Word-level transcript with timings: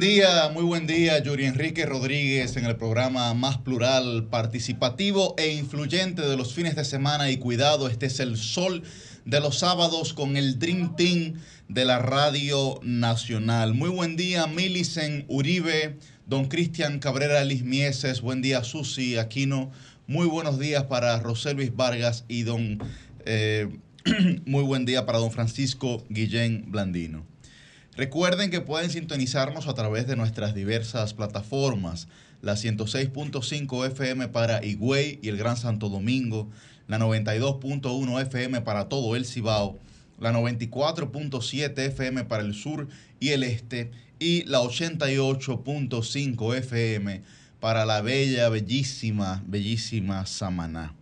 Día, 0.00 0.48
muy 0.54 0.62
buen 0.62 0.86
día, 0.86 1.18
Yuri 1.20 1.46
Enrique 1.46 1.84
Rodríguez 1.84 2.56
en 2.56 2.66
el 2.66 2.76
programa 2.76 3.34
más 3.34 3.58
plural, 3.58 4.28
participativo 4.30 5.34
e 5.38 5.54
influyente 5.54 6.22
de 6.22 6.36
los 6.36 6.54
fines 6.54 6.76
de 6.76 6.84
semana 6.84 7.32
y 7.32 7.38
cuidado, 7.38 7.88
este 7.88 8.06
es 8.06 8.20
el 8.20 8.36
sol 8.36 8.84
de 9.24 9.40
los 9.40 9.58
sábados 9.58 10.12
con 10.12 10.36
el 10.36 10.60
Dream 10.60 10.94
Team 10.94 11.34
de 11.68 11.84
la 11.84 11.98
Radio 11.98 12.78
Nacional. 12.82 13.74
Muy 13.74 13.88
buen 13.88 14.14
día, 14.14 14.46
Milicen 14.46 15.24
Uribe, 15.26 15.96
don 16.26 16.46
Cristian 16.46 17.00
Cabrera 17.00 17.42
Lismieses, 17.42 18.20
buen 18.20 18.40
día, 18.40 18.62
Susi 18.62 19.16
Aquino, 19.16 19.72
muy 20.06 20.28
buenos 20.28 20.60
días 20.60 20.84
para 20.84 21.18
José 21.18 21.54
Luis 21.54 21.74
Vargas 21.74 22.24
y 22.28 22.44
don, 22.44 22.78
eh, 23.24 23.68
muy 24.46 24.62
buen 24.62 24.84
día 24.84 25.06
para 25.06 25.18
don 25.18 25.32
Francisco 25.32 26.04
Guillén 26.08 26.66
Blandino. 26.70 27.26
Recuerden 27.98 28.50
que 28.52 28.60
pueden 28.60 28.90
sintonizarnos 28.90 29.66
a 29.66 29.74
través 29.74 30.06
de 30.06 30.14
nuestras 30.14 30.54
diversas 30.54 31.14
plataformas, 31.14 32.06
la 32.42 32.52
106.5 32.52 33.86
FM 33.88 34.28
para 34.28 34.64
Higüey 34.64 35.18
y 35.20 35.28
el 35.30 35.36
Gran 35.36 35.56
Santo 35.56 35.88
Domingo, 35.88 36.48
la 36.86 37.00
92.1 37.00 38.22
FM 38.22 38.60
para 38.60 38.88
todo 38.88 39.16
el 39.16 39.26
Cibao, 39.26 39.80
la 40.20 40.32
94.7 40.32 41.76
FM 41.76 42.22
para 42.22 42.44
el 42.44 42.54
sur 42.54 42.86
y 43.18 43.30
el 43.30 43.42
este 43.42 43.90
y 44.20 44.44
la 44.44 44.60
88.5 44.60 46.56
FM 46.56 47.22
para 47.58 47.84
la 47.84 48.00
bella, 48.00 48.48
bellísima, 48.48 49.42
bellísima 49.44 50.24
Samaná. 50.24 50.94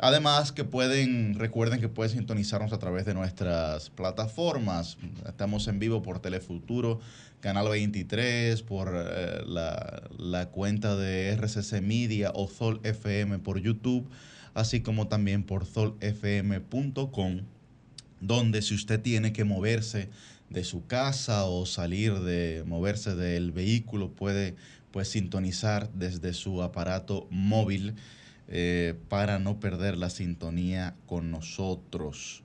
Además 0.00 0.52
que 0.52 0.62
pueden, 0.62 1.34
recuerden 1.34 1.80
que 1.80 1.88
pueden 1.88 2.12
sintonizarnos 2.12 2.72
a 2.72 2.78
través 2.78 3.04
de 3.04 3.14
nuestras 3.14 3.90
plataformas. 3.90 4.96
Estamos 5.26 5.66
en 5.66 5.80
vivo 5.80 6.02
por 6.02 6.20
Telefuturo, 6.20 7.00
Canal 7.40 7.68
23, 7.68 8.62
por 8.62 8.92
eh, 8.94 9.42
la, 9.44 10.48
cuenta 10.52 10.94
de 10.94 11.30
RCC 11.32 11.82
Media 11.82 12.30
o 12.32 12.46
Sol 12.46 12.78
FM 12.84 13.40
por 13.40 13.60
YouTube, 13.60 14.08
así 14.54 14.82
como 14.82 15.08
también 15.08 15.42
por 15.42 15.66
solfm.com, 15.66 17.40
donde 18.20 18.62
si 18.62 18.74
usted 18.74 19.00
tiene 19.00 19.32
que 19.32 19.42
moverse 19.42 20.10
de 20.48 20.62
su 20.62 20.86
casa 20.86 21.44
o 21.44 21.66
salir 21.66 22.20
de 22.20 22.62
moverse 22.66 23.16
del 23.16 23.50
vehículo, 23.50 24.12
puede 24.12 24.54
pues 24.92 25.08
sintonizar 25.08 25.90
desde 25.92 26.32
su 26.34 26.62
aparato 26.62 27.26
móvil 27.30 27.96
eh, 28.48 28.94
para 29.08 29.38
no 29.38 29.60
perder 29.60 29.96
la 29.96 30.10
sintonía 30.10 30.94
con 31.06 31.30
nosotros. 31.30 32.42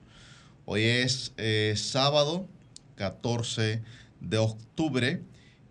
Hoy 0.66 0.84
es 0.84 1.34
eh, 1.38 1.74
sábado 1.78 2.48
14 2.96 3.82
de 4.22 4.38
octubre 4.38 5.22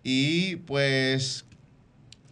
y 0.03 0.57
pues 0.57 1.45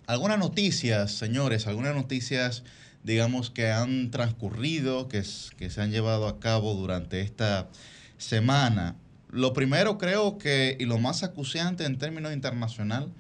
algunas 0.08 0.40
noticias, 0.40 1.12
señores, 1.12 1.68
algunas 1.68 1.96
noticias 1.96 2.64
digamos 3.04 3.50
que 3.50 3.72
han 3.72 4.12
transcurrido, 4.12 5.08
que, 5.08 5.24
se 5.24 5.82
han 5.82 5.92
llevado 5.92 6.28
a 6.28 6.40
cabo 6.40 6.74
durante 6.74 7.22
esta 7.22 7.70
semana. 8.18 8.96
Lo 9.30 9.54
primero 9.54 9.98
creo 9.98 10.38
que, 10.38 10.78
y 10.80 10.86
lo 10.86 10.98
más 10.98 11.24
acuciante 11.24 11.86
en 11.86 11.98
términos 11.98 12.34
internacional, 12.34 13.12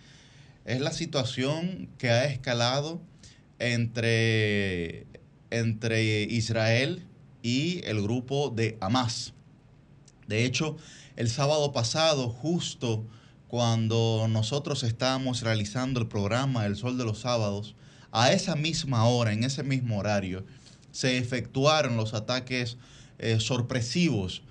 es 0.66 0.82
la 0.82 0.92
situación 0.92 1.90
que 1.98 2.10
ha 2.10 2.26
escalado 2.26 3.02
entre, 3.62 5.06
entre 5.50 6.24
Israel 6.24 7.06
y 7.44 7.82
el 7.86 8.02
grupo 8.02 8.50
de 8.50 8.78
Hamas. 8.82 9.34
De 10.28 10.46
hecho, 10.46 10.78
el 11.16 11.30
sábado 11.30 11.72
pasado, 11.72 12.30
justo 12.30 13.06
cuando 13.48 14.28
nosotros 14.30 14.84
estábamos 14.84 15.42
realizando 15.42 16.00
el 16.00 16.08
programa 16.08 16.66
El 16.66 16.76
Sol 16.76 16.98
de 16.98 17.06
los 17.06 17.20
Sábados, 17.20 17.76
a 18.12 18.32
esa 18.32 18.56
misma 18.56 19.06
hora, 19.06 19.34
en 19.34 19.44
ese 19.44 19.64
mismo 19.64 20.00
horario, 20.00 20.46
se 20.92 21.18
efectuaron 21.18 21.98
los 21.98 22.14
ataques 22.14 22.78
eh, 23.20 23.40
sorpresivos, 23.40 24.42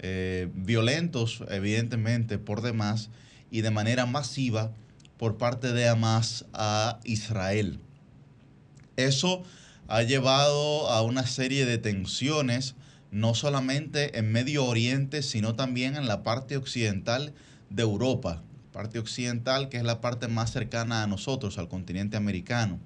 eh, 0.00 0.48
violentos, 0.54 1.42
evidentemente, 1.48 2.38
por 2.38 2.62
demás, 2.62 3.10
y 3.50 3.62
de 3.62 3.70
manera 3.70 4.06
masiva 4.06 4.72
por 5.16 5.36
parte 5.38 5.72
de 5.72 5.88
Hamas 5.88 6.44
a 6.52 7.00
Israel. 7.04 7.80
Eso 8.98 9.44
ha 9.86 10.02
llevado 10.02 10.90
a 10.90 11.02
una 11.02 11.24
serie 11.24 11.64
de 11.66 11.78
tensiones, 11.78 12.74
no 13.12 13.32
solamente 13.32 14.18
en 14.18 14.32
Medio 14.32 14.64
Oriente, 14.64 15.22
sino 15.22 15.54
también 15.54 15.94
en 15.94 16.08
la 16.08 16.24
parte 16.24 16.56
occidental 16.56 17.32
de 17.70 17.84
Europa, 17.84 18.42
parte 18.72 18.98
occidental 18.98 19.68
que 19.68 19.76
es 19.76 19.84
la 19.84 20.00
parte 20.00 20.26
más 20.26 20.50
cercana 20.50 21.04
a 21.04 21.06
nosotros, 21.06 21.58
al 21.58 21.68
continente 21.68 22.16
americano. 22.16 22.80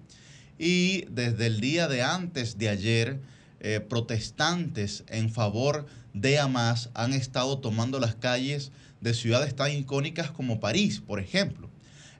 Y 0.59 1.07
desde 1.07 1.47
el 1.47 1.63
día 1.63 1.89
de 1.89 2.03
antes 2.03 2.59
de 2.59 2.69
ayer, 2.69 3.19
eh, 3.61 3.81
protestantes 3.81 5.05
en 5.09 5.31
favor 5.31 5.87
de 6.13 6.39
Hamas 6.39 6.91
han 6.93 7.15
estado 7.15 7.59
tomando 7.59 8.01
las 8.01 8.17
calles 8.17 8.71
de 9.01 9.15
ciudades 9.15 9.57
tan 9.57 9.73
icónicas 9.73 10.31
como 10.31 10.61
París, 10.61 11.01
por 11.01 11.21
ejemplo, 11.21 11.71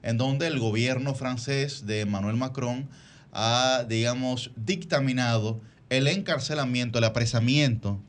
en 0.01 0.17
donde 0.17 0.47
el 0.47 0.57
gobierno 0.57 1.13
francés 1.13 1.85
de 1.85 2.01
Emmanuel 2.01 2.37
Macron 2.37 2.89
ha, 3.33 3.85
digamos, 3.89 4.51
dictaminado 4.55 5.59
el 5.89 6.07
encarcelamiento, 6.07 6.99
el 6.99 7.05
apresamiento 7.05 7.99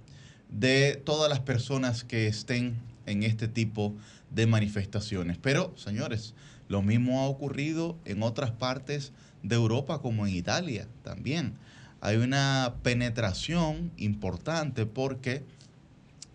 de 0.50 1.00
todas 1.04 1.28
las 1.28 1.40
personas 1.40 2.04
que 2.04 2.26
estén 2.26 2.76
en 3.06 3.22
este 3.22 3.48
tipo 3.48 3.94
de 4.30 4.46
manifestaciones. 4.46 5.38
Pero, 5.38 5.74
señores, 5.76 6.34
lo 6.68 6.82
mismo 6.82 7.20
ha 7.20 7.26
ocurrido 7.26 7.98
en 8.04 8.22
otras 8.22 8.50
partes 8.50 9.12
de 9.42 9.56
Europa 9.56 10.00
como 10.00 10.26
en 10.26 10.34
Italia 10.34 10.86
también. 11.02 11.54
Hay 12.00 12.16
una 12.16 12.74
penetración 12.82 13.90
importante 13.96 14.84
porque, 14.84 15.42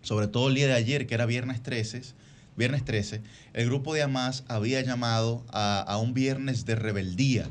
sobre 0.02 0.26
todo 0.26 0.48
el 0.48 0.56
día 0.56 0.66
de 0.66 0.74
ayer, 0.74 1.06
que 1.06 1.14
era 1.14 1.26
viernes 1.26 1.62
13, 1.62 2.02
viernes 2.56 2.84
13 2.84 3.22
el 3.52 3.66
grupo 3.66 3.94
de 3.94 4.02
Hamas 4.02 4.44
había 4.48 4.80
llamado 4.82 5.44
a, 5.48 5.80
a 5.80 5.96
un 5.98 6.12
viernes 6.12 6.64
de 6.64 6.74
rebeldía 6.74 7.48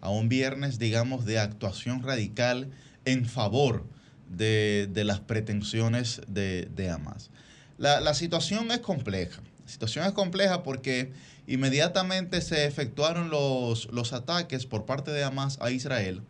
a 0.00 0.10
un 0.10 0.28
viernes, 0.28 0.78
digamos, 0.78 1.24
de 1.24 1.38
actuación 1.38 2.02
radical 2.02 2.70
en 3.04 3.26
favor 3.26 3.84
de, 4.28 4.90
las 5.04 5.20
pretensiones 5.20 6.20
de, 6.28 6.68
de 6.74 6.90
Hamas. 6.90 7.30
La, 7.78 8.14
situación 8.14 8.70
es 8.70 8.80
compleja. 8.80 9.40
La 9.64 9.72
situación 9.72 10.04
es 10.04 10.12
compleja 10.12 10.62
porque 10.62 11.12
inmediatamente 11.46 12.40
se 12.42 12.66
efectuaron 12.66 13.30
los, 13.30 13.90
los 13.90 14.12
ataques 14.12 14.66
por 14.66 14.84
parte 14.84 15.10
de 15.10 15.24
Hamas 15.24 15.58
a 15.60 15.70
Israel. 15.70 16.22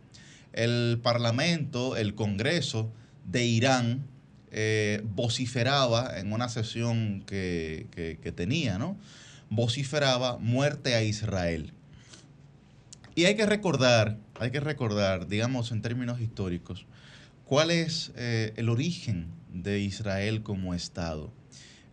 El 0.53 0.99
Parlamento, 1.01 1.97
el 1.97 2.15
Congreso 2.15 2.91
de 3.25 3.45
Irán, 3.45 4.07
eh, 4.51 5.01
vociferaba 5.03 6.17
en 6.19 6.33
una 6.33 6.49
sesión 6.49 7.23
que, 7.25 7.87
que 8.21 8.31
tenía, 8.31 8.77
¿no? 8.77 8.97
Vociferaba 9.49 10.37
muerte 10.37 10.95
a 10.95 11.03
Israel. 11.03 11.73
Y 13.13 13.25
hay 13.25 13.35
que 13.35 13.45
recordar, 13.45 14.17
hay 14.39 14.51
que 14.51 14.61
recordar, 14.61 15.27
digamos 15.27 15.71
en 15.71 15.81
términos 15.81 16.21
históricos, 16.21 16.85
cuál 17.43 17.69
es 17.69 18.13
eh, 18.15 18.53
el 18.55 18.69
origen 18.69 19.27
de 19.51 19.79
Israel 19.79 20.43
como 20.43 20.73
Estado. 20.73 21.33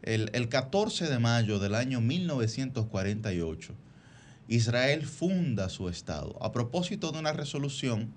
El, 0.03 0.31
el 0.33 0.49
14 0.49 1.09
de 1.09 1.19
mayo 1.19 1.59
del 1.59 1.75
año 1.75 2.01
1948, 2.01 3.75
Israel 4.47 5.05
funda 5.07 5.69
su 5.71 5.89
Estado. 5.89 6.39
A 6.41 6.53
propósito 6.53 7.11
de 7.11 7.19
una 7.19 7.33
resolución 7.33 8.13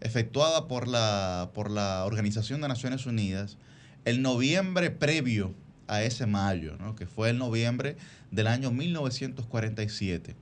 efectuada 0.00 0.68
por 0.68 0.88
la, 0.88 1.52
por 1.54 1.70
la 1.70 2.04
Organización 2.04 2.60
de 2.60 2.68
Naciones 2.68 3.06
Unidas 3.06 3.56
el 4.04 4.20
noviembre 4.20 4.90
previo 4.90 5.54
a 5.88 6.02
ese 6.02 6.26
mayo, 6.26 6.76
que 6.96 7.06
fue 7.06 7.30
el 7.30 7.38
noviembre 7.38 7.96
del 8.30 8.46
año 8.46 8.70
1947 8.70 10.36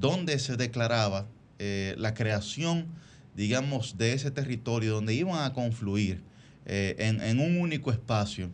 donde 0.00 0.38
se 0.38 0.56
declaraba 0.56 1.28
eh, 1.58 1.94
la 1.98 2.14
creación, 2.14 2.86
digamos, 3.36 3.98
de 3.98 4.14
ese 4.14 4.30
territorio 4.30 4.94
donde 4.94 5.14
iban 5.14 5.44
a 5.44 5.52
confluir 5.52 6.22
eh, 6.64 6.96
en, 6.98 7.38
un 7.38 7.58
único 7.58 7.92
espacio 7.92 8.50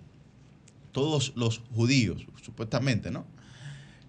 todos 0.90 1.32
los 1.36 1.62
judíos, 1.74 2.26
supuestamente, 2.42 3.10
¿no? 3.10 3.26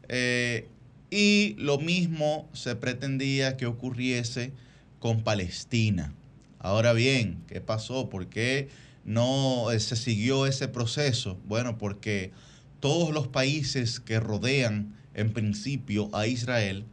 Eh, 0.09 0.67
y 1.11 1.55
lo 1.57 1.77
mismo 1.77 2.49
se 2.53 2.75
pretendía 2.75 3.55
que 3.55 3.65
ocurriese 3.65 4.51
con 4.99 5.21
Palestina. 5.23 6.13
Ahora 6.59 6.93
bien, 6.93 7.43
¿qué 7.47 7.61
pasó? 7.61 8.09
¿Por 8.09 8.27
qué 8.27 8.69
no 9.05 9.67
se 9.77 9.95
siguió 9.95 10.47
ese 10.47 10.67
proceso? 10.67 11.37
Bueno, 11.45 11.77
porque 11.77 12.31
todos 12.79 13.13
los 13.13 13.27
países 13.27 13.99
que 13.99 14.19
rodean 14.19 14.95
en 15.13 15.31
principio 15.33 16.09
a 16.13 16.27
Israel 16.27 16.85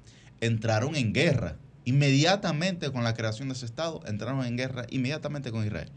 entraron 0.47 0.97
en 0.97 1.13
guerra. 1.13 1.57
Inmediatamente 1.85 2.91
con 2.91 3.05
la 3.05 3.15
creación 3.15 3.49
de 3.49 3.55
ese 3.55 3.67
Estado, 3.67 4.01
entraron 4.07 4.45
en 4.47 4.57
guerra 4.57 4.87
inmediatamente 4.91 5.51
con 5.51 5.67
Israel. 5.67 5.91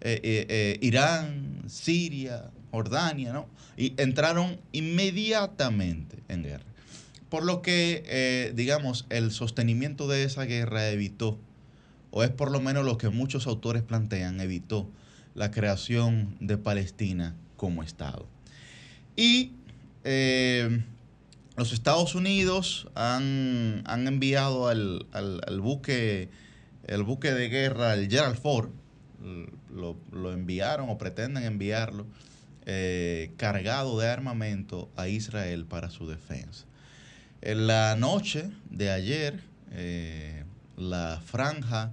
Eh, 0.00 0.20
eh, 0.22 0.46
eh, 0.48 0.78
Irán, 0.82 1.62
Siria, 1.66 2.50
Jordania, 2.70 3.32
¿no? 3.32 3.48
Y 3.76 3.94
entraron 4.00 4.60
inmediatamente 4.72 6.22
en 6.28 6.42
guerra. 6.42 6.64
por 7.28 7.44
lo 7.44 7.62
que, 7.62 8.52
digamos, 8.54 9.06
el 9.08 9.30
sostenimiento 9.30 10.06
de 10.06 10.24
esa 10.24 10.44
guerra 10.44 10.90
evitó, 10.90 11.38
o 12.10 12.22
es 12.24 12.28
por 12.28 12.50
lo 12.50 12.60
menos 12.60 12.84
lo 12.84 12.98
que 12.98 13.08
muchos 13.08 13.46
autores 13.46 13.82
plantean, 13.82 14.38
evitó 14.38 14.90
la 15.34 15.50
creación 15.50 16.36
de 16.40 16.58
Palestina 16.58 17.34
como 17.56 17.82
Estado. 17.82 18.28
Y 19.16 19.52
eh, 20.04 20.84
los 21.56 21.72
Estados 21.72 22.14
Unidos 22.14 22.88
han, 22.94 23.84
enviado 23.86 24.68
al, 24.68 25.06
buque, 25.60 26.28
el 26.86 27.02
buque 27.02 27.32
de 27.32 27.48
guerra, 27.48 27.94
el 27.94 28.10
Gerald 28.10 28.38
Ford, 28.38 28.70
lo, 29.70 30.32
enviaron 30.32 30.90
o 30.90 30.98
pretenden 30.98 31.44
enviarlo 31.44 32.06
eh, 32.66 33.32
cargado 33.36 33.98
de 33.98 34.08
armamento 34.08 34.90
a 34.96 35.08
Israel 35.08 35.66
para 35.66 35.90
su 35.90 36.08
defensa. 36.08 36.64
En 37.40 37.66
la 37.66 37.96
noche 37.96 38.50
de 38.70 38.90
ayer, 38.90 39.42
eh, 39.72 40.44
la 40.76 41.20
franja 41.24 41.92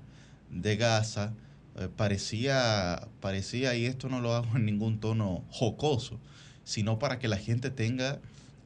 de 0.51 0.77
Gaza 0.77 1.33
eh, 1.75 1.87
parecía, 1.95 3.07
parecía, 3.19 3.75
y 3.75 3.85
esto 3.85 4.09
no 4.09 4.21
lo 4.21 4.35
hago 4.35 4.57
en 4.57 4.65
ningún 4.65 4.99
tono 4.99 5.43
jocoso, 5.49 6.19
sino 6.63 6.99
para 6.99 7.19
que 7.19 7.27
la 7.27 7.37
gente 7.37 7.71
tenga, 7.71 8.19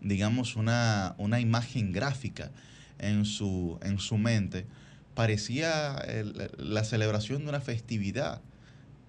digamos, 0.04 0.56
una, 0.56 1.16
una 1.18 1.40
imagen 1.40 1.92
gráfica 1.92 2.52
en 3.00 3.26
su, 3.26 3.80
en 3.82 4.00
su 4.00 4.18
mente, 4.18 4.66
parecía 5.16 6.04
la 6.58 6.84
celebración 6.84 7.44
de 7.44 7.50
una 7.50 7.62
festividad, 7.62 8.42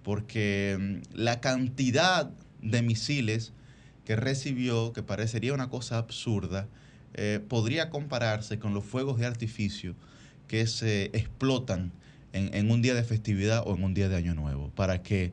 porque 0.03 0.77
mm, 0.79 1.17
la 1.17 1.41
cantidad 1.41 2.31
de 2.63 2.83
misiles 2.83 3.53
que 4.05 4.17
recibió, 4.17 4.93
que 4.93 5.03
parecería 5.03 5.55
una 5.55 5.71
cosa 5.71 5.99
absurda, 5.99 6.69
eh, 7.15 7.41
podría 7.49 7.91
compararse 7.91 8.59
con 8.59 8.75
los 8.75 8.85
fuegos 8.85 9.19
de 9.19 9.27
artificio 9.27 9.95
que 10.49 10.67
se 10.67 11.05
explotan 11.07 11.93
en, 12.33 12.69
un 12.71 12.83
día 12.83 12.95
de 12.95 13.05
festividad 13.05 13.63
o 13.65 13.77
en 13.77 13.85
un 13.85 13.95
día 13.95 14.09
de 14.09 14.17
Año 14.17 14.35
Nuevo, 14.35 14.71
para 14.75 15.03
que, 15.03 15.31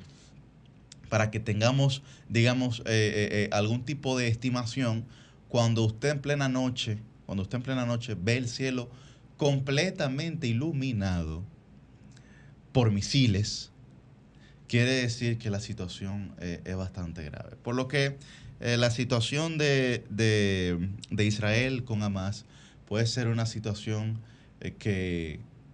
para 1.09 1.31
que 1.31 1.39
tengamos, 1.39 2.03
digamos, 2.29 2.81
eh, 2.81 2.83
eh, 2.85 3.49
algún 3.51 3.83
tipo 3.83 4.15
de 4.17 4.27
estimación 4.27 5.05
cuando 5.51 5.83
usted 5.83 6.11
en 6.11 6.21
plena 6.21 6.47
noche, 6.47 6.97
cuando 7.25 7.43
usted 7.43 7.57
en 7.57 7.63
plena 7.63 7.85
noche 7.85 8.15
ve 8.17 8.37
el 8.37 8.47
cielo 8.47 8.89
completamente 9.35 10.47
iluminado 10.47 11.43
por 12.71 12.89
misiles, 12.89 13.69
quiere 14.69 14.93
decir 14.93 15.37
que 15.37 15.49
la 15.49 15.59
situación 15.59 16.33
es 16.39 16.75
bastante 16.77 17.23
grave. 17.23 17.57
Por 17.57 17.75
lo 17.75 17.89
que 17.89 18.17
eh, 18.61 18.77
la 18.77 18.91
situación 18.91 19.57
de, 19.57 20.05
Israel 21.17 21.83
con 21.83 22.01
Hamas 22.01 22.45
puede 22.87 23.05
ser 23.05 23.27
una 23.27 23.45
situación 23.45 24.19
eh, 24.61 24.71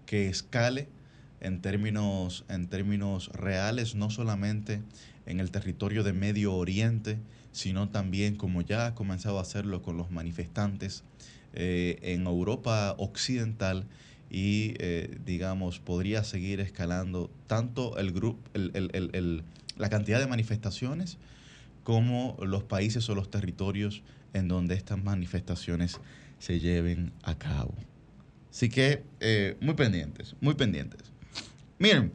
que, 0.07 0.27
escale 0.27 0.87
en 1.39 1.61
términos, 1.61 2.45
en 2.49 2.65
términos 2.65 3.27
reales, 3.27 3.93
no 3.93 4.09
solamente 4.09 4.81
en 5.27 5.39
el 5.39 5.51
territorio 5.51 6.03
de 6.03 6.13
Medio 6.13 6.55
Oriente, 6.55 7.19
sino 7.57 7.89
también, 7.89 8.35
como 8.35 8.61
ya 8.61 8.87
ha 8.87 8.95
comenzado 8.95 9.39
a 9.39 9.41
hacerlo 9.41 9.81
con 9.81 9.97
los 9.97 10.11
manifestantes 10.11 11.03
eh, 11.53 11.97
en 12.01 12.27
Europa 12.27 12.95
Occidental 12.97 13.85
y, 14.29 14.73
digamos, 15.25 15.79
podría 15.79 16.23
seguir 16.25 16.59
escalando 16.59 17.29
tanto 17.47 17.97
el 17.97 18.11
grupo, 18.11 18.39
la 19.77 19.89
cantidad 19.89 20.19
de 20.19 20.27
manifestaciones 20.27 21.17
como 21.83 22.35
los 22.41 22.63
países 22.63 23.09
o 23.09 23.15
los 23.15 23.31
territorios 23.31 24.03
en 24.33 24.49
donde 24.49 24.75
estas 24.75 25.01
manifestaciones 25.01 26.01
se 26.39 26.59
lleven 26.59 27.13
a 27.23 27.37
cabo. 27.37 27.73
Así 28.51 28.69
que 28.69 29.03
eh, 29.19 29.55
muy 29.61 29.75
pendientes, 29.75 30.35
muy 30.41 30.55
pendientes. 30.55 31.01
Miren, 31.79 32.11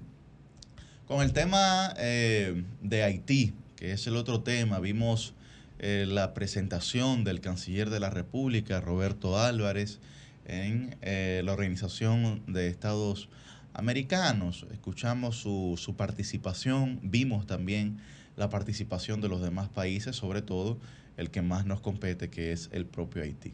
con 1.07 1.23
el 1.23 1.33
tema 1.33 1.95
eh, 1.99 2.65
de 2.81 3.03
Haití, 3.03 3.55
que 3.83 3.91
es 3.91 4.07
el 4.07 4.15
otro 4.15 4.43
tema, 4.43 4.79
vimos 4.79 5.35
eh, 5.81 6.07
la 6.09 6.35
presentación 6.35 7.25
del 7.25 7.41
canciller 7.41 7.91
de 7.91 7.99
la 7.99 8.11
República, 8.11 8.81
Roberto 8.81 9.41
Álvarez, 9.41 9.99
en 10.45 10.97
la 11.03 11.53
Organización 11.53 12.45
de 12.47 12.69
Estados 12.69 13.29
Americanos. 13.75 14.67
Escuchamos 14.71 15.35
su, 15.35 15.75
su 15.83 15.97
participación, 15.97 17.01
vimos 17.03 17.49
también 17.49 17.99
la 18.37 18.51
participación 18.51 19.21
de 19.21 19.29
los 19.29 19.43
demás 19.43 19.69
países, 19.69 20.15
sobre 20.15 20.43
todo 20.43 20.79
el 21.17 21.31
que 21.31 21.43
más 21.43 21.67
nos 21.67 21.81
compete, 21.81 22.31
que 22.31 22.53
es 22.53 22.69
el 22.71 22.87
propio 22.87 23.25
Haití. 23.25 23.53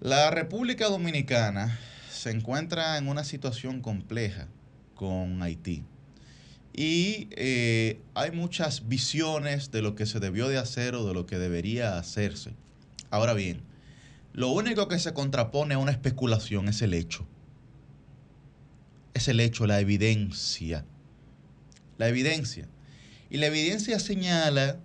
La 0.00 0.32
República 0.32 0.88
Dominicana 0.88 1.78
se 2.10 2.32
encuentra 2.32 2.98
en 2.98 3.06
una 3.06 3.22
situación 3.22 3.80
compleja 3.80 4.48
con 4.96 5.44
Haití. 5.44 5.84
Y 6.76 7.28
eh, 7.30 8.00
hay 8.14 8.32
muchas 8.32 8.88
visiones 8.88 9.70
de 9.70 9.80
lo 9.80 9.94
que 9.94 10.06
se 10.06 10.18
debió 10.18 10.48
de 10.48 10.58
hacer 10.58 10.96
o 10.96 11.06
de 11.06 11.14
lo 11.14 11.24
que 11.24 11.38
debería 11.38 11.96
hacerse. 11.98 12.52
Ahora 13.10 13.32
bien, 13.32 13.62
lo 14.32 14.48
único 14.48 14.88
que 14.88 14.98
se 14.98 15.14
contrapone 15.14 15.74
a 15.74 15.78
una 15.78 15.92
especulación 15.92 16.68
es 16.68 16.82
el 16.82 16.92
hecho. 16.92 17.28
Es 19.14 19.28
el 19.28 19.38
hecho, 19.38 19.68
la 19.68 19.78
evidencia. 19.78 20.84
La 21.96 22.08
evidencia. 22.08 22.68
Y 23.30 23.36
la 23.36 23.46
evidencia 23.46 24.00
señala 24.00 24.80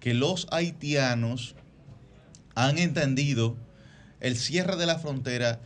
que 0.00 0.14
los 0.14 0.48
haitianos 0.50 1.54
han 2.56 2.78
entendido 2.78 3.56
el 4.18 4.36
cierre 4.36 4.74
de 4.74 4.86
la 4.86 4.98
frontera 4.98 5.60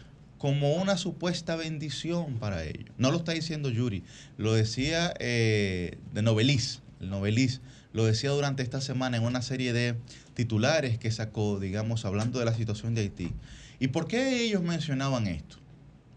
como 0.47 0.75
una 0.75 0.97
supuesta 0.97 1.57
bendición 1.57 2.39
para 2.39 2.63
ellos. 2.63 2.95
No 2.99 3.11
lo 3.11 3.17
está 3.17 3.33
diciendo 3.33 3.69
Yuri, 3.69 4.05
lo 4.39 4.55
decía 4.55 5.13
eh, 5.19 5.99
de 6.13 6.23
Novelis, 6.23 6.83
el 7.01 7.11
Novelis 7.11 7.63
lo 7.93 8.05
decía 8.05 8.31
durante 8.31 8.63
esta 8.63 8.81
semana 8.81 9.17
en 9.17 9.25
una 9.25 9.43
serie 9.43 9.73
de 9.73 9.97
titulares 10.35 10.99
que 10.99 11.11
sacó, 11.11 11.59
digamos, 11.59 12.05
hablando 12.05 12.39
de 12.39 12.45
la 12.45 12.55
situación 12.55 12.95
de 12.95 13.01
Haití. 13.01 13.33
¿Y 13.81 13.89
por 13.89 14.07
qué 14.07 14.45
ellos 14.45 14.63
mencionaban 14.63 15.27
esto? 15.27 15.57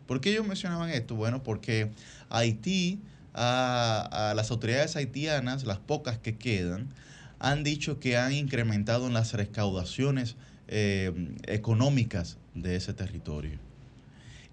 ¿Por 0.06 0.22
qué 0.22 0.30
ellos 0.30 0.46
mencionaban 0.46 0.92
esto? 0.92 1.16
Bueno, 1.16 1.42
porque 1.42 1.90
Haití 2.30 3.00
a, 3.34 4.34
las 4.36 4.52
autoridades 4.52 4.96
haitianas, 4.96 5.64
las 5.64 5.80
pocas 5.80 6.20
que 6.20 6.38
quedan, 6.38 6.94
han 7.40 7.64
dicho 7.64 8.00
que 8.00 8.16
han 8.16 8.34
incrementado 8.34 9.08
en 9.08 9.14
las 9.14 9.34
recaudaciones 9.34 10.36
eh, 10.68 11.34
económicas 11.48 12.38
de 12.54 12.76
ese 12.76 12.94
territorio. 12.94 13.69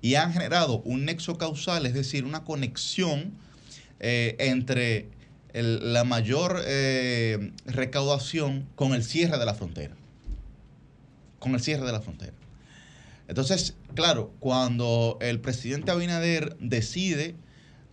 Y 0.06 0.14
han 0.14 0.32
generado 0.32 0.82
un 0.82 1.04
nexo 1.04 1.36
causal, 1.36 1.84
es 1.84 1.92
decir, 1.92 2.24
una 2.24 2.44
conexión 2.44 3.32
eh, 3.98 4.36
entre 4.38 5.08
la 5.52 6.04
mayor 6.04 6.62
eh, 6.64 7.50
recaudación 7.64 8.68
con 8.76 8.94
el 8.94 9.02
cierre 9.02 9.36
de 9.36 9.44
la 9.44 9.54
frontera. 9.54 9.96
Con 11.40 11.54
el 11.54 11.60
cierre 11.60 11.84
de 11.84 11.90
la 11.90 12.00
frontera. 12.00 12.34
Entonces, 13.26 13.74
claro, 13.96 14.32
cuando 14.38 15.18
el 15.20 15.40
presidente 15.40 15.90
Abinader 15.90 16.56
decide 16.60 17.34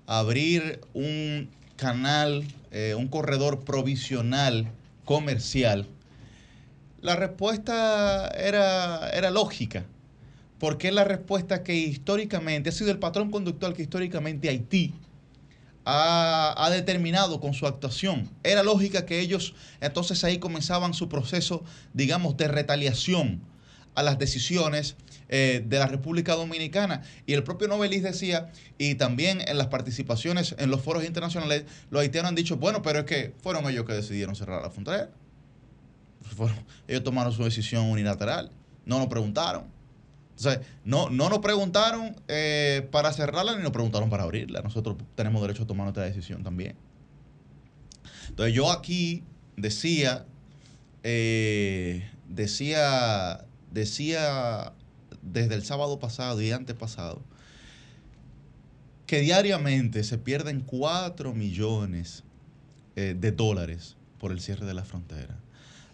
abrir 0.05 0.81
un 0.93 1.49
canal, 1.77 2.43
eh, 2.69 2.93
un 2.95 3.07
corredor 3.07 3.65
provisional 3.65 4.71
comercial, 5.03 5.87
la 7.01 7.15
respuesta 7.15 8.27
era, 8.27 9.09
era 9.09 9.31
lógica, 9.31 9.87
porque 10.63 10.87
es 10.87 10.93
la 10.93 11.03
respuesta 11.03 11.61
que 11.61 11.75
históricamente, 11.75 12.69
ha 12.69 12.71
sido 12.71 12.89
el 12.89 12.97
patrón 12.97 13.31
conductual 13.31 13.73
que 13.73 13.81
históricamente 13.81 14.47
Haití 14.47 14.93
ha, 15.83 16.69
determinado 16.71 17.41
con 17.41 17.53
su 17.53 17.67
actuación. 17.67 18.29
Era 18.43 18.63
lógica 18.63 19.05
que 19.05 19.19
ellos 19.19 19.55
entonces 19.81 20.23
ahí 20.23 20.37
comenzaban 20.37 20.93
su 20.93 21.09
proceso, 21.09 21.65
digamos, 21.91 22.37
de 22.37 22.47
retaliación 22.47 23.41
a 23.93 24.03
las 24.03 24.17
decisiones 24.17 24.95
eh, 25.27 25.61
de 25.67 25.79
la 25.79 25.87
República 25.87 26.33
Dominicana. 26.35 27.01
Y 27.25 27.33
el 27.33 27.43
propio 27.43 27.67
Novelis 27.67 28.01
decía, 28.01 28.49
y 28.77 28.95
también 28.95 29.41
en 29.45 29.57
las 29.57 29.67
participaciones 29.67 30.55
en 30.57 30.71
los 30.71 30.79
foros 30.81 31.03
internacionales, 31.03 31.65
los 31.89 32.03
haitianos 32.03 32.29
han 32.29 32.35
dicho, 32.35 32.55
bueno, 32.55 32.81
pero 32.81 32.99
es 32.99 33.05
que 33.05 33.33
fueron 33.43 33.69
ellos 33.69 33.83
que 33.83 33.91
decidieron 33.91 34.33
cerrar 34.33 34.61
la 34.61 34.69
frontera. 34.69 35.09
ellos 36.87 37.03
tomaron 37.03 37.33
su 37.33 37.43
decisión 37.43 37.87
unilateral, 37.87 38.49
no 38.85 38.97
nos 38.97 39.07
preguntaron. 39.07 39.72
No, 40.83 41.09
no 41.09 41.29
nos 41.29 41.39
preguntaron 41.39 42.15
eh, 42.27 42.87
para 42.91 43.13
cerrarla 43.13 43.55
ni 43.55 43.63
nos 43.63 43.71
preguntaron 43.71 44.09
para 44.09 44.23
abrirla. 44.23 44.61
Nosotros 44.61 44.97
tenemos 45.15 45.41
derecho 45.41 45.63
a 45.63 45.67
tomar 45.67 45.85
nuestra 45.85 46.03
decisión 46.03 46.43
también. 46.43 46.75
Entonces, 48.29 48.53
yo 48.53 48.71
aquí 48.71 49.23
decía, 49.55 50.25
eh, 51.03 52.09
decía 52.27 53.45
decía 53.73 54.73
desde 55.21 55.55
el 55.55 55.63
sábado 55.65 55.99
pasado 55.99 56.41
y 56.41 56.51
antepasado 56.51 57.21
que 59.07 59.19
diariamente 59.19 60.03
se 60.03 60.17
pierden 60.17 60.61
4 60.61 61.33
millones 61.33 62.23
eh, 62.95 63.15
de 63.19 63.31
dólares 63.31 63.97
por 64.19 64.31
el 64.31 64.39
cierre 64.39 64.65
de 64.65 64.73
la 64.73 64.85
frontera. 64.85 65.37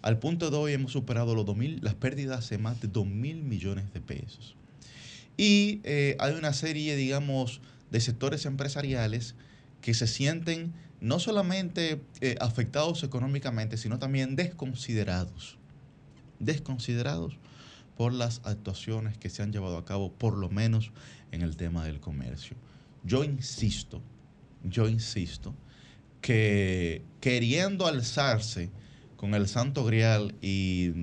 Al 0.01 0.17
punto 0.19 0.49
de 0.49 0.57
hoy 0.57 0.73
hemos 0.73 0.93
superado 0.93 1.35
los 1.35 1.45
2000, 1.45 1.79
las 1.81 1.95
pérdidas 1.95 2.49
de 2.49 2.57
más 2.57 2.79
de 2.79 2.87
2 2.87 3.05
mil 3.05 3.43
millones 3.43 3.91
de 3.93 3.99
pesos. 3.99 4.55
Y 5.35 5.81
eh, 5.83 6.15
hay 6.19 6.33
una 6.33 6.53
serie, 6.53 6.95
digamos, 6.95 7.61
de 7.91 7.99
sectores 7.99 8.45
empresariales 8.45 9.35
que 9.81 9.93
se 9.93 10.07
sienten 10.07 10.73
no 11.01 11.19
solamente 11.19 12.01
eh, 12.21 12.35
afectados 12.39 13.03
económicamente, 13.03 13.77
sino 13.77 13.99
también 13.99 14.35
desconsiderados. 14.35 15.57
Desconsiderados 16.39 17.37
por 17.97 18.13
las 18.13 18.41
actuaciones 18.45 19.17
que 19.17 19.29
se 19.29 19.43
han 19.43 19.51
llevado 19.51 19.77
a 19.77 19.85
cabo, 19.85 20.11
por 20.13 20.37
lo 20.37 20.49
menos 20.49 20.91
en 21.31 21.41
el 21.41 21.57
tema 21.57 21.83
del 21.83 21.99
comercio. 21.99 22.55
Yo 23.03 23.25
insisto, 23.25 24.01
yo 24.63 24.87
insisto, 24.87 25.53
que 26.21 27.01
queriendo 27.19 27.87
alzarse 27.87 28.69
con 29.19 29.33
el 29.33 29.49
santo 29.49 29.83
grial 29.83 30.33
y, 30.41 30.93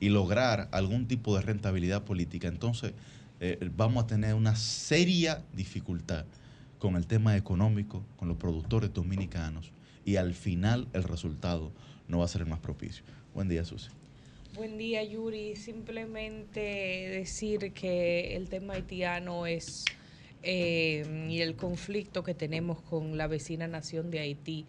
lograr 0.00 0.68
algún 0.72 1.06
tipo 1.06 1.36
de 1.36 1.42
rentabilidad 1.42 2.02
política, 2.02 2.48
entonces 2.48 2.94
eh, 3.38 3.70
vamos 3.76 4.02
a 4.02 4.06
tener 4.08 4.34
una 4.34 4.56
seria 4.56 5.44
dificultad 5.52 6.24
con 6.80 6.96
el 6.96 7.06
tema 7.06 7.36
económico, 7.36 8.02
con 8.16 8.26
los 8.26 8.38
productores 8.38 8.92
dominicanos, 8.92 9.70
y 10.04 10.16
al 10.16 10.34
final 10.34 10.88
el 10.94 11.04
resultado 11.04 11.70
no 12.08 12.18
va 12.18 12.24
a 12.24 12.28
ser 12.28 12.40
el 12.40 12.48
más 12.48 12.58
propicio. 12.58 13.04
Buen 13.34 13.48
día, 13.48 13.64
Susi. 13.64 13.90
Buen 14.56 14.76
día, 14.76 15.04
Yuri. 15.04 15.54
Simplemente 15.54 16.60
decir 16.60 17.72
que 17.72 18.34
el 18.34 18.48
tema 18.48 18.72
haitiano 18.72 19.46
es 19.46 19.84
eh, 20.42 21.28
y 21.28 21.40
el 21.40 21.54
conflicto 21.54 22.24
que 22.24 22.34
tenemos 22.34 22.80
con 22.80 23.16
la 23.16 23.28
vecina 23.28 23.68
nación 23.68 24.10
de 24.10 24.18
Haití 24.18 24.66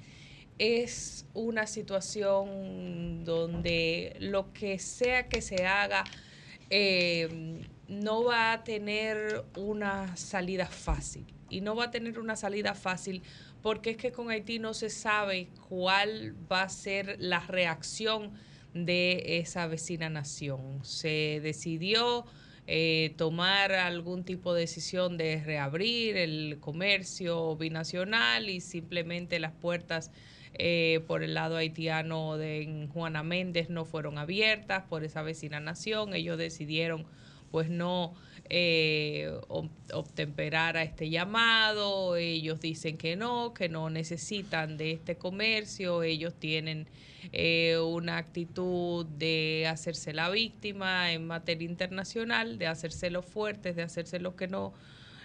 es 0.62 1.26
una 1.34 1.66
situación 1.66 3.26
donde 3.26 4.16
lo 4.20 4.54
que 4.54 4.78
sea 4.78 5.28
que 5.28 5.42
se 5.42 5.66
haga 5.66 6.04
eh, 6.70 7.64
no 7.88 8.24
va 8.24 8.54
a 8.54 8.64
tener 8.64 9.44
una 9.58 10.16
salida 10.16 10.68
fácil. 10.68 11.26
Y 11.50 11.62
no 11.62 11.76
va 11.76 11.86
a 11.86 11.92
tener 11.92 12.20
una 12.20 12.36
salida 12.36 12.76
fácil 12.76 13.24
porque 13.64 13.90
es 13.90 13.98
que 13.98 14.12
con 14.12 14.30
Haití 14.30 14.60
no 14.60 14.76
se 14.76 14.92
sabe 14.92 15.48
cuál 15.68 16.36
va 16.50 16.62
a 16.62 16.70
ser 16.70 17.16
la 17.18 17.40
reacción 17.40 18.32
de 18.76 19.40
esa 19.40 19.66
vecina 19.66 20.10
nación. 20.12 20.86
Se 20.86 21.40
decidió 21.42 22.24
eh, 22.68 23.16
tomar 23.18 23.72
algún 23.72 24.24
tipo 24.26 24.54
de 24.54 24.62
decisión 24.62 25.18
de 25.18 25.44
reabrir 25.44 26.18
el 26.18 26.60
comercio 26.60 27.56
binacional 27.56 28.48
y 28.48 28.62
simplemente 28.62 29.40
las 29.40 29.54
puertas 29.54 30.12
eh, 30.54 31.04
por 31.08 31.24
el 31.24 31.34
lado 31.34 31.56
haitiano 31.58 32.38
de 32.38 32.88
Juana 32.94 33.24
Méndez 33.24 33.70
no 33.70 33.86
fueron 33.86 34.18
abiertas 34.18 34.84
por 34.90 35.04
esa 35.04 35.22
vecina 35.22 35.60
nación. 35.60 36.14
Ellos 36.14 36.38
decidieron 36.38 37.06
pues 37.52 37.70
no 37.70 38.14
eh, 38.50 39.32
obtemperar 39.94 40.78
a 40.78 40.84
este 40.84 41.10
llamado. 41.10 42.16
Ellos 42.16 42.60
dicen 42.60 42.98
que 42.98 43.16
no, 43.16 43.54
que 43.54 43.70
no 43.70 43.90
necesitan 43.90 44.78
de 44.78 44.92
este 44.92 45.16
comercio. 45.16 46.04
Ellos 46.04 46.34
tienen 46.34 46.88
eh, 47.34 47.78
una 47.78 48.18
actitud 48.18 49.06
de 49.06 49.68
hacerse 49.70 50.14
la 50.14 50.30
víctima 50.30 51.12
en 51.12 51.28
materia 51.28 51.68
internacional, 51.68 52.58
de 52.58 52.68
hacerse 52.68 53.10
los 53.10 53.26
fuertes, 53.26 53.76
de 53.76 53.84
hacerse 53.84 54.20
lo 54.20 54.36
que 54.36 54.48
no 54.48 54.74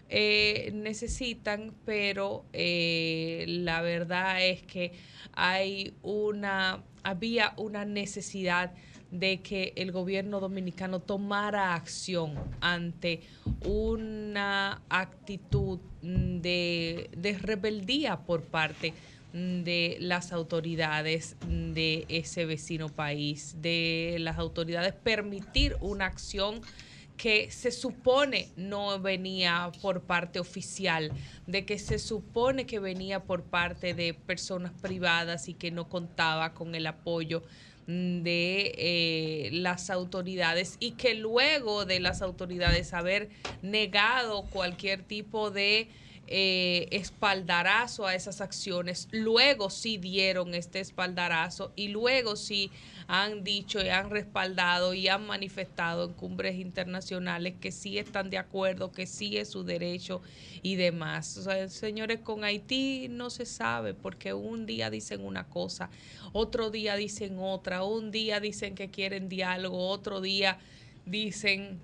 eh, 0.09 0.71
necesitan, 0.75 1.75
pero 1.85 2.45
eh, 2.53 3.45
la 3.49 3.81
verdad 3.83 4.45
es 4.45 4.63
que 4.63 4.93
hay 5.33 5.95
una, 6.03 6.85
había 7.03 7.55
una 7.57 7.85
necesidad 7.85 8.73
de 9.11 9.41
que 9.41 9.73
el 9.77 9.93
gobierno 9.93 10.41
dominicano 10.41 11.01
tomara 11.01 11.75
acción 11.75 12.35
ante 12.61 13.23
una 13.65 14.83
actitud 14.89 15.79
de, 16.03 17.11
de 17.17 17.39
rebeldía 17.39 18.19
por 18.19 18.43
parte 18.43 18.93
de 19.33 19.97
las 20.01 20.33
autoridades 20.33 21.37
de 21.47 22.07
ese 22.09 22.47
vecino 22.47 22.89
país, 22.89 23.57
de 23.61 24.17
las 24.21 24.39
autoridades 24.39 24.95
permitir 24.95 25.77
una 25.81 26.07
acción 26.07 26.63
que 27.17 27.51
se 27.51 27.71
supone 27.71 28.51
no 28.57 29.01
venía 29.01 29.71
por 29.81 30.03
parte 30.03 30.39
oficial, 30.39 31.13
de 31.47 31.65
que 31.65 31.79
se 31.79 31.99
supone 31.99 32.67
que 32.67 32.79
venía 32.79 33.25
por 33.25 33.45
parte 33.45 33.95
de 33.95 34.15
personas 34.15 34.73
privadas 34.81 35.49
y 35.49 35.55
que 35.55 35.71
no 35.71 35.89
contaba 35.89 36.53
con 36.55 36.75
el 36.75 36.87
apoyo 36.87 37.43
de 37.87 38.75
eh, 38.77 39.51
las 39.53 39.91
autoridades 39.91 40.77
y 40.81 40.93
que 40.93 41.15
luego 41.15 41.85
de 41.85 42.01
las 42.01 42.21
autoridades 42.21 42.93
haber 42.93 43.31
negado 43.63 44.43
cualquier 44.43 45.03
tipo 45.03 45.53
de 45.53 45.89
eh, 46.27 46.89
espaldarazo 46.91 48.05
a 48.05 48.17
esas 48.17 48.41
acciones, 48.41 49.07
luego 49.13 49.71
sí 49.71 49.99
dieron 49.99 50.55
este 50.55 50.81
espaldarazo 50.81 51.73
y 51.77 51.89
luego 51.89 52.35
sí 52.35 52.73
han 53.09 53.45
dicho 53.45 53.83
y 53.83 53.89
han 53.89 54.11
respaldado 54.11 54.95
y 54.95 55.09
han 55.09 55.27
manifestado 55.27 56.05
en 56.05 56.15
cumbres 56.15 56.57
internacionales 56.57 57.55
que 57.61 57.71
sí 57.71 57.99
están 57.99 58.31
de 58.31 58.39
acuerdo, 58.39 58.91
que 58.91 59.07
sí 59.07 59.37
es 59.37 59.51
su 59.51 59.63
derecho 59.63 60.23
y 60.63 60.75
demás. 60.77 61.47
señores, 61.69 62.21
con 62.21 62.45
Haití 62.45 63.07
no 63.09 63.31
se 63.31 63.47
sabe 63.47 63.95
porque 63.95 64.35
un 64.35 64.67
día 64.67 64.91
dicen 64.91 65.25
una 65.25 65.49
cosa, 65.49 65.91
otro 66.33 66.71
día 66.71 66.97
dicen 66.97 67.39
otra, 67.39 67.85
un 67.85 68.11
día 68.11 68.41
dicen 68.41 68.75
que 68.75 68.91
quieren 68.91 69.29
diálogo, 69.29 69.89
otro 69.89 70.21
día 70.21 70.59
dicen 71.05 71.79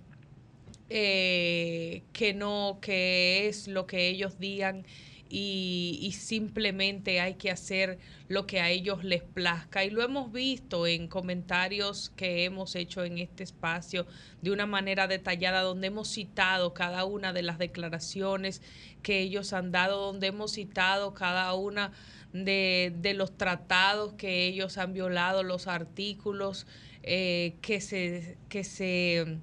eh, 0.90 2.02
que 2.12 2.34
no, 2.34 2.78
que 2.82 3.46
es 3.48 3.68
lo 3.68 3.86
que 3.86 4.08
ellos 4.08 4.38
digan 4.38 4.84
y, 5.34 6.12
simplemente 6.12 7.20
hay 7.20 7.34
que 7.34 7.50
hacer 7.50 7.98
lo 8.28 8.46
que 8.46 8.60
a 8.60 8.68
ellos 8.68 9.02
les 9.02 9.22
plazca. 9.22 9.82
Y 9.82 9.88
lo 9.88 10.02
hemos 10.02 10.30
visto 10.30 10.86
en 10.86 11.08
comentarios 11.08 12.10
que 12.16 12.44
hemos 12.44 12.76
hecho 12.76 13.02
en 13.02 13.16
este 13.16 13.42
espacio 13.42 14.06
de 14.42 14.50
una 14.50 14.66
manera 14.66 15.06
detallada, 15.06 15.62
donde 15.62 15.86
hemos 15.86 16.08
citado 16.08 16.74
cada 16.74 17.06
una 17.06 17.32
de 17.32 17.40
las 17.40 17.58
declaraciones 17.58 18.60
que 19.02 19.20
ellos 19.20 19.54
han 19.54 19.72
dado, 19.72 20.04
donde 20.04 20.26
hemos 20.26 20.52
citado 20.52 21.14
cada 21.14 21.54
una 21.54 21.92
de, 22.34 22.92
de 22.98 23.14
los 23.14 23.34
tratados 23.36 24.12
que 24.12 24.46
ellos 24.46 24.76
han 24.76 24.92
violado, 24.92 25.42
los 25.42 25.66
artículos 25.66 26.66
eh, 27.02 27.54
que 27.62 27.80
se... 27.80 28.36
Que 28.50 28.64
se 28.64 29.38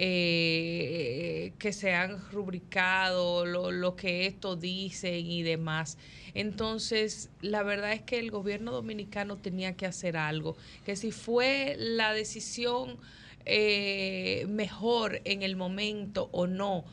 eh, 0.00 1.54
que 1.58 1.72
se 1.72 1.92
han 1.92 2.20
rubricado, 2.30 3.44
lo, 3.44 3.96
que 3.96 4.26
esto 4.26 4.54
dicen 4.54 5.26
y 5.26 5.42
demás. 5.42 5.98
Entonces, 6.34 7.30
la 7.40 7.64
verdad 7.64 7.92
es 7.92 8.02
que 8.02 8.20
el 8.20 8.30
gobierno 8.30 8.70
dominicano 8.70 9.38
tenía 9.38 9.76
que 9.76 9.86
hacer 9.86 10.16
algo, 10.16 10.56
que 10.84 10.94
si 10.94 11.10
fue 11.10 11.74
la 11.80 12.12
decisión 12.12 12.96
eh, 13.44 14.46
mejor 14.48 15.20
en 15.24 15.42
el 15.42 15.56
momento 15.56 16.28
o 16.30 16.46
no, 16.46 16.84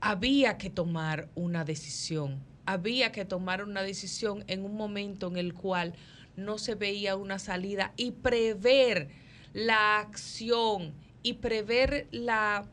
había 0.00 0.58
que 0.58 0.68
tomar 0.68 1.28
una 1.36 1.64
decisión, 1.64 2.40
había 2.66 3.12
que 3.12 3.24
tomar 3.24 3.62
una 3.62 3.82
decisión 3.82 4.42
en 4.48 4.64
un 4.64 4.74
momento 4.74 5.28
en 5.28 5.36
el 5.36 5.54
cual 5.54 5.94
no 6.34 6.58
se 6.58 6.74
veía 6.74 7.14
una 7.14 7.38
salida 7.38 7.92
y 7.96 8.10
prever 8.10 9.10
la 9.52 10.00
acción 10.00 10.92
y 11.22 11.34
prever 11.34 12.08
la, 12.10 12.66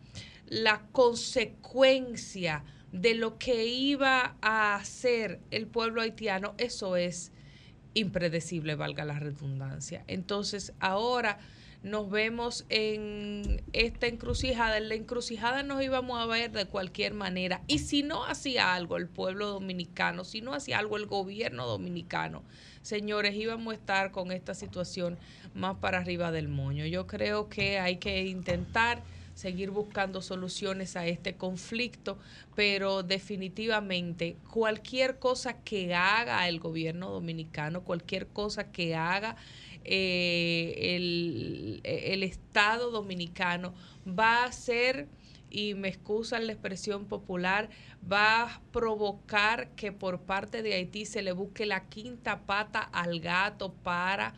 la 0.47 0.81
consecuencia 0.91 2.63
de 2.91 3.15
lo 3.15 3.37
que 3.37 3.65
iba 3.65 4.35
a 4.41 4.75
hacer 4.75 5.39
el 5.51 5.67
pueblo 5.67 6.01
haitiano, 6.01 6.55
eso 6.57 6.95
es 6.95 7.31
impredecible, 7.93 8.75
valga 8.75 9.05
la 9.05 9.19
redundancia. 9.19 10.03
Entonces, 10.07 10.73
ahora 10.79 11.39
nos 11.83 12.09
vemos 12.09 12.65
en 12.69 13.63
esta 13.73 14.07
encrucijada. 14.07 14.77
En 14.77 14.89
la 14.89 14.95
encrucijada 14.95 15.63
nos 15.63 15.83
íbamos 15.83 16.19
a 16.19 16.25
ver 16.25 16.51
de 16.51 16.65
cualquier 16.65 17.13
manera. 17.13 17.61
Y 17.67 17.79
si 17.79 18.03
no 18.03 18.25
hacía 18.25 18.73
algo 18.73 18.97
el 18.97 19.07
pueblo 19.07 19.47
dominicano, 19.47 20.23
si 20.23 20.41
no 20.41 20.53
hacía 20.53 20.79
algo 20.79 20.97
el 20.97 21.05
gobierno 21.05 21.65
dominicano, 21.65 22.43
señores, 22.81 23.35
íbamos 23.35 23.73
a 23.73 23.77
estar 23.77 24.11
con 24.11 24.31
esta 24.31 24.53
situación 24.53 25.17
más 25.53 25.77
para 25.77 25.99
arriba 25.99 26.31
del 26.31 26.47
moño. 26.47 26.85
Yo 26.85 27.07
creo 27.07 27.49
que 27.49 27.79
hay 27.79 27.97
que 27.97 28.25
intentar 28.25 29.03
seguir 29.37 29.69
buscando 29.69 30.23
soluciones 30.23 30.95
a 30.95 31.05
este 31.05 31.35
conflicto, 31.35 32.17
pero 32.55 33.03
definitivamente 33.03 34.35
cualquier 34.51 35.19
cosa 35.19 35.61
que 35.61 35.93
haga 35.93 36.47
el 36.47 36.59
gobierno 36.59 37.11
dominicano, 37.11 37.83
cualquier 37.83 38.25
cosa 38.25 38.71
que 38.71 38.95
haga 38.95 39.35
eh, 39.87 40.95
el, 40.95 41.81
el 41.83 42.23
Estado 42.23 42.91
dominicano 42.91 43.73
va 44.07 44.43
a 44.43 44.51
ser 44.51 45.07
y 45.49 45.73
me 45.75 45.87
excusan 45.87 46.45
la 46.45 46.53
expresión 46.53 47.05
popular, 47.05 47.69
va 48.11 48.43
a 48.43 48.61
provocar 48.71 49.69
que 49.75 49.91
por 49.91 50.21
parte 50.21 50.61
de 50.61 50.73
Haití 50.73 51.05
se 51.05 51.21
le 51.21 51.31
busque 51.31 51.65
la 51.65 51.87
quinta 51.87 52.41
pata 52.41 52.81
al 52.81 53.19
gato 53.19 53.73
para 53.73 54.33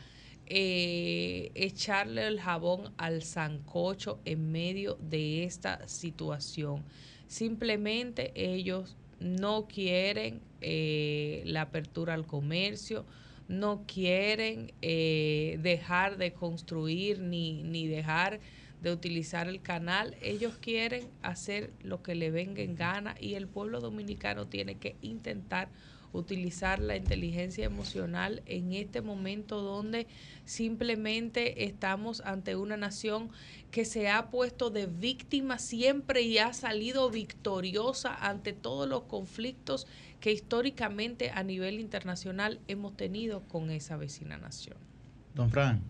eh, 0.52 1.52
echarle 1.56 2.28
el 2.28 2.40
jabón 2.40 2.94
al 2.98 3.24
zancocho 3.24 4.20
en 4.26 4.52
medio 4.52 4.98
de 5.00 5.44
esta 5.44 5.88
situación. 5.88 6.84
Simplemente 7.28 8.32
ellos 8.36 8.96
no 9.20 9.68
quieren 9.68 10.42
eh, 10.62 11.44
la 11.46 11.62
apertura 11.62 12.14
al 12.14 12.26
comercio, 12.26 13.06
no 13.50 13.84
quieren 13.86 14.72
eh, 14.82 15.60
dejar 15.62 16.18
de 16.18 16.32
construir 16.32 17.20
ni, 17.20 17.64
ni 17.64 17.88
dejar 17.88 18.40
de 18.82 18.94
utilizar 18.94 19.50
el 19.50 19.62
canal. 19.62 20.16
Ellos 20.22 20.58
quieren 20.62 21.10
hacer 21.22 21.74
lo 21.84 22.02
que 22.02 22.16
le 22.16 22.32
venga 22.32 22.62
en 22.62 22.76
gana 22.76 23.16
y 23.20 23.34
el 23.34 23.48
pueblo 23.48 23.82
dominicano 23.82 24.48
tiene 24.48 24.76
que 24.76 24.96
intentar 25.02 25.70
utilizar 26.12 26.80
la 26.80 26.96
inteligencia 26.96 27.66
emocional 27.66 28.42
en 28.46 28.74
este 28.74 29.02
momento 29.02 29.62
donde 29.62 30.08
simplemente 30.46 31.66
estamos 31.66 32.22
ante 32.22 32.56
una 32.56 32.78
nación 32.78 33.30
que 33.70 33.86
se 33.86 34.10
ha 34.10 34.30
puesto 34.30 34.72
de 34.72 34.88
víctima 34.88 35.60
siempre 35.60 36.22
y 36.22 36.40
ha 36.40 36.54
salido 36.54 37.10
victoriosa 37.12 38.16
ante 38.16 38.54
todos 38.54 38.90
los 38.90 39.04
conflictos 39.04 39.86
que 40.20 40.32
históricamente 40.32 41.32
a 41.32 41.44
nivel 41.44 41.80
internacional 41.80 42.60
hemos 42.68 42.96
tenido 42.96 43.42
con 43.48 43.72
esa 43.72 43.98
vecina 43.98 44.38
nación. 44.38 44.78
Don 45.36 45.50
Fran. 45.50 45.82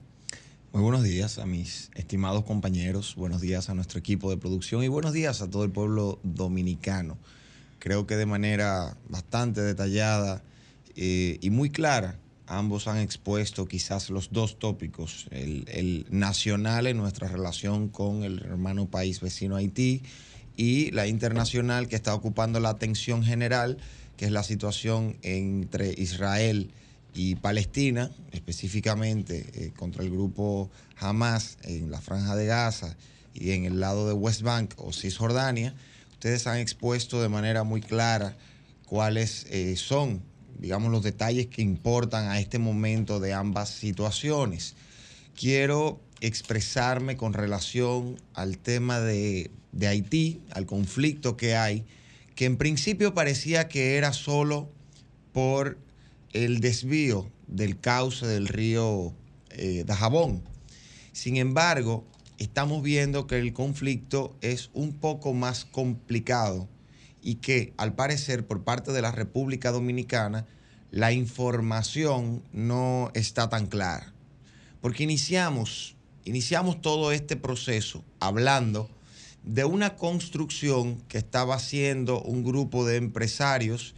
Muy 0.71 0.83
buenos 0.83 1.01
días 1.01 1.39
a 1.39 1.48
mis 1.48 1.89
estimados 1.95 2.43
compañeros, 2.43 3.15
buenos 3.15 3.41
días 3.41 3.69
a 3.69 3.74
nuestro 3.74 3.98
equipo 3.98 4.29
de 4.29 4.38
producción 4.38 4.83
y 4.83 4.88
buenos 4.88 5.13
días 5.13 5.41
a 5.41 5.50
todo 5.50 5.63
el 5.63 5.71
pueblo 5.71 6.19
dominicano. 6.21 7.17
Creo 7.79 8.05
que 8.05 8.15
de 8.17 8.27
manera 8.27 8.95
bastante 9.07 9.62
detallada 9.62 10.43
eh, 10.95 11.39
y 11.41 11.50
muy 11.50 11.71
clara, 11.71 12.19
ambos 12.45 12.88
han 12.88 13.00
expuesto 13.00 13.67
quizás 13.67 14.12
los 14.12 14.31
dos 14.31 14.59
tópicos, 14.59 15.27
el, 15.31 15.65
el, 15.69 16.05
nacional 16.12 16.86
en 16.86 16.98
nuestra 16.98 17.27
relación 17.27 17.89
con 17.89 18.24
el 18.24 18.39
hermano 18.43 18.88
país 18.88 19.21
vecino 19.21 19.55
Haití 19.55 20.03
y 20.55 20.91
la 20.91 21.07
internacional 21.07 21.88
que 21.88 21.95
está 21.95 22.13
ocupando 22.13 22.59
la 22.59 22.69
atención 22.69 23.24
general, 23.24 23.77
que 24.20 24.26
es 24.26 24.34
la 24.34 24.44
situación 24.44 25.16
entre 25.22 25.94
Israel 25.98 26.74
y 27.14 27.36
Palestina, 27.36 28.12
específicamente 28.34 29.46
eh, 29.54 29.72
contra 29.78 30.04
el 30.04 30.10
grupo 30.10 30.70
Hamas 30.98 31.58
en 31.64 31.90
la 31.90 32.02
franja 32.02 32.36
de 32.36 32.46
Gaza 32.46 32.98
y 33.34 33.52
en 33.52 33.64
el 33.64 33.80
lado 33.80 34.10
de 34.10 34.14
West 34.14 34.42
Bank 34.42 34.74
o 34.76 34.92
Cisjordania, 34.92 35.74
ustedes 36.12 36.48
han 36.48 36.58
expuesto 36.58 37.22
de 37.22 37.30
manera 37.30 37.64
muy 37.64 37.80
clara 37.80 38.36
cuáles 38.88 39.46
eh, 39.52 39.78
son, 39.78 40.22
digamos, 40.58 40.92
los 40.92 41.02
detalles 41.02 41.48
que 41.48 41.62
importan 41.62 42.28
a 42.28 42.42
este 42.42 42.60
momento 42.60 43.22
de 43.22 43.32
ambas 43.32 43.70
situaciones. 43.70 44.76
Quiero 45.34 46.02
expresarme 46.20 47.16
con 47.16 47.32
relación 47.32 48.22
al 48.34 48.58
tema 48.58 49.00
de 49.00 49.50
Haití, 49.82 50.42
al 50.51 50.66
conflicto 50.66 51.38
que 51.38 51.55
hay, 51.55 51.86
que 52.40 52.46
en 52.46 52.56
principio 52.56 53.14
parecía 53.14 53.68
que 53.68 53.98
era 53.98 54.14
solo 54.14 54.72
por 55.34 55.78
el 56.32 56.62
desvío 56.62 57.30
del 57.48 57.78
cauce 57.82 58.25
del 58.25 58.48
río 58.48 59.14
eh, 59.50 59.84
Dajabón. 59.86 60.46
Sin 61.12 61.36
embargo, 61.36 62.08
estamos 62.38 62.82
viendo 62.82 63.28
que 63.28 63.40
el 63.40 63.52
conflicto 63.52 64.38
es 64.40 64.70
un 64.74 64.94
poco 64.94 65.34
más 65.34 65.66
complicado 65.66 66.70
y 67.22 67.36
que 67.36 67.74
al 67.75 67.94
parecer 67.94 68.48
por 68.48 68.64
parte 68.64 68.94
de 68.94 69.02
la 69.02 69.12
República 69.12 69.74
Dominicana 69.74 70.48
la 70.92 71.12
información 71.12 72.42
no 72.54 73.12
está 73.16 73.50
tan 73.50 73.68
clara. 73.68 74.14
Porque 74.80 75.04
iniciamos, 75.04 75.98
iniciamos 76.24 76.80
todo 76.80 77.12
este 77.12 77.36
proceso 77.36 78.06
hablando 78.22 78.90
de 79.44 79.66
una 79.66 79.96
construcción 79.96 80.98
que 81.08 81.18
estaba 81.18 81.56
haciendo 81.56 82.22
un 82.22 82.44
grupo 82.44 82.86
de 82.86 82.98
empresarios 82.98 83.96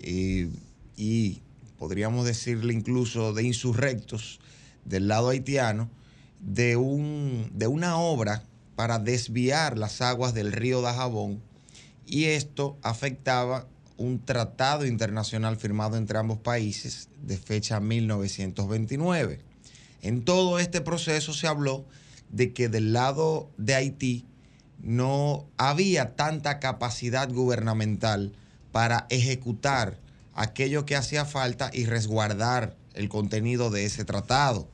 eh, 0.00 0.50
y 0.96 1.40
podríamos 1.78 2.24
decirle 2.24 2.74
incluso 2.74 3.32
de 3.32 3.44
insurrectos 3.44 4.40
del 4.84 5.08
lado 5.08 5.30
haitiano, 5.30 5.90
de, 6.40 6.76
un, 6.76 7.50
de 7.54 7.66
una 7.66 7.96
obra 7.96 8.44
para 8.76 8.98
desviar 8.98 9.78
las 9.78 10.00
aguas 10.00 10.34
del 10.34 10.52
río 10.52 10.82
Dajabón 10.82 11.40
y 12.06 12.24
esto 12.24 12.76
afectaba 12.82 13.66
un 13.96 14.18
tratado 14.18 14.86
internacional 14.86 15.56
firmado 15.56 15.96
entre 15.96 16.18
ambos 16.18 16.38
países 16.38 17.08
de 17.22 17.38
fecha 17.38 17.78
1929. 17.80 19.40
En 20.02 20.24
todo 20.24 20.58
este 20.58 20.80
proceso 20.80 21.32
se 21.32 21.46
habló 21.46 21.84
de 22.30 22.52
que 22.52 22.68
del 22.68 22.92
lado 22.92 23.50
de 23.56 23.74
Haití 23.74 24.26
no 24.82 25.46
había 25.56 26.16
tanta 26.16 26.58
capacidad 26.58 27.30
gubernamental 27.30 28.32
para 28.72 29.06
ejecutar 29.10 29.98
aquello 30.34 30.84
que 30.84 30.96
hacía 30.96 31.24
falta 31.24 31.70
y 31.72 31.86
resguardar 31.86 32.76
el 32.94 33.08
contenido 33.08 33.70
de 33.70 33.84
ese 33.84 34.04
tratado. 34.04 34.68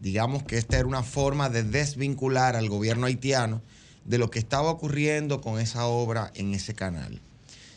Digamos 0.00 0.44
que 0.44 0.58
esta 0.58 0.78
era 0.78 0.86
una 0.86 1.02
forma 1.02 1.50
de 1.50 1.64
desvincular 1.64 2.54
al 2.54 2.68
gobierno 2.68 3.06
haitiano 3.06 3.60
de 4.04 4.18
lo 4.18 4.30
que 4.30 4.38
estaba 4.38 4.70
ocurriendo 4.70 5.40
con 5.40 5.60
esa 5.60 5.86
obra 5.86 6.30
en 6.34 6.54
ese 6.54 6.74
canal. 6.74 7.20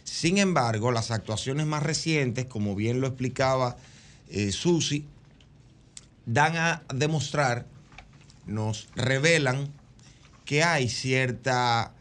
Sin 0.04 0.38
embargo, 0.38 0.92
las 0.92 1.10
actuaciones 1.10 1.66
más 1.66 1.82
recientes, 1.82 2.46
como 2.46 2.76
bien 2.76 3.02
lo 3.02 3.08
explicaba 3.08 3.76
eh, 4.30 4.52
Susi, 4.52 5.06
dan 6.26 6.56
a 6.58 6.84
demostrar, 6.94 7.66
nos 8.46 8.88
revelan 8.96 9.72
que 10.52 10.64
hay 10.64 10.90
cierta 10.90 11.94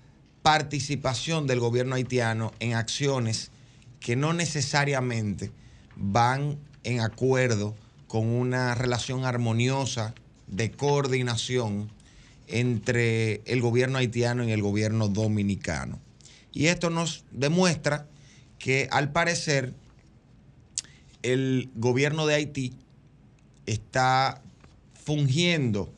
participación 0.43 1.47
del 1.47 1.61
gobierno 1.61 1.95
haitiano 1.95 2.53
en 2.59 2.75
acciones 2.75 3.53
que 4.01 4.17
no 4.17 4.33
necesariamente 4.33 5.53
van 5.95 6.59
en 6.83 6.99
acuerdo 6.99 7.77
con 8.09 8.27
una 8.27 8.75
relación 8.75 9.25
armoniosa 9.25 10.17
de 10.49 10.73
coordinación 10.73 11.93
entre 12.49 13.43
el 13.45 13.61
gobierno 13.61 13.99
haitiano 13.99 14.43
y 14.43 14.51
el 14.51 14.63
gobierno 14.63 15.07
dominicano. 15.07 16.01
Y 16.53 16.67
esto 16.67 16.91
nos 16.91 17.23
demuestra 17.31 18.09
que 18.59 18.89
al 18.91 19.13
parecer 19.13 19.75
el 21.23 21.71
gobierno 21.77 22.27
de 22.27 22.35
Haití 22.35 22.73
está 23.67 24.43
fungiendo 25.05 25.93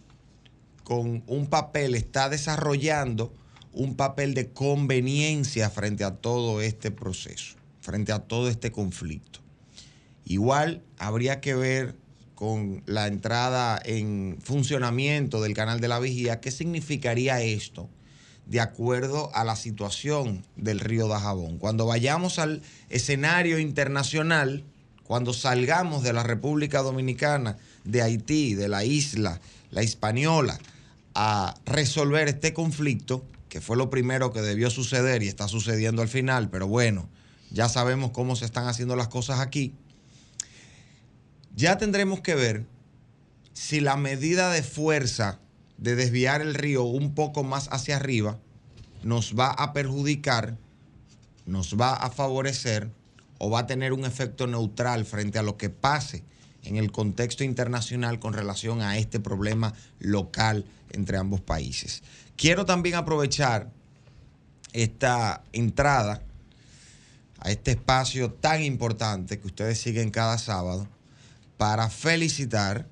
con 0.92 1.22
un 1.26 1.46
papel, 1.46 1.94
está 1.94 2.28
desarrollando 2.28 3.32
un 3.72 3.96
papel 3.96 4.34
de 4.34 4.50
conveniencia 4.52 5.70
frente 5.70 6.04
a 6.04 6.16
todo 6.16 6.60
este 6.60 6.90
proceso 6.90 7.56
frente 7.80 8.12
a 8.12 8.18
todo 8.18 8.50
este 8.50 8.70
conflicto. 8.70 9.40
Igual 10.26 10.82
habría 10.98 11.40
que 11.40 11.54
ver 11.54 11.96
con 12.34 12.82
la 12.84 13.06
entrada 13.06 13.80
en 13.82 14.36
funcionamiento 14.42 15.40
del 15.40 15.54
canal 15.54 15.80
de 15.80 15.88
la 15.88 15.98
vigía, 15.98 16.40
¿qué 16.40 16.50
significaría 16.50 17.40
esto 17.40 17.88
de 18.44 18.60
acuerdo 18.60 19.34
a 19.34 19.44
la 19.44 19.56
situación 19.56 20.44
del 20.56 20.78
río 20.78 21.08
Dajabón? 21.08 21.56
Cuando 21.56 21.86
vayamos 21.86 22.38
al 22.38 22.60
escenario 22.90 23.58
internacional, 23.58 24.62
cuando 25.04 25.32
salgamos 25.32 26.02
de 26.02 26.12
la 26.12 26.22
República 26.22 26.82
Dominicana, 26.82 27.56
de 27.84 28.02
Haití, 28.02 28.54
de 28.54 28.68
la 28.68 28.84
isla, 28.84 29.40
la 29.70 29.82
Hispaniola, 29.82 30.60
a 31.14 31.54
resolver 31.64 32.28
este 32.28 32.54
conflicto, 32.54 33.24
que 33.48 33.60
fue 33.60 33.76
lo 33.76 33.90
primero 33.90 34.32
que 34.32 34.40
debió 34.40 34.70
suceder 34.70 35.22
y 35.22 35.28
está 35.28 35.48
sucediendo 35.48 36.02
al 36.02 36.08
final, 36.08 36.48
pero 36.50 36.66
bueno, 36.66 37.08
ya 37.50 37.68
sabemos 37.68 38.12
cómo 38.12 38.36
se 38.36 38.44
están 38.44 38.66
haciendo 38.66 38.96
las 38.96 39.08
cosas 39.08 39.40
aquí, 39.40 39.74
ya 41.54 41.76
tendremos 41.76 42.20
que 42.20 42.34
ver 42.34 42.66
si 43.52 43.80
la 43.80 43.96
medida 43.96 44.50
de 44.50 44.62
fuerza 44.62 45.38
de 45.76 45.96
desviar 45.96 46.40
el 46.40 46.54
río 46.54 46.84
un 46.84 47.14
poco 47.14 47.42
más 47.42 47.68
hacia 47.72 47.96
arriba 47.96 48.38
nos 49.02 49.34
va 49.38 49.48
a 49.50 49.72
perjudicar, 49.72 50.56
nos 51.44 51.76
va 51.78 51.92
a 51.92 52.10
favorecer 52.10 52.90
o 53.38 53.50
va 53.50 53.60
a 53.60 53.66
tener 53.66 53.92
un 53.92 54.04
efecto 54.04 54.46
neutral 54.46 55.04
frente 55.04 55.38
a 55.38 55.42
lo 55.42 55.56
que 55.56 55.68
pase 55.68 56.22
en 56.64 56.76
el 56.76 56.92
contexto 56.92 57.44
internacional 57.44 58.18
con 58.18 58.32
relación 58.32 58.82
a 58.82 58.98
este 58.98 59.20
problema 59.20 59.74
local 59.98 60.64
entre 60.90 61.18
ambos 61.18 61.40
países. 61.40 62.02
Quiero 62.36 62.64
también 62.64 62.96
aprovechar 62.96 63.70
esta 64.72 65.42
entrada 65.52 66.22
a 67.38 67.50
este 67.50 67.72
espacio 67.72 68.32
tan 68.32 68.62
importante 68.62 69.38
que 69.38 69.46
ustedes 69.46 69.78
siguen 69.78 70.10
cada 70.10 70.38
sábado 70.38 70.86
para 71.56 71.90
felicitar 71.90 72.86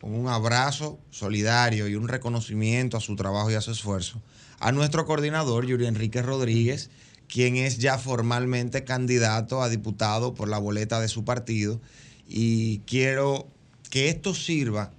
con 0.00 0.14
un 0.14 0.28
abrazo 0.28 0.98
solidario 1.10 1.88
y 1.88 1.96
un 1.96 2.08
reconocimiento 2.08 2.96
a 2.96 3.00
su 3.00 3.16
trabajo 3.16 3.50
y 3.50 3.54
a 3.54 3.60
su 3.60 3.72
esfuerzo 3.72 4.22
a 4.60 4.72
nuestro 4.72 5.06
coordinador 5.06 5.66
Yuri 5.66 5.86
Enrique 5.86 6.22
Rodríguez, 6.22 6.90
quien 7.28 7.56
es 7.56 7.78
ya 7.78 7.98
formalmente 7.98 8.84
candidato 8.84 9.62
a 9.62 9.68
diputado 9.68 10.34
por 10.34 10.48
la 10.48 10.58
boleta 10.58 11.00
de 11.00 11.08
su 11.08 11.24
partido. 11.24 11.80
Y 12.28 12.80
quiero 12.80 13.48
que 13.90 14.10
esto 14.10 14.34
sirva, 14.34 14.92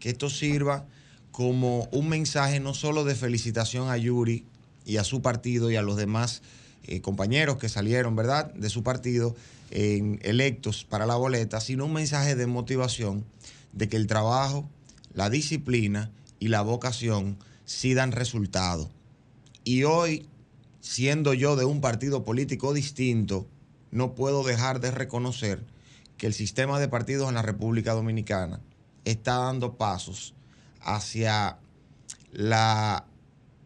que 0.00 0.10
esto 0.10 0.28
sirva 0.28 0.86
como 1.30 1.88
un 1.92 2.08
mensaje 2.08 2.60
no 2.60 2.74
solo 2.74 3.04
de 3.04 3.14
felicitación 3.14 3.88
a 3.88 3.96
Yuri 3.96 4.44
y 4.84 4.96
a 4.96 5.04
su 5.04 5.22
partido 5.22 5.70
y 5.70 5.76
a 5.76 5.82
los 5.82 5.96
demás 5.96 6.42
eh, 6.84 7.00
compañeros 7.00 7.56
que 7.58 7.68
salieron, 7.68 8.16
¿verdad?, 8.16 8.52
de 8.54 8.68
su 8.68 8.82
partido 8.82 9.34
electos 9.74 10.84
para 10.84 11.06
la 11.06 11.16
boleta, 11.16 11.58
sino 11.58 11.86
un 11.86 11.94
mensaje 11.94 12.36
de 12.36 12.46
motivación 12.46 13.24
de 13.72 13.88
que 13.88 13.96
el 13.96 14.06
trabajo, 14.06 14.68
la 15.14 15.30
disciplina 15.30 16.10
y 16.38 16.48
la 16.48 16.60
vocación 16.60 17.38
sí 17.64 17.94
dan 17.94 18.12
resultado. 18.12 18.90
Y 19.64 19.84
hoy, 19.84 20.26
siendo 20.82 21.32
yo 21.32 21.56
de 21.56 21.64
un 21.64 21.80
partido 21.80 22.22
político 22.22 22.74
distinto, 22.74 23.46
no 23.90 24.14
puedo 24.14 24.42
dejar 24.42 24.80
de 24.80 24.90
reconocer 24.90 25.62
que 26.22 26.28
el 26.28 26.34
sistema 26.34 26.78
de 26.78 26.86
partidos 26.86 27.28
en 27.28 27.34
la 27.34 27.42
República 27.42 27.94
Dominicana 27.94 28.60
está 29.04 29.38
dando 29.38 29.76
pasos 29.76 30.34
hacia 30.80 31.58
la 32.30 33.06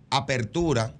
apertura, 0.09 0.95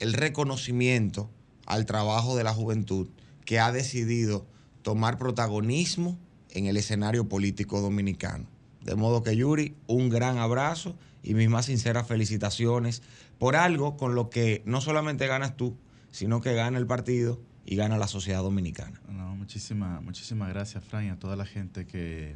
el 0.00 0.12
reconocimiento 0.12 1.30
al 1.66 1.86
trabajo 1.86 2.36
de 2.36 2.42
la 2.42 2.52
juventud 2.52 3.06
que 3.44 3.60
ha 3.60 3.70
decidido 3.70 4.44
tomar 4.82 5.18
protagonismo 5.18 6.18
en 6.50 6.66
el 6.66 6.76
escenario 6.76 7.28
político 7.28 7.80
dominicano. 7.80 8.48
De 8.82 8.96
modo 8.96 9.22
que 9.22 9.36
Yuri, 9.36 9.76
un 9.86 10.08
gran 10.08 10.38
abrazo 10.38 10.96
y 11.22 11.34
mis 11.34 11.48
más 11.48 11.66
sinceras 11.66 12.08
felicitaciones 12.08 13.02
por 13.38 13.54
algo 13.54 13.96
con 13.96 14.16
lo 14.16 14.30
que 14.30 14.62
no 14.64 14.80
solamente 14.80 15.28
ganas 15.28 15.56
tú, 15.56 15.76
sino 16.10 16.40
que 16.40 16.54
gana 16.54 16.76
el 16.76 16.88
partido 16.88 17.38
y 17.70 17.76
gana 17.76 17.98
la 17.98 18.08
sociedad 18.08 18.40
dominicana. 18.40 18.98
No, 19.10 19.36
muchísimas, 19.36 20.02
muchísimas 20.02 20.48
gracias, 20.48 20.82
Fran, 20.82 21.04
y 21.04 21.08
a 21.10 21.16
toda 21.16 21.36
la 21.36 21.44
gente 21.44 21.86
que, 21.86 22.34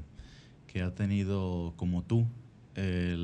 que 0.66 0.82
ha 0.82 0.94
tenido 0.94 1.72
como 1.76 2.02
tú 2.02 2.26
eh, 2.74 3.16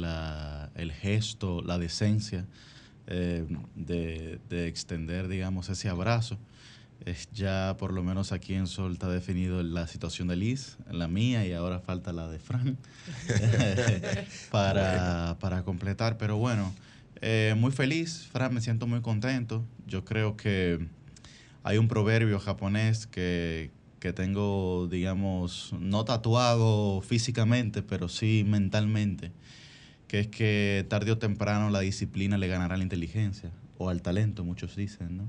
el 0.75 0.93
gesto, 0.93 1.61
la 1.61 1.77
decencia 1.77 2.47
eh, 3.09 3.47
de, 3.75 4.41
de, 4.49 4.69
extender, 4.69 5.29
digamos, 5.29 5.69
ese 5.69 5.91
abrazo. 5.91 6.39
Es 7.05 7.31
ya 7.31 7.77
por 7.79 7.93
lo 7.93 8.03
menos 8.03 8.33
aquí 8.33 8.55
en 8.55 8.69
Sol 8.69 8.95
está 8.95 9.11
definido 9.11 9.63
la 9.63 9.87
situación 9.87 10.29
de 10.29 10.37
Liz, 10.37 10.79
la 10.91 11.09
mía, 11.09 11.47
y 11.47 11.53
ahora 11.53 11.79
falta 11.79 12.15
la 12.15 12.27
de 12.29 12.39
Fran 12.39 12.79
para, 14.51 15.37
para, 15.41 15.63
completar. 15.63 16.17
Pero 16.17 16.39
bueno, 16.39 16.73
eh, 17.21 17.55
muy 17.59 17.71
feliz, 17.71 18.27
Fran, 18.33 18.55
me 18.55 18.63
siento 18.63 18.87
muy 18.87 19.03
contento. 19.03 19.63
Yo 19.87 20.07
creo 20.07 20.39
que 20.39 20.89
hay 21.69 21.77
un 21.77 21.87
proverbio 21.87 22.41
japonés 22.41 23.07
que, 23.07 23.71
que 24.01 24.15
tengo, 24.15 24.89
digamos, 24.91 25.75
no 25.79 26.03
tatuado 26.07 27.03
físicamente, 27.03 27.83
pero 27.83 28.09
sí 28.09 28.43
mentalmente, 28.49 29.33
que 30.07 30.21
es 30.21 30.29
que 30.29 30.87
tarde 30.89 31.11
o 31.11 31.19
temprano 31.19 31.69
la 31.69 31.81
disciplina 31.81 32.39
le 32.39 32.49
ganará 32.49 32.79
la 32.79 32.85
inteligencia 32.85 33.51
o 33.77 33.91
al 33.91 34.01
talento, 34.01 34.45
muchos 34.45 34.77
dicen, 34.77 35.19
¿no? 35.19 35.29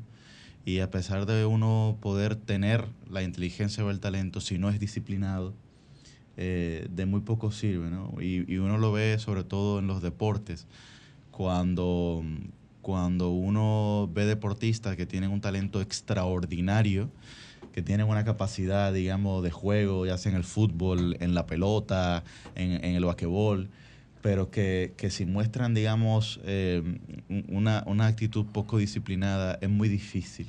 Y 0.64 0.80
a 0.80 0.90
pesar 0.90 1.26
de 1.26 1.44
uno 1.44 1.98
poder 2.00 2.38
tener 2.38 2.86
la 3.10 3.22
inteligencia 3.22 3.84
o 3.84 3.90
el 3.92 4.00
talento, 4.00 4.40
si 4.40 4.58
no 4.58 4.70
es 4.70 4.80
disciplinado, 4.80 5.54
eh, 6.38 6.88
de 6.90 7.06
muy 7.06 7.20
poco 7.20 7.52
sirve, 7.52 7.90
¿no? 7.90 8.14
Y, 8.22 8.50
y, 8.50 8.60
uno 8.60 8.78
lo 8.78 8.94
ve 8.94 9.20
sobre 9.20 9.44
todo 9.44 9.80
en 9.80 9.88
los 9.88 10.02
deportes, 10.02 10.68
cuando, 11.32 12.24
cuando 12.82 13.30
uno 13.30 14.10
ve 14.12 14.26
deportistas 14.26 14.96
que 14.96 15.06
tienen 15.06 15.32
un 15.32 15.42
talento 15.42 15.82
extraordinario, 15.82 17.10
que 17.74 17.82
tienen 17.82 18.08
una 18.08 18.24
capacidad, 18.24 18.94
digamos, 18.94 19.44
de 19.44 19.52
juego, 19.52 20.06
ya 20.06 20.18
sea 20.18 20.32
en 20.32 20.38
el 20.38 20.44
fútbol, 20.44 21.18
en 21.20 21.34
la 21.34 21.46
pelota, 21.46 22.24
en, 22.56 22.84
en 22.84 22.96
el 22.96 23.06
basquetbol, 23.06 23.70
pero 24.22 24.52
que, 24.52 24.94
si 25.10 25.26
muestran, 25.26 25.74
digamos, 25.74 26.40
eh, 26.44 27.00
una, 27.48 27.84
actitud 28.06 28.46
poco 28.46 28.78
disciplinada, 28.78 29.58
es 29.62 29.70
muy 29.70 29.88
difícil 29.88 30.48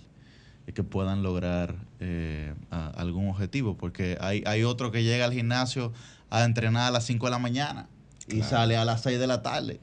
que 0.74 0.84
puedan 0.84 1.24
lograr 1.24 1.74
eh, 1.98 2.54
algún 2.70 3.28
objetivo, 3.28 3.76
porque 3.76 4.16
hay, 4.20 4.44
hay 4.46 4.62
otro 4.62 4.92
que 4.92 5.02
llega 5.02 5.24
al 5.24 5.32
gimnasio 5.32 5.92
a 6.30 6.44
entrenar 6.44 6.88
a 6.88 6.90
las 6.92 7.04
5 7.06 7.26
de 7.26 7.30
la 7.30 7.40
mañana 7.40 7.88
y 8.28 8.42
sale 8.42 8.76
a 8.76 8.84
las 8.84 9.02
6 9.02 9.18
de 9.18 9.26
la 9.26 9.42
tarde. 9.42 9.80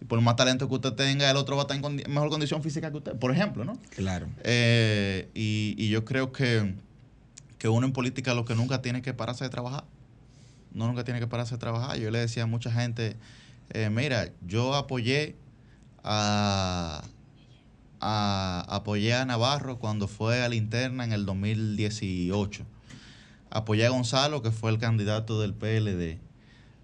Y 0.00 0.04
por 0.06 0.20
más 0.20 0.36
talento 0.36 0.68
que 0.68 0.74
usted 0.74 0.92
tenga, 0.92 1.30
el 1.30 1.36
otro 1.36 1.56
va 1.56 1.62
a 1.62 1.72
estar 1.72 1.76
en 1.76 2.12
mejor 2.12 2.30
condición 2.30 2.62
física 2.62 2.90
que 2.90 2.96
usted, 2.96 3.16
por 3.16 3.32
ejemplo, 3.32 3.64
¿no? 3.64 3.78
Claro. 3.90 4.28
Eh, 4.44 5.28
y, 5.34 5.74
y, 5.78 5.88
yo 5.90 6.04
creo 6.04 6.32
que, 6.32 6.74
que 7.58 7.68
uno 7.68 7.86
en 7.86 7.92
política 7.92 8.34
lo 8.34 8.44
que 8.44 8.54
nunca 8.54 8.80
tiene 8.80 9.02
que 9.02 9.12
pararse 9.12 9.44
de 9.44 9.50
trabajar 9.50 9.84
no 10.72 10.86
nunca 10.86 11.04
tiene 11.04 11.20
que 11.20 11.26
pararse 11.26 11.54
a 11.54 11.58
trabajar. 11.58 11.98
Yo 11.98 12.10
le 12.10 12.20
decía 12.20 12.44
a 12.44 12.46
mucha 12.46 12.70
gente, 12.70 13.16
eh, 13.70 13.90
mira, 13.90 14.30
yo 14.46 14.74
apoyé 14.74 15.36
a, 16.04 17.02
a, 18.00 18.64
apoyé 18.68 19.14
a 19.14 19.24
Navarro 19.24 19.78
cuando 19.78 20.08
fue 20.08 20.42
a 20.42 20.48
la 20.48 20.54
interna 20.54 21.04
en 21.04 21.12
el 21.12 21.26
2018. 21.26 22.64
Apoyé 23.50 23.86
a 23.86 23.90
Gonzalo, 23.90 24.42
que 24.42 24.50
fue 24.50 24.70
el 24.70 24.78
candidato 24.78 25.40
del 25.40 25.54
PLD. 25.54 26.18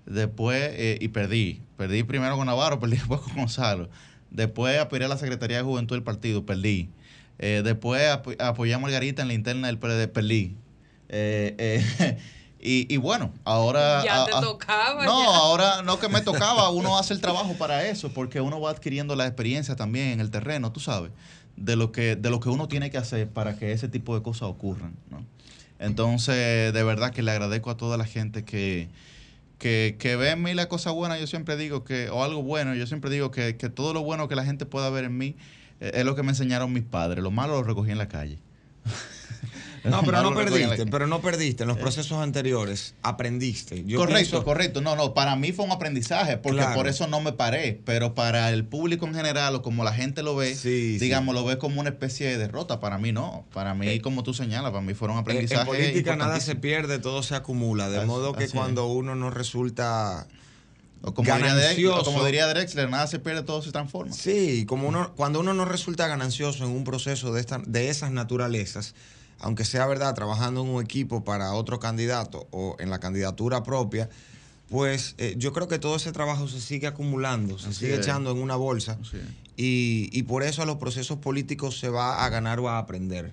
Después, 0.07 0.71
eh, 0.75 0.99
y 1.01 1.09
perdí. 1.09 1.63
Perdí 1.77 2.03
primero 2.03 2.37
con 2.37 2.47
Navarro, 2.47 2.79
perdí 2.81 2.97
después 2.97 3.21
con 3.21 3.35
Gonzalo. 3.35 3.89
Después 4.31 4.79
apoyé 4.79 5.05
a 5.05 5.09
la 5.09 5.19
Secretaría 5.19 5.59
de 5.59 5.63
Juventud 5.63 5.97
del 5.97 6.03
partido, 6.03 6.45
perdí. 6.45 6.91
Eh, 7.39 7.63
después 7.65 8.03
apoyé 8.39 8.75
a 8.75 8.79
Margarita 8.79 9.23
en 9.23 9.29
la 9.29 9.35
interna 9.35 9.69
del 9.69 9.79
PLD, 9.79 10.09
perdí. 10.09 10.57
Eh, 11.09 12.19
Y, 12.69 12.97
bueno, 12.97 13.33
ahora... 13.45 14.03
Ya 14.05 14.25
te 14.25 14.33
tocaba. 14.33 15.05
No, 15.05 15.33
ahora 15.33 15.83
no 15.83 16.01
que 16.01 16.09
me 16.09 16.21
tocaba, 16.21 16.71
uno 16.71 16.99
hace 16.99 17.15
el 17.15 17.21
trabajo 17.21 17.55
para 17.55 17.87
eso, 17.87 18.11
porque 18.11 18.41
uno 18.41 18.61
va 18.61 18.71
adquiriendo 18.71 19.15
la 19.15 19.27
experiencia 19.27 19.77
también 19.77 20.09
en 20.09 20.21
el 20.21 20.31
terreno, 20.31 20.73
tú 20.73 20.81
sabes, 20.81 21.13
de 21.57 21.77
lo 21.77 21.93
que, 21.93 22.17
de 22.17 22.29
lo 22.29 22.41
que 22.41 22.49
uno 22.49 22.67
tiene 22.67 22.91
que 22.91 22.99
hacer 22.99 23.29
para 23.29 23.57
que 23.57 23.71
ese 23.71 23.89
tipo 23.89 24.17
de 24.17 24.23
cosas 24.23 24.49
ocurran. 24.49 24.97
¿no? 25.11 25.25
Entonces, 25.79 26.73
de 26.73 26.83
verdad 26.83 27.13
que 27.13 27.23
le 27.23 27.31
agradezco 27.31 27.71
a 27.71 27.77
toda 27.77 27.97
la 27.97 28.05
gente 28.05 28.45
que, 28.45 28.89
que, 29.59 29.97
que 29.99 30.17
ve 30.17 30.31
en 30.31 30.43
mí 30.43 30.55
la 30.55 30.69
cosa 30.69 30.91
buena, 30.91 31.19
yo 31.19 31.27
siempre 31.27 31.57
digo 31.57 31.85
que, 31.85 32.11
o 32.11 32.23
algo 32.25 32.43
bueno, 32.43 32.75
yo 32.75 32.87
siempre 32.87 33.11
digo 33.11 33.31
que, 33.31 33.57
que 33.57 33.69
todo 33.69 33.95
lo 33.95 34.03
bueno 34.03 34.29
que 34.29 34.37
la 34.37 34.45
gente 34.45 34.67
pueda 34.67 34.91
ver 34.91 35.05
en 35.05 35.17
mí 35.17 35.37
eh, 35.81 35.93
es 35.95 36.05
lo 36.05 36.15
que 36.15 36.23
me 36.23 36.31
enseñaron 36.31 36.73
mis 36.73 36.85
padres, 36.85 37.23
lo 37.23 37.31
malo 37.31 37.55
lo 37.55 37.63
recogí 37.63 37.91
en 37.91 37.99
la 37.99 38.09
calle. 38.09 38.39
No, 39.91 40.03
pero 40.03 40.23
no 40.23 40.35
perdiste, 40.35 40.87
pero 40.87 41.07
no 41.07 41.21
perdiste. 41.21 41.63
En 41.65 41.69
los 41.69 41.79
eh. 41.79 41.81
procesos 41.81 42.19
anteriores 42.19 42.95
aprendiste. 43.03 43.85
correcto, 43.95 44.45
correcto. 44.45 44.81
No, 44.81 44.97
no, 44.97 45.15
para 45.15 45.37
mí 45.37 45.53
fue 45.53 45.65
un 45.65 45.73
aprendizaje, 45.73 46.37
porque 46.37 46.65
por 46.75 46.89
eso 46.89 47.07
no 47.07 47.21
me 47.21 47.33
paré. 47.33 47.81
Pero 47.85 48.15
para 48.15 48.51
el 48.51 48.65
público 48.65 49.07
en 49.07 49.15
general, 49.15 49.55
o 49.55 49.63
como 49.63 49.85
la 49.85 49.93
gente 49.93 50.23
lo 50.23 50.37
ve, 50.37 50.55
digamos, 50.55 51.35
lo 51.35 51.45
ve 51.45 51.59
como 51.59 51.81
una 51.81 51.91
especie 51.91 52.27
de 52.29 52.39
derrota. 52.39 52.81
Para 52.81 52.99
mí 52.99 53.13
no. 53.13 53.45
Para 53.53 53.75
mí, 53.75 53.89
eh. 53.89 54.01
como 54.01 54.23
tú 54.23 54.35
señalas, 54.35 54.71
para 54.71 54.83
mí 54.83 54.95
fueron 54.95 55.19
aprendizajes. 55.19 55.67
En 55.67 55.67
política 55.67 56.17
nada 56.17 56.41
se 56.41 56.57
pierde, 56.57 56.99
todo 56.99 57.23
se 57.23 57.35
acumula. 57.35 57.89
De 57.89 58.05
modo 58.05 58.33
que 58.33 58.49
cuando 58.49 58.87
uno 58.87 59.15
no 59.15 59.31
resulta 59.31 60.27
o 61.03 61.15
como, 61.15 61.29
ganancioso. 61.29 61.99
Diría, 61.99 62.05
como 62.05 62.25
diría 62.25 62.47
Drexler, 62.49 62.91
nada 62.91 63.07
se 63.07 63.19
pierde, 63.19 63.43
todo 63.43 63.63
se 63.63 63.71
transforma. 63.71 64.13
Sí, 64.13 64.65
como 64.67 64.89
uno, 64.89 65.13
cuando 65.15 65.41
uno 65.41 65.55
no 65.55 65.65
resulta 65.65 66.09
ganancioso 66.09 66.65
en 66.65 66.71
un 66.71 66.85
proceso 66.85 67.33
de, 67.33 67.41
esta, 67.41 67.61
de 67.65 67.91
esas 67.91 68.11
naturalezas, 68.11 68.95
aunque 69.41 69.65
sea 69.65 69.87
verdad, 69.87 70.15
trabajando 70.15 70.63
en 70.63 70.69
un 70.69 70.83
equipo 70.83 71.25
para 71.25 71.53
otro 71.53 71.79
candidato 71.79 72.47
o 72.51 72.77
en 72.79 72.91
la 72.91 72.99
candidatura 72.99 73.63
propia, 73.63 74.09
pues 74.69 75.15
eh, 75.19 75.35
yo 75.37 75.53
creo 75.53 75.69
que 75.69 75.79
todo 75.79 75.97
ese 75.97 76.13
trabajo 76.13 76.49
se 76.49 76.61
sigue 76.61 76.87
acumulando, 76.87 77.59
se 77.59 77.73
sigue 77.73 77.95
echando 77.95 78.33
en 78.33 78.39
una 78.39 78.57
bolsa 78.57 78.99
y, 79.57 80.09
y, 80.13 80.23
por 80.25 80.43
eso 80.43 80.63
a 80.63 80.67
los 80.67 80.77
procesos 80.77 81.19
políticos 81.19 81.79
se 81.79 81.89
va 81.89 82.25
a 82.25 82.29
ganar 82.29 82.59
o 82.59 82.69
a 82.69 82.79
aprender, 82.79 83.33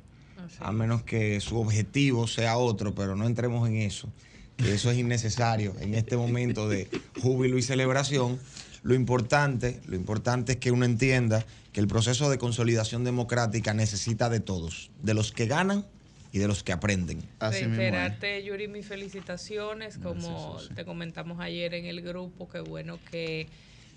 a 0.60 0.72
menos 0.72 1.04
que 1.04 1.42
su 1.42 1.60
objetivo 1.60 2.28
sea 2.28 2.58
otro, 2.58 2.94
pero 2.94 3.16
no 3.16 3.26
entremos 3.26 3.68
en 3.68 3.78
eso, 3.78 4.10
que 4.58 4.76
eso 4.76 4.92
es 4.92 4.98
innecesario 4.98 5.74
en 5.80 5.96
este 5.96 6.16
momento 6.16 6.70
de 6.70 6.88
júbilo 7.22 7.58
y 7.58 7.62
celebración. 7.62 8.40
Lo 8.84 8.94
importante, 8.94 9.82
lo 9.88 9.96
importante 9.96 10.54
es 10.54 10.58
que 10.60 10.72
uno 10.72 10.86
entienda 10.86 11.46
que 11.74 11.82
el 11.82 11.88
proceso 11.88 12.30
de 12.30 12.38
consolidación 12.38 13.04
democrática 13.04 13.74
necesita 13.74 14.30
de 14.30 14.40
todos, 14.40 14.92
de 15.02 15.14
los 15.14 15.32
que 15.32 15.48
ganan 15.48 15.86
y 16.32 16.38
de 16.40 16.48
los 16.48 16.64
que 16.64 16.72
aprenden. 16.72 17.24
Reiterarte, 17.40 18.44
Yuri, 18.44 18.68
mis 18.68 18.88
felicitaciones, 18.88 19.98
como 19.98 20.58
te 20.76 20.86
comentamos 20.86 21.40
ayer 21.42 21.74
en 21.74 21.86
el 21.86 22.02
grupo, 22.02 22.48
qué 22.48 22.60
bueno 22.62 23.00
que 23.12 23.48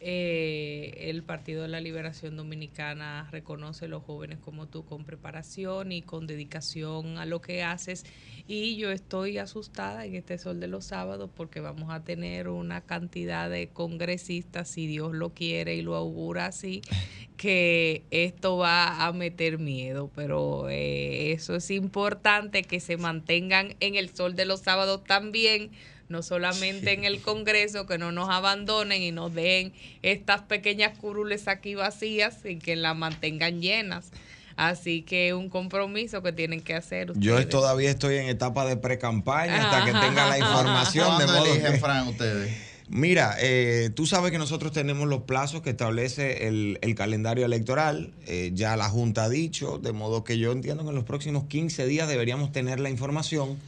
eh, 0.01 1.09
el 1.11 1.23
Partido 1.23 1.63
de 1.63 1.69
la 1.69 1.81
Liberación 1.81 2.37
Dominicana 2.37 3.29
reconoce 3.31 3.87
a 3.87 3.89
los 3.89 4.03
jóvenes 4.03 4.39
como 4.39 4.67
tú 4.67 4.85
con 4.85 5.05
preparación 5.05 5.93
y 5.93 6.03
con 6.03 6.27
dedicación 6.27 7.17
a 7.19 7.25
lo 7.25 7.41
que 7.41 7.63
haces. 7.63 8.05
Y 8.49 8.77
yo 8.77 8.93
estoy 8.93 9.39
asustada 9.39 10.05
en 10.05 10.15
este 10.15 10.39
sol 10.39 10.61
de 10.61 10.69
los 10.69 10.85
sábados 10.85 11.31
porque 11.35 11.61
vamos 11.61 11.91
a 11.91 12.05
tener 12.05 12.49
una 12.49 12.81
cantidad 12.81 13.51
de 13.51 13.69
congresistas, 13.69 14.69
si 14.69 14.87
Dios 14.87 15.13
lo 15.13 15.31
quiere 15.35 15.75
y 15.75 15.83
lo 15.83 15.97
augura 15.97 16.47
así, 16.47 16.83
que 17.37 18.05
esto 18.11 18.57
va 18.57 19.05
a 19.05 19.13
meter 19.13 19.59
miedo. 19.59 20.11
Pero 20.15 20.69
eh, 20.69 21.33
eso 21.33 21.57
es 21.57 21.71
importante 21.73 22.63
que 22.63 22.79
se 22.79 22.97
mantengan 22.97 23.75
en 23.81 23.97
el 23.97 24.15
sol 24.15 24.37
de 24.37 24.45
los 24.45 24.61
sábados 24.61 25.03
también 25.03 25.71
no 26.09 26.23
solamente 26.23 26.93
en 26.93 27.05
el 27.05 27.21
Congreso, 27.21 27.87
que 27.87 27.99
no 27.99 28.13
nos 28.13 28.29
abandonen 28.29 29.03
y 29.03 29.13
nos 29.13 29.35
den 29.35 29.73
estas 30.03 30.43
pequeñas 30.43 30.97
curules 30.99 31.49
aquí 31.49 31.75
vacías 31.75 32.45
y 32.45 32.59
que 32.59 32.77
las 32.77 32.97
mantengan 32.97 33.61
llenas. 33.61 34.13
Así 34.57 35.03
que 35.03 35.35
un 35.35 35.51
compromiso 35.51 36.23
que 36.23 36.33
tienen 36.33 36.63
que 36.63 36.75
hacer 36.75 37.11
ustedes. 37.11 37.27
Yo 37.27 37.49
todavía 37.49 37.91
estoy 37.91 38.17
en 38.17 38.29
etapa 38.29 38.65
de 38.65 38.77
pre-campaña 38.77 39.71
hasta 39.71 39.85
que 39.85 39.93
tenga 39.93 40.29
la 40.29 40.39
información. 40.39 41.19
de 41.19 41.27
modo 41.27 41.47
eligen, 41.47 41.79
Fran, 41.79 42.09
ustedes? 42.09 42.67
Mira, 42.89 43.37
eh, 43.41 43.91
tú 43.95 44.07
sabes 44.07 44.31
que 44.31 44.39
nosotros 44.39 44.71
tenemos 44.73 45.09
los 45.09 45.23
plazos 45.23 45.61
que 45.61 45.71
establece 45.71 46.47
el, 46.47 46.95
calendario 46.97 47.45
electoral. 47.45 48.13
Eh, 48.27 48.53
ya 48.55 48.77
la 48.77 48.89
Junta 48.89 49.25
ha 49.25 49.29
dicho, 49.29 49.79
de 49.79 49.93
modo 49.93 50.23
que 50.23 50.39
yo 50.39 50.53
entiendo 50.53 50.85
que 50.85 50.91
en 50.91 50.95
los 50.95 51.05
próximos 51.05 51.45
15 51.45 51.87
días 51.87 52.09
deberíamos 52.09 52.53
tener 52.53 52.79
la 52.79 52.89
información. 52.89 53.59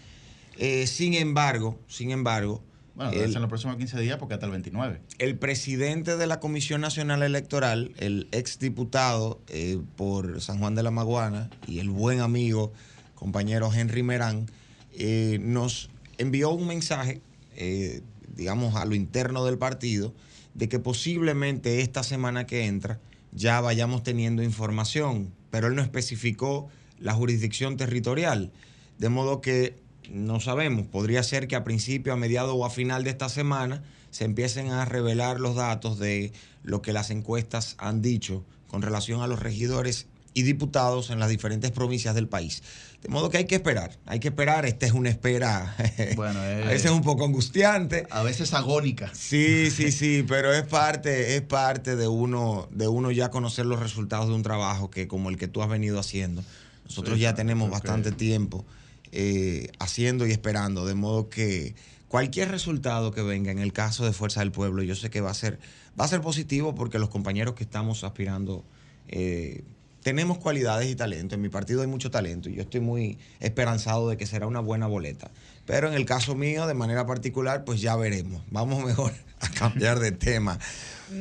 Eh, 0.56 0.86
sin 0.86 1.14
embargo, 1.14 1.78
sin 1.88 2.12
embargo, 2.12 2.62
bueno, 2.98 3.12
debe 3.12 3.26
en 3.26 3.40
los 3.40 3.48
próximos 3.48 3.76
15 3.76 4.00
días 4.00 4.18
porque 4.18 4.34
hasta 4.34 4.46
el 4.46 4.50
29. 4.50 5.00
El 5.20 5.38
presidente 5.38 6.16
de 6.16 6.26
la 6.26 6.40
Comisión 6.40 6.80
Nacional 6.80 7.22
Electoral, 7.22 7.92
el 7.98 8.26
exdiputado 8.32 9.40
eh, 9.46 9.78
por 9.96 10.40
San 10.40 10.58
Juan 10.58 10.74
de 10.74 10.82
la 10.82 10.90
Maguana 10.90 11.48
y 11.68 11.78
el 11.78 11.90
buen 11.90 12.18
amigo, 12.18 12.72
compañero 13.14 13.72
Henry 13.72 14.02
Merán, 14.02 14.46
eh, 14.94 15.38
nos 15.40 15.90
envió 16.18 16.50
un 16.50 16.66
mensaje, 16.66 17.20
eh, 17.54 18.00
digamos, 18.34 18.74
a 18.74 18.84
lo 18.84 18.96
interno 18.96 19.44
del 19.44 19.58
partido, 19.58 20.12
de 20.54 20.68
que 20.68 20.80
posiblemente 20.80 21.82
esta 21.82 22.02
semana 22.02 22.48
que 22.48 22.66
entra 22.66 22.98
ya 23.30 23.60
vayamos 23.60 24.02
teniendo 24.02 24.42
información, 24.42 25.32
pero 25.52 25.68
él 25.68 25.76
no 25.76 25.82
especificó 25.82 26.68
la 26.98 27.14
jurisdicción 27.14 27.76
territorial. 27.76 28.50
De 28.98 29.08
modo 29.08 29.40
que 29.40 29.76
no 30.12 30.40
sabemos. 30.40 30.86
Podría 30.86 31.22
ser 31.22 31.48
que 31.48 31.56
a 31.56 31.64
principio, 31.64 32.12
a 32.12 32.16
mediado 32.16 32.54
o 32.54 32.64
a 32.64 32.70
final 32.70 33.04
de 33.04 33.10
esta 33.10 33.28
semana 33.28 33.82
se 34.10 34.24
empiecen 34.24 34.70
a 34.70 34.84
revelar 34.84 35.40
los 35.40 35.56
datos 35.56 35.98
de 35.98 36.32
lo 36.62 36.82
que 36.82 36.92
las 36.92 37.10
encuestas 37.10 37.74
han 37.78 38.02
dicho 38.02 38.44
con 38.68 38.82
relación 38.82 39.22
a 39.22 39.26
los 39.26 39.40
regidores 39.40 40.06
y 40.34 40.42
diputados 40.42 41.10
en 41.10 41.18
las 41.18 41.30
diferentes 41.30 41.70
provincias 41.72 42.14
del 42.14 42.28
país. 42.28 42.62
De 43.02 43.08
modo 43.08 43.30
que 43.30 43.38
hay 43.38 43.44
que 43.44 43.56
esperar, 43.56 43.96
hay 44.06 44.20
que 44.20 44.28
esperar. 44.28 44.66
Esta 44.66 44.86
es 44.86 44.92
una 44.92 45.08
espera 45.08 45.74
bueno, 46.16 46.40
a 46.40 46.68
veces 46.68 46.90
un 46.90 47.02
poco 47.02 47.24
angustiante. 47.24 48.06
A 48.10 48.22
veces 48.22 48.54
agónica. 48.54 49.10
Sí, 49.14 49.70
sí, 49.70 49.90
sí, 49.92 50.24
pero 50.26 50.52
es 50.52 50.64
parte, 50.64 51.36
es 51.36 51.42
parte 51.42 51.96
de 51.96 52.08
uno, 52.08 52.68
de 52.70 52.88
uno 52.88 53.10
ya 53.10 53.30
conocer 53.30 53.66
los 53.66 53.80
resultados 53.80 54.28
de 54.28 54.34
un 54.34 54.42
trabajo 54.42 54.90
que 54.90 55.08
como 55.08 55.28
el 55.28 55.38
que 55.38 55.48
tú 55.48 55.62
has 55.62 55.68
venido 55.68 55.98
haciendo. 55.98 56.44
Nosotros 56.84 57.18
ya 57.18 57.34
tenemos 57.34 57.70
bastante 57.70 58.12
tiempo 58.12 58.64
eh, 59.12 59.70
haciendo 59.78 60.26
y 60.26 60.32
esperando, 60.32 60.86
de 60.86 60.94
modo 60.94 61.28
que 61.28 61.74
cualquier 62.08 62.50
resultado 62.50 63.12
que 63.12 63.22
venga 63.22 63.50
en 63.50 63.58
el 63.58 63.72
caso 63.72 64.04
de 64.04 64.12
Fuerza 64.12 64.40
del 64.40 64.52
Pueblo, 64.52 64.82
yo 64.82 64.94
sé 64.94 65.10
que 65.10 65.20
va 65.20 65.30
a 65.30 65.34
ser, 65.34 65.58
va 65.98 66.04
a 66.04 66.08
ser 66.08 66.20
positivo 66.20 66.74
porque 66.74 66.98
los 66.98 67.08
compañeros 67.08 67.54
que 67.54 67.64
estamos 67.64 68.04
aspirando 68.04 68.64
eh, 69.08 69.62
tenemos 70.02 70.38
cualidades 70.38 70.88
y 70.88 70.94
talento. 70.94 71.34
En 71.34 71.42
mi 71.42 71.48
partido 71.48 71.82
hay 71.82 71.86
mucho 71.86 72.10
talento 72.10 72.48
y 72.48 72.54
yo 72.54 72.62
estoy 72.62 72.80
muy 72.80 73.18
esperanzado 73.40 74.08
de 74.08 74.16
que 74.16 74.26
será 74.26 74.46
una 74.46 74.60
buena 74.60 74.86
boleta. 74.86 75.30
Pero 75.66 75.88
en 75.88 75.94
el 75.94 76.06
caso 76.06 76.34
mío, 76.34 76.66
de 76.66 76.74
manera 76.74 77.06
particular, 77.06 77.64
pues 77.64 77.80
ya 77.80 77.96
veremos. 77.96 78.42
Vamos 78.50 78.84
mejor 78.86 79.12
a 79.40 79.48
cambiar 79.50 79.98
de 79.98 80.12
tema 80.12 80.58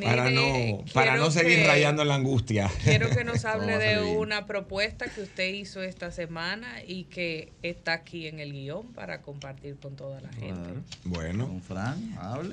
para 0.03 0.29
no, 0.29 0.83
para 0.93 1.17
no 1.17 1.31
seguir 1.31 1.65
rayando 1.65 2.01
en 2.01 2.07
la 2.07 2.15
angustia. 2.15 2.69
Quiero 2.83 3.09
que 3.09 3.23
nos 3.23 3.45
hable 3.45 3.77
de 3.77 4.01
una 4.01 4.45
propuesta 4.45 5.07
que 5.07 5.21
usted 5.21 5.53
hizo 5.53 5.81
esta 5.81 6.11
semana 6.11 6.83
y 6.85 7.05
que 7.05 7.51
está 7.63 7.93
aquí 7.93 8.27
en 8.27 8.39
el 8.39 8.51
guion 8.53 8.93
para 8.93 9.21
compartir 9.21 9.77
con 9.77 9.95
toda 9.95 10.21
la 10.21 10.29
gente. 10.33 10.69
Bueno, 11.03 11.61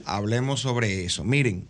hablemos 0.04 0.60
sobre 0.60 1.04
eso. 1.04 1.24
Miren, 1.24 1.66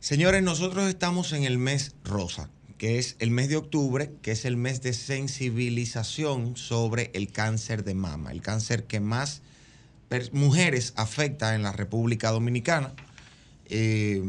señores, 0.00 0.42
nosotros 0.42 0.88
estamos 0.88 1.32
en 1.32 1.44
el 1.44 1.58
mes 1.58 1.94
rosa, 2.04 2.50
que 2.78 2.98
es 2.98 3.16
el 3.18 3.30
mes 3.30 3.48
de 3.48 3.56
octubre, 3.56 4.10
que 4.22 4.32
es 4.32 4.44
el 4.44 4.56
mes 4.56 4.82
de 4.82 4.92
sensibilización 4.92 6.56
sobre 6.56 7.10
el 7.14 7.30
cáncer 7.30 7.84
de 7.84 7.94
mama, 7.94 8.32
el 8.32 8.42
cáncer 8.42 8.84
que 8.84 9.00
más 9.00 9.42
mujeres 10.32 10.92
afecta 10.96 11.54
en 11.54 11.62
la 11.62 11.72
República 11.72 12.30
Dominicana 12.30 12.92
eh, 13.70 14.22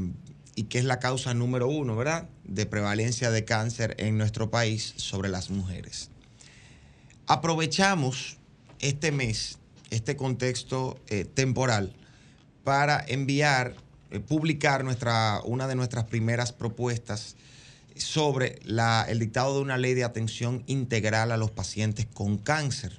y 0.56 0.64
que 0.64 0.80
es 0.80 0.86
la 0.86 1.00
causa 1.00 1.34
número 1.34 1.68
uno, 1.68 1.96
¿verdad?, 1.96 2.30
de 2.44 2.66
prevalencia 2.66 3.32
de 3.32 3.46
cáncer 3.46 3.96
en 3.98 4.18
nuestro 4.18 4.52
país 4.52 4.94
sobre 4.98 5.30
las 5.30 5.50
mujeres. 5.50 6.10
Aprovechamos 7.28 8.38
este 8.80 9.12
mes, 9.12 9.58
este 9.90 10.16
contexto 10.16 11.00
eh, 11.08 11.26
temporal, 11.26 11.94
para 12.64 13.04
enviar, 13.08 13.76
eh, 14.12 14.20
publicar 14.20 14.84
nuestra, 14.84 15.42
una 15.46 15.68
de 15.68 15.76
nuestras 15.76 16.06
primeras 16.06 16.52
propuestas 16.52 17.36
sobre 17.96 18.60
el 19.08 19.20
dictado 19.20 19.56
de 19.56 19.62
una 19.62 19.78
ley 19.78 19.94
de 19.94 20.04
atención 20.04 20.64
integral 20.68 21.32
a 21.32 21.38
los 21.38 21.52
pacientes 21.52 22.08
con 22.14 22.38
cáncer. 22.38 22.98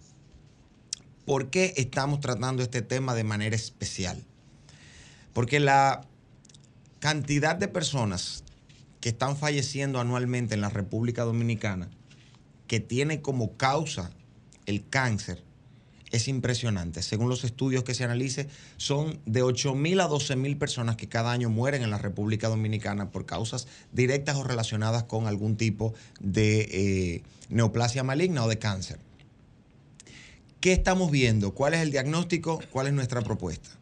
¿Por 1.25 1.51
qué 1.51 1.75
estamos 1.77 2.21
tratando 2.21 2.63
este 2.63 2.83
tema 2.83 3.15
de 3.15 3.25
manera 3.25 3.57
especial? 3.57 4.23
Porque 5.33 5.61
la 5.61 6.07
cantidad 7.03 7.57
de 7.57 7.67
personas 7.67 8.45
que 9.01 9.09
están 9.09 9.37
falleciendo 9.37 9.99
anualmente 9.99 10.55
en 10.55 10.61
la 10.61 10.69
República 10.69 11.25
Dominicana, 11.25 11.91
que 12.69 12.79
tiene 12.79 13.21
como 13.21 13.57
causa 13.57 14.13
el 14.67 14.89
cáncer, 14.89 15.43
es 16.13 16.29
impresionante. 16.29 17.03
Según 17.03 17.29
los 17.29 17.43
estudios 17.43 17.83
que 17.83 17.95
se 17.95 18.05
analicen, 18.05 18.47
son 18.77 19.19
de 19.27 19.43
8 19.43 19.75
mil 19.75 19.99
a 19.99 20.07
12 20.07 20.37
mil 20.37 20.57
personas 20.57 20.95
que 20.95 21.09
cada 21.09 21.33
año 21.33 21.51
mueren 21.51 21.83
en 21.83 21.91
la 21.91 21.99
República 21.99 22.49
Dominicana 22.49 23.11
por 23.11 23.27
causas 23.27 23.67
directas 23.91 24.37
o 24.37 24.45
relacionadas 24.45 25.03
con 25.03 25.27
algún 25.27 25.57
tipo 25.57 25.95
de 26.21 26.69
eh, 26.71 27.23
neoplasia 27.49 28.05
maligna 28.05 28.45
o 28.45 28.49
de 28.49 28.61
cáncer. 28.61 29.01
¿Qué 30.61 30.73
estamos 30.73 31.11
viendo? 31.11 31.53
¿Cuál 31.53 31.75
es 31.75 31.81
el 31.81 31.91
diagnóstico? 31.91 32.61
¿Cuál 32.71 32.87
es 32.87 32.93
nuestra 32.93 33.23
propuesta? 33.23 33.82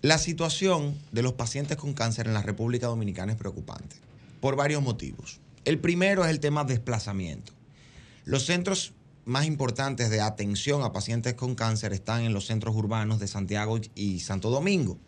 La 0.00 0.18
situación 0.18 0.96
de 1.10 1.22
los 1.22 1.32
pacientes 1.32 1.76
con 1.76 1.92
cáncer 1.92 2.28
en 2.28 2.34
la 2.34 2.42
República 2.42 2.86
Dominicana 2.86 3.32
es 3.32 3.38
preocupante 3.38 3.96
por 4.40 4.54
varios 4.54 4.80
motivos. 4.80 5.40
El 5.64 5.80
primero 5.80 6.24
es 6.24 6.30
el 6.30 6.38
tema 6.38 6.62
desplazamiento. 6.62 7.52
Los 8.24 8.46
centros 8.46 8.92
más 9.24 9.44
importantes 9.44 10.08
de 10.08 10.20
atención 10.20 10.84
a 10.84 10.92
pacientes 10.92 11.34
con 11.34 11.56
cáncer 11.56 11.92
están 11.92 12.22
en 12.22 12.32
los 12.32 12.46
centros 12.46 12.76
urbanos 12.76 13.18
de 13.18 13.26
Santiago 13.26 13.80
y 13.96 14.20
Santo 14.20 14.50
Domingo. 14.50 14.98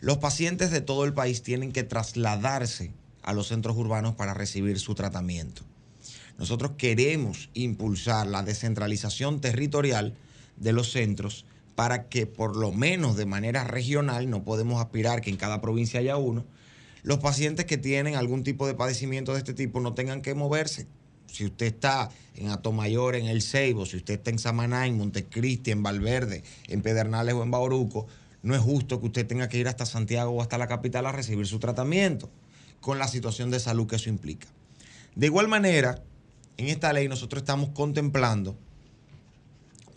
Los 0.00 0.18
pacientes 0.18 0.70
de 0.70 0.82
todo 0.82 1.04
el 1.04 1.14
país 1.14 1.42
tienen 1.42 1.72
que 1.72 1.82
trasladarse 1.82 2.92
a 3.24 3.32
los 3.32 3.48
centros 3.48 3.76
urbanos 3.76 4.14
para 4.14 4.34
recibir 4.34 4.78
su 4.78 4.94
tratamiento. 4.94 5.62
Nosotros 6.38 6.72
queremos 6.78 7.50
impulsar 7.54 8.28
la 8.28 8.44
descentralización 8.44 9.40
territorial 9.40 10.14
de 10.56 10.72
los 10.72 10.92
centros 10.92 11.44
para 11.78 12.08
que 12.08 12.26
por 12.26 12.56
lo 12.56 12.72
menos 12.72 13.16
de 13.16 13.24
manera 13.24 13.62
regional, 13.62 14.28
no 14.28 14.42
podemos 14.42 14.80
aspirar 14.80 15.20
que 15.20 15.30
en 15.30 15.36
cada 15.36 15.60
provincia 15.60 16.00
haya 16.00 16.16
uno, 16.16 16.44
los 17.04 17.18
pacientes 17.18 17.66
que 17.66 17.78
tienen 17.78 18.16
algún 18.16 18.42
tipo 18.42 18.66
de 18.66 18.74
padecimiento 18.74 19.32
de 19.32 19.38
este 19.38 19.54
tipo 19.54 19.78
no 19.78 19.94
tengan 19.94 20.20
que 20.20 20.34
moverse. 20.34 20.88
Si 21.28 21.44
usted 21.44 21.66
está 21.66 22.10
en 22.34 22.48
Atomayor, 22.48 23.14
en 23.14 23.26
El 23.26 23.42
Ceibo, 23.42 23.86
si 23.86 23.98
usted 23.98 24.14
está 24.14 24.30
en 24.30 24.40
Samaná, 24.40 24.88
en 24.88 24.98
Montecristi, 24.98 25.70
en 25.70 25.84
Valverde, 25.84 26.42
en 26.66 26.82
Pedernales 26.82 27.36
o 27.36 27.44
en 27.44 27.52
Bauruco, 27.52 28.08
no 28.42 28.56
es 28.56 28.60
justo 28.60 28.98
que 28.98 29.06
usted 29.06 29.24
tenga 29.28 29.48
que 29.48 29.58
ir 29.58 29.68
hasta 29.68 29.86
Santiago 29.86 30.32
o 30.32 30.42
hasta 30.42 30.58
la 30.58 30.66
capital 30.66 31.06
a 31.06 31.12
recibir 31.12 31.46
su 31.46 31.60
tratamiento, 31.60 32.28
con 32.80 32.98
la 32.98 33.06
situación 33.06 33.52
de 33.52 33.60
salud 33.60 33.86
que 33.86 33.94
eso 33.94 34.08
implica. 34.08 34.48
De 35.14 35.26
igual 35.26 35.46
manera, 35.46 36.02
en 36.56 36.66
esta 36.66 36.92
ley 36.92 37.06
nosotros 37.06 37.42
estamos 37.42 37.68
contemplando 37.68 38.58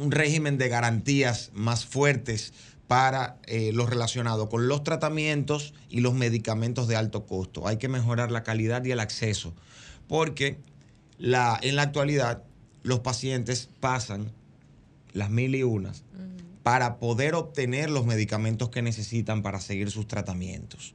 un 0.02 0.12
régimen 0.12 0.58
de 0.58 0.70
garantías 0.70 1.52
más 1.54 1.86
fuertes 1.86 2.54
para 2.88 3.38
eh, 3.46 3.72
lo 3.74 3.86
relacionado 3.86 4.50
con 4.50 4.68
los 4.68 4.84
tratamientos 4.84 5.74
y 5.90 6.02
los 6.02 6.14
medicamentos 6.14 6.88
de 6.88 6.96
alto 6.98 7.26
costo. 7.26 7.68
Hay 7.68 7.78
que 7.78 7.88
mejorar 7.88 8.32
la 8.32 8.44
calidad 8.44 8.84
y 8.84 8.92
el 8.92 9.00
acceso, 9.00 9.54
porque 10.08 10.58
la, 11.18 11.58
en 11.62 11.76
la 11.76 11.84
actualidad 11.84 12.44
los 12.84 13.00
pacientes 13.00 13.70
pasan 13.80 14.32
las 15.14 15.30
mil 15.30 15.56
y 15.56 15.64
unas 15.64 16.04
para 16.64 17.00
poder 17.00 17.36
obtener 17.36 17.90
los 17.90 18.06
medicamentos 18.06 18.70
que 18.70 18.82
necesitan 18.82 19.42
para 19.42 19.60
seguir 19.60 19.90
sus 19.90 20.08
tratamientos. 20.08 20.94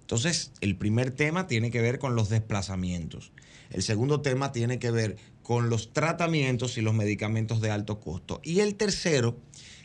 Entonces, 0.00 0.52
el 0.60 0.76
primer 0.76 1.10
tema 1.10 1.46
tiene 1.46 1.70
que 1.70 1.80
ver 1.80 1.98
con 1.98 2.14
los 2.14 2.28
desplazamientos. 2.28 3.32
El 3.70 3.82
segundo 3.82 4.20
tema 4.20 4.52
tiene 4.52 4.78
que 4.78 4.90
ver 4.90 5.16
con 5.44 5.68
los 5.68 5.92
tratamientos 5.92 6.78
y 6.78 6.80
los 6.80 6.94
medicamentos 6.94 7.60
de 7.60 7.70
alto 7.70 8.00
costo. 8.00 8.40
Y 8.42 8.60
el 8.60 8.76
tercero, 8.76 9.36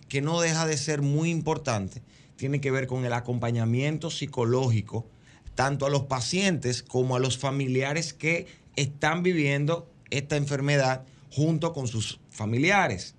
que 0.08 0.22
no 0.22 0.40
deja 0.40 0.66
de 0.66 0.78
ser 0.78 1.02
muy 1.02 1.30
importante, 1.30 2.02
tiene 2.38 2.62
que 2.62 2.72
ver 2.72 2.88
con 2.88 3.04
el 3.04 3.12
acompañamiento 3.12 4.10
psicológico, 4.10 5.06
tanto 5.56 5.86
a 5.86 5.90
los 5.90 6.04
pacientes 6.04 6.82
como 6.82 7.18
a 7.18 7.20
los 7.20 7.38
familiares 7.38 8.14
que 8.14 8.48
están 8.78 9.22
viviendo 9.22 9.92
esta 10.12 10.38
enfermedad 10.38 11.04
junto 11.30 11.74
con 11.74 11.88
sus 11.88 12.22
familiares. 12.32 13.16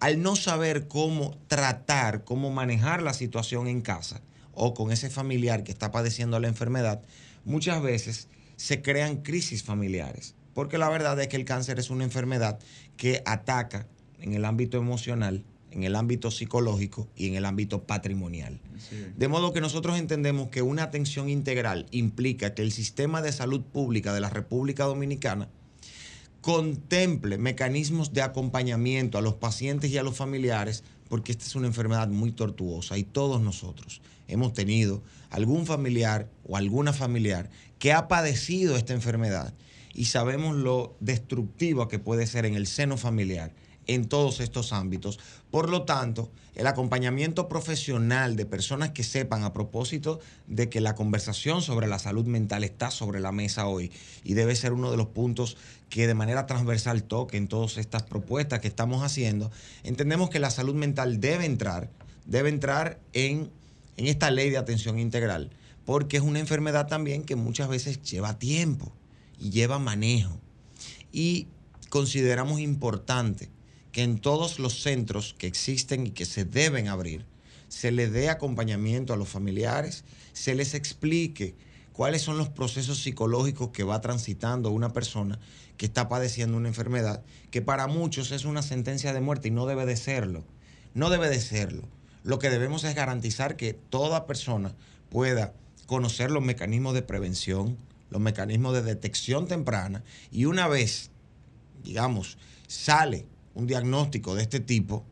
al 0.00 0.20
no 0.20 0.36
saber 0.36 0.88
cómo 0.88 1.38
tratar, 1.48 2.24
cómo 2.24 2.50
manejar 2.50 3.02
la 3.02 3.14
situación 3.14 3.68
en 3.68 3.80
casa 3.80 4.20
o 4.52 4.74
con 4.74 4.90
ese 4.90 5.08
familiar 5.08 5.64
que 5.64 5.72
está 5.72 5.92
padeciendo 5.92 6.40
la 6.40 6.48
enfermedad, 6.48 7.02
muchas 7.44 7.80
veces 7.80 8.28
se 8.56 8.82
crean 8.82 9.18
crisis 9.18 9.62
familiares. 9.62 10.34
Porque 10.54 10.78
la 10.78 10.88
verdad 10.88 11.20
es 11.20 11.28
que 11.28 11.36
el 11.36 11.44
cáncer 11.44 11.78
es 11.78 11.90
una 11.90 12.04
enfermedad 12.04 12.58
que 12.96 13.22
ataca 13.26 13.86
en 14.20 14.32
el 14.32 14.44
ámbito 14.44 14.78
emocional, 14.78 15.44
en 15.70 15.82
el 15.82 15.96
ámbito 15.96 16.30
psicológico 16.30 17.08
y 17.16 17.26
en 17.26 17.34
el 17.34 17.44
ámbito 17.44 17.82
patrimonial. 17.82 18.60
De 19.16 19.28
modo 19.28 19.52
que 19.52 19.60
nosotros 19.60 19.98
entendemos 19.98 20.48
que 20.48 20.62
una 20.62 20.84
atención 20.84 21.28
integral 21.28 21.86
implica 21.90 22.54
que 22.54 22.62
el 22.62 22.72
sistema 22.72 23.20
de 23.20 23.32
salud 23.32 23.60
pública 23.60 24.14
de 24.14 24.20
la 24.20 24.30
República 24.30 24.84
Dominicana 24.84 25.48
contemple 26.40 27.38
mecanismos 27.38 28.12
de 28.12 28.22
acompañamiento 28.22 29.18
a 29.18 29.22
los 29.22 29.34
pacientes 29.34 29.90
y 29.90 29.98
a 29.98 30.02
los 30.02 30.16
familiares, 30.16 30.84
porque 31.08 31.32
esta 31.32 31.46
es 31.46 31.54
una 31.54 31.66
enfermedad 31.66 32.08
muy 32.08 32.32
tortuosa 32.32 32.96
y 32.98 33.02
todos 33.02 33.40
nosotros 33.40 34.02
hemos 34.28 34.52
tenido 34.52 35.02
algún 35.30 35.66
familiar 35.66 36.28
o 36.46 36.56
alguna 36.56 36.92
familiar 36.92 37.50
que 37.78 37.92
ha 37.92 38.08
padecido 38.08 38.76
esta 38.76 38.92
enfermedad 38.92 39.54
y 39.94 40.06
sabemos 40.06 40.56
lo 40.56 40.96
destructiva 41.00 41.88
que 41.88 41.98
puede 41.98 42.26
ser 42.26 42.46
en 42.46 42.54
el 42.54 42.66
seno 42.66 42.96
familiar 42.96 43.52
en 43.86 44.08
todos 44.08 44.40
estos 44.40 44.72
ámbitos. 44.72 45.18
Por 45.50 45.68
lo 45.68 45.82
tanto, 45.82 46.30
el 46.54 46.66
acompañamiento 46.66 47.48
profesional 47.48 48.36
de 48.36 48.46
personas 48.46 48.90
que 48.90 49.02
sepan 49.02 49.42
a 49.42 49.52
propósito 49.52 50.20
de 50.46 50.68
que 50.68 50.80
la 50.80 50.94
conversación 50.94 51.62
sobre 51.62 51.86
la 51.86 51.98
salud 51.98 52.24
mental 52.26 52.64
está 52.64 52.90
sobre 52.90 53.20
la 53.20 53.32
mesa 53.32 53.66
hoy 53.66 53.90
y 54.22 54.34
debe 54.34 54.56
ser 54.56 54.72
uno 54.72 54.90
de 54.90 54.96
los 54.96 55.08
puntos 55.08 55.56
que 55.90 56.06
de 56.06 56.14
manera 56.14 56.46
transversal 56.46 57.02
toque 57.04 57.36
en 57.36 57.48
todas 57.48 57.76
estas 57.76 58.04
propuestas 58.04 58.60
que 58.60 58.68
estamos 58.68 59.02
haciendo, 59.02 59.50
entendemos 59.82 60.30
que 60.30 60.38
la 60.38 60.50
salud 60.50 60.74
mental 60.74 61.20
debe 61.20 61.44
entrar, 61.44 61.90
debe 62.24 62.48
entrar 62.48 62.98
en, 63.12 63.50
en 63.96 64.06
esta 64.06 64.30
ley 64.30 64.50
de 64.50 64.58
atención 64.58 64.98
integral, 64.98 65.50
porque 65.84 66.16
es 66.16 66.22
una 66.22 66.40
enfermedad 66.40 66.86
también 66.86 67.22
que 67.22 67.36
muchas 67.36 67.68
veces 67.68 68.02
lleva 68.02 68.38
tiempo 68.38 68.92
y 69.38 69.50
lleva 69.50 69.78
manejo. 69.78 70.40
Y 71.12 71.48
consideramos 71.90 72.60
importante 72.60 73.50
que 73.92 74.02
en 74.02 74.18
todos 74.18 74.58
los 74.58 74.82
centros 74.82 75.34
que 75.38 75.46
existen 75.46 76.06
y 76.06 76.10
que 76.10 76.24
se 76.24 76.44
deben 76.44 76.88
abrir, 76.88 77.26
se 77.68 77.92
le 77.92 78.08
dé 78.08 78.28
acompañamiento 78.28 79.12
a 79.12 79.16
los 79.16 79.28
familiares, 79.28 80.04
se 80.32 80.54
les 80.54 80.74
explique 80.74 81.54
cuáles 81.92 82.22
son 82.22 82.36
los 82.36 82.48
procesos 82.48 82.98
psicológicos 82.98 83.70
que 83.70 83.84
va 83.84 84.00
transitando 84.00 84.70
una 84.70 84.92
persona 84.92 85.38
que 85.76 85.86
está 85.86 86.08
padeciendo 86.08 86.56
una 86.56 86.68
enfermedad, 86.68 87.22
que 87.50 87.62
para 87.62 87.86
muchos 87.86 88.32
es 88.32 88.44
una 88.44 88.62
sentencia 88.62 89.12
de 89.12 89.20
muerte 89.20 89.48
y 89.48 89.50
no 89.52 89.66
debe 89.66 89.86
de 89.86 89.96
serlo. 89.96 90.44
No 90.94 91.10
debe 91.10 91.28
de 91.28 91.40
serlo. 91.40 91.88
Lo 92.22 92.38
que 92.38 92.50
debemos 92.50 92.84
es 92.84 92.94
garantizar 92.94 93.56
que 93.56 93.74
toda 93.74 94.26
persona 94.26 94.74
pueda 95.10 95.52
conocer 95.86 96.30
los 96.30 96.42
mecanismos 96.42 96.94
de 96.94 97.02
prevención, 97.02 97.76
los 98.10 98.20
mecanismos 98.20 98.74
de 98.74 98.82
detección 98.82 99.46
temprana 99.46 100.04
y 100.30 100.44
una 100.44 100.68
vez, 100.68 101.10
digamos, 101.82 102.38
sale 102.66 103.26
un 103.54 103.66
diagnóstico 103.66 104.34
de 104.34 104.42
este 104.42 104.60
tipo, 104.60 105.04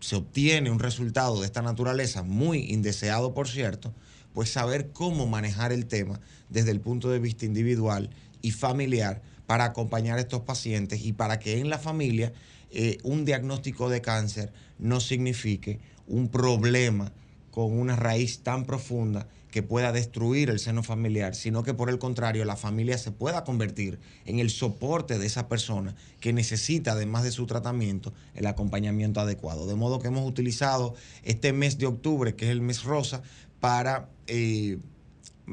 se 0.00 0.16
obtiene 0.16 0.70
un 0.70 0.78
resultado 0.78 1.40
de 1.40 1.46
esta 1.46 1.62
naturaleza, 1.62 2.22
muy 2.22 2.70
indeseado 2.70 3.34
por 3.34 3.48
cierto, 3.48 3.94
pues 4.32 4.50
saber 4.50 4.90
cómo 4.92 5.26
manejar 5.26 5.72
el 5.72 5.86
tema 5.86 6.20
desde 6.48 6.70
el 6.70 6.80
punto 6.80 7.10
de 7.10 7.18
vista 7.18 7.44
individual 7.44 8.10
y 8.42 8.52
familiar 8.52 9.22
para 9.46 9.64
acompañar 9.64 10.18
a 10.18 10.22
estos 10.22 10.42
pacientes 10.42 11.04
y 11.04 11.12
para 11.12 11.38
que 11.38 11.58
en 11.58 11.68
la 11.68 11.78
familia 11.78 12.32
eh, 12.70 12.98
un 13.02 13.24
diagnóstico 13.24 13.88
de 13.88 14.00
cáncer 14.00 14.52
no 14.78 15.00
signifique 15.00 15.80
un 16.06 16.28
problema 16.28 17.12
con 17.50 17.76
una 17.78 17.96
raíz 17.96 18.40
tan 18.40 18.64
profunda 18.64 19.26
que 19.50 19.62
pueda 19.62 19.92
destruir 19.92 20.50
el 20.50 20.58
seno 20.58 20.82
familiar, 20.82 21.34
sino 21.34 21.62
que 21.62 21.74
por 21.74 21.90
el 21.90 21.98
contrario 21.98 22.44
la 22.44 22.56
familia 22.56 22.98
se 22.98 23.12
pueda 23.12 23.44
convertir 23.44 23.98
en 24.24 24.38
el 24.38 24.50
soporte 24.50 25.18
de 25.18 25.26
esa 25.26 25.48
persona 25.48 25.94
que 26.20 26.32
necesita, 26.32 26.92
además 26.92 27.24
de 27.24 27.32
su 27.32 27.46
tratamiento, 27.46 28.12
el 28.34 28.46
acompañamiento 28.46 29.20
adecuado. 29.20 29.66
De 29.66 29.74
modo 29.74 30.00
que 30.00 30.08
hemos 30.08 30.28
utilizado 30.28 30.94
este 31.24 31.52
mes 31.52 31.78
de 31.78 31.86
octubre, 31.86 32.34
que 32.34 32.46
es 32.46 32.50
el 32.50 32.60
mes 32.60 32.84
rosa, 32.84 33.22
para... 33.60 34.08
Eh, 34.26 34.78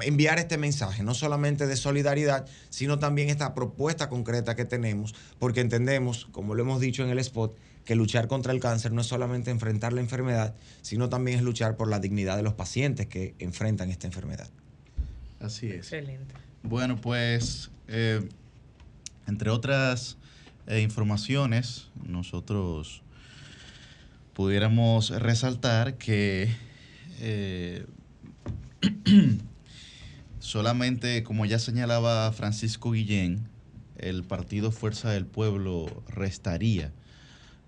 enviar 0.01 0.37
este 0.37 0.59
mensaje, 0.59 1.01
no 1.01 1.15
solamente 1.15 1.65
de 1.65 1.75
solidaridad, 1.75 2.45
sino 2.69 2.99
también 2.99 3.29
esta 3.29 3.55
propuesta 3.55 4.09
concreta 4.09 4.55
que 4.55 4.63
tenemos, 4.63 5.15
porque 5.39 5.61
entendemos, 5.61 6.27
como 6.31 6.53
lo 6.53 6.61
hemos 6.61 6.79
dicho 6.79 7.03
en 7.03 7.09
el 7.09 7.19
spot, 7.19 7.55
que 7.87 7.95
luchar 7.95 8.27
contra 8.27 8.51
el 8.51 8.59
cáncer 8.59 8.91
no 8.91 8.99
es 8.99 9.07
solamente 9.07 9.49
enfrentar 9.49 9.93
la 9.93 10.01
enfermedad, 10.01 10.53
sino 10.81 11.07
también 11.07 11.37
es 11.37 11.43
luchar 11.43 11.77
por 11.77 11.87
la 11.87 11.99
dignidad 11.99 12.35
de 12.35 12.43
los 12.43 12.53
pacientes 12.53 13.07
que 13.07 13.33
enfrentan 13.39 13.89
esta 13.91 14.07
enfermedad. 14.07 14.49
Así 15.39 15.67
es. 15.67 15.75
Excelente. 15.75 16.35
Bueno, 16.63 16.99
pues, 16.99 17.71
eh, 17.87 18.27
entre 19.25 19.51
otras 19.51 20.17
eh, 20.67 20.81
informaciones, 20.81 21.87
nosotros 22.05 23.03
pudiéramos 24.33 25.11
resaltar 25.11 25.97
que 25.97 26.53
eh, 27.21 27.85
solamente, 30.39 31.23
como 31.23 31.45
ya 31.45 31.57
señalaba 31.57 32.33
Francisco 32.33 32.91
Guillén, 32.91 33.47
el 33.95 34.25
partido 34.25 34.71
Fuerza 34.71 35.09
del 35.09 35.25
Pueblo 35.25 36.03
restaría 36.09 36.91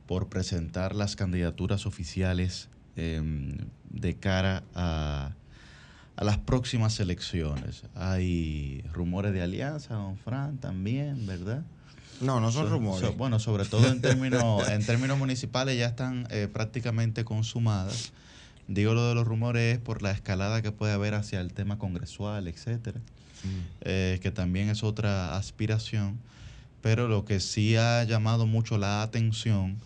por 0.10 0.28
presentar 0.28 0.96
las 0.96 1.16
candidaturas 1.16 1.86
oficiales 1.86 2.68
em, 2.96 3.56
de 3.92 4.16
cara 4.16 4.64
a, 4.74 5.34
las 6.18 6.40
próximas 6.40 7.00
elecciones. 7.00 7.84
Hay 7.94 8.84
rumores 8.92 9.34
de 9.34 9.44
alianza, 9.44 9.94
don 9.94 10.18
Fran, 10.18 10.58
también, 10.58 11.28
¿verdad? 11.28 11.64
No, 12.22 12.40
no 12.40 12.52
son 12.52 12.72
rumores. 12.72 13.16
bueno, 13.18 13.38
sobre 13.38 13.66
todo 13.66 13.88
en 13.88 14.02
términos, 14.02 14.68
en 14.72 14.84
términos 14.84 15.20
municipales 15.20 15.78
ya 15.78 15.86
están 15.86 16.28
eh, 16.32 16.48
prácticamente 16.52 17.24
consumadas. 17.24 18.12
Digo 18.68 18.96
lo 18.96 19.10
de 19.10 19.14
los 19.14 19.28
rumores 19.28 19.76
es 19.76 19.80
por 19.80 20.02
la 20.02 20.10
escalada 20.10 20.64
que 20.64 20.72
puede 20.72 20.94
haber 20.94 21.14
hacia 21.14 21.40
el 21.40 21.54
tema 21.54 21.78
congresual, 21.78 22.48
etcétera, 22.48 23.00
mm. 23.00 23.60
eh, 23.82 24.20
que 24.24 24.32
también 24.32 24.70
es 24.70 24.82
otra 24.84 25.38
aspiración. 25.38 26.18
Pero 26.82 27.08
lo 27.08 27.26
que 27.26 27.40
sí 27.40 27.76
ha 27.76 28.04
llamado 28.06 28.48
mucho 28.48 28.80
la 28.80 29.04
atención 29.04 29.78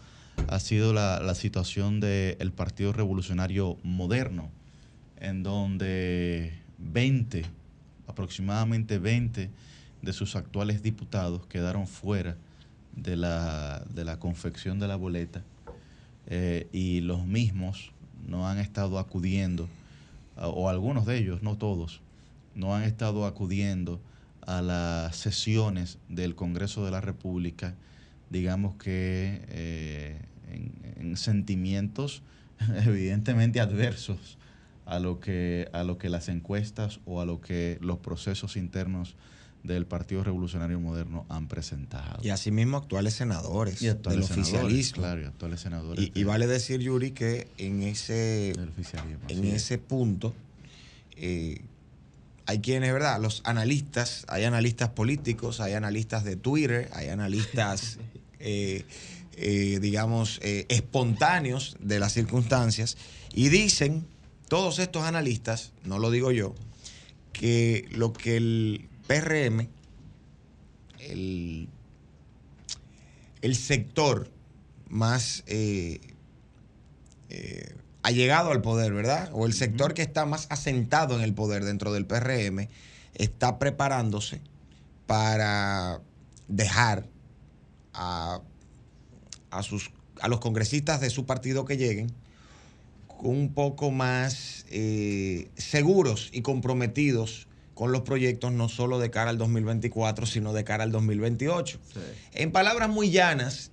ha 0.47 0.59
sido 0.59 0.93
la, 0.93 1.33
situación 1.35 1.99
del 1.99 2.51
Partido 2.51 2.93
Revolucionario 2.93 3.77
Moderno, 3.83 4.49
en 5.19 5.43
donde 5.43 6.53
20, 6.77 7.45
aproximadamente 8.07 8.99
20 8.99 9.49
de 10.01 10.13
sus 10.13 10.35
actuales 10.35 10.83
diputados 10.83 11.45
quedaron 11.47 11.87
fuera 11.87 12.37
de 12.95 13.15
la, 13.15 14.17
confección 14.19 14.79
de 14.79 14.87
la 14.87 14.95
boleta 14.95 15.43
eh, 16.27 16.67
y 16.71 17.01
los 17.01 17.25
mismos 17.25 17.91
no 18.27 18.47
han 18.47 18.59
estado 18.59 18.99
acudiendo, 18.99 19.67
o 20.37 20.69
algunos 20.69 21.05
de 21.05 21.17
ellos, 21.17 21.43
no 21.43 21.57
todos, 21.57 22.01
no 22.55 22.75
han 22.75 22.83
estado 22.83 23.25
acudiendo 23.25 23.99
a 24.41 24.61
las 24.61 25.15
sesiones 25.15 25.97
del 26.09 26.35
Congreso 26.35 26.85
de 26.85 26.91
la 26.91 27.01
República 27.01 27.75
digamos 28.33 28.75
que 28.75 29.41
eh, 29.49 30.17
en, 30.97 31.15
sentimientos 31.15 32.23
evidentemente 32.85 33.59
adversos 33.61 34.39
a 34.85 34.99
lo 34.99 35.19
que 35.19 35.69
a 35.71 35.83
lo 35.83 35.97
que 35.99 36.09
las 36.09 36.27
encuestas 36.27 36.99
o 37.05 37.21
a 37.21 37.25
lo 37.25 37.39
que 37.39 37.77
los 37.81 37.99
procesos 37.99 38.57
internos 38.57 39.15
del 39.61 39.85
Partido 39.85 40.23
Revolucionario 40.23 40.77
Moderno 40.79 41.25
han 41.29 41.47
presentado. 41.47 42.19
Y 42.21 42.31
asimismo 42.31 42.75
actuales 42.75 43.13
senadores 43.13 43.79
del 43.79 44.23
oficialismo. 44.23 45.03
Claro, 45.03 45.21
y 45.21 45.25
actuales 45.25 45.61
senadores. 45.61 46.11
Y, 46.13 46.23
vale 46.25 46.47
decir, 46.47 46.81
Yuri, 46.81 47.11
que 47.11 47.47
en 47.57 47.81
ese, 47.83 48.53
en 49.29 49.43
ese 49.45 49.77
punto 49.77 50.33
eh, 51.15 51.61
hay 52.45 52.59
quienes, 52.59 52.91
¿verdad? 52.91 53.21
Los 53.21 53.41
analistas, 53.45 54.25
hay 54.27 54.43
analistas 54.43 54.89
políticos, 54.89 55.61
hay 55.61 55.73
analistas 55.73 56.25
de 56.25 56.35
Twitter, 56.35 56.89
hay 56.91 57.07
analistas 57.07 57.99
Eh, 58.45 58.85
eh, 59.37 59.79
digamos, 59.81 60.39
eh, 60.43 60.65
espontáneos 60.67 61.77
de 61.79 61.97
las 61.97 62.11
circunstancias 62.11 62.97
y 63.33 63.47
dicen 63.47 64.05
todos 64.49 64.79
estos 64.79 65.03
analistas, 65.03 65.71
no 65.85 65.97
lo 65.97 66.11
digo 66.11 66.31
yo, 66.31 66.53
que 67.31 67.87
lo 67.91 68.11
que 68.11 68.35
el 68.35 68.89
PRM, 69.07 69.69
el, 70.99 71.69
el 73.41 73.55
sector 73.55 74.29
más 74.89 75.43
ha 78.03 78.11
llegado 78.11 78.51
al 78.51 78.61
poder, 78.61 78.93
¿verdad? 78.93 79.29
O 79.33 79.47
el 79.47 79.53
sector 79.53 79.93
que 79.93 80.01
está 80.03 80.25
más 80.25 80.47
asentado 80.49 81.15
en 81.15 81.21
el 81.21 81.33
poder 81.33 81.63
dentro 81.63 81.93
del 81.93 82.05
PRM 82.05 82.67
está 83.15 83.57
preparándose 83.57 84.41
para 85.07 86.01
dejar 86.47 87.12
a, 87.93 88.41
sus 89.61 89.91
a 90.21 90.27
los 90.27 90.39
congresistas 90.39 91.01
de 91.01 91.09
su 91.09 91.25
partido 91.25 91.65
que 91.65 91.77
lleguen 91.77 92.11
un 93.19 93.53
poco 93.53 93.91
más 93.91 94.65
eh, 94.69 95.49
seguros 95.55 96.29
y 96.33 96.41
comprometidos 96.41 97.47
con 97.73 97.91
los 97.91 98.01
proyectos, 98.01 98.51
no 98.51 98.69
solo 98.69 98.99
de 98.99 99.09
cara 99.09 99.29
al 99.31 99.37
2024, 99.37 100.25
sino 100.25 100.53
de 100.53 100.63
cara 100.63 100.83
al 100.83 100.91
2028. 100.91 101.79
En 102.33 102.51
palabras 102.51 102.89
muy 102.89 103.09
llanas, 103.09 103.71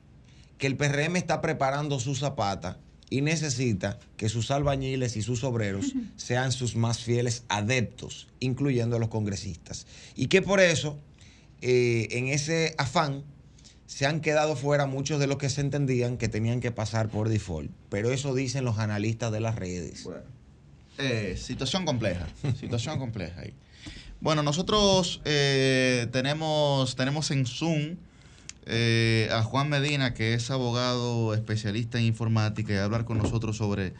que 0.59 0.67
el 0.67 0.77
PRM 0.77 1.17
está 1.17 1.41
preparando 1.41 1.99
su 2.01 2.15
zapata 2.15 2.79
y 3.11 3.23
necesita 3.23 3.99
que 4.17 4.29
sus 4.29 4.51
albañiles 4.51 5.17
y 5.17 5.23
sus 5.23 5.43
obreros 5.43 5.95
sean 6.17 6.53
sus 6.53 6.77
más 6.77 7.01
fieles 7.01 7.45
adeptos, 7.49 8.29
incluyendo 8.39 8.97
a 8.97 8.99
los 8.99 9.09
congresistas. 9.09 9.87
Y 10.15 10.29
que 10.29 10.43
por 10.43 10.61
eso, 10.61 10.99
eh, 11.61 12.09
en 12.13 12.29
ese 12.29 12.75
afán, 12.79 13.25
se 13.91 14.07
han 14.07 14.21
quedado 14.21 14.55
fuera 14.55 14.87
muchos 14.87 15.19
de 15.19 15.27
los 15.27 15.37
que 15.39 15.51
se 15.51 15.61
entendían 15.61 16.17
que 16.17 16.29
tenían 16.29 16.61
que 16.61 16.71
pasar 16.71 17.09
por 17.09 17.29
default. 17.29 17.73
Pero 17.89 18.13
eso 18.13 18.37
dicen 18.37 18.65
los 18.65 18.79
analistas 18.79 19.33
de 19.33 19.41
las 19.41 19.57
redes. 19.57 20.05
Bueno, 20.05 20.23
eh, 20.97 21.37
situación 21.37 21.85
compleja, 21.85 22.29
situación 22.57 22.99
compleja. 23.01 23.43
Bueno, 24.21 24.45
nosotros 24.45 25.21
eh, 25.25 26.07
tenemos, 26.13 26.95
tenemos 26.95 27.33
en 27.33 27.47
Zoom 27.47 27.97
eh, 28.67 29.29
a 29.33 29.43
Juan 29.43 29.69
Medina, 29.69 30.15
que 30.15 30.35
es 30.35 30.53
abogado 30.53 31.35
especialista 31.35 31.99
en 31.99 32.05
informática, 32.05 32.73
y 32.73 32.77
a 32.77 32.85
hablar 32.85 33.05
con 33.05 33.19
nosotros 33.19 33.57
sobre 33.57 33.95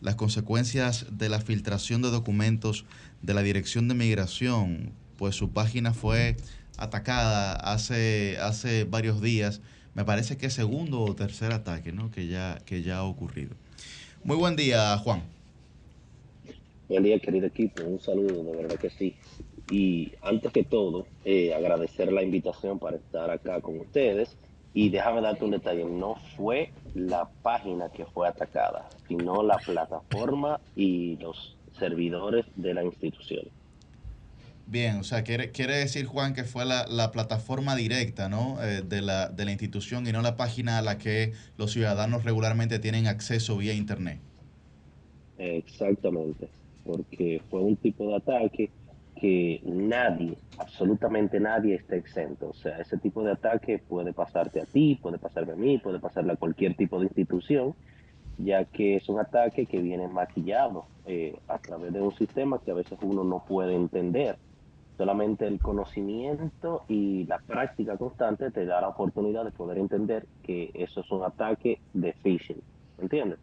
las 0.00 0.14
consecuencias 0.14 1.04
de 1.10 1.28
la 1.28 1.38
filtración 1.38 2.00
de 2.00 2.10
documentos 2.10 2.86
de 3.20 3.34
la 3.34 3.42
Dirección 3.42 3.88
de 3.88 3.94
Migración. 3.94 4.94
Pues 5.18 5.36
su 5.36 5.50
página 5.50 5.92
fue 5.92 6.38
atacada 6.78 7.54
hace, 7.54 8.38
hace 8.40 8.84
varios 8.84 9.20
días. 9.20 9.60
Me 9.94 10.04
parece 10.04 10.36
que 10.36 10.50
segundo 10.50 11.02
o 11.02 11.14
tercer 11.14 11.52
ataque 11.52 11.92
¿no? 11.92 12.10
que, 12.10 12.26
ya, 12.26 12.60
que 12.66 12.82
ya 12.82 12.98
ha 12.98 13.04
ocurrido. 13.04 13.54
Muy 14.24 14.36
buen 14.36 14.56
día, 14.56 14.96
Juan. 14.98 15.22
Buen 16.88 17.02
día, 17.02 17.18
querido 17.18 17.46
equipo. 17.46 17.82
Un 17.84 18.00
saludo, 18.00 18.42
de 18.44 18.56
verdad 18.56 18.76
que 18.76 18.90
sí. 18.90 19.14
Y 19.70 20.12
antes 20.22 20.52
que 20.52 20.64
todo, 20.64 21.06
eh, 21.24 21.54
agradecer 21.54 22.12
la 22.12 22.22
invitación 22.22 22.78
para 22.78 22.96
estar 22.96 23.30
acá 23.30 23.60
con 23.60 23.78
ustedes. 23.80 24.36
Y 24.74 24.88
déjame 24.88 25.20
darte 25.20 25.44
un 25.44 25.52
detalle, 25.52 25.84
no 25.84 26.16
fue 26.36 26.72
la 26.94 27.28
página 27.42 27.90
que 27.90 28.04
fue 28.06 28.26
atacada, 28.26 28.88
sino 29.06 29.42
la 29.44 29.56
plataforma 29.58 30.60
y 30.74 31.16
los 31.18 31.56
servidores 31.78 32.44
de 32.56 32.74
la 32.74 32.82
institución. 32.82 33.46
Bien, 34.66 34.96
o 34.96 35.04
sea, 35.04 35.24
quiere, 35.24 35.50
quiere 35.50 35.76
decir, 35.76 36.06
Juan, 36.06 36.32
que 36.32 36.44
fue 36.44 36.64
la, 36.64 37.10
plataforma 37.12 37.76
directa 37.76 38.28
¿no? 38.28 38.62
Eh, 38.62 38.82
de, 38.82 39.02
la, 39.02 39.28
de 39.28 39.44
la 39.44 39.50
institución 39.52 40.06
y 40.06 40.12
no 40.12 40.22
la 40.22 40.36
página 40.36 40.78
a 40.78 40.82
la 40.82 40.96
que 40.96 41.32
los 41.58 41.72
ciudadanos 41.72 42.24
regularmente 42.24 42.78
tienen 42.78 43.06
acceso 43.06 43.58
vía 43.58 43.74
Internet. 43.74 44.20
Exactamente, 45.38 46.48
porque 46.84 47.42
fue 47.50 47.60
un 47.60 47.76
tipo 47.76 48.08
de 48.08 48.16
ataque 48.16 48.70
que 49.20 49.60
nadie, 49.64 50.36
absolutamente 50.58 51.38
nadie 51.40 51.74
está 51.74 51.96
exento. 51.96 52.50
O 52.50 52.54
sea, 52.54 52.78
ese 52.78 52.96
tipo 52.98 53.22
de 53.22 53.32
ataque 53.32 53.78
puede 53.78 54.12
pasarte 54.12 54.60
a 54.60 54.64
ti, 54.64 54.98
puede 55.00 55.18
pasarme 55.18 55.52
a 55.52 55.56
mí, 55.56 55.78
puede 55.78 55.98
pasarle 55.98 56.32
a 56.32 56.36
cualquier 56.36 56.74
tipo 56.74 56.98
de 56.98 57.06
institución, 57.06 57.74
ya 58.38 58.64
que 58.64 58.96
es 58.96 59.08
un 59.08 59.20
ataque 59.20 59.66
que 59.66 59.80
viene 59.80 60.08
maquillado 60.08 60.86
eh, 61.06 61.36
a 61.48 61.58
través 61.58 61.92
de 61.92 62.00
un 62.00 62.14
sistema 62.14 62.60
que 62.64 62.70
a 62.70 62.74
veces 62.74 62.98
uno 63.02 63.24
no 63.24 63.44
puede 63.46 63.74
entender. 63.74 64.36
Solamente 64.96 65.46
el 65.46 65.58
conocimiento 65.58 66.84
y 66.88 67.24
la 67.24 67.38
práctica 67.38 67.96
constante 67.96 68.50
te 68.50 68.64
da 68.64 68.80
la 68.80 68.88
oportunidad 68.88 69.44
de 69.44 69.50
poder 69.50 69.78
entender 69.78 70.26
que 70.44 70.70
eso 70.74 71.00
es 71.00 71.10
un 71.10 71.24
ataque 71.24 71.80
de 71.92 72.12
phishing. 72.12 72.62
¿Entiendes? 72.98 73.38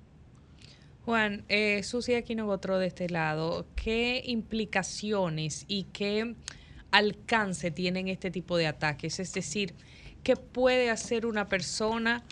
Juan, 1.06 1.44
eh, 1.50 1.82
Susi 1.84 2.14
Aquinogotro 2.14 2.78
de 2.78 2.88
este 2.88 3.10
lado, 3.10 3.66
¿qué 3.76 4.22
implicaciones 4.26 5.66
y 5.68 5.86
qué 5.86 6.36
alcance 6.92 7.72
tienen 7.72 8.08
este 8.08 8.30
tipo 8.30 8.56
de 8.56 8.68
ataques? 8.68 9.20
Es 9.20 9.34
decir, 9.34 9.74
¿qué 10.24 10.36
puede 10.36 10.90
hacer 10.90 11.26
una 11.26 11.48
persona 11.48 12.24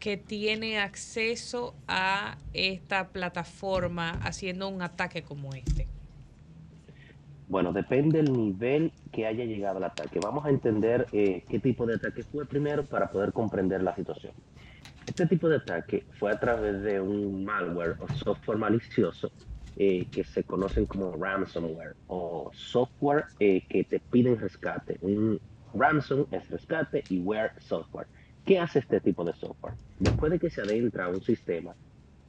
que 0.00 0.16
tiene 0.16 0.78
acceso 0.78 1.74
a 1.86 2.38
esta 2.52 3.08
plataforma 3.08 4.10
haciendo 4.22 4.68
un 4.68 4.82
ataque 4.82 5.22
como 5.22 5.54
este? 5.54 5.86
Bueno, 7.48 7.72
depende 7.72 8.22
del 8.22 8.32
nivel 8.32 8.92
que 9.10 9.26
haya 9.26 9.44
llegado 9.44 9.78
el 9.78 9.84
ataque. 9.84 10.20
Vamos 10.20 10.44
a 10.44 10.50
entender 10.50 11.06
eh, 11.12 11.44
qué 11.48 11.58
tipo 11.58 11.86
de 11.86 11.94
ataque 11.94 12.22
fue 12.22 12.44
primero 12.44 12.84
para 12.84 13.10
poder 13.10 13.32
comprender 13.32 13.82
la 13.82 13.96
situación. 13.96 14.34
Este 15.06 15.26
tipo 15.26 15.48
de 15.48 15.56
ataque 15.56 16.04
fue 16.18 16.30
a 16.30 16.38
través 16.38 16.82
de 16.82 17.00
un 17.00 17.44
malware 17.44 17.96
o 18.00 18.08
software 18.08 18.58
malicioso 18.58 19.32
eh, 19.76 20.04
que 20.12 20.24
se 20.24 20.44
conocen 20.44 20.84
como 20.84 21.12
ransomware 21.12 21.96
o 22.08 22.50
software 22.52 23.24
eh, 23.40 23.62
que 23.66 23.84
te 23.84 23.98
piden 23.98 24.38
rescate. 24.38 24.98
Un 25.00 25.40
ransom 25.72 26.26
es 26.30 26.50
rescate 26.50 27.02
y 27.08 27.20
ware 27.20 27.52
software. 27.60 28.08
¿Qué 28.44 28.58
hace 28.58 28.80
este 28.80 29.00
tipo 29.00 29.24
de 29.24 29.32
software? 29.32 29.74
Después 29.98 30.30
de 30.32 30.38
que 30.38 30.50
se 30.50 30.60
adentra 30.60 31.06
a 31.06 31.08
un 31.08 31.22
sistema, 31.22 31.74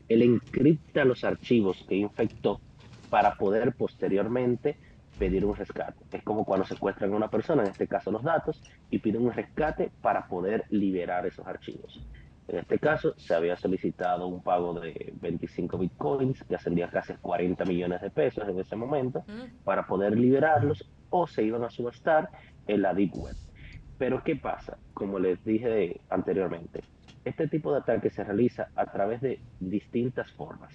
él 0.08 0.22
encripta 0.22 1.04
los 1.04 1.26
archivos 1.26 1.86
que 1.90 1.96
infectó 1.96 2.62
para 3.10 3.36
poder 3.36 3.74
posteriormente 3.74 4.78
pedir 5.20 5.46
un 5.46 5.56
rescate. 5.56 6.04
Es 6.12 6.24
como 6.24 6.46
cuando 6.46 6.66
secuestran 6.66 7.14
a 7.14 7.18
una 7.18 7.30
persona, 7.30 7.64
en 7.64 7.70
este 7.70 7.88
caso 7.88 8.10
los 8.10 8.24
datos, 8.24 8.62
y 8.90 9.00
piden 9.00 9.26
un 9.26 9.34
rescate 9.34 9.92
para 10.02 10.28
poder 10.28 10.64
liberar 10.70 11.28
esos 11.28 11.46
archivos. 11.46 12.02
En 12.48 12.58
este 12.58 12.80
caso, 12.80 13.14
se 13.16 13.36
había 13.36 13.56
solicitado 13.56 14.26
un 14.26 14.42
pago 14.42 14.80
de 14.80 15.14
25 15.22 15.78
bitcoins, 15.78 16.44
que 16.46 16.56
ascendía 16.56 16.90
casi 16.90 17.14
40 17.14 17.64
millones 17.66 18.02
de 18.02 18.10
pesos 18.10 18.48
en 18.48 18.60
ese 18.60 18.76
momento, 18.76 19.24
mm. 19.28 19.64
para 19.64 19.86
poder 19.86 20.18
liberarlos 20.18 20.90
o 21.12 21.28
se 21.28 21.44
iban 21.44 21.64
a 21.64 21.70
subastar 21.70 22.30
en 22.66 22.82
la 22.82 22.94
Deep 22.96 23.16
Web. 23.16 23.36
Pero 24.00 24.24
¿qué 24.24 24.36
pasa? 24.36 24.78
Como 24.94 25.20
les 25.20 25.44
dije 25.44 26.00
anteriormente, 26.10 26.82
este 27.26 27.48
tipo 27.48 27.72
de 27.72 27.80
ataque 27.80 28.10
se 28.10 28.24
realiza 28.24 28.70
a 28.76 28.86
través 28.86 29.22
de 29.22 29.40
distintas 29.60 30.32
formas. 30.32 30.74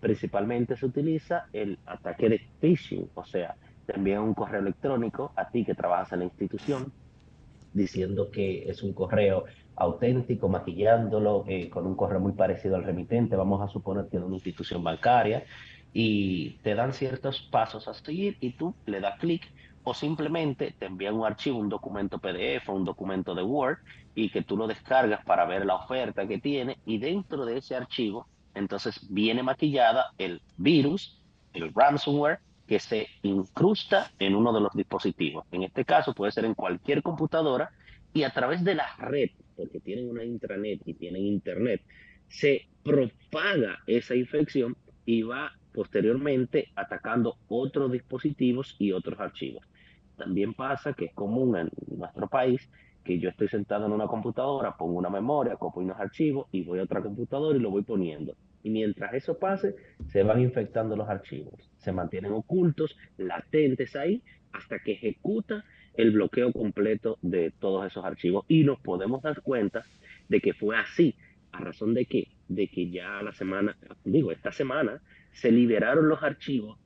Principalmente 0.00 0.76
se 0.76 0.86
utiliza 0.86 1.46
el 1.52 1.78
ataque 1.86 2.28
de 2.28 2.40
phishing, 2.60 3.10
o 3.14 3.24
sea, 3.24 3.56
te 3.86 3.96
envían 3.96 4.22
un 4.22 4.34
correo 4.34 4.60
electrónico 4.60 5.32
a 5.36 5.48
ti 5.48 5.64
que 5.64 5.74
trabajas 5.74 6.12
en 6.12 6.20
la 6.20 6.24
institución 6.26 6.92
diciendo 7.72 8.30
que 8.30 8.68
es 8.68 8.82
un 8.82 8.94
correo 8.94 9.44
auténtico, 9.76 10.48
maquillándolo 10.48 11.44
eh, 11.46 11.68
con 11.68 11.86
un 11.86 11.94
correo 11.94 12.20
muy 12.20 12.32
parecido 12.32 12.76
al 12.76 12.84
remitente, 12.84 13.36
vamos 13.36 13.60
a 13.60 13.68
suponer 13.68 14.06
que 14.08 14.16
es 14.16 14.22
una 14.22 14.34
institución 14.34 14.82
bancaria, 14.82 15.44
y 15.92 16.58
te 16.62 16.74
dan 16.74 16.92
ciertos 16.92 17.40
pasos 17.50 17.88
a 17.88 17.94
seguir 17.94 18.36
y 18.40 18.50
tú 18.50 18.74
le 18.84 19.00
das 19.00 19.18
clic 19.18 19.50
o 19.82 19.94
simplemente 19.94 20.74
te 20.78 20.86
envían 20.86 21.14
un 21.14 21.24
archivo, 21.24 21.58
un 21.58 21.70
documento 21.70 22.18
PDF, 22.18 22.68
un 22.68 22.84
documento 22.84 23.34
de 23.34 23.42
Word 23.42 23.78
y 24.14 24.28
que 24.28 24.42
tú 24.42 24.58
lo 24.58 24.66
descargas 24.66 25.24
para 25.24 25.46
ver 25.46 25.64
la 25.64 25.76
oferta 25.76 26.26
que 26.26 26.38
tiene 26.38 26.76
y 26.84 26.98
dentro 26.98 27.46
de 27.46 27.56
ese 27.58 27.76
archivo 27.76 28.26
entonces 28.54 29.06
viene 29.08 29.42
maquillada 29.42 30.12
el 30.18 30.42
virus, 30.58 31.22
el 31.54 31.72
ransomware 31.72 32.40
que 32.66 32.78
se 32.78 33.08
incrusta 33.22 34.10
en 34.18 34.34
uno 34.34 34.52
de 34.52 34.60
los 34.60 34.72
dispositivos. 34.74 35.44
En 35.52 35.62
este 35.62 35.84
caso 35.84 36.14
puede 36.14 36.32
ser 36.32 36.44
en 36.44 36.54
cualquier 36.54 37.02
computadora 37.02 37.70
y 38.12 38.22
a 38.22 38.30
través 38.30 38.64
de 38.64 38.74
la 38.74 38.96
red, 38.98 39.30
porque 39.56 39.80
tienen 39.80 40.10
una 40.10 40.24
intranet 40.24 40.80
y 40.84 40.94
tienen 40.94 41.22
internet, 41.22 41.82
se 42.28 42.66
propaga 42.82 43.78
esa 43.86 44.14
infección 44.14 44.76
y 45.04 45.22
va 45.22 45.52
posteriormente 45.72 46.70
atacando 46.74 47.36
otros 47.48 47.92
dispositivos 47.92 48.74
y 48.78 48.92
otros 48.92 49.20
archivos. 49.20 49.64
También 50.16 50.54
pasa 50.54 50.94
que 50.94 51.06
es 51.06 51.14
común 51.14 51.56
en 51.56 51.70
nuestro 51.94 52.26
país 52.28 52.68
que 53.04 53.18
yo 53.20 53.28
estoy 53.28 53.48
sentado 53.48 53.86
en 53.86 53.92
una 53.92 54.06
computadora, 54.06 54.76
pongo 54.76 54.98
una 54.98 55.10
memoria, 55.10 55.56
copio 55.56 55.82
unos 55.82 56.00
archivos 56.00 56.48
y 56.50 56.62
voy 56.62 56.80
a 56.80 56.82
otra 56.84 57.02
computadora 57.02 57.56
y 57.56 57.60
lo 57.60 57.70
voy 57.70 57.82
poniendo. 57.82 58.34
Y 58.66 58.70
mientras 58.70 59.14
eso 59.14 59.38
pase, 59.38 59.76
se 60.08 60.24
van 60.24 60.40
infectando 60.40 60.96
los 60.96 61.08
archivos. 61.08 61.70
Se 61.76 61.92
mantienen 61.92 62.32
ocultos, 62.32 62.98
latentes 63.16 63.94
ahí, 63.94 64.24
hasta 64.52 64.80
que 64.80 64.94
ejecuta 64.94 65.64
el 65.94 66.10
bloqueo 66.10 66.52
completo 66.52 67.16
de 67.22 67.52
todos 67.60 67.86
esos 67.86 68.04
archivos. 68.04 68.44
Y 68.48 68.64
nos 68.64 68.80
podemos 68.80 69.22
dar 69.22 69.40
cuenta 69.42 69.84
de 70.28 70.40
que 70.40 70.52
fue 70.52 70.76
así. 70.76 71.14
¿A 71.52 71.60
razón 71.60 71.94
de 71.94 72.06
qué? 72.06 72.26
De 72.48 72.66
que 72.66 72.90
ya 72.90 73.22
la 73.22 73.30
semana, 73.30 73.76
digo, 74.02 74.32
esta 74.32 74.50
semana, 74.50 75.00
se 75.30 75.52
liberaron 75.52 76.08
los 76.08 76.24
archivos 76.24 76.76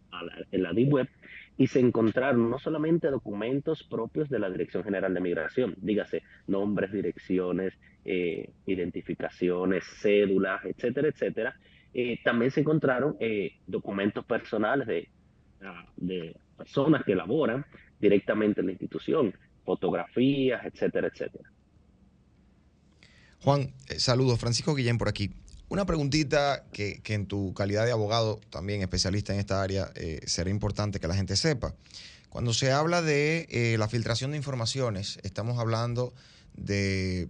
en 0.50 0.62
la 0.62 0.74
Deep 0.74 0.92
Web 0.92 1.08
y 1.56 1.68
se 1.68 1.80
encontraron 1.80 2.50
no 2.50 2.58
solamente 2.58 3.08
documentos 3.08 3.84
propios 3.84 4.28
de 4.28 4.38
la 4.38 4.50
Dirección 4.50 4.84
General 4.84 5.14
de 5.14 5.20
Migración, 5.20 5.74
dígase 5.78 6.24
nombres, 6.46 6.92
direcciones, 6.92 7.72
eh, 8.02 8.48
identificaciones, 8.64 9.84
cédulas, 10.00 10.64
etcétera, 10.64 11.08
etcétera, 11.08 11.60
eh, 11.92 12.18
también 12.24 12.50
se 12.50 12.60
encontraron 12.60 13.14
eh, 13.20 13.58
documentos 13.66 14.24
personales 14.24 14.86
de, 14.86 16.34
personas 16.56 17.04
que 17.04 17.14
laboran 17.14 17.66
directamente 18.00 18.60
en 18.60 18.68
la 18.68 18.72
institución, 18.72 19.34
fotografías, 19.66 20.64
etcétera, 20.64 21.08
etcétera. 21.08 21.50
Juan, 23.40 23.70
saludos. 23.98 24.40
Francisco 24.40 24.74
Guillén 24.74 24.96
por 24.96 25.08
aquí. 25.08 25.30
Una 25.68 25.84
preguntita 25.84 26.64
que, 26.72 27.02
en 27.04 27.26
tu 27.26 27.52
calidad 27.52 27.84
de 27.84 27.92
abogado, 27.92 28.40
también 28.48 28.80
especialista 28.80 29.34
en 29.34 29.40
esta 29.40 29.62
área, 29.62 29.90
será 30.24 30.48
importante 30.48 31.00
que 31.00 31.08
la 31.08 31.14
gente 31.14 31.36
sepa. 31.36 31.74
Cuando 32.30 32.54
se 32.54 32.72
habla 32.72 33.02
de 33.02 33.76
la 33.78 33.88
filtración 33.88 34.30
de 34.30 34.38
informaciones, 34.38 35.18
estamos 35.22 35.58
hablando 35.58 36.14
de 36.54 37.28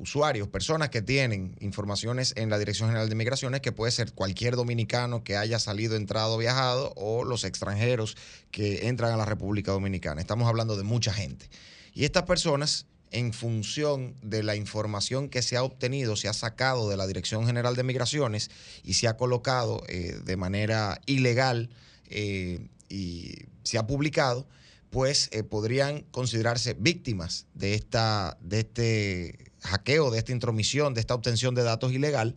usuarios, 0.00 0.48
personas 0.48 0.88
que 0.88 1.02
tienen 1.02 1.54
informaciones 1.60 2.32
en 2.36 2.48
la 2.48 2.58
Dirección 2.58 2.88
General 2.88 3.08
de 3.08 3.14
Migraciones, 3.14 3.60
que 3.60 3.70
puede 3.70 3.92
ser 3.92 4.12
cualquier 4.12 4.56
dominicano 4.56 5.22
que 5.22 5.36
haya 5.36 5.58
salido, 5.58 5.94
entrado, 5.94 6.38
viajado, 6.38 6.92
o 6.96 7.22
los 7.24 7.44
extranjeros 7.44 8.16
que 8.50 8.88
entran 8.88 9.12
a 9.12 9.18
la 9.18 9.26
República 9.26 9.72
Dominicana. 9.72 10.20
Estamos 10.20 10.48
hablando 10.48 10.76
de 10.76 10.84
mucha 10.84 11.12
gente. 11.12 11.50
Y 11.92 12.04
estas 12.04 12.22
personas, 12.22 12.86
en 13.10 13.34
función 13.34 14.16
de 14.22 14.42
la 14.42 14.56
información 14.56 15.28
que 15.28 15.42
se 15.42 15.58
ha 15.58 15.62
obtenido, 15.62 16.16
se 16.16 16.28
ha 16.28 16.32
sacado 16.32 16.88
de 16.88 16.96
la 16.96 17.06
Dirección 17.06 17.44
General 17.44 17.76
de 17.76 17.82
Migraciones 17.82 18.50
y 18.82 18.94
se 18.94 19.06
ha 19.06 19.18
colocado 19.18 19.82
eh, 19.88 20.18
de 20.24 20.36
manera 20.36 21.00
ilegal 21.04 21.68
eh, 22.08 22.68
y 22.88 23.34
se 23.64 23.76
ha 23.76 23.86
publicado, 23.86 24.46
pues 24.88 25.28
eh, 25.32 25.42
podrían 25.42 26.00
considerarse 26.10 26.74
víctimas 26.74 27.46
de, 27.54 27.74
esta, 27.74 28.38
de 28.40 28.60
este 28.60 29.49
hackeo, 29.62 30.10
de 30.10 30.18
esta 30.18 30.32
intromisión, 30.32 30.94
de 30.94 31.00
esta 31.00 31.14
obtención 31.14 31.54
de 31.54 31.62
datos 31.62 31.92
ilegal. 31.92 32.36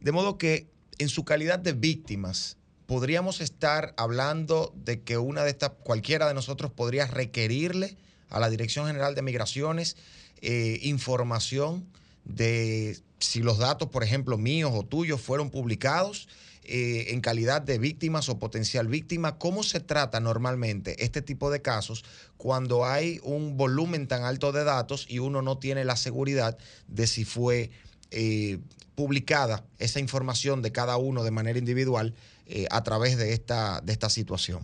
De 0.00 0.12
modo 0.12 0.38
que 0.38 0.68
en 0.98 1.08
su 1.08 1.24
calidad 1.24 1.58
de 1.58 1.72
víctimas, 1.72 2.56
podríamos 2.86 3.40
estar 3.40 3.94
hablando 3.96 4.72
de 4.74 5.02
que 5.02 5.16
una 5.16 5.44
de 5.44 5.50
estas, 5.50 5.70
cualquiera 5.82 6.26
de 6.26 6.34
nosotros 6.34 6.72
podría 6.72 7.06
requerirle 7.06 7.96
a 8.28 8.40
la 8.40 8.50
Dirección 8.50 8.86
General 8.86 9.14
de 9.14 9.22
Migraciones 9.22 9.96
eh, 10.42 10.78
información 10.82 11.86
de 12.24 12.98
si 13.18 13.40
los 13.40 13.58
datos, 13.58 13.88
por 13.90 14.02
ejemplo, 14.02 14.38
míos 14.38 14.72
o 14.74 14.84
tuyos 14.84 15.20
fueron 15.20 15.50
publicados 15.50 16.28
eh, 16.72 17.12
en 17.12 17.20
calidad 17.20 17.62
de 17.62 17.80
víctimas 17.80 18.28
o 18.28 18.38
potencial 18.38 18.86
víctima. 18.86 19.38
¿Cómo 19.38 19.64
se 19.64 19.80
trata 19.80 20.20
normalmente 20.20 21.04
este 21.04 21.20
tipo 21.20 21.50
de 21.50 21.62
casos 21.62 22.04
cuando 22.36 22.84
hay 22.84 23.18
un 23.24 23.56
volumen 23.56 24.06
tan 24.06 24.22
alto 24.22 24.52
de 24.52 24.62
datos 24.62 25.04
y 25.10 25.18
uno 25.18 25.42
no 25.42 25.58
tiene 25.58 25.84
la 25.84 25.96
seguridad 25.96 26.56
de 26.86 27.08
si 27.08 27.24
fue 27.24 27.70
eh, 28.12 28.58
publicada 28.94 29.64
esa 29.80 29.98
información 29.98 30.62
de 30.62 30.70
cada 30.70 30.96
uno 30.96 31.24
de 31.24 31.32
manera 31.32 31.58
individual 31.58 32.14
eh, 32.46 32.66
a 32.70 32.84
través 32.84 33.18
de 33.18 33.32
esta, 33.32 33.80
de 33.80 33.92
esta 33.92 34.08
situación? 34.08 34.62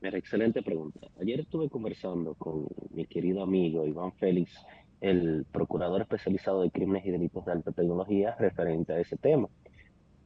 Mira, 0.00 0.16
excelente 0.16 0.62
pregunta. 0.62 1.00
Ayer 1.20 1.40
estuve 1.40 1.68
conversando 1.68 2.32
con 2.32 2.66
mi 2.94 3.04
querido 3.04 3.42
amigo 3.42 3.86
Iván 3.86 4.12
Félix, 4.12 4.52
el 5.02 5.44
procurador 5.52 6.00
especializado 6.00 6.62
de 6.62 6.70
crímenes 6.70 7.04
y 7.04 7.10
delitos 7.10 7.44
de 7.44 7.52
alta 7.52 7.72
tecnología, 7.72 8.34
referente 8.38 8.94
a 8.94 9.00
ese 9.00 9.18
tema. 9.18 9.48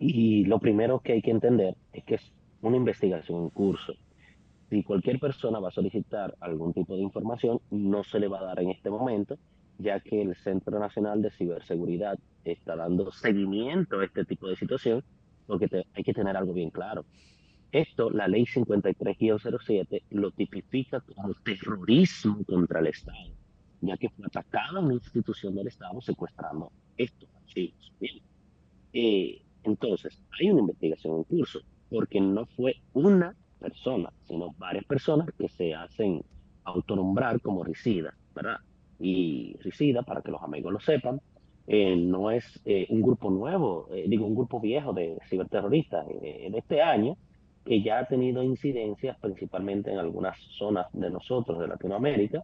Y 0.02 0.46
lo 0.46 0.58
primero 0.58 1.00
que 1.00 1.12
hay 1.12 1.20
que 1.20 1.30
entender 1.30 1.76
es 1.92 2.02
que 2.04 2.14
es 2.14 2.32
una 2.62 2.78
investigación 2.78 3.42
en 3.42 3.50
curso. 3.50 3.92
Si 4.70 4.82
cualquier 4.82 5.20
persona 5.20 5.60
va 5.60 5.68
a 5.68 5.72
solicitar 5.72 6.34
algún 6.40 6.72
tipo 6.72 6.96
de 6.96 7.02
información, 7.02 7.60
no 7.70 8.02
se 8.02 8.18
le 8.18 8.26
va 8.26 8.40
a 8.40 8.44
dar 8.44 8.60
en 8.60 8.70
este 8.70 8.88
momento, 8.88 9.36
ya 9.76 10.00
que 10.00 10.22
el 10.22 10.34
Centro 10.36 10.78
Nacional 10.78 11.20
de 11.20 11.30
Ciberseguridad 11.30 12.18
está 12.44 12.76
dando 12.76 13.12
seguimiento 13.12 14.00
a 14.00 14.06
este 14.06 14.24
tipo 14.24 14.48
de 14.48 14.56
situación, 14.56 15.04
porque 15.46 15.68
hay 15.92 16.02
que 16.02 16.14
tener 16.14 16.34
algo 16.34 16.54
bien 16.54 16.70
claro. 16.70 17.04
Esto, 17.70 18.08
la 18.08 18.26
ley 18.26 18.46
53-07, 18.46 20.04
lo 20.12 20.30
tipifica 20.30 21.00
como 21.00 21.34
terrorismo 21.34 22.42
contra 22.44 22.80
el 22.80 22.86
Estado, 22.86 23.34
ya 23.82 23.98
que 23.98 24.08
fue 24.08 24.24
atacada 24.24 24.80
una 24.80 24.94
institución 24.94 25.54
del 25.54 25.66
Estado 25.66 26.00
secuestrando 26.00 26.72
estos 26.96 27.28
archivos. 27.36 27.92
Bien. 28.00 28.18
Eh, 28.94 29.42
entonces, 29.64 30.20
hay 30.38 30.50
una 30.50 30.60
investigación 30.60 31.16
en 31.16 31.24
curso, 31.24 31.60
porque 31.88 32.20
no 32.20 32.46
fue 32.46 32.76
una 32.92 33.34
persona, 33.58 34.10
sino 34.26 34.54
varias 34.58 34.84
personas 34.84 35.28
que 35.36 35.48
se 35.48 35.74
hacen 35.74 36.22
autonombrar 36.64 37.40
como 37.40 37.64
ricida, 37.64 38.14
¿verdad? 38.34 38.58
Y 38.98 39.56
ricida, 39.62 40.02
para 40.02 40.22
que 40.22 40.30
los 40.30 40.42
amigos 40.42 40.72
lo 40.72 40.80
sepan, 40.80 41.20
eh, 41.66 41.94
no 41.96 42.30
es 42.30 42.60
eh, 42.64 42.86
un 42.88 43.02
grupo 43.02 43.30
nuevo, 43.30 43.88
eh, 43.92 44.06
digo, 44.08 44.26
un 44.26 44.34
grupo 44.34 44.60
viejo 44.60 44.92
de 44.92 45.18
ciberterroristas 45.28 46.06
en 46.22 46.54
este 46.54 46.82
año, 46.82 47.16
que 47.64 47.82
ya 47.82 48.00
ha 48.00 48.06
tenido 48.06 48.42
incidencias 48.42 49.18
principalmente 49.20 49.92
en 49.92 49.98
algunas 49.98 50.36
zonas 50.58 50.86
de 50.92 51.10
nosotros, 51.10 51.58
de 51.58 51.68
Latinoamérica, 51.68 52.42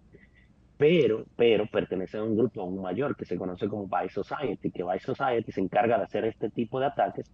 pero, 0.77 1.25
pero 1.37 1.67
pertenece 1.67 2.19
a 2.19 2.23
un 2.25 2.37
grupo 2.37 2.61
aún 2.61 2.81
mayor 2.81 3.17
que 3.17 3.25
se 3.25 3.37
conoce 3.37 3.69
como 3.69 3.87
Vice 3.87 4.15
Society, 4.15 4.71
que 4.71 4.83
Vice 4.83 5.07
Society 5.07 5.51
se 5.53 5.61
encarga 5.61 5.99
de 5.99 6.05
hacer 6.05 6.25
este 6.25 6.51
tipo 6.51 6.79
de 6.81 6.87
ataques 6.87 7.31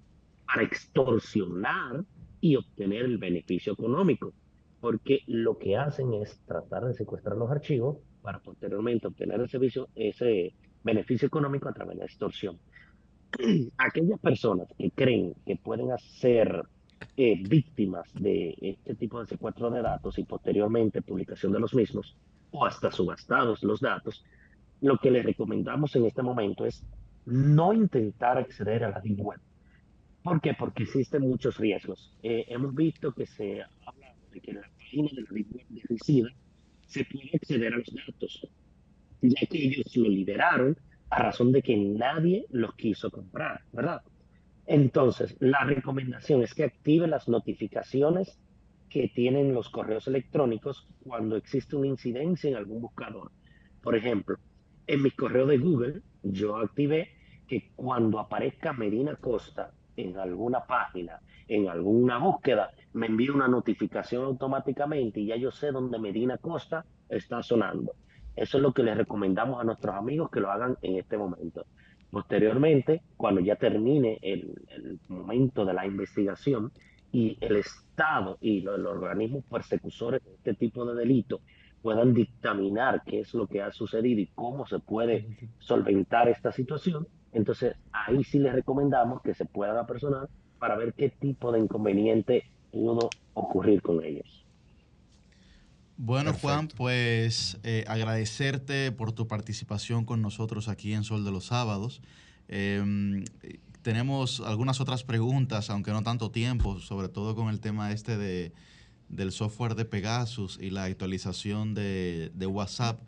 para 0.47 0.62
extorsionar 0.62 2.05
y 2.40 2.57
obtener 2.57 3.05
el 3.05 3.18
beneficio 3.18 3.72
económico, 3.72 4.32
porque 4.80 5.20
lo 5.26 5.59
que 5.59 5.76
hacen 5.76 6.12
es 6.14 6.40
tratar 6.47 6.84
de 6.84 6.95
secuestrar 6.95 7.36
los 7.36 7.51
archivos 7.51 7.99
para 8.20 8.38
posteriormente 8.40 9.09
obtener 9.09 9.40
ese 9.40 10.55
beneficio 10.84 11.26
económico 11.26 11.68
a 11.68 11.72
través 11.72 11.97
de 11.97 12.01
la 12.01 12.07
extorsión. 12.07 12.59
Aquellas 13.78 14.20
personas 14.20 14.68
que 14.76 14.90
creen 14.90 15.34
que 15.47 15.57
pueden 15.57 15.88
ser 15.99 16.64
eh, 17.16 17.43
víctimas 17.49 18.12
de 18.14 18.55
este 18.61 18.95
tipo 18.95 19.20
de 19.20 19.26
secuestro 19.26 19.70
de 19.70 19.82
datos 19.82 20.18
y 20.18 20.24
posteriormente 20.24 21.03
publicación 21.03 21.53
de 21.53 21.61
los 21.61 21.74
mismos, 21.74 22.16
o 22.53 22.64
hasta 22.64 22.92
subastados 22.92 23.62
los 23.62 23.80
datos, 23.80 24.24
lo 24.80 24.98
que 24.98 25.11
les 25.11 25.24
recomendamos 25.24 25.94
en 25.96 26.07
este 26.07 26.22
momento 26.22 26.64
es 26.64 26.84
no 27.24 27.72
intentar 27.72 28.38
acceder 28.38 28.84
a 28.84 28.90
la 28.90 29.00
Deep 29.00 29.20
Web. 29.20 29.40
¿Por 30.22 30.40
qué? 30.40 30.55
Porque 30.55 30.84
existen 30.84 31.22
muchos 31.22 31.59
riesgos. 31.59 32.16
Eh, 32.22 32.44
hemos 32.48 32.74
visto 32.74 33.12
que 33.12 33.26
se 33.26 33.62
habla 33.62 34.14
de 34.32 34.40
que 34.40 34.50
en 34.53 34.61
la 34.61 34.68
página 34.76 35.09
de 35.14 35.22
la 35.22 35.28
Deep 35.30 35.53
Web 35.53 35.66
de 35.68 36.32
se 36.86 37.05
puede 37.07 37.30
acceder 37.34 37.72
a 37.72 37.78
los 37.78 37.94
datos, 37.94 38.48
ya 39.22 39.46
que 39.46 39.59
ellos 39.59 39.96
lo 39.96 40.09
liberaron 40.09 40.76
a 41.11 41.22
razón 41.22 41.53
de 41.53 41.62
que 41.62 41.76
nadie 41.76 42.46
los 42.50 42.74
quiso 42.74 43.11
comprar, 43.11 43.62
¿verdad? 43.72 44.03
Entonces, 44.66 45.36
la 45.40 45.64
recomendación 45.64 46.42
es 46.42 46.55
que 46.55 46.64
active 46.64 47.07
las 47.07 47.28
notificaciones 47.28 48.38
que 48.93 49.09
tienen 49.09 49.55
los 49.55 49.70
correos 49.70 50.07
electrónicos 50.07 50.86
cuando 51.03 51.36
existe 51.36 51.76
una 51.76 51.86
incidencia 51.86 52.51
en 52.51 52.57
algún 52.57 52.82
buscador. 52.82 53.32
Por 53.82 53.97
ejemplo, 53.97 54.36
en 54.86 55.03
mi 55.03 55.11
correo 55.11 55.47
de 55.47 55.57
Google, 55.57 56.03
yo 56.22 56.57
activé 56.57 57.09
que 57.49 57.70
cuando 57.74 58.18
aparezca 58.18 58.74
Medina 58.74 59.16
Costa 59.16 59.72
en 59.97 60.18
alguna 60.18 60.66
página, 60.66 61.20
en 61.49 61.68
alguna 61.68 62.18
búsqueda, 62.18 62.70
me 62.93 63.07
envíe 63.07 63.30
una 63.30 63.49
notificación 63.49 64.24
automáticamente 64.24 65.20
y 65.20 65.26
ya 65.26 65.36
yo 65.36 65.51
sé 65.51 65.72
dónde 65.72 65.99
Medina 65.99 66.36
Costa 66.36 66.84
está 67.09 67.43
sonando. 67.43 67.95
Eso 68.36 68.59
es 68.59 68.62
lo 68.62 68.74
que 68.74 68.82
les 68.82 68.97
recomendamos 68.97 69.59
a 69.59 69.64
nuestros 69.64 69.95
amigos 69.95 70.30
que 70.30 70.40
lo 70.40 70.51
hagan 70.51 70.76
en 70.82 70.97
este 70.97 71.16
momento. 71.16 71.64
Posteriormente, 72.11 73.03
cuando 73.16 73.40
ya 73.40 73.57
termine 73.57 74.18
el 74.20 75.01
momento 75.09 75.64
de 75.64 75.72
la 75.72 75.86
investigación, 75.86 76.72
y 77.12 77.36
el 77.40 77.56
Estado 77.56 78.38
y 78.40 78.62
los, 78.62 78.80
organismos 78.80 79.44
persecutorios 79.44 80.24
de 80.24 80.32
este 80.34 80.54
tipo 80.54 80.84
de 80.84 80.94
delitos 80.94 81.40
puedan 81.82 82.14
dictaminar 82.14 83.02
qué 83.04 83.20
es 83.20 83.34
lo 83.34 83.46
que 83.46 83.60
ha 83.60 83.72
sucedido 83.72 84.20
y 84.20 84.26
cómo 84.34 84.66
se 84.66 84.78
puede 84.78 85.50
solventar 85.58 86.28
esta 86.28 86.52
situación, 86.52 87.06
entonces 87.32 87.74
ahí 87.92 88.24
sí 88.24 88.38
les 88.38 88.52
recomendamos 88.52 89.20
que 89.22 89.34
se 89.34 89.44
puedan 89.44 89.76
apersonar 89.76 90.28
para 90.58 90.76
ver 90.76 90.94
qué 90.94 91.10
tipo 91.10 91.50
de 91.52 91.58
inconveniente 91.58 92.44
pudo 92.70 93.10
ocurrir 93.34 93.82
con 93.82 94.02
ellos. 94.02 94.44
Bueno, 95.96 96.32
Juan, 96.32 96.68
pues 96.68 97.60
eh, 97.64 97.84
agradecerte 97.86 98.92
por 98.92 99.12
tu 99.12 99.28
participación 99.28 100.04
con 100.04 100.22
nosotros 100.22 100.68
aquí 100.68 100.94
en 100.94 101.04
Sol 101.04 101.24
de 101.24 101.30
los 101.30 101.46
Sábados. 101.46 102.00
Em, 102.48 103.24
tenemos 103.83 104.41
algunas 104.41 104.80
otras 104.80 105.05
preguntas, 105.05 105.68
aunque 105.68 105.91
no 105.91 106.03
tanto 106.03 106.30
tiempo, 106.30 106.80
sobre 106.80 107.09
todo 107.09 107.35
con 107.35 107.49
el 107.49 107.61
tema 107.61 107.93
este 107.93 108.16
de, 108.16 108.53
del 109.09 109.33
software 109.33 109.74
de 109.74 109.85
Pegasus 109.85 110.59
y 110.61 110.70
la 110.70 110.85
actualización 110.85 111.74
de, 111.74 112.30
WhatsApp, 112.47 113.01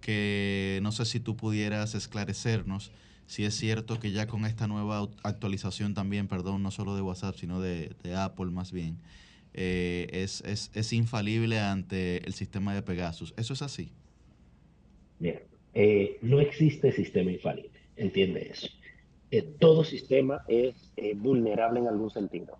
que 0.00 0.78
no 0.82 0.92
sé 0.92 1.04
si 1.06 1.20
tú 1.20 1.36
pudieras 1.36 1.94
esclarecernos 1.94 2.92
si 3.26 3.44
es 3.44 3.54
cierto 3.54 4.00
que 4.00 4.10
ya 4.10 4.26
con 4.26 4.44
esta 4.44 4.66
nueva 4.66 5.08
actualización 5.22 5.94
también, 5.94 6.26
perdón, 6.26 6.64
no 6.64 6.72
solo 6.72 6.96
de 6.96 7.02
WhatsApp, 7.02 7.36
sino 7.36 7.60
de, 7.60 7.94
Apple 8.16 8.46
más 8.46 8.72
bien, 8.72 8.98
eh, 9.54 10.08
es, 10.10 10.42
es, 10.44 10.92
infalible 10.92 11.60
ante 11.60 12.26
el 12.26 12.34
sistema 12.34 12.74
de 12.74 12.82
Pegasus. 12.82 13.32
¿Eso 13.36 13.52
es 13.52 13.62
así? 13.62 13.92
Bien, 15.20 15.40
eh, 15.74 16.18
no 16.22 16.40
existe 16.40 16.90
sistema 16.90 17.30
infalible, 17.30 17.70
entiende 17.96 18.50
eso 18.50 18.68
todo 19.58 19.84
sistema 19.84 20.42
es 20.48 20.92
eh, 20.96 21.14
vulnerable 21.14 21.80
en 21.80 21.88
algún 21.88 22.10
sentido. 22.10 22.58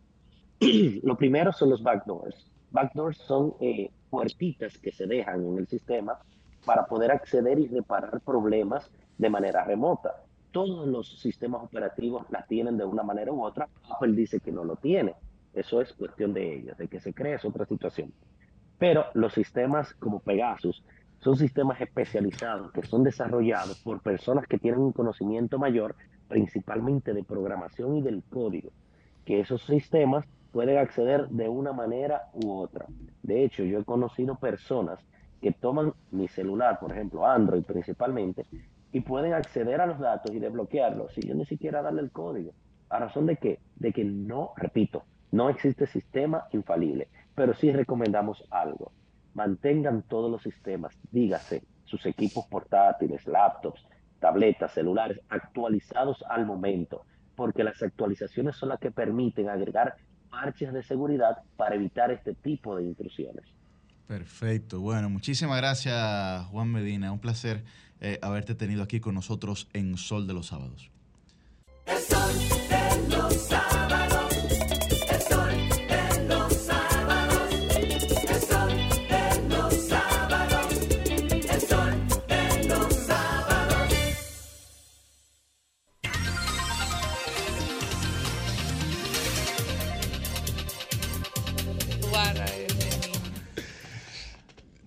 Lo 1.02 1.16
primero 1.16 1.52
son 1.52 1.70
los 1.70 1.82
backdoors. 1.82 2.50
Backdoors 2.70 3.18
son 3.18 3.54
eh, 3.60 3.90
puertitas 4.08 4.78
que 4.78 4.92
se 4.92 5.06
dejan 5.06 5.44
en 5.44 5.58
el 5.58 5.66
sistema 5.66 6.18
para 6.64 6.86
poder 6.86 7.10
acceder 7.10 7.58
y 7.58 7.66
reparar 7.66 8.20
problemas 8.20 8.90
de 9.18 9.30
manera 9.30 9.64
remota. 9.64 10.22
Todos 10.52 10.86
los 10.86 11.20
sistemas 11.20 11.62
operativos 11.62 12.26
la 12.30 12.44
tienen 12.46 12.76
de 12.76 12.84
una 12.84 13.02
manera 13.02 13.32
u 13.32 13.42
otra. 13.42 13.68
Apple 13.90 14.12
dice 14.12 14.40
que 14.40 14.52
no 14.52 14.64
lo 14.64 14.76
tiene. 14.76 15.14
Eso 15.52 15.80
es 15.80 15.92
cuestión 15.92 16.32
de 16.32 16.54
ellos, 16.54 16.78
de 16.78 16.86
que 16.86 17.00
se 17.00 17.12
cree 17.12 17.34
es 17.34 17.44
otra 17.44 17.66
situación. 17.66 18.12
Pero 18.78 19.06
los 19.14 19.32
sistemas 19.34 19.92
como 19.94 20.20
Pegasus 20.20 20.84
son 21.20 21.36
sistemas 21.36 21.80
especializados 21.80 22.72
que 22.72 22.82
son 22.82 23.04
desarrollados 23.04 23.78
por 23.80 24.00
personas 24.00 24.46
que 24.46 24.58
tienen 24.58 24.80
un 24.80 24.92
conocimiento 24.92 25.58
mayor, 25.58 25.94
principalmente 26.28 27.12
de 27.12 27.24
programación 27.24 27.96
y 27.96 28.02
del 28.02 28.22
código, 28.22 28.70
que 29.24 29.40
esos 29.40 29.62
sistemas 29.62 30.24
pueden 30.50 30.78
acceder 30.78 31.28
de 31.28 31.48
una 31.48 31.72
manera 31.72 32.30
u 32.32 32.50
otra. 32.52 32.86
De 33.22 33.44
hecho, 33.44 33.62
yo 33.64 33.78
he 33.78 33.84
conocido 33.84 34.36
personas 34.36 34.98
que 35.40 35.52
toman 35.52 35.92
mi 36.10 36.28
celular, 36.28 36.78
por 36.80 36.92
ejemplo, 36.92 37.26
Android 37.26 37.62
principalmente, 37.64 38.46
y 38.92 39.00
pueden 39.00 39.34
acceder 39.34 39.80
a 39.80 39.86
los 39.86 39.98
datos 39.98 40.34
y 40.34 40.40
desbloquearlos 40.40 41.12
sin 41.12 41.28
yo 41.28 41.34
ni 41.34 41.44
siquiera 41.44 41.82
darle 41.82 42.02
el 42.02 42.10
código. 42.10 42.52
¿A 42.88 42.98
razón 42.98 43.26
de 43.26 43.36
qué? 43.36 43.60
De 43.76 43.92
que 43.92 44.04
no, 44.04 44.52
repito, 44.56 45.04
no 45.30 45.48
existe 45.48 45.86
sistema 45.86 46.46
infalible, 46.52 47.08
pero 47.34 47.54
sí 47.54 47.70
recomendamos 47.70 48.44
algo. 48.50 48.90
Mantengan 49.34 50.02
todos 50.02 50.30
los 50.30 50.42
sistemas, 50.42 50.94
dígase, 51.12 51.62
sus 51.84 52.04
equipos 52.06 52.46
portátiles, 52.46 53.26
laptops, 53.26 53.84
tabletas, 54.18 54.72
celulares, 54.72 55.20
actualizados 55.28 56.24
al 56.28 56.46
momento, 56.46 57.04
porque 57.36 57.64
las 57.64 57.82
actualizaciones 57.82 58.56
son 58.56 58.70
las 58.70 58.80
que 58.80 58.90
permiten 58.90 59.48
agregar 59.48 59.96
parches 60.30 60.72
de 60.72 60.82
seguridad 60.82 61.38
para 61.56 61.74
evitar 61.74 62.10
este 62.10 62.34
tipo 62.34 62.76
de 62.76 62.84
intrusiones. 62.84 63.44
Perfecto. 64.06 64.80
Bueno, 64.80 65.08
muchísimas 65.08 65.56
gracias 65.58 66.46
Juan 66.46 66.72
Medina. 66.72 67.12
Un 67.12 67.20
placer 67.20 67.62
eh, 68.00 68.18
haberte 68.22 68.54
tenido 68.54 68.82
aquí 68.82 68.98
con 68.98 69.14
nosotros 69.14 69.68
en 69.72 69.96
Sol 69.96 70.26
de 70.26 70.34
los 70.34 70.48
Sábados. 70.48 70.90
El 71.86 71.98
sol 71.98 72.58
de 72.68 73.16
los 73.16 73.34
sábados. 73.34 74.19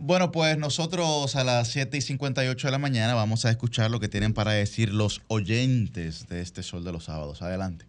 Bueno, 0.06 0.34
pues 0.34 0.58
nosotros 0.58 1.34
a 1.38 1.46
las 1.46 1.70
7 1.70 1.96
y 1.96 2.02
58 2.02 2.68
de 2.68 2.72
la 2.74 2.78
mañana 2.78 3.14
vamos 3.14 3.46
a 3.46 3.50
escuchar 3.50 3.90
lo 3.90 4.02
que 4.02 4.10
tienen 4.10 4.34
para 4.34 4.52
decir 4.52 4.94
los 4.94 5.22
oyentes 5.30 6.28
de 6.28 6.42
este 6.42 6.62
Sol 6.62 6.84
de 6.84 6.92
los 6.92 7.06
Sábados. 7.06 7.42
Adelante. 7.42 7.86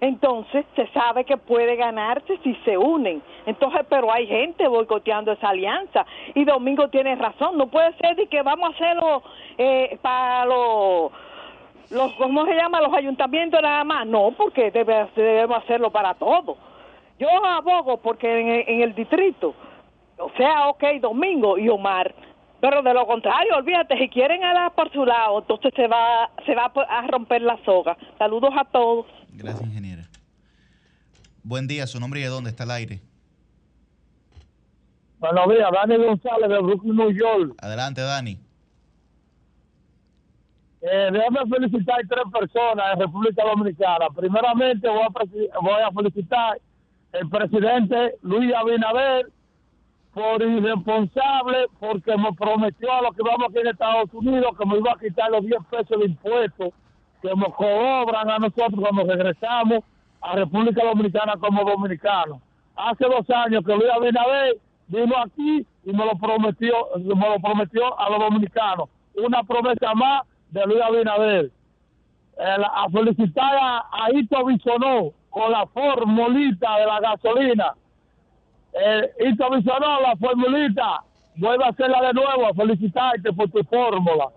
Entonces, 0.00 0.64
se 0.76 0.86
sabe 0.88 1.24
que 1.24 1.36
puede 1.36 1.74
ganarse 1.74 2.38
si 2.44 2.54
se 2.64 2.78
unen. 2.78 3.20
Entonces, 3.46 3.80
pero 3.88 4.12
hay 4.12 4.28
gente 4.28 4.68
boicoteando 4.68 5.32
esa 5.32 5.48
alianza. 5.48 6.06
Y 6.34 6.44
Domingo 6.44 6.86
tiene 6.88 7.16
razón. 7.16 7.58
No 7.58 7.66
puede 7.66 7.92
ser 7.94 8.14
de 8.14 8.28
que 8.28 8.42
vamos 8.42 8.70
a 8.70 8.74
hacerlo 8.74 9.22
eh, 9.56 9.98
para 10.00 10.44
los, 10.44 11.10
los, 11.90 12.12
¿cómo 12.14 12.44
se 12.46 12.54
llama? 12.54 12.80
Los 12.80 12.92
ayuntamientos 12.94 13.60
nada 13.62 13.84
más. 13.84 14.06
No, 14.06 14.32
porque 14.36 14.70
debe- 14.72 15.08
debemos 15.16 15.58
hacerlo 15.62 15.90
para 15.90 16.14
todos. 16.14 16.56
Yo 17.18 17.28
abogo 17.44 17.98
porque 18.00 18.40
en, 18.40 18.48
el- 18.48 18.64
en 18.68 18.80
el 18.82 18.94
distrito, 18.94 19.54
o 20.18 20.30
sea, 20.36 20.68
ok, 20.68 20.84
Domingo 21.00 21.58
y 21.58 21.68
Omar, 21.68 22.14
pero 22.60 22.82
de 22.82 22.92
lo 22.94 23.06
contrario, 23.06 23.56
olvídate, 23.56 23.96
si 23.98 24.08
quieren 24.08 24.42
a 24.44 24.70
por 24.70 24.92
su 24.92 25.04
lado, 25.04 25.38
entonces 25.40 25.72
se 25.74 25.86
va, 25.86 26.30
se 26.44 26.54
va 26.54 26.72
a 26.88 27.06
romper 27.06 27.42
la 27.42 27.56
soga. 27.64 27.96
Saludos 28.18 28.50
a 28.56 28.64
todos. 28.64 29.06
Gracias, 29.32 29.62
ingeniera. 29.68 30.02
Buen 31.44 31.66
día, 31.68 31.86
su 31.86 31.98
nombre 32.00 32.20
y 32.20 32.24
de 32.24 32.28
dónde 32.28 32.50
está 32.50 32.64
el 32.64 32.70
aire. 32.72 33.00
Buenos 35.18 35.48
días, 35.48 35.68
Dani 35.72 35.96
González 35.96 36.48
de 36.48 36.58
Brooklyn, 36.60 36.96
New 36.96 37.10
York. 37.10 37.54
Adelante, 37.60 38.00
Dani. 38.02 38.38
Eh, 40.80 41.08
déjame 41.10 41.40
felicitar 41.50 41.98
a 41.98 42.08
tres 42.08 42.24
personas 42.32 42.92
en 42.92 43.00
República 43.00 43.42
Dominicana. 43.44 44.06
Primeramente 44.14 44.88
voy 44.88 45.82
a, 45.82 45.90
felicitar 45.90 46.58
al 47.12 47.28
presidente 47.28 48.14
Luis 48.22 48.54
Abinader 48.54 49.26
por 50.14 50.40
irresponsable, 50.40 51.66
porque 51.80 52.16
me 52.16 52.32
prometió 52.32 52.92
a 52.92 53.02
los 53.02 53.16
que 53.16 53.22
vamos 53.22 53.48
aquí 53.48 53.58
en 53.58 53.68
Estados 53.68 54.12
Unidos 54.14 54.56
que 54.56 54.66
me 54.66 54.78
iba 54.78 54.92
a 54.92 54.98
quitar 54.98 55.30
los 55.30 55.44
10 55.44 55.58
pesos 55.70 55.98
de 55.98 56.06
impuestos 56.06 56.68
que 57.22 57.28
nos 57.34 57.54
cobran 57.54 58.30
a 58.30 58.38
nosotros 58.38 58.74
cuando 58.78 59.04
regresamos 59.04 59.80
a 60.20 60.36
República 60.36 60.84
Dominicana 60.84 61.34
como 61.38 61.64
dominicanos. 61.64 62.38
Hace 62.76 63.04
dos 63.04 63.28
años 63.30 63.64
que 63.64 63.74
Luis 63.74 63.90
Abinader 63.90 64.58
vino 64.86 65.14
aquí 65.18 65.66
y 65.84 65.92
me 65.92 66.04
lo 66.04 66.16
prometió, 66.16 66.74
me 66.96 67.28
lo 67.28 67.40
prometió 67.40 67.98
a 67.98 68.10
los 68.10 68.20
dominicanos. 68.20 68.88
Una 69.16 69.42
promesa 69.42 69.94
más 69.94 70.22
de 70.50 70.66
Luis 70.66 70.80
Abinader. 70.80 71.50
A 72.38 72.88
felicitar 72.90 73.56
a, 73.56 73.78
a 73.90 74.12
Ito 74.12 74.44
Bisonó 74.44 75.12
con 75.30 75.50
la 75.50 75.66
formulita 75.66 76.78
de 76.78 76.86
la 76.86 77.00
gasolina. 77.00 77.74
Eh, 78.72 79.10
Ito 79.30 79.50
Bisonó, 79.50 80.00
la 80.00 80.16
formulita, 80.16 81.02
vuelve 81.36 81.64
a 81.64 81.68
hacerla 81.68 82.00
de 82.02 82.12
nuevo, 82.12 82.46
a 82.46 82.54
felicitarte 82.54 83.32
por 83.32 83.50
tu 83.50 83.62
fórmula. 83.64 84.28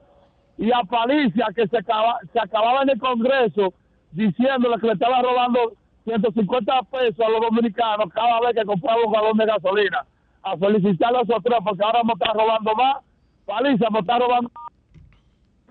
Y 0.57 0.71
a 0.71 0.81
Palicia, 0.83 1.47
que 1.55 1.67
se, 1.67 1.77
acaba, 1.77 2.19
se 2.33 2.39
acababa 2.39 2.81
en 2.83 2.89
el 2.89 2.99
Congreso 2.99 3.73
diciéndole 4.11 4.79
que 4.79 4.87
le 4.87 4.93
estaba 4.93 5.21
robando 5.21 5.73
150 6.03 6.81
pesos 6.83 7.19
a 7.19 7.29
los 7.29 7.41
dominicanos 7.41 8.11
cada 8.13 8.39
vez 8.41 8.55
que 8.55 8.65
compraba 8.65 8.99
un 9.05 9.13
galón 9.13 9.37
de 9.37 9.45
gasolina. 9.45 10.05
A 10.43 10.57
felicitar 10.57 11.15
a 11.15 11.21
esos 11.21 11.43
tres, 11.43 11.59
porque 11.63 11.83
ahora 11.83 12.03
me 12.03 12.13
está 12.13 12.33
robando 12.33 12.73
más. 12.73 12.97
Palicia 13.45 13.89
me 13.91 13.99
está 13.99 14.17
robando 14.17 14.49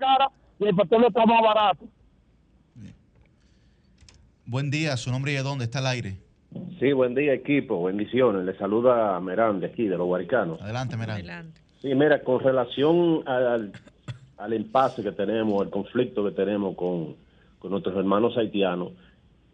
cara 0.01 0.31
y 0.59 0.65
el 0.65 0.75
petróleo 0.75 1.07
está 1.09 1.25
más 1.25 1.41
barato. 1.41 1.85
Buen 4.45 4.71
día, 4.71 4.97
su 4.97 5.11
nombre 5.11 5.31
y 5.31 5.35
de 5.35 5.43
dónde 5.43 5.65
está 5.65 5.79
el 5.79 5.85
aire. 5.85 6.17
Sí, 6.79 6.91
buen 6.91 7.13
día 7.15 7.33
equipo, 7.33 7.83
bendiciones. 7.83 8.43
Le 8.43 8.57
saluda 8.57 9.17
Merán 9.21 9.59
de 9.59 9.67
aquí, 9.67 9.83
de 9.83 9.97
los 9.97 10.07
Guaricanos. 10.07 10.59
Adelante, 10.61 10.97
Merán. 10.97 11.17
Adelante. 11.17 11.61
Sí, 11.81 11.93
mira, 11.95 12.21
con 12.23 12.39
relación 12.41 13.23
al, 13.27 13.71
al 14.37 14.53
impasse 14.53 15.03
que 15.03 15.11
tenemos, 15.11 15.61
al 15.61 15.69
conflicto 15.69 16.23
que 16.25 16.31
tenemos 16.31 16.75
con, 16.75 17.15
con 17.59 17.71
nuestros 17.71 17.95
hermanos 17.95 18.35
haitianos, 18.37 18.91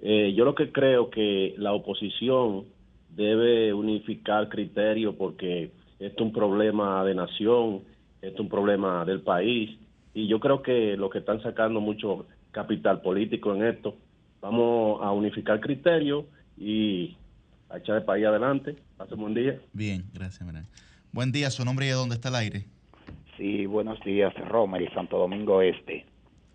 eh, 0.02 0.34
yo 0.36 0.46
lo 0.46 0.56
que 0.56 0.72
creo 0.72 1.10
que 1.10 1.54
la 1.58 1.74
oposición 1.74 2.66
debe 3.10 3.74
unificar 3.74 4.48
criterios 4.48 5.16
porque 5.16 5.72
esto 6.00 6.24
es 6.24 6.28
un 6.28 6.34
problema 6.34 7.04
de 7.04 7.16
nación, 7.16 7.82
esto 8.22 8.36
es 8.36 8.40
un 8.40 8.50
problema 8.50 9.06
del 9.06 9.22
país 9.22 9.78
y 10.18 10.28
yo 10.28 10.40
creo 10.40 10.64
que 10.64 10.98
lo 10.98 11.12
que 11.12 11.20
están 11.20 11.44
sacando 11.44 11.80
mucho 11.80 12.26
capital 12.50 13.02
político 13.02 13.54
en 13.54 13.64
esto, 13.64 13.96
vamos 14.42 15.00
a 15.04 15.12
unificar 15.12 15.60
criterios 15.60 16.26
y 16.58 17.16
a 17.70 17.78
echar 17.78 17.98
el 17.98 18.04
país 18.04 18.26
adelante. 18.26 18.76
Hace 18.98 19.14
un 19.14 19.22
buen 19.22 19.36
día. 19.36 19.60
Bien, 19.74 20.06
gracias, 20.16 20.44
Merán. 20.44 20.66
Buen 21.12 21.32
día, 21.32 21.52
su 21.52 21.64
nombre 21.64 21.86
y 21.86 21.90
de 21.90 21.94
dónde 21.94 22.16
está 22.16 22.30
el 22.30 22.36
aire. 22.36 22.66
Sí, 23.38 23.68
buenos 23.68 24.00
días, 24.04 24.34
Romer 24.50 24.82
y 24.82 24.88
Santo 24.88 25.20
Domingo 25.20 25.62
Este. 25.62 26.04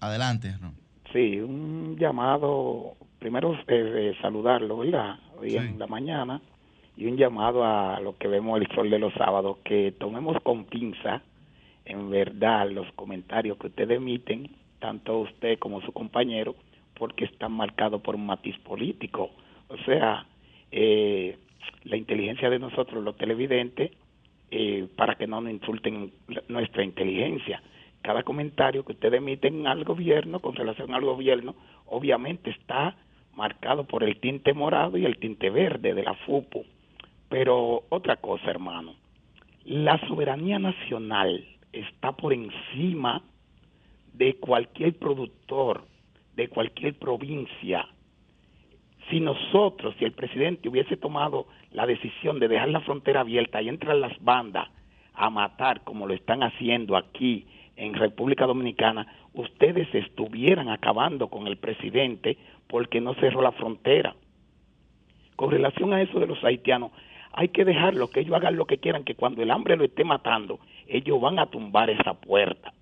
Adelante, 0.00 0.56
Ron. 0.60 0.74
Sí, 1.12 1.38
un 1.38 1.96
llamado, 1.96 2.96
primero 3.20 3.54
eh, 3.54 3.60
eh, 3.68 4.14
saludarlo, 4.20 4.78
¿verdad? 4.78 5.20
Hoy 5.38 5.54
en 5.54 5.78
la 5.78 5.86
mañana, 5.86 6.42
y 6.96 7.06
un 7.06 7.16
llamado 7.16 7.64
a 7.64 8.00
lo 8.00 8.16
que 8.16 8.26
vemos 8.26 8.60
el 8.60 8.66
sol 8.74 8.90
de 8.90 8.98
los 8.98 9.14
sábados, 9.14 9.58
que 9.64 9.94
tomemos 10.00 10.36
con 10.42 10.64
pinza, 10.64 11.22
en 11.84 12.10
verdad, 12.10 12.70
los 12.70 12.90
comentarios 12.92 13.58
que 13.58 13.68
ustedes 13.68 13.96
emiten, 13.96 14.50
tanto 14.78 15.20
usted 15.20 15.58
como 15.58 15.80
su 15.82 15.92
compañero, 15.92 16.54
porque 16.94 17.24
están 17.24 17.52
marcados 17.52 18.00
por 18.02 18.14
un 18.14 18.26
matiz 18.26 18.56
político. 18.58 19.30
O 19.68 19.76
sea, 19.78 20.26
eh, 20.70 21.36
la 21.84 21.96
inteligencia 21.96 22.50
de 22.50 22.58
nosotros, 22.58 23.02
los 23.02 23.16
televidentes, 23.16 23.90
eh, 24.50 24.86
para 24.96 25.14
que 25.14 25.26
no 25.26 25.40
nos 25.40 25.52
insulten 25.52 26.12
nuestra 26.48 26.84
inteligencia. 26.84 27.62
Cada 28.02 28.22
comentario 28.22 28.84
que 28.84 28.92
ustedes 28.92 29.18
emiten 29.18 29.66
al 29.66 29.84
gobierno, 29.84 30.40
con 30.40 30.54
relación 30.54 30.94
al 30.94 31.04
gobierno, 31.04 31.54
obviamente 31.86 32.50
está 32.50 32.96
marcado 33.34 33.84
por 33.84 34.04
el 34.04 34.18
tinte 34.20 34.52
morado 34.52 34.98
y 34.98 35.06
el 35.06 35.18
tinte 35.18 35.50
verde 35.50 35.94
de 35.94 36.02
la 36.02 36.14
FUPU. 36.14 36.64
Pero 37.28 37.84
otra 37.88 38.16
cosa, 38.16 38.50
hermano, 38.50 38.94
la 39.64 39.98
soberanía 40.06 40.58
nacional 40.58 41.44
está 41.72 42.12
por 42.12 42.32
encima 42.32 43.22
de 44.12 44.34
cualquier 44.36 44.98
productor, 44.98 45.84
de 46.36 46.48
cualquier 46.48 46.94
provincia. 46.98 47.86
Si 49.10 49.20
nosotros, 49.20 49.94
si 49.98 50.04
el 50.04 50.12
presidente 50.12 50.68
hubiese 50.68 50.96
tomado 50.96 51.46
la 51.72 51.86
decisión 51.86 52.38
de 52.38 52.48
dejar 52.48 52.68
la 52.68 52.80
frontera 52.80 53.20
abierta 53.20 53.60
y 53.60 53.68
entran 53.68 54.00
las 54.00 54.12
bandas 54.22 54.68
a 55.14 55.30
matar 55.30 55.82
como 55.82 56.06
lo 56.06 56.14
están 56.14 56.42
haciendo 56.42 56.96
aquí 56.96 57.46
en 57.76 57.94
República 57.94 58.46
Dominicana, 58.46 59.06
ustedes 59.34 59.92
estuvieran 59.94 60.68
acabando 60.68 61.28
con 61.28 61.46
el 61.46 61.56
presidente 61.56 62.36
porque 62.68 63.00
no 63.00 63.14
cerró 63.14 63.42
la 63.42 63.52
frontera. 63.52 64.14
Con 65.36 65.50
relación 65.50 65.92
a 65.92 66.02
eso 66.02 66.20
de 66.20 66.26
los 66.26 66.42
haitianos, 66.44 66.92
hay 67.32 67.48
que 67.48 67.64
dejarlo, 67.64 68.08
que 68.10 68.20
ellos 68.20 68.34
hagan 68.34 68.56
lo 68.56 68.66
que 68.66 68.78
quieran, 68.78 69.04
que 69.04 69.14
cuando 69.14 69.42
el 69.42 69.50
hambre 69.50 69.76
lo 69.76 69.84
esté 69.84 70.04
matando, 70.04 70.58
ellos 70.86 71.20
van 71.20 71.38
a 71.38 71.46
tumbar 71.46 71.90
esa 71.90 72.14
puerta. 72.14 72.72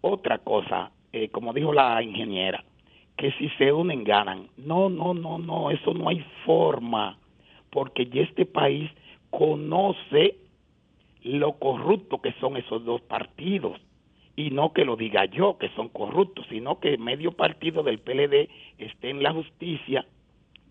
Otra 0.00 0.38
cosa, 0.38 0.92
eh, 1.12 1.28
como 1.28 1.52
dijo 1.52 1.72
la 1.72 2.02
ingeniera, 2.02 2.64
que 3.16 3.32
si 3.32 3.48
se 3.50 3.72
unen 3.72 4.04
ganan. 4.04 4.48
No, 4.56 4.88
no, 4.88 5.14
no, 5.14 5.38
no, 5.38 5.70
eso 5.70 5.94
no 5.94 6.08
hay 6.08 6.24
forma, 6.44 7.18
porque 7.70 8.06
ya 8.06 8.22
este 8.22 8.46
país 8.46 8.90
conoce 9.30 10.36
lo 11.22 11.52
corrupto 11.54 12.20
que 12.20 12.32
son 12.40 12.56
esos 12.56 12.84
dos 12.84 13.00
partidos. 13.02 13.80
Y 14.36 14.50
no 14.50 14.72
que 14.72 14.84
lo 14.84 14.96
diga 14.96 15.26
yo, 15.26 15.58
que 15.58 15.68
son 15.70 15.88
corruptos, 15.88 16.44
sino 16.48 16.80
que 16.80 16.98
medio 16.98 17.32
partido 17.32 17.84
del 17.84 18.00
PLD 18.00 18.48
esté 18.78 19.10
en 19.10 19.22
la 19.22 19.32
justicia, 19.32 20.04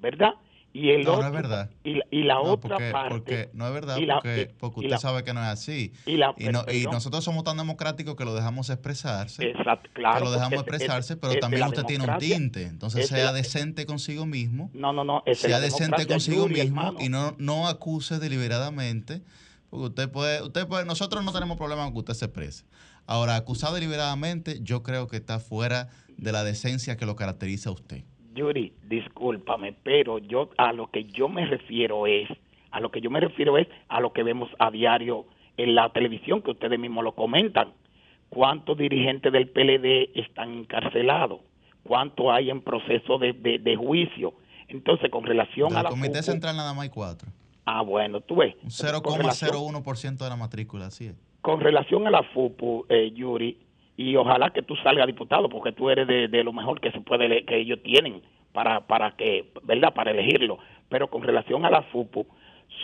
¿verdad? 0.01 0.36
Y 0.76 0.89
el 0.89 1.03
No, 1.03 1.11
no 1.11 1.15
otro, 1.17 1.28
es 1.28 1.34
verdad. 1.34 1.69
Y, 1.84 1.93
la- 1.93 2.05
y 2.09 2.24
la 2.24 2.34
No, 2.34 2.41
otra 2.41 2.69
porque, 2.78 2.91
parte. 2.91 3.09
porque 3.09 3.49
no 3.53 3.67
es 3.67 3.74
verdad, 3.74 3.97
la- 3.99 4.15
porque, 4.15 4.55
usted 4.59 4.89
la- 4.89 4.97
sabe 4.97 5.24
que 5.24 5.32
no 5.32 5.39
es 5.41 5.47
así. 5.47 5.93
y 6.07 6.17
no- 6.17 6.65
nosotros 6.91 7.24
somos 7.24 7.43
tan 7.43 7.57
democráticos 7.57 8.15
que 8.15 8.26
lo 8.26 8.34
dejamos 8.34 8.71
expresarse. 8.71 9.43
Exacto, 9.51 9.88
claro, 9.93 10.17
que 10.17 10.24
lo 10.26 10.32
dejamos 10.32 10.61
expresarse, 10.61 11.13
es- 11.13 11.19
pero 11.19 11.34
es 11.34 11.39
también 11.39 11.63
usted 11.67 11.84
tiene 11.84 12.09
un 12.09 12.17
tinte. 12.17 12.63
Entonces 12.63 13.07
sea 13.07 13.32
decente 13.32 13.86
consigo 13.86 14.26
mismo. 14.26 14.71
No, 14.74 14.91
no, 14.93 15.03
no. 15.03 15.24
Sea 15.36 15.59
decente 15.59 16.07
consigo 16.07 16.47
Yuri, 16.47 16.61
mismo 16.63 16.82
hermano. 16.82 16.99
y 17.01 17.09
no, 17.09 17.36
no 17.38 17.67
acuse 17.67 18.17
deliberadamente. 18.17 19.21
Porque 19.69 19.86
usted 19.88 20.09
puede, 20.09 20.41
usted 20.43 20.67
puede, 20.67 20.86
nosotros 20.86 21.24
no 21.24 21.32
tenemos 21.34 21.57
problema 21.57 21.84
con 21.84 21.93
que 21.93 21.99
usted 21.99 22.13
se 22.15 22.26
exprese. 22.26 22.63
Ahora, 23.05 23.36
acusar 23.36 23.74
deliberadamente, 23.74 24.59
yo 24.61 24.82
creo 24.84 25.07
que 25.07 25.17
está 25.17 25.39
fuera 25.39 25.89
de 26.17 26.32
la 26.32 26.43
decencia 26.43 26.95
que 26.97 27.05
lo 27.05 27.15
caracteriza 27.15 27.69
a 27.69 27.74
usted. 27.74 28.03
Yuri, 28.34 28.73
discúlpame, 28.88 29.73
pero 29.84 30.17
yo 30.19 30.49
a 30.57 30.73
lo 30.73 30.88
que 30.88 31.05
yo 31.05 31.29
me 31.29 31.45
refiero 31.45 32.07
es, 32.07 32.27
a 32.71 32.79
lo 32.79 32.91
que 32.91 33.01
yo 33.01 33.09
me 33.09 33.19
refiero 33.19 33.57
es 33.57 33.67
a 33.89 33.99
lo 34.01 34.11
que 34.13 34.23
vemos 34.23 34.49
a 34.59 34.71
diario 34.71 35.25
en 35.57 35.75
la 35.75 35.89
televisión, 35.89 36.41
que 36.41 36.51
ustedes 36.51 36.79
mismos 36.79 37.03
lo 37.03 37.13
comentan. 37.13 37.73
¿Cuántos 38.29 38.77
dirigentes 38.77 39.31
del 39.31 39.49
PLD 39.49 40.09
están 40.19 40.51
encarcelados? 40.53 41.41
¿Cuánto 41.84 42.31
hay 42.31 42.49
en 42.49 42.61
proceso 42.61 43.19
de, 43.19 43.34
de- 43.34 43.59
de 43.59 43.75
juicio? 43.75 44.34
Entonces, 44.69 45.11
con 45.11 45.23
relación 45.25 45.75
a 45.75 45.84
la 45.84 45.89
Comité 45.89 46.23
Central 46.23 46.55
nada 46.55 46.73
más 46.73 46.84
hay 46.84 46.89
cuatro. 46.89 47.29
Ah, 47.65 47.81
bueno, 47.81 48.21
tú 48.21 48.38
ves. 48.38 48.55
Un 48.63 49.01
Con 49.01 49.17
relación- 49.19 49.51
0,01% 49.51 50.17
de 50.23 50.29
la 50.29 50.36
matrícula, 50.36 50.88
así 50.88 51.07
es. 51.07 51.15
con 51.41 51.59
relación 51.59 52.07
a 52.07 52.09
la 52.09 52.23
FUPU, 52.23 52.86
eh, 52.89 53.11
Yuri, 53.13 53.57
y 53.95 54.15
ojalá 54.15 54.49
que 54.51 54.63
tú 54.63 54.75
salgas 54.77 55.07
diputado, 55.07 55.49
porque 55.49 55.71
tú 55.71 55.89
eres 55.89 56.07
de, 56.07 56.27
de 56.27 56.43
lo 56.43 56.53
mejor 56.53 56.81
que 56.81 56.91
se 56.91 57.01
puede 57.01 57.45
que 57.45 57.57
ellos 57.57 57.79
tienen 57.83 58.21
para 58.51 58.81
para 58.87 59.15
que, 59.15 59.51
¿verdad? 59.63 59.93
Para 59.93 60.11
elegirlo. 60.11 60.57
Pero 60.89 61.09
con 61.09 61.23
relación 61.23 61.65
a 61.65 61.69
la 61.69 61.83
FUPU, 61.83 62.25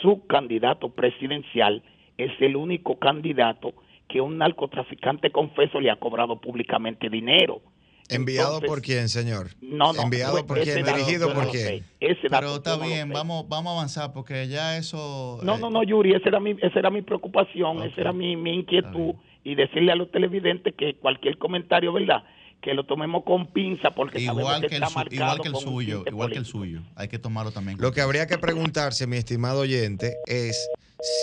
su 0.01 0.25
candidato 0.27 0.89
presidencial 0.89 1.83
es 2.17 2.31
el 2.41 2.55
único 2.55 2.97
candidato 2.99 3.73
que 4.07 4.21
un 4.21 4.37
narcotraficante 4.37 5.31
confeso 5.31 5.79
le 5.79 5.91
ha 5.91 5.95
cobrado 5.95 6.39
públicamente 6.39 7.09
dinero. 7.09 7.61
¿Enviado 8.09 8.55
Entonces, 8.55 8.69
por 8.69 8.81
quién, 8.81 9.07
señor? 9.07 9.49
No, 9.61 9.93
no. 9.93 10.01
¿Enviado 10.01 10.45
por 10.47 10.57
ese 10.57 10.73
quién? 10.73 10.85
dato 10.85 10.97
¿Dirigido 10.97 11.31
por 11.31 11.45
no 11.45 11.51
quién? 11.51 11.85
Pero 11.99 12.55
está 12.55 12.77
no 12.77 12.83
bien, 12.83 13.09
vamos, 13.09 13.47
vamos 13.47 13.71
a 13.71 13.75
avanzar 13.75 14.13
porque 14.13 14.47
ya 14.47 14.77
eso... 14.77 15.39
No, 15.43 15.55
eh, 15.55 15.59
no, 15.59 15.69
no, 15.69 15.83
Yuri, 15.83 16.13
esa 16.13 16.29
era 16.29 16.39
mi, 16.39 16.55
esa 16.59 16.79
era 16.79 16.89
mi 16.89 17.03
preocupación, 17.03 17.83
esa 17.83 18.01
era 18.01 18.11
mi, 18.11 18.35
mi 18.35 18.55
inquietud 18.55 19.13
y 19.49 19.55
decirle 19.55 19.91
a 19.91 19.95
los 19.95 20.11
televidentes 20.11 20.75
que 20.77 20.95
cualquier 20.97 21.37
comentario, 21.39 21.91
¿verdad? 21.91 22.23
Que 22.61 22.73
lo 22.73 22.83
tomemos 22.85 23.23
con 23.23 23.47
pinza 23.51 23.91
porque 23.91 24.19
Igual 24.19 24.61
que, 24.61 24.67
el, 24.67 24.73
está 24.73 24.89
su- 24.89 24.95
marcado 24.95 25.15
igual 25.15 25.41
que 25.41 25.47
el 25.47 25.55
suyo, 25.55 26.03
igual 26.05 26.31
que 26.31 26.37
el 26.37 26.45
suyo. 26.45 26.81
Hay 26.95 27.07
que 27.07 27.17
tomarlo 27.17 27.51
también. 27.51 27.77
Lo 27.79 27.91
que 27.91 28.01
habría 28.01 28.27
que 28.27 28.37
preguntarse, 28.37 29.07
mi 29.07 29.17
estimado 29.17 29.61
oyente, 29.61 30.13
es 30.27 30.69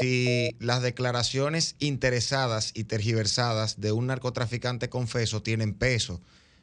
si 0.01 0.57
las 0.59 0.83
declaraciones 0.83 1.77
interesadas 1.79 2.73
y 2.75 2.85
tergiversadas 2.85 3.81
de 3.81 3.93
un 3.93 4.07
narcotraficante 4.09 4.89
confeso 4.89 5.43
tienen 5.43 5.75
peso 5.75 6.21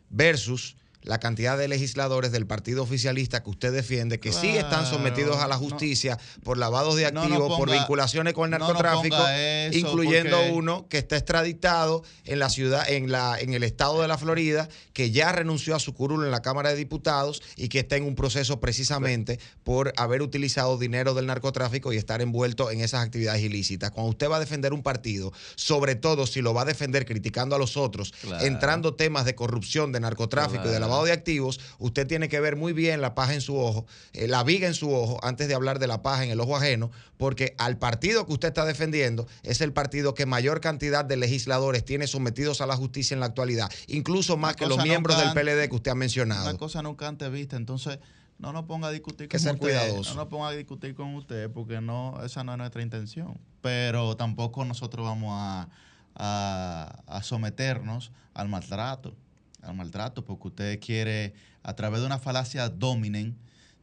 versus 0.09 0.76
la 1.04 1.20
cantidad 1.20 1.58
de 1.58 1.68
legisladores 1.68 2.32
del 2.32 2.45
partido 2.47 2.84
oficialista 2.84 3.43
que 3.43 3.49
usted 3.49 3.72
defiende 3.74 4.20
que 4.20 4.32
sí 4.32 4.49
están 4.49 4.86
sometidos 4.86 5.38
a 5.38 5.47
la 5.47 5.56
justicia 5.58 6.18
por 6.43 6.58
lavados 6.58 6.95
de 6.95 7.12
no 7.12 7.22
activos, 7.24 7.58
por 7.58 7.70
vinculaciones 7.72 8.34
con 8.34 8.54
el 8.54 8.60
no 8.60 8.68
narcotráfico, 8.68 9.16
eso, 9.28 9.78
incluyendo 9.78 10.38
porque- 10.38 10.51
uno 10.54 10.88
que 10.89 10.97
está 10.97 11.18
extraditado 11.18 12.04
en 12.26 12.39
la 12.39 12.49
ciudad, 12.49 12.89
en 12.89 13.12
la, 13.12 13.38
en 13.39 13.54
el 13.54 13.64
estado 13.64 14.01
de 14.01 14.08
la 14.08 14.18
Florida, 14.18 14.70
que 14.93 15.12
ya 15.12 15.32
renunció 15.32 15.76
a 15.76 15.80
su 15.80 15.93
curul 15.93 16.24
en 16.26 16.32
la 16.32 16.41
Cámara 16.41 16.70
de 16.70 16.76
Diputados 16.76 17.41
y 17.56 17.68
que 17.70 17.80
está 17.80 17.95
en 17.97 18.04
un 18.04 18.16
proceso 18.16 18.60
precisamente 18.60 19.39
por 19.64 19.93
haber 19.97 20.22
utilizado 20.22 20.78
dinero 20.78 21.14
del 21.14 21.26
narcotráfico 21.28 21.93
y 21.93 21.97
estar 21.97 22.22
envuelto 22.22 22.72
en 22.72 22.82
esas 22.82 23.04
actividades 23.06 23.41
ilícitas. 23.41 23.91
Cuando 23.91 24.12
usted 24.12 24.30
va 24.30 24.38
a 24.38 24.39
defender 24.39 24.74
un 24.74 24.84
partido, 24.84 25.32
sobre 25.56 25.95
todo 25.95 26.28
si 26.28 26.41
lo 26.41 26.54
va 26.54 26.62
a 26.62 26.66
defender 26.66 27.06
criticando 27.06 27.56
a 27.56 27.60
los 27.60 27.78
otros, 27.78 28.14
Claro. 28.22 28.45
entrando 28.45 28.93
temas 28.95 29.26
de 29.26 29.36
corrupción, 29.36 29.91
de 29.91 29.99
narcotráfico 29.99 30.64
y 30.66 30.72
de 30.72 30.78
Claro. 30.78 30.86
Lavado 30.94 31.06
de 31.06 31.12
activos, 31.12 31.60
usted 31.80 32.08
tiene 32.08 32.30
que 32.30 32.39
ver 32.39 32.56
muy 32.56 32.74
bien 32.74 33.02
la 33.02 33.16
paja 33.16 33.34
en 33.34 33.41
su 33.41 33.58
ojo, 33.58 33.86
eh, 34.14 34.28
la 34.28 34.44
viga 34.44 34.68
en 34.68 34.74
su 34.74 34.94
ojo, 34.94 35.20
antes 35.24 35.48
de 35.48 35.56
hablar 35.56 35.80
de 35.80 35.88
la 35.88 36.02
paja 36.02 36.24
en 36.24 36.32
el 36.32 36.39
ojo 36.39 36.56
ajeno, 36.56 36.91
porque 37.18 37.56
al 37.58 37.78
partido 37.78 38.26
que 38.26 38.34
usted 38.34 38.50
está 38.50 38.66
defendiendo 38.66 39.28
es 39.44 39.62
el 39.62 39.74
partido 39.74 40.14
que 40.14 40.26
mayor 40.26 40.62
cantidad 40.62 41.06
de 41.06 41.18
legisladores 41.18 41.84
tiene 41.86 42.08
sometidos 42.08 42.62
a 42.62 42.66
la 42.66 42.76
justicia 42.76 43.14
en 43.14 43.20
la 43.20 43.26
actualidad, 43.28 43.72
incluso 43.88 44.38
más 44.38 44.52
Una 44.52 44.56
que 44.58 44.66
los 44.68 44.84
miembros 44.84 45.18
nunca 45.18 45.34
del 45.34 45.46
PLD 45.46 45.70
que 45.70 45.76
usted 45.76 45.91
ha 45.91 45.96
mencionado. 45.96 46.50
Una 46.50 46.58
cosa 46.58 46.82
nunca 46.82 47.08
antes 47.08 47.32
vista, 47.32 47.56
entonces 47.56 48.00
no 48.39 48.52
nos 48.52 48.66
ponga 48.66 48.88
a 48.89 48.91
discutir 48.91 49.28
que 49.30 49.38
con 49.38 49.44
ser 49.44 49.54
usted. 49.54 49.62
cuidadoso. 49.68 50.10
No 50.12 50.16
nos 50.22 50.28
ponga 50.28 50.50
a 50.50 50.52
discutir 50.52 50.96
con 50.96 51.16
usted 51.16 51.50
porque 51.52 51.80
no, 51.82 52.20
esa 52.26 52.44
no 52.44 52.52
es 52.52 52.58
nuestra 52.58 52.82
intención. 52.82 53.39
Pero 53.62 54.18
tampoco 54.18 54.66
nosotros 54.66 55.06
vamos 55.06 55.30
a, 55.34 55.70
a- 56.16 57.04
a 57.08 57.24
someternos 57.24 58.12
al 58.34 58.50
maltrato, 58.50 59.16
al 59.64 59.76
maltrato, 59.76 60.26
porque 60.26 60.47
usted 60.49 60.80
quiere, 60.80 61.34
a 61.64 61.76
través 61.76 62.01
de 62.01 62.05
una 62.05 62.20
falacia 62.20 62.70
dominen, 62.70 63.36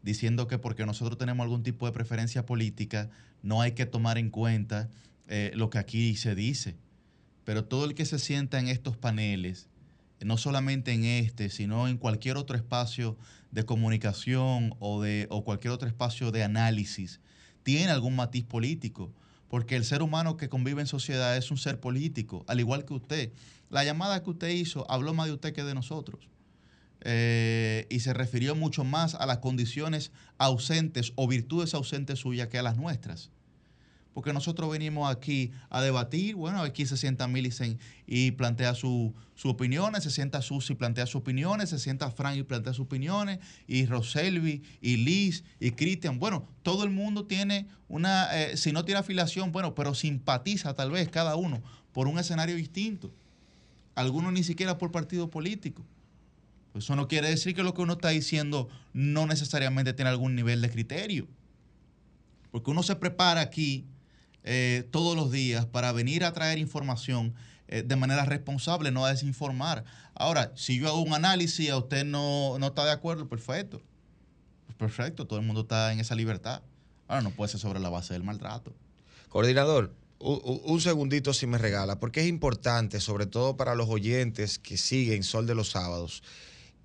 diciendo 0.02 0.46
que 0.46 0.58
porque 0.58 0.86
nosotros 0.86 1.18
tenemos 1.18 1.44
algún 1.44 1.62
tipo 1.62 1.86
de 1.86 1.92
preferencia 1.92 2.46
política, 2.46 3.10
no 3.42 3.60
hay 3.60 3.72
que 3.72 3.86
tomar 3.86 4.18
en 4.18 4.30
cuenta 4.30 4.88
eh, 5.28 5.52
lo 5.54 5.70
que 5.70 5.78
aquí 5.78 6.16
se 6.16 6.34
dice. 6.34 6.76
Pero 7.44 7.64
todo 7.64 7.84
el 7.84 7.94
que 7.94 8.04
se 8.04 8.18
sienta 8.18 8.58
en 8.58 8.68
estos 8.68 8.96
paneles, 8.96 9.68
no 10.20 10.36
solamente 10.36 10.92
en 10.92 11.04
este, 11.04 11.48
sino 11.48 11.88
en 11.88 11.96
cualquier 11.96 12.36
otro 12.36 12.56
espacio 12.56 13.16
de 13.50 13.64
comunicación 13.64 14.74
o, 14.78 15.02
de, 15.02 15.26
o 15.30 15.44
cualquier 15.44 15.72
otro 15.72 15.88
espacio 15.88 16.30
de 16.30 16.44
análisis, 16.44 17.20
tiene 17.62 17.90
algún 17.90 18.16
matiz 18.16 18.44
político, 18.44 19.12
porque 19.48 19.76
el 19.76 19.84
ser 19.84 20.02
humano 20.02 20.36
que 20.36 20.48
convive 20.48 20.80
en 20.80 20.86
sociedad 20.86 21.36
es 21.36 21.50
un 21.50 21.56
ser 21.56 21.80
político, 21.80 22.44
al 22.46 22.60
igual 22.60 22.84
que 22.84 22.94
usted. 22.94 23.32
La 23.70 23.84
llamada 23.84 24.22
que 24.22 24.30
usted 24.30 24.48
hizo 24.48 24.84
habló 24.90 25.14
más 25.14 25.26
de 25.26 25.32
usted 25.32 25.54
que 25.54 25.64
de 25.64 25.74
nosotros. 25.74 26.28
Eh, 27.02 27.86
y 27.88 28.00
se 28.00 28.12
refirió 28.12 28.54
mucho 28.54 28.84
más 28.84 29.14
a 29.14 29.24
las 29.24 29.38
condiciones 29.38 30.12
ausentes 30.36 31.12
o 31.16 31.26
virtudes 31.26 31.72
ausentes 31.72 32.18
suyas 32.18 32.48
que 32.48 32.58
a 32.58 32.62
las 32.62 32.76
nuestras. 32.76 33.30
porque 34.12 34.32
nosotros 34.32 34.70
venimos 34.70 35.10
aquí 35.10 35.52
a 35.68 35.80
debatir. 35.80 36.34
Bueno, 36.34 36.62
aquí 36.62 36.86
se 36.86 36.96
sienta 36.96 37.28
Millicent 37.28 37.80
y 38.06 38.32
plantea 38.32 38.74
su, 38.74 39.14
sus 39.34 39.52
opiniones, 39.52 40.02
se 40.02 40.10
sienta 40.10 40.42
Susi 40.42 40.72
y 40.72 40.76
plantea 40.76 41.06
sus 41.06 41.16
opiniones, 41.16 41.70
se 41.70 41.78
sienta 41.78 42.10
Frank 42.10 42.36
y 42.36 42.42
plantea 42.42 42.72
sus 42.72 42.86
opiniones, 42.86 43.38
y 43.66 43.86
Roselvi, 43.86 44.62
y 44.80 44.96
Liz, 44.96 45.44
y 45.60 45.70
Cristian. 45.72 46.18
Bueno, 46.18 46.48
todo 46.62 46.84
el 46.84 46.90
mundo 46.90 47.26
tiene 47.26 47.68
una, 47.88 48.28
eh, 48.38 48.56
si 48.56 48.72
no 48.72 48.84
tiene 48.84 49.00
afiliación, 49.00 49.52
bueno, 49.52 49.74
pero 49.74 49.94
simpatiza 49.94 50.74
tal 50.74 50.90
vez 50.90 51.08
cada 51.08 51.36
uno 51.36 51.62
por 51.92 52.06
un 52.06 52.18
escenario 52.18 52.56
distinto. 52.56 53.12
Algunos 53.94 54.32
ni 54.32 54.42
siquiera 54.42 54.78
por 54.78 54.92
partido 54.92 55.30
político. 55.30 55.84
Eso 56.74 56.94
no 56.94 57.08
quiere 57.08 57.28
decir 57.28 57.54
que 57.54 57.62
lo 57.62 57.74
que 57.74 57.82
uno 57.82 57.94
está 57.94 58.10
diciendo 58.10 58.68
no 58.92 59.26
necesariamente 59.26 59.92
tiene 59.92 60.10
algún 60.10 60.34
nivel 60.34 60.60
de 60.60 60.70
criterio. 60.70 61.26
Porque 62.50 62.70
uno 62.70 62.82
se 62.82 62.96
prepara 62.96 63.40
aquí 63.40 63.86
eh, 64.44 64.88
todos 64.90 65.16
los 65.16 65.30
días 65.30 65.66
para 65.66 65.92
venir 65.92 66.24
a 66.24 66.32
traer 66.32 66.58
información 66.58 67.34
eh, 67.68 67.82
de 67.82 67.96
manera 67.96 68.24
responsable, 68.24 68.90
no 68.90 69.04
a 69.04 69.10
desinformar. 69.10 69.84
Ahora, 70.14 70.52
si 70.56 70.78
yo 70.78 70.88
hago 70.88 71.00
un 71.00 71.12
análisis 71.12 71.66
y 71.66 71.68
a 71.68 71.76
usted 71.76 72.04
no, 72.04 72.58
no 72.58 72.68
está 72.68 72.84
de 72.84 72.92
acuerdo, 72.92 73.28
perfecto. 73.28 73.80
Pues 74.66 74.76
perfecto, 74.76 75.26
todo 75.26 75.38
el 75.38 75.46
mundo 75.46 75.62
está 75.62 75.92
en 75.92 76.00
esa 76.00 76.14
libertad. 76.14 76.62
Ahora 77.08 77.22
no 77.22 77.30
puede 77.30 77.50
ser 77.50 77.60
sobre 77.60 77.80
la 77.80 77.88
base 77.88 78.14
del 78.14 78.22
maltrato. 78.22 78.72
Coordinador, 79.28 79.94
un 80.20 80.80
segundito 80.80 81.32
si 81.32 81.46
me 81.46 81.58
regala, 81.58 81.98
porque 81.98 82.20
es 82.20 82.26
importante, 82.26 83.00
sobre 83.00 83.26
todo 83.26 83.56
para 83.56 83.74
los 83.74 83.88
oyentes 83.88 84.58
que 84.58 84.76
siguen 84.76 85.22
Sol 85.22 85.46
de 85.46 85.54
los 85.54 85.70
Sábados, 85.70 86.22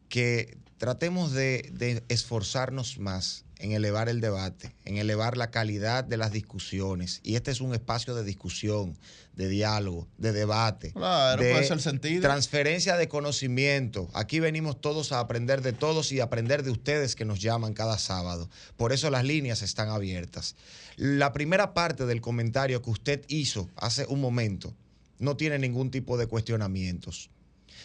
que 0.07 0.57
tratemos 0.77 1.33
de, 1.33 1.69
de 1.73 2.03
esforzarnos 2.07 2.97
más 2.97 3.45
en 3.59 3.71
elevar 3.71 4.09
el 4.09 4.21
debate, 4.21 4.75
en 4.85 4.97
elevar 4.97 5.37
la 5.37 5.51
calidad 5.51 6.03
de 6.03 6.17
las 6.17 6.31
discusiones. 6.31 7.21
Y 7.23 7.35
este 7.35 7.51
es 7.51 7.61
un 7.61 7.73
espacio 7.73 8.15
de 8.15 8.23
discusión, 8.23 8.97
de 9.33 9.47
diálogo, 9.47 10.07
de 10.17 10.31
debate. 10.31 10.91
Claro, 10.91 11.41
de 11.41 11.51
puede 11.51 11.65
ser 11.65 11.81
sentido. 11.81 12.21
Transferencia 12.21 12.97
de 12.97 13.07
conocimiento. 13.07 14.09
Aquí 14.13 14.39
venimos 14.39 14.79
todos 14.81 15.11
a 15.11 15.19
aprender 15.19 15.61
de 15.61 15.73
todos 15.73 16.11
y 16.11 16.19
aprender 16.19 16.63
de 16.63 16.71
ustedes 16.71 17.15
que 17.15 17.25
nos 17.25 17.41
llaman 17.41 17.73
cada 17.73 17.97
sábado. 17.97 18.49
Por 18.77 18.93
eso 18.93 19.09
las 19.09 19.23
líneas 19.23 19.61
están 19.61 19.89
abiertas. 19.89 20.55
La 20.97 21.33
primera 21.33 21.73
parte 21.73 22.05
del 22.05 22.21
comentario 22.21 22.81
que 22.81 22.89
usted 22.89 23.25
hizo 23.27 23.69
hace 23.75 24.05
un 24.05 24.21
momento 24.21 24.73
no 25.19 25.35
tiene 25.35 25.59
ningún 25.59 25.91
tipo 25.91 26.17
de 26.17 26.27
cuestionamientos. 26.27 27.29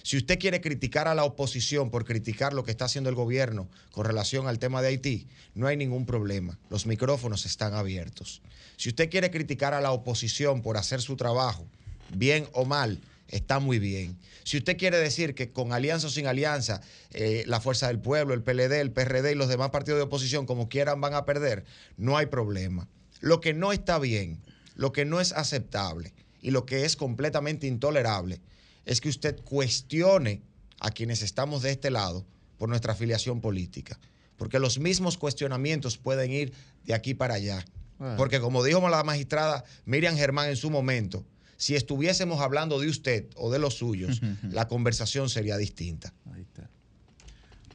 Si 0.04 0.16
usted 0.16 0.38
quiere 0.38 0.60
criticar 0.60 1.08
a 1.08 1.14
la 1.16 1.24
oposición 1.24 1.90
por 1.90 2.04
criticar 2.04 2.52
lo 2.52 2.64
que 2.64 2.70
está 2.70 2.84
haciendo 2.84 3.10
el 3.10 3.16
gobierno 3.16 3.68
con 3.90 4.06
relación 4.06 4.46
al 4.46 4.60
tema 4.60 4.80
de 4.80 4.88
Haití, 4.88 5.26
no 5.54 5.66
hay 5.66 5.76
ningún 5.76 6.06
problema. 6.06 6.56
Los 6.70 6.86
micrófonos 6.86 7.46
están 7.46 7.74
abiertos. 7.74 8.42
Si 8.76 8.88
usted 8.88 9.10
quiere 9.10 9.32
criticar 9.32 9.74
a 9.74 9.80
la 9.80 9.90
oposición 9.90 10.62
por 10.62 10.76
hacer 10.76 11.02
su 11.02 11.16
trabajo, 11.16 11.66
bien 12.14 12.46
o 12.52 12.64
mal, 12.64 13.00
está 13.26 13.58
muy 13.58 13.80
bien. 13.80 14.16
Si 14.44 14.56
usted 14.56 14.76
quiere 14.76 14.98
decir 14.98 15.34
que 15.34 15.50
con 15.50 15.72
alianza 15.72 16.06
o 16.06 16.10
sin 16.10 16.28
alianza, 16.28 16.80
eh, 17.12 17.42
la 17.46 17.60
Fuerza 17.60 17.88
del 17.88 17.98
Pueblo, 17.98 18.34
el 18.34 18.42
PLD, 18.42 18.80
el 18.80 18.92
PRD 18.92 19.32
y 19.32 19.34
los 19.34 19.48
demás 19.48 19.70
partidos 19.70 19.98
de 19.98 20.04
oposición, 20.04 20.46
como 20.46 20.68
quieran, 20.68 21.00
van 21.00 21.14
a 21.14 21.26
perder, 21.26 21.64
no 21.96 22.16
hay 22.16 22.26
problema. 22.26 22.88
Lo 23.20 23.40
que 23.40 23.54
no 23.54 23.72
está 23.72 23.98
bien, 23.98 24.40
lo 24.74 24.92
que 24.92 25.04
no 25.04 25.20
es 25.20 25.32
aceptable 25.32 26.12
y 26.40 26.50
lo 26.50 26.66
que 26.66 26.84
es 26.84 26.96
completamente 26.96 27.66
intolerable 27.66 28.40
es 28.86 29.00
que 29.00 29.08
usted 29.08 29.40
cuestione 29.42 30.42
a 30.80 30.90
quienes 30.90 31.22
estamos 31.22 31.62
de 31.62 31.70
este 31.70 31.90
lado 31.90 32.24
por 32.58 32.68
nuestra 32.68 32.94
afiliación 32.94 33.40
política. 33.40 33.98
Porque 34.36 34.58
los 34.58 34.78
mismos 34.78 35.18
cuestionamientos 35.18 35.98
pueden 35.98 36.32
ir 36.32 36.54
de 36.84 36.94
aquí 36.94 37.12
para 37.12 37.34
allá. 37.34 37.64
Bueno. 37.98 38.16
Porque 38.16 38.40
como 38.40 38.64
dijo 38.64 38.88
la 38.88 39.04
magistrada 39.04 39.64
Miriam 39.84 40.16
Germán 40.16 40.48
en 40.48 40.56
su 40.56 40.70
momento, 40.70 41.26
si 41.58 41.76
estuviésemos 41.76 42.40
hablando 42.40 42.80
de 42.80 42.88
usted 42.88 43.28
o 43.36 43.50
de 43.50 43.58
los 43.58 43.74
suyos, 43.74 44.22
la 44.50 44.66
conversación 44.66 45.28
sería 45.28 45.58
distinta. 45.58 46.14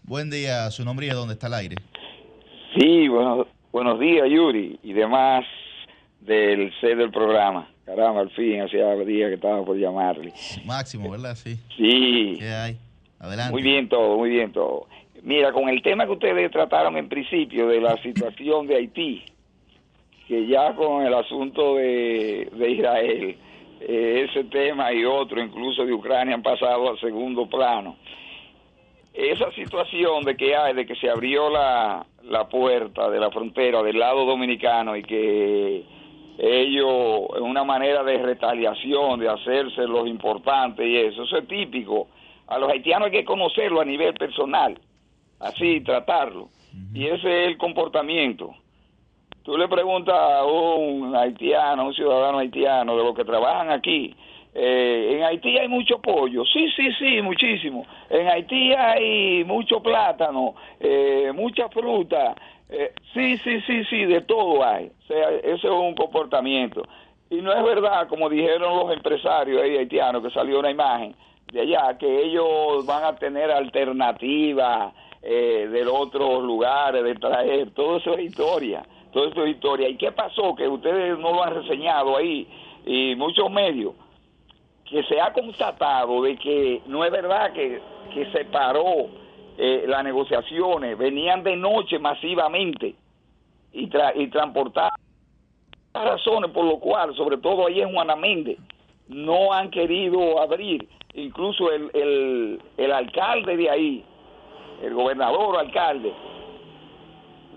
Buen 0.01 0.31
día, 0.31 0.69
su 0.71 0.83
nombre 0.83 1.05
y 1.05 1.09
de 1.09 1.15
dónde 1.15 1.33
está 1.33 1.47
el 1.47 1.53
aire. 1.53 1.75
Sí, 2.77 3.07
bueno, 3.07 3.45
buenos 3.76 3.99
días, 3.99 4.30
Yuri, 4.30 4.80
y 4.84 4.93
demás 4.93 5.43
del 6.21 6.71
C 6.80 6.95
del 6.95 7.11
programa. 7.11 7.67
Caramba, 7.86 8.21
al 8.21 8.30
fin, 8.30 8.61
hacía 8.61 8.95
días 8.95 9.28
que 9.28 9.36
estaba 9.36 9.65
por 9.65 9.76
llamarle. 9.76 10.32
Máximo, 10.63 11.11
¿verdad? 11.11 11.36
Sí. 11.36 11.57
Sí, 11.76 12.38
¿Qué 12.39 12.47
hay? 12.47 12.78
Adelante. 13.19 13.51
muy 13.51 13.61
bien 13.61 13.89
todo, 13.89 14.15
muy 14.15 14.30
bien 14.30 14.53
todo. 14.53 14.88
Mira, 15.23 15.51
con 15.51 15.67
el 15.67 15.82
tema 15.82 16.05
que 16.05 16.13
ustedes 16.13 16.49
trataron 16.51 16.95
en 16.95 17.09
principio 17.09 17.67
de 17.67 17.82
la 17.82 18.01
situación 18.01 18.65
de 18.65 18.78
Haití, 18.78 19.26
que 20.26 20.47
ya 20.47 20.73
con 20.73 21.05
el 21.05 21.13
asunto 21.13 21.76
de, 21.76 22.49
de 22.53 22.71
Israel, 22.71 23.38
eh, 23.82 24.26
ese 24.30 24.45
tema 24.45 24.93
y 24.93 25.03
otro, 25.03 25.43
incluso 25.43 25.86
de 25.86 25.91
Ucrania, 25.91 26.34
han 26.34 26.43
pasado 26.43 26.93
a 26.93 26.99
segundo 27.01 27.45
plano. 27.49 27.97
Esa 29.16 29.49
situación 29.51 30.24
de 30.24 30.36
que 30.36 30.55
hay, 30.55 30.74
de 30.74 30.86
que 30.86 30.95
se 30.95 31.09
abrió 31.09 31.49
la, 31.49 32.05
la 32.24 32.49
puerta 32.49 33.09
de 33.09 33.20
la 33.20 33.32
frontera 33.32 33.82
del 33.82 33.97
lado 33.97 34.26
dominicano 34.26 34.95
y 34.97 35.03
que 35.03 35.86
ellos, 36.38 37.30
en 37.38 37.43
una 37.43 37.63
manera 37.63 38.03
de 38.03 38.18
retaliación, 38.18 39.20
de 39.20 39.30
hacerse 39.30 39.88
los 39.88 40.05
importantes 40.07 40.86
y 40.86 40.97
eso, 40.97 41.24
eso 41.24 41.38
es 41.38 41.47
típico. 41.47 42.07
A 42.47 42.57
los 42.59 42.70
haitianos 42.70 43.07
hay 43.07 43.11
que 43.11 43.26
conocerlo 43.26 43.80
a 43.80 43.86
nivel 43.86 44.13
personal, 44.16 44.78
así, 45.39 45.80
tratarlo. 45.82 46.49
Y 46.93 47.05
ese 47.05 47.43
es 47.43 47.47
el 47.49 47.57
comportamiento. 47.57 48.53
Tú 49.43 49.57
le 49.57 49.68
preguntas 49.68 50.16
a 50.16 50.43
un 50.43 51.16
haitiano, 51.16 51.84
a 51.84 51.86
un 51.86 51.93
ciudadano 51.93 52.39
haitiano 52.39 52.97
de 52.97 53.03
los 53.03 53.16
que 53.16 53.24
trabajan 53.24 53.72
aquí, 53.72 54.13
eh, 54.58 55.18
en 55.18 55.24
Haití 55.24 55.58
hay 55.58 55.68
mucho 55.68 55.99
pollo, 55.99 56.45
sí, 56.45 56.70
sí, 56.78 56.89
sí, 56.97 57.22
muchísimo. 57.22 57.86
En 58.10 58.26
Haití 58.28 58.72
hay 58.74 59.43
mucho 59.43 59.82
plátano, 59.84 60.56
eh, 60.80 61.34
mucha 61.36 61.68
fruta, 61.68 62.34
eh, 62.70 62.93
sí, 63.14 63.38
sí, 63.39 63.60
sí, 63.68 63.84
sí, 63.89 64.06
de 64.06 64.22
todo 64.22 64.66
hay. 64.66 64.89
O 65.10 65.14
ese 65.14 65.53
es 65.53 65.64
un 65.66 65.93
comportamiento. 65.93 66.84
Y 67.30 67.41
no 67.41 67.51
es 67.51 67.64
verdad, 67.64 68.08
como 68.08 68.30
dijeron 68.30 68.78
los 68.78 68.93
empresarios 68.93 69.62
ahí 69.62 69.76
haitianos, 69.76 70.24
que 70.24 70.30
salió 70.30 70.60
una 70.60 70.72
imagen 70.72 71.16
de 71.51 71.62
allá, 71.62 71.97
que 71.97 72.24
ellos 72.24 72.86
van 72.86 73.03
a 73.03 73.16
tener 73.18 73.51
alternativas 73.51 74.93
eh, 75.22 75.68
de 75.70 75.86
otros 75.86 76.43
lugares, 76.43 77.03
de 77.03 77.16
traer, 77.16 77.72
todo 77.72 77.97
eso 77.97 78.14
es 78.14 78.26
historia, 78.26 78.86
todo 79.12 79.28
eso 79.28 79.43
es 79.43 79.51
historia. 79.56 79.89
¿Y 79.89 79.97
qué 79.97 80.14
pasó? 80.14 80.56
Que 80.56 80.66
ustedes 80.68 81.20
no 81.20 81.34
lo 81.34 81.43
han 81.43 81.56
reseñado 81.56 82.16
ahí, 82.16 82.47
y 82.86 83.16
muchos 83.16 83.51
medios, 83.51 83.93
que 84.95 85.03
se 85.03 85.19
ha 85.19 85.33
constatado 85.33 86.21
de 86.21 86.37
que 86.37 86.81
no 86.85 87.03
es 87.03 87.11
verdad 87.11 87.51
que, 87.51 87.81
que 88.13 88.31
se 88.31 88.45
paró 88.45 89.09
eh, 89.57 89.83
las 89.89 90.05
negociaciones, 90.05 90.97
venían 90.97 91.43
de 91.43 91.57
noche 91.57 91.99
masivamente 91.99 92.95
y, 93.73 93.87
tra 93.87 94.15
y 94.15 94.27
transportaban 94.27 94.97
las 95.93 96.05
razones 96.05 96.49
por 96.51 96.63
lo 96.63 96.79
cual, 96.79 97.13
sobre 97.13 97.35
todo 97.39 97.67
ahí 97.67 97.81
en 97.81 97.91
Juana 97.91 98.15
Méndez, 98.15 98.57
no 99.09 99.51
han 99.51 99.69
querido 99.69 100.41
abrir. 100.41 100.87
Incluso 101.13 101.73
el, 101.73 101.91
el, 101.93 102.61
el 102.77 102.91
alcalde 102.93 103.57
de 103.57 103.69
ahí, 103.69 104.05
el 104.81 104.93
gobernador 104.93 105.55
o 105.55 105.59
alcalde, 105.59 106.13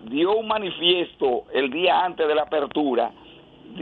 dio 0.06 0.34
un 0.34 0.48
manifiesto 0.48 1.44
el 1.52 1.70
día 1.70 2.04
antes 2.04 2.26
de 2.26 2.34
la 2.34 2.42
apertura 2.42 3.12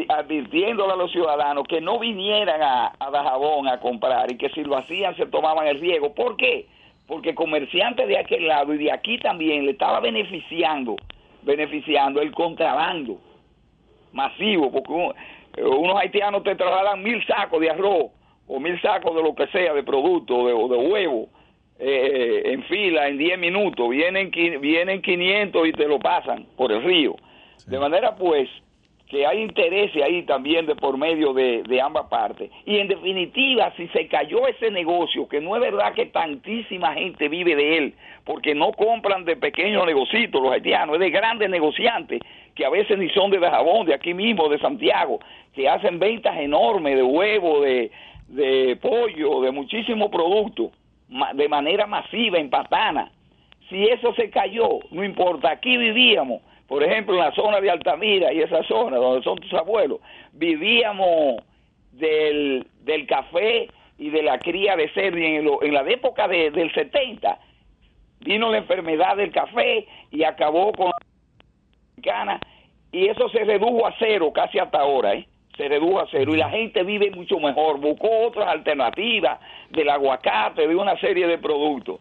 advirtiéndole 0.09 0.93
a 0.93 0.97
los 0.97 1.11
ciudadanos 1.13 1.67
que 1.69 1.81
no 1.81 1.99
vinieran 1.99 2.63
a, 2.63 2.93
a 2.99 3.11
Dajabón 3.11 3.69
a 3.69 3.79
comprar 3.81 4.31
y 4.31 4.37
que 4.37 4.49
si 4.51 4.63
lo 4.65 4.77
hacían 4.77 5.17
se 5.17 5.27
tomaban 5.27 5.67
el 5.67 5.81
riesgo. 5.81 6.15
¿Por 6.15 6.37
qué? 6.37 6.67
Porque 7.07 7.35
comerciantes 7.35 8.09
de 8.09 8.19
aquel 8.19 8.47
lado 8.49 8.75
y 8.75 8.79
de 8.79 8.93
aquí 8.93 9.19
también 9.19 9.65
le 9.65 9.73
estaba 9.73 10.01
beneficiando, 10.01 10.97
beneficiando 11.43 12.21
el 12.21 12.33
contrabando 12.33 13.19
masivo, 14.13 14.71
porque 14.73 14.93
un- 14.93 15.15
eh, 15.57 15.63
unos 15.65 15.97
haitianos 16.01 16.43
te 16.43 16.55
trasladan 16.55 17.03
mil 17.03 17.25
sacos 17.27 17.61
de 17.61 17.71
arroz 17.71 18.07
o 18.49 18.61
mil 18.61 18.81
sacos 18.81 19.15
de 19.15 19.23
lo 19.23 19.35
que 19.35 19.47
sea, 19.49 19.73
de 19.75 19.83
producto 19.83 20.47
de, 20.47 20.53
o 20.53 20.69
de 20.69 20.77
huevo, 20.77 21.29
eh, 21.79 22.43
en 22.47 22.63
fila 22.65 23.09
en 23.09 23.19
10 23.19 23.39
minutos, 23.39 23.89
vienen, 23.91 24.31
vienen 24.61 25.03
500 25.03 25.69
y 25.69 25.73
te 25.73 25.87
lo 25.87 25.99
pasan 25.99 26.47
por 26.57 26.73
el 26.73 26.83
río. 26.83 27.17
De 27.67 27.79
manera 27.79 28.15
pues 28.17 28.49
que 29.09 29.25
hay 29.25 29.43
intereses 29.43 30.03
ahí 30.03 30.23
también 30.23 30.67
de 30.67 30.75
por 30.75 30.99
medio 30.99 31.33
de, 31.33 31.81
ambas 31.81 32.07
partes. 32.09 32.51
Y 32.65 32.79
en 32.79 32.89
definitiva, 32.89 33.73
si 33.77 33.87
se 33.89 34.09
cayó 34.09 34.49
ese 34.49 34.71
negocio, 34.71 35.29
que 35.29 35.41
no 35.41 35.55
es 35.55 35.63
verdad 35.63 35.95
que 35.95 36.07
tantísima 36.07 36.95
gente 36.95 37.29
vive 37.29 37.55
de 37.55 37.79
él, 37.79 37.95
porque 38.25 38.55
no 38.55 38.73
compran 38.73 39.25
de 39.25 39.37
pequeños 39.37 39.87
negocios 39.87 40.31
los 40.33 40.51
haitianos, 40.51 40.97
es 40.97 41.01
de 41.01 41.11
grandes 41.11 41.49
negociantes, 41.49 42.21
que 42.55 42.65
a 42.65 42.71
veces 42.71 42.99
ni 42.99 43.09
son 43.11 43.31
de 43.31 43.39
Dajabón, 43.39 43.87
de 43.87 43.95
aquí 43.95 44.13
mismo, 44.13 44.49
de 44.49 44.59
Santiago, 44.59 45.21
que 45.55 45.69
hacen 45.69 46.01
ventas 46.01 46.37
enormes 46.39 46.97
de 46.97 47.03
huevo, 47.03 47.61
de, 47.61 47.93
de 48.29 48.77
pollo, 48.77 49.43
de 49.43 49.53
muchísimos 49.53 50.11
productos, 50.11 50.73
de 51.35 51.49
manera 51.49 51.87
masiva 51.87 52.39
en 52.39 52.51
Patana. 52.51 53.13
Si 53.69 53.85
eso 53.85 54.13
se 54.15 54.31
cayó, 54.31 54.81
no 54.91 55.05
importa, 55.05 55.51
aquí 55.51 55.77
vivíamos 55.77 56.41
Por 56.69 56.83
ejemplo, 56.83 57.15
en 57.15 57.21
la 57.21 57.33
zona 57.33 57.61
de 57.61 57.71
Altamira 57.71 58.33
y 58.33 58.41
esa 58.41 58.63
zona 58.65 58.97
donde 58.97 59.23
son 59.23 59.39
tus 59.39 59.53
abuelos, 59.55 60.01
vivíamos 60.33 61.37
del, 61.93 62.67
del 62.83 63.07
café 63.07 63.69
y 63.99 64.11
de 64.11 64.23
la 64.23 64.39
cría 64.39 64.77
de 64.77 64.89
cerdo 64.93 65.17
en, 65.19 65.49
en 65.63 65.75
la 65.75 65.89
época 65.89 66.29
de- 66.29 66.51
del 66.51 66.73
70 66.75 67.39
vino 68.21 68.51
la 68.51 68.59
enfermedad 68.59 69.17
del 69.17 69.31
café 69.31 69.87
y 70.11 70.25
acabó 70.25 70.73
con 70.73 70.91
la 72.03 72.41
y 72.93 73.09
eso 73.09 73.29
se 73.29 73.45
redujo 73.45 73.87
a 73.87 73.95
cero 73.99 74.33
casi 74.33 74.59
hasta 74.59 74.79
ahora, 74.81 75.15
¿eh? 75.15 75.27
Se 75.57 75.69
redujo 75.69 76.01
a 76.01 76.07
cero 76.11 76.35
y 76.35 76.39
la 76.39 76.51
gente 76.51 76.83
vive 76.83 77.11
mucho 77.11 77.39
mejor, 77.39 77.79
buscó 77.81 78.09
otras 78.27 78.49
alternativas 78.49 79.39
del 79.71 79.89
aguacate, 79.89 80.67
de 80.69 80.77
una 80.77 80.99
serie 80.99 81.27
de 81.27 81.39
productos. 81.39 82.01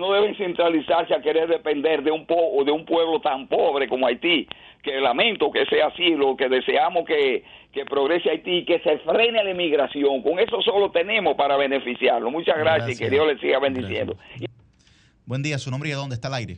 No 0.00 0.12
deben 0.12 0.34
centralizarse 0.36 1.14
a 1.14 1.20
querer 1.20 1.46
depender 1.48 2.02
de 2.02 2.10
un 2.10 2.26
po 2.26 2.34
o 2.34 2.64
de 2.64 2.72
un 2.72 2.84
pueblo 2.86 3.20
tan 3.20 3.46
pobre 3.46 3.86
como 3.86 4.06
Haití, 4.06 4.48
que 4.82 4.98
lamento 4.98 5.50
que 5.50 5.66
sea 5.66 5.88
así, 5.88 6.14
lo 6.14 6.36
que 6.36 6.48
deseamos 6.48 7.04
que, 7.04 7.44
que 7.70 7.84
progrese 7.84 8.30
Haití 8.30 8.58
y 8.58 8.64
que 8.64 8.80
se 8.80 8.98
frene 9.00 9.44
la 9.44 9.50
inmigración. 9.50 10.22
Con 10.22 10.38
eso 10.38 10.62
solo 10.62 10.90
tenemos 10.90 11.36
para 11.36 11.56
beneficiarlo. 11.56 12.30
Muchas 12.30 12.58
gracias, 12.58 12.98
y 12.98 13.04
que. 13.04 13.10
Dios 13.10 13.26
les 13.26 13.40
siga 13.40 13.58
bendiciendo. 13.58 14.16
Buen 15.26 15.42
día, 15.42 15.58
su 15.58 15.70
nombre 15.70 15.90
y 15.90 15.92
de 15.92 15.98
dónde 15.98 16.14
está 16.14 16.28
el 16.28 16.34
aire. 16.34 16.56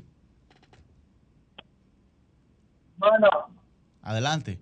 Bueno, 2.97 3.29
Adelante. 4.03 4.53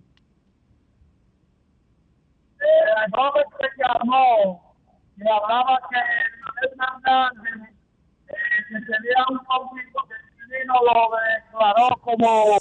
eh, 2.61 3.05
el 3.07 3.13
joven 3.13 3.45
que 3.59 3.67
llamó 3.77 4.75
y 5.19 5.23
hablaba 5.23 5.79
que 5.91 5.99
que 8.71 8.81
tenía 8.81 9.25
un 9.31 9.39
conflicto 9.39 10.01
que 10.09 10.15
el 10.15 10.61
vino 10.61 10.75
lo 10.87 11.11
declaró 11.37 11.97
como 12.01 12.59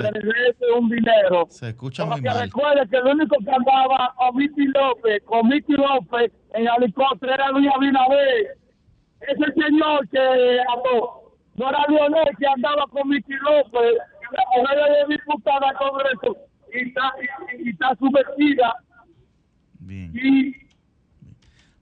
le 0.00 0.10
debe 0.20 0.72
un 0.78 0.88
dinero. 0.90 1.46
Se 1.48 1.70
escucha 1.70 2.04
muy 2.04 2.20
que 2.20 2.28
mal. 2.28 2.40
recuerde 2.40 2.88
que 2.90 2.96
el 2.96 3.06
único 3.06 3.36
que 3.42 3.50
andaba 3.50 4.14
con 4.16 4.36
Miki 4.36 4.66
López, 4.66 5.22
con 5.24 5.48
Miki 5.48 5.72
López 5.72 6.32
en 6.54 6.66
helicóptero 6.68 7.34
era 7.34 7.50
Luis 7.50 7.68
Abinader. 7.74 8.58
Ese 9.20 9.52
señor 9.60 10.08
que 10.10 10.60
habló, 10.68 11.34
no 11.54 11.68
era 11.70 11.84
Lionel 11.88 12.36
que 12.38 12.46
andaba 12.46 12.86
con 12.88 13.08
Miki 13.08 13.32
López, 13.32 13.94
la 14.62 14.74
de 14.74 15.14
diputada 15.14 15.70
al 15.70 15.76
Congreso 15.76 16.36
y 16.72 16.88
está, 16.88 17.12
y, 17.56 17.68
y 17.68 17.70
está 17.70 17.96
subvertida. 17.96 18.74
Y 19.88 20.68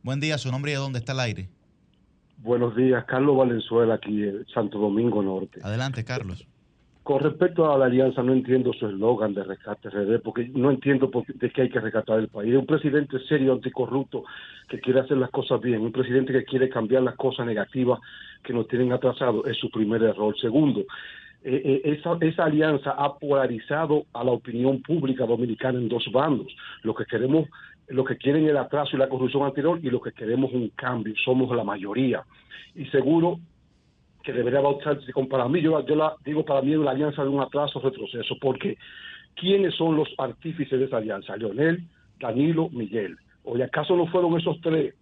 Buen 0.03 0.21
día, 0.21 0.39
su 0.39 0.53
nombre 0.53 0.71
y 0.71 0.75
de 0.75 0.79
dónde 0.79 1.01
está 1.01 1.11
el 1.13 1.19
aire. 1.21 1.49
Buenos 2.39 2.77
días, 2.77 3.05
Carlos 3.05 3.37
Valenzuela, 3.37 3.95
aquí 3.95 4.23
en 4.23 4.47
Santo 4.47 4.79
Domingo 4.79 5.23
Norte. 5.23 5.61
Adelante, 5.63 6.05
Carlos. 6.05 6.47
Con 7.03 7.23
respecto 7.23 7.73
a 7.73 7.79
la 7.79 7.87
alianza, 7.87 8.23
no 8.23 8.33
entiendo 8.33 8.73
su 8.73 8.89
eslogan 8.89 9.33
de 9.33 9.45
rescate 9.45 9.91
RD, 9.91 10.21
porque 10.23 10.51
no 10.55 10.73
entiendo 10.73 11.09
por 11.09 11.25
qué, 11.25 11.35
de 11.35 11.51
qué 11.51 11.63
hay 11.63 11.69
que 11.69 11.79
rescatar 11.79 12.19
el 12.19 12.27
país. 12.27 12.55
Un 12.57 12.67
presidente 12.67 13.21
serio, 13.29 13.53
anticorrupto, 13.53 14.25
que 14.69 14.81
quiere 14.81 15.01
hacer 15.01 15.17
las 15.17 15.31
cosas 15.31 15.61
bien, 15.61 15.83
un 15.83 15.93
presidente 15.93 16.33
que 16.33 16.45
quiere 16.45 16.69
cambiar 16.69 17.05
las 17.05 17.15
cosas 17.15 17.47
negativas 17.47 18.01
que 18.43 18.53
nos 18.53 18.67
tienen 18.67 18.93
atrasados, 18.93 19.47
es 19.47 19.57
su 19.57 19.71
primer 19.71 20.03
error. 20.03 20.37
Segundo, 20.41 20.81
eh, 21.45 21.63
eh, 21.65 21.81
esa, 21.97 22.19
esa 22.23 22.45
alianza 22.47 22.91
ha 22.91 23.17
polarizado 23.19 24.07
a 24.13 24.25
la 24.25 24.33
opinión 24.33 24.83
pública 24.83 25.27
dominicana 25.27 25.79
en 25.79 25.89
dos 25.89 26.11
bandos. 26.13 26.49
Lo 26.83 26.93
que 26.93 27.05
queremos, 27.05 27.49
lo 27.89 28.05
que 28.05 28.17
quieren 28.17 28.47
el 28.47 28.57
atraso 28.57 28.97
y 28.97 28.99
la 28.99 29.09
corrupción 29.09 29.45
anterior 29.45 29.79
y 29.83 29.91
lo 29.91 30.01
que 30.01 30.13
queremos 30.13 30.53
un 30.53 30.69
cambio. 30.71 31.15
Somos 31.25 31.55
la 31.55 31.65
mayoría. 31.65 32.25
Y 32.75 32.85
seguro 32.87 33.39
que 34.23 34.33
debería 34.33 34.61
bautizarse 34.61 35.13
como 35.13 35.29
para 35.29 35.49
mí, 35.49 35.61
yo, 35.61 35.79
la- 35.95 36.15
digo 36.25 36.45
para 36.45 36.63
mí 36.63 36.73
es 36.73 36.79
la 36.79 36.91
alianza 36.91 37.23
de 37.23 37.29
un 37.29 37.41
atraso 37.41 37.81
retroceso, 37.81 38.37
porque 38.41 38.77
¿quiénes 39.37 39.75
son 39.75 39.97
los 39.97 40.09
artífices 40.19 40.79
de 40.79 40.87
esa 40.87 40.97
alianza? 40.97 41.37
Leonel, 41.37 41.85
Danilo, 42.19 42.69
Miguel. 42.71 43.17
¿O 43.45 43.57
acaso 43.63 43.97
no 43.97 44.07
fueron 44.09 44.37
esos 44.37 44.61
tres 44.61 44.95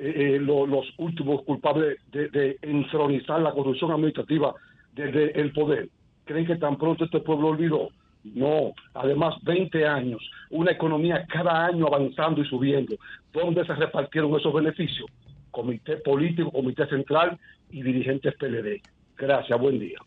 eh, 0.00 0.12
eh, 0.34 0.38
lo- 0.40 0.66
los 0.66 0.86
últimos 0.98 1.42
culpables 1.44 1.98
de, 2.10 2.28
de 2.30 2.58
entronizar 2.62 3.40
la 3.40 3.52
corrupción 3.52 3.92
administrativa 3.92 4.52
desde 4.92 5.40
el 5.40 5.52
poder? 5.52 5.88
¿Creen 6.24 6.46
que 6.46 6.56
tan 6.56 6.76
pronto 6.76 7.04
este 7.04 7.20
pueblo 7.20 7.48
olvidó? 7.48 7.90
No, 8.24 8.72
además 8.94 9.34
20 9.42 9.86
años, 9.86 10.22
una 10.50 10.72
economía 10.72 11.26
cada 11.26 11.66
año 11.66 11.86
avanzando 11.86 12.40
y 12.40 12.48
subiendo. 12.48 12.96
¿Dónde 13.32 13.66
se 13.66 13.74
repartieron 13.74 14.34
esos 14.38 14.52
beneficios? 14.52 15.06
Comité 15.50 15.98
político, 15.98 16.50
comité 16.50 16.86
central 16.88 17.38
y 17.70 17.82
dirigentes 17.82 18.34
PLD. 18.36 18.80
Gracias, 19.16 19.60
buen 19.60 19.78
día. 19.78 19.98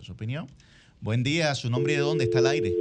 su 0.00 0.12
opinión. 0.12 0.46
Buen 1.00 1.22
día, 1.22 1.54
su 1.54 1.70
nombre 1.70 1.92
y 1.92 1.96
de 1.96 2.02
dónde 2.02 2.24
está 2.24 2.40
el 2.40 2.46
aire. 2.48 2.74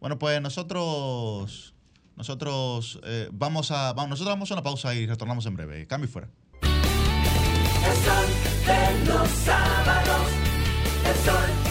Bueno, 0.00 0.18
pues 0.18 0.40
nosotros, 0.40 1.74
nosotros 2.16 2.98
eh, 3.04 3.28
vamos 3.30 3.70
a, 3.70 3.92
vamos, 3.92 4.10
nosotros 4.10 4.34
vamos 4.34 4.50
a 4.50 4.54
una 4.54 4.62
pausa 4.62 4.94
y 4.94 5.06
retornamos 5.06 5.46
en 5.46 5.54
breve. 5.54 5.86
Cambio 5.86 6.08
y 6.08 6.12
fuera. 6.12 6.28
El 6.62 7.96
sol 7.98 8.26
de 8.66 9.12
los 9.12 9.28
sábados, 9.28 10.28
el 11.06 11.14
sol 11.16 11.61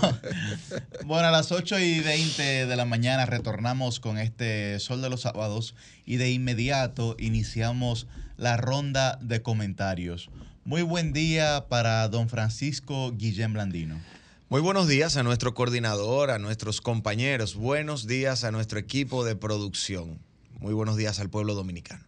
Bueno, 1.04 1.28
a 1.28 1.30
las 1.30 1.52
8 1.52 1.78
y 1.78 2.00
20 2.00 2.66
de 2.66 2.76
la 2.76 2.84
mañana 2.84 3.26
retornamos 3.26 4.00
con 4.00 4.18
este 4.18 4.78
Sol 4.80 5.02
de 5.02 5.10
los 5.10 5.22
Sábados 5.22 5.74
y 6.04 6.16
de 6.16 6.30
inmediato 6.30 7.16
iniciamos 7.18 8.06
la 8.36 8.56
ronda 8.56 9.18
de 9.22 9.42
comentarios. 9.42 10.30
Muy 10.64 10.82
buen 10.82 11.12
día 11.12 11.66
para 11.68 12.08
don 12.08 12.28
Francisco 12.28 13.12
Guillén 13.12 13.52
Blandino. 13.52 14.00
Muy 14.48 14.60
buenos 14.60 14.88
días 14.88 15.16
a 15.16 15.22
nuestro 15.22 15.54
coordinador, 15.54 16.30
a 16.30 16.38
nuestros 16.38 16.80
compañeros. 16.80 17.54
Buenos 17.54 18.06
días 18.06 18.44
a 18.44 18.50
nuestro 18.50 18.78
equipo 18.78 19.24
de 19.24 19.36
producción. 19.36 20.18
Muy 20.58 20.74
buenos 20.74 20.96
días 20.96 21.20
al 21.20 21.30
pueblo 21.30 21.54
dominicano. 21.54 22.04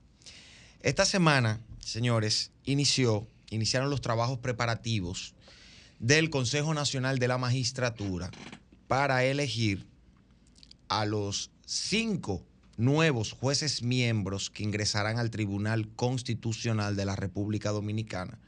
Esta 0.83 1.05
semana, 1.05 1.61
señores, 1.81 2.51
inició, 2.65 3.27
iniciaron 3.51 3.91
los 3.91 4.01
trabajos 4.01 4.39
preparativos 4.39 5.35
del 5.99 6.31
Consejo 6.31 6.75
Nacional 6.75 7.19
de 7.19 7.29
la 7.29 7.39
Magistratura 7.39 8.31
para 8.87 9.25
elegir 9.25 9.87
a 10.89 11.05
los 11.05 11.51
cinco 11.67 12.45
nuevos 12.77 13.33
jueces 13.33 13.83
miembros 13.83 14.51
que 14.51 14.63
ingresarán 14.63 15.19
al 15.19 15.31
Tribunal 15.31 15.89
Constitucional 15.97 16.97
de 16.97 17.05
la 17.05 17.17
República 17.17 17.71
Dominicana 17.71 18.39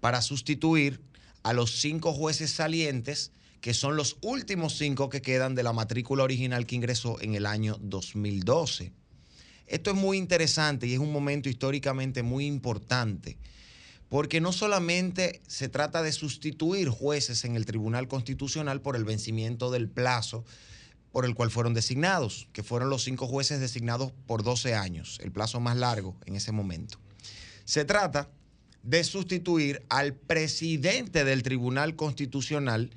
para 0.00 0.22
sustituir 0.22 1.00
a 1.42 1.52
los 1.52 1.80
cinco 1.80 2.12
jueces 2.12 2.50
salientes, 2.50 3.32
que 3.60 3.74
son 3.74 3.96
los 3.96 4.18
últimos 4.20 4.76
cinco 4.76 5.08
que 5.08 5.22
quedan 5.22 5.54
de 5.54 5.62
la 5.62 5.72
matrícula 5.72 6.22
original 6.22 6.66
que 6.66 6.76
ingresó 6.76 7.20
en 7.20 7.34
el 7.34 7.46
año 7.46 7.78
2012. 7.80 8.92
Esto 9.66 9.90
es 9.90 9.96
muy 9.96 10.18
interesante 10.18 10.86
y 10.86 10.94
es 10.94 10.98
un 10.98 11.12
momento 11.12 11.48
históricamente 11.48 12.22
muy 12.22 12.46
importante, 12.46 13.38
porque 14.10 14.40
no 14.40 14.52
solamente 14.52 15.40
se 15.46 15.68
trata 15.68 16.02
de 16.02 16.12
sustituir 16.12 16.88
jueces 16.88 17.44
en 17.44 17.54
el 17.54 17.64
Tribunal 17.64 18.08
Constitucional 18.08 18.82
por 18.82 18.96
el 18.96 19.04
vencimiento 19.04 19.70
del 19.70 19.88
plazo 19.88 20.44
por 21.12 21.24
el 21.24 21.34
cual 21.34 21.50
fueron 21.50 21.74
designados, 21.74 22.48
que 22.52 22.62
fueron 22.62 22.90
los 22.90 23.04
cinco 23.04 23.26
jueces 23.26 23.60
designados 23.60 24.12
por 24.26 24.42
12 24.42 24.74
años, 24.74 25.18
el 25.22 25.32
plazo 25.32 25.60
más 25.60 25.76
largo 25.76 26.16
en 26.26 26.36
ese 26.36 26.52
momento. 26.52 26.98
Se 27.64 27.84
trata 27.84 28.28
de 28.82 29.04
sustituir 29.04 29.82
al 29.88 30.14
presidente 30.14 31.24
del 31.24 31.42
Tribunal 31.42 31.94
Constitucional, 31.94 32.90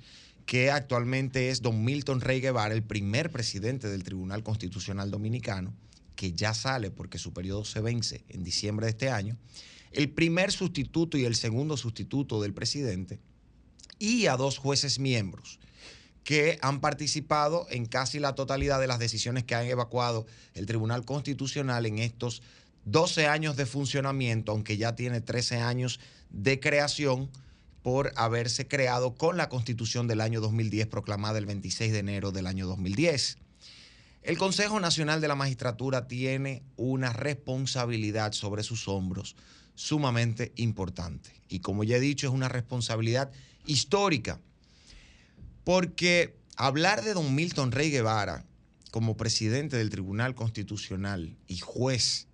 que 0.47 0.72
actualmente 0.72 1.49
es 1.49 1.61
don 1.61 1.84
Milton 1.84 2.22
Rey 2.22 2.41
Guevara, 2.41 2.74
el 2.74 2.84
primer 2.84 3.32
presidente 3.32 3.88
del 3.88 4.03
Tribunal 4.03 4.43
Constitucional 4.43 5.11
Dominicano, 5.11 5.74
que 6.16 6.34
ya 6.34 6.55
sale 6.55 6.89
porque 6.89 7.20
su 7.20 7.34
periodo 7.34 7.66
se 7.66 7.82
vence 7.82 8.24
en 8.30 8.43
diciembre 8.43 8.88
de 8.88 8.91
este 8.91 9.09
año, 9.09 9.38
el 9.93 10.09
primer 10.09 10.51
sustituto 10.51 11.17
y 11.17 11.25
el 11.25 11.35
segundo 11.35 11.77
sustituto 11.77 12.41
del 12.41 12.53
presidente, 12.53 13.19
y 13.99 14.27
a 14.27 14.35
dos 14.35 14.57
jueces 14.57 14.99
miembros 14.99 15.59
que 16.23 16.57
han 16.61 16.79
participado 16.79 17.67
en 17.69 17.85
casi 17.85 18.19
la 18.19 18.33
totalidad 18.33 18.79
de 18.79 18.87
las 18.87 18.99
decisiones 18.99 19.43
que 19.43 19.55
han 19.55 19.65
evacuado 19.65 20.25
el 20.53 20.65
Tribunal 20.65 21.05
Constitucional 21.05 21.85
en 21.85 21.99
estos 21.99 22.41
12 22.85 23.27
años 23.27 23.55
de 23.55 23.65
funcionamiento, 23.65 24.51
aunque 24.51 24.77
ya 24.77 24.95
tiene 24.95 25.21
13 25.21 25.57
años 25.57 25.99
de 26.29 26.59
creación 26.59 27.29
por 27.81 28.13
haberse 28.15 28.67
creado 28.67 29.15
con 29.15 29.35
la 29.35 29.49
Constitución 29.49 30.07
del 30.07 30.21
año 30.21 30.39
2010 30.39 30.87
proclamada 30.87 31.37
el 31.37 31.45
26 31.45 31.91
de 31.91 31.99
enero 31.99 32.31
del 32.31 32.47
año 32.47 32.67
2010. 32.67 33.37
El 34.23 34.37
Consejo 34.37 34.79
Nacional 34.79 35.19
de 35.19 35.27
la 35.27 35.35
Magistratura 35.35 36.07
tiene 36.07 36.63
una 36.77 37.11
responsabilidad 37.11 38.31
sobre 38.31 38.63
sus 38.63 38.87
hombros 38.87 39.35
sumamente 39.76 40.51
importante. 40.55 41.32
Y 41.49 41.59
como 41.59 41.84
ya 41.84 41.97
he 41.97 41.99
dicho, 41.99 42.28
es 42.28 42.34
una 42.34 42.49
responsabilidad 42.49 43.32
histórica. 43.65 44.39
Porque 45.63 46.36
hablar 46.55 47.03
de 47.03 47.13
don 47.13 47.34
Milton 47.36 47.71
Rey 47.71 47.89
Guevara 47.89 48.45
como 48.91 49.17
presidente 49.17 49.78
del 49.78 49.89
Tribunal 49.89 50.36
Constitucional 50.36 51.36
y 51.47 51.57
juez 51.57 52.28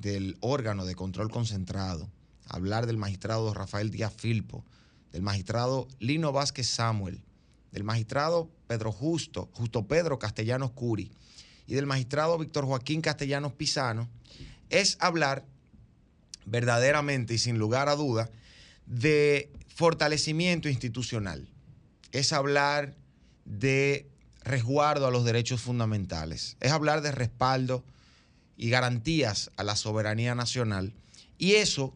del 0.00 0.36
órgano 0.40 0.86
de 0.86 0.94
control 0.94 1.30
concentrado, 1.30 2.08
hablar 2.46 2.86
del 2.86 2.96
magistrado 2.96 3.52
Rafael 3.52 3.90
Díaz 3.90 4.14
Filpo, 4.16 4.64
del 5.12 5.22
magistrado 5.22 5.88
Lino 5.98 6.32
Vázquez 6.32 6.68
Samuel, 6.68 7.20
del 7.72 7.84
magistrado 7.84 8.50
Pedro 8.66 8.92
Justo, 8.92 9.50
Justo 9.52 9.86
Pedro 9.86 10.18
Castellanos 10.18 10.70
Curi 10.70 11.10
y 11.66 11.74
del 11.74 11.86
magistrado 11.86 12.38
Víctor 12.38 12.64
Joaquín 12.64 13.00
Castellanos 13.00 13.52
Pisano, 13.52 14.08
es 14.70 14.96
hablar 15.00 15.44
verdaderamente 16.50 17.34
y 17.34 17.38
sin 17.38 17.58
lugar 17.58 17.88
a 17.88 17.96
duda 17.96 18.30
de 18.86 19.52
fortalecimiento 19.74 20.68
institucional. 20.68 21.48
Es 22.12 22.32
hablar 22.32 22.96
de 23.44 24.08
resguardo 24.42 25.06
a 25.06 25.10
los 25.10 25.24
derechos 25.24 25.60
fundamentales. 25.60 26.56
Es 26.60 26.72
hablar 26.72 27.02
de 27.02 27.12
respaldo 27.12 27.84
y 28.56 28.70
garantías 28.70 29.50
a 29.56 29.62
la 29.62 29.76
soberanía 29.76 30.34
nacional. 30.34 30.94
Y 31.38 31.54
eso, 31.54 31.94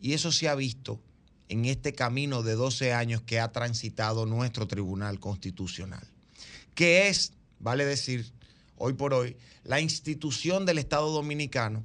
y 0.00 0.12
eso 0.12 0.32
se 0.32 0.48
ha 0.48 0.54
visto 0.54 1.00
en 1.48 1.64
este 1.64 1.94
camino 1.94 2.42
de 2.42 2.54
12 2.54 2.92
años 2.92 3.22
que 3.22 3.40
ha 3.40 3.52
transitado 3.52 4.26
nuestro 4.26 4.66
Tribunal 4.66 5.20
Constitucional, 5.20 6.06
que 6.74 7.08
es, 7.08 7.32
vale 7.60 7.84
decir, 7.84 8.32
hoy 8.76 8.94
por 8.94 9.14
hoy, 9.14 9.36
la 9.64 9.80
institución 9.80 10.66
del 10.66 10.78
Estado 10.78 11.10
Dominicano 11.10 11.84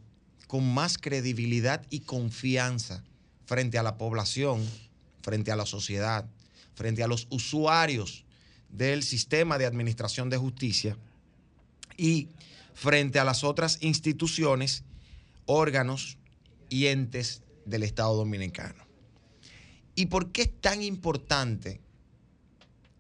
con 0.52 0.74
más 0.74 0.98
credibilidad 0.98 1.88
y 1.90 2.02
confianza 2.02 3.06
frente 3.46 3.78
a 3.78 3.84
la 3.84 3.98
población, 3.98 4.62
frente 5.22 5.50
a 5.50 5.56
la 5.56 5.66
sociedad, 5.66 6.30
frente 6.74 7.04
a 7.04 7.08
los 7.08 7.26
usuarios 7.30 8.26
del 8.68 9.02
sistema 9.02 9.58
de 9.58 9.66
administración 9.66 10.30
de 10.30 10.36
justicia 10.36 10.98
y 11.96 12.28
frente 12.74 13.18
a 13.18 13.24
las 13.24 13.46
otras 13.46 13.78
instituciones, 13.80 14.84
órganos 15.46 16.18
y 16.68 16.88
entes 16.88 17.44
del 17.64 17.84
Estado 17.84 18.14
Dominicano. 18.18 18.84
¿Y 19.96 20.08
por 20.08 20.34
qué 20.34 20.42
es 20.42 20.60
tan 20.60 20.84
importante 20.84 21.80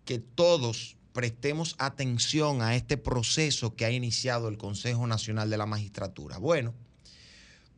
que 0.06 0.20
todos 0.20 0.96
prestemos 1.12 1.76
atención 1.80 2.62
a 2.62 2.78
este 2.78 2.96
proceso 2.96 3.76
que 3.76 3.84
ha 3.84 3.92
iniciado 3.92 4.48
el 4.48 4.58
Consejo 4.58 5.06
Nacional 5.06 5.50
de 5.50 5.58
la 5.58 5.66
Magistratura? 5.66 6.38
Bueno, 6.38 6.74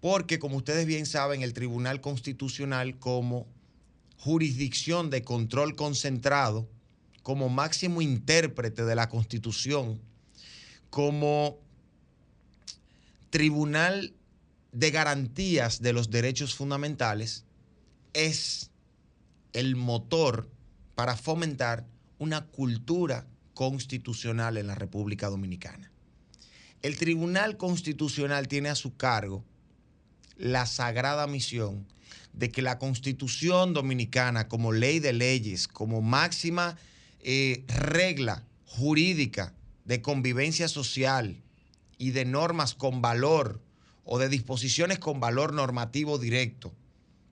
porque 0.04 0.38
como 0.38 0.58
ustedes 0.58 0.86
bien 0.86 1.06
saben, 1.06 1.44
el 1.44 1.54
Tribunal 1.54 2.02
Constitucional 2.02 3.00
como 3.00 3.48
jurisdicción 4.18 5.10
de 5.10 5.24
control 5.24 5.78
concentrado, 5.78 6.68
como 7.22 7.48
máximo 7.48 8.02
intérprete 8.02 8.84
de 8.84 8.96
la 8.96 9.08
Constitución, 9.08 10.02
como 10.90 11.58
tribunal 13.30 14.12
de 14.74 14.92
garantías 14.92 15.82
de 15.82 15.94
los 15.94 16.10
derechos 16.10 16.54
fundamentales, 16.54 17.46
es 18.12 18.72
el 19.54 19.78
motor 19.78 20.50
para 20.96 21.16
fomentar 21.16 21.88
una 22.20 22.46
cultura 22.48 23.26
constitucional 23.54 24.58
en 24.58 24.68
la 24.68 24.76
República 24.76 25.30
Dominicana. 25.30 25.90
El 26.82 26.98
Tribunal 26.98 27.56
Constitucional 27.56 28.50
tiene 28.50 28.68
a 28.68 28.76
su 28.76 28.98
cargo 28.98 29.46
la 30.38 30.66
sagrada 30.66 31.28
misión 31.28 31.86
de 32.34 32.52
que 32.52 32.62
la 32.62 32.80
Constitución 32.80 33.74
Dominicana, 33.74 34.48
como 34.48 34.72
ley 34.72 35.00
de 35.00 35.14
leyes, 35.14 35.68
como 35.68 36.02
máxima 36.02 36.78
eh, 37.20 37.64
regla 37.68 38.44
jurídica 38.66 39.54
de 39.86 40.02
convivencia 40.02 40.68
social 40.68 41.42
y 41.98 42.12
de 42.12 42.26
normas 42.26 42.74
con 42.74 43.02
valor 43.02 43.62
o 44.04 44.20
de 44.20 44.30
disposiciones 44.30 45.00
con 45.00 45.20
valor 45.20 45.54
normativo 45.54 46.18
directo 46.18 46.74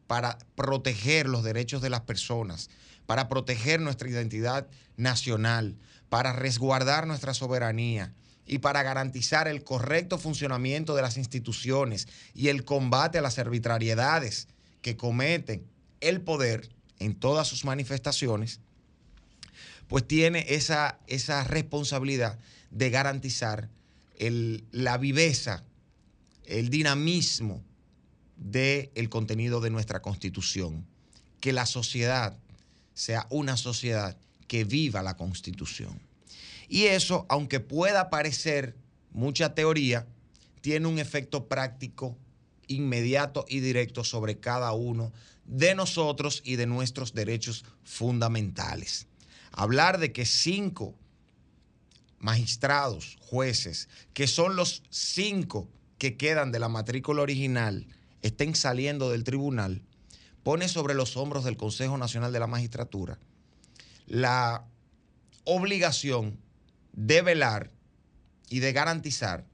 para 0.08 0.38
proteger 0.56 1.28
los 1.28 1.44
derechos 1.44 1.82
de 1.82 1.90
las 1.90 2.02
personas, 2.02 2.70
para 3.06 3.28
proteger 3.28 3.82
nuestra 3.82 4.10
identidad 4.10 4.68
nacional, 4.98 5.78
para 6.10 6.34
resguardar 6.34 7.08
nuestra 7.08 7.34
soberanía 7.34 8.14
y 8.46 8.58
para 8.60 8.84
garantizar 8.84 9.48
el 9.48 9.64
correcto 9.64 10.18
funcionamiento 10.18 10.96
de 10.96 11.02
las 11.02 11.18
instituciones 11.18 12.08
y 12.34 12.48
el 12.50 12.64
combate 12.66 13.18
a 13.18 13.22
las 13.22 13.40
arbitrariedades 13.40 14.48
que 14.82 14.98
cometen 14.98 15.66
el 16.02 16.22
poder 16.22 16.70
en 17.00 17.16
todas 17.16 17.48
sus 17.48 17.64
manifestaciones, 17.66 18.60
pues 19.88 20.08
tiene 20.08 20.46
esa, 20.50 21.00
esa 21.08 21.44
responsabilidad 21.44 22.40
de 22.72 22.90
garantizar 22.90 23.70
el- 24.18 24.64
la 24.72 24.98
viveza, 24.98 25.64
el 26.46 26.70
dinamismo 26.70 27.62
del 28.38 29.10
contenido 29.10 29.62
de 29.62 29.70
nuestra 29.70 30.02
constitución. 30.02 30.86
Que 31.40 31.54
la 31.54 31.66
sociedad 31.66 32.38
sea 32.94 33.28
una 33.30 33.58
sociedad 33.58 34.18
que 34.48 34.64
viva 34.64 35.02
la 35.02 35.16
constitución. 35.18 36.00
Y 36.72 36.86
eso, 36.86 37.26
aunque 37.28 37.60
pueda 37.60 38.10
parecer 38.10 38.78
mucha 39.12 39.54
teoría, 39.54 40.08
tiene 40.62 40.88
un 40.88 41.00
efecto 41.00 41.50
práctico 41.50 42.18
inmediato 42.68 43.44
y 43.50 43.60
directo 43.60 44.06
sobre 44.06 44.40
cada 44.40 44.72
uno 44.72 45.12
de 45.44 45.76
nosotros 45.76 46.42
y 46.46 46.56
de 46.56 46.68
nuestros 46.68 47.14
derechos 47.14 47.66
fundamentales. 47.84 49.08
Hablar 49.52 50.00
de 50.00 50.14
que 50.14 50.26
cinco 50.26 50.96
magistrados, 52.20 53.18
jueces, 53.20 53.90
que 54.14 54.28
son 54.28 54.56
los 54.56 54.84
cinco 54.90 55.68
que 55.98 56.16
quedan 56.16 56.54
de 56.54 56.60
la 56.60 56.70
matrícula 56.70 57.22
original, 57.22 57.86
estén 58.22 58.56
saliendo 58.56 59.10
del 59.10 59.26
tribunal, 59.26 59.82
pone 60.42 60.70
sobre 60.70 60.94
los 60.94 61.18
hombros 61.18 61.44
del 61.44 61.58
Consejo 61.58 61.98
Nacional 61.98 62.32
de 62.32 62.40
la 62.40 62.48
Magistratura 62.48 63.20
la 64.08 64.66
obligación 65.44 66.38
de 66.94 67.22
velar 67.22 67.72
y 68.50 68.60
de 68.60 68.74
garantizar 68.74 69.46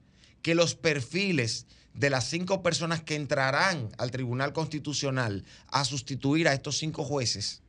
que 0.41 0.55
los 0.55 0.75
perfiles 0.75 1.67
de 1.93 2.09
las 2.09 2.29
cinco 2.29 2.61
personas 2.61 3.01
que 3.01 3.15
entrarán 3.15 3.89
al 3.97 4.11
Tribunal 4.11 4.53
Constitucional 4.53 5.43
a 5.67 5.83
sustituir 5.83 6.47
a 6.47 6.53
estos 6.53 6.77
cinco 6.77 7.03
jueces, 7.03 7.61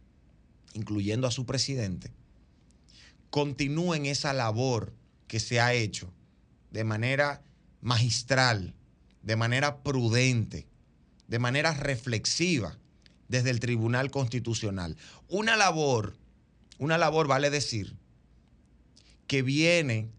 incluyendo 0.74 1.26
a 1.26 1.30
su 1.30 1.46
presidente, 1.46 2.12
continúen 3.30 4.06
esa 4.06 4.32
labor 4.32 4.92
que 5.26 5.40
se 5.40 5.60
ha 5.60 5.74
hecho 5.74 6.12
de 6.70 6.84
manera 6.84 7.42
magistral, 7.80 8.74
de 9.22 9.36
manera 9.36 9.82
prudente, 9.82 10.66
de 11.26 11.38
manera 11.38 11.72
reflexiva 11.72 12.78
desde 13.28 13.50
el 13.50 13.60
Tribunal 13.60 14.10
Constitucional. 14.10 14.96
Una 15.28 15.56
labor, 15.56 16.16
una 16.78 16.98
labor 16.98 17.28
vale 17.28 17.50
decir, 17.50 17.96
que 19.28 19.42
viene 19.42 20.10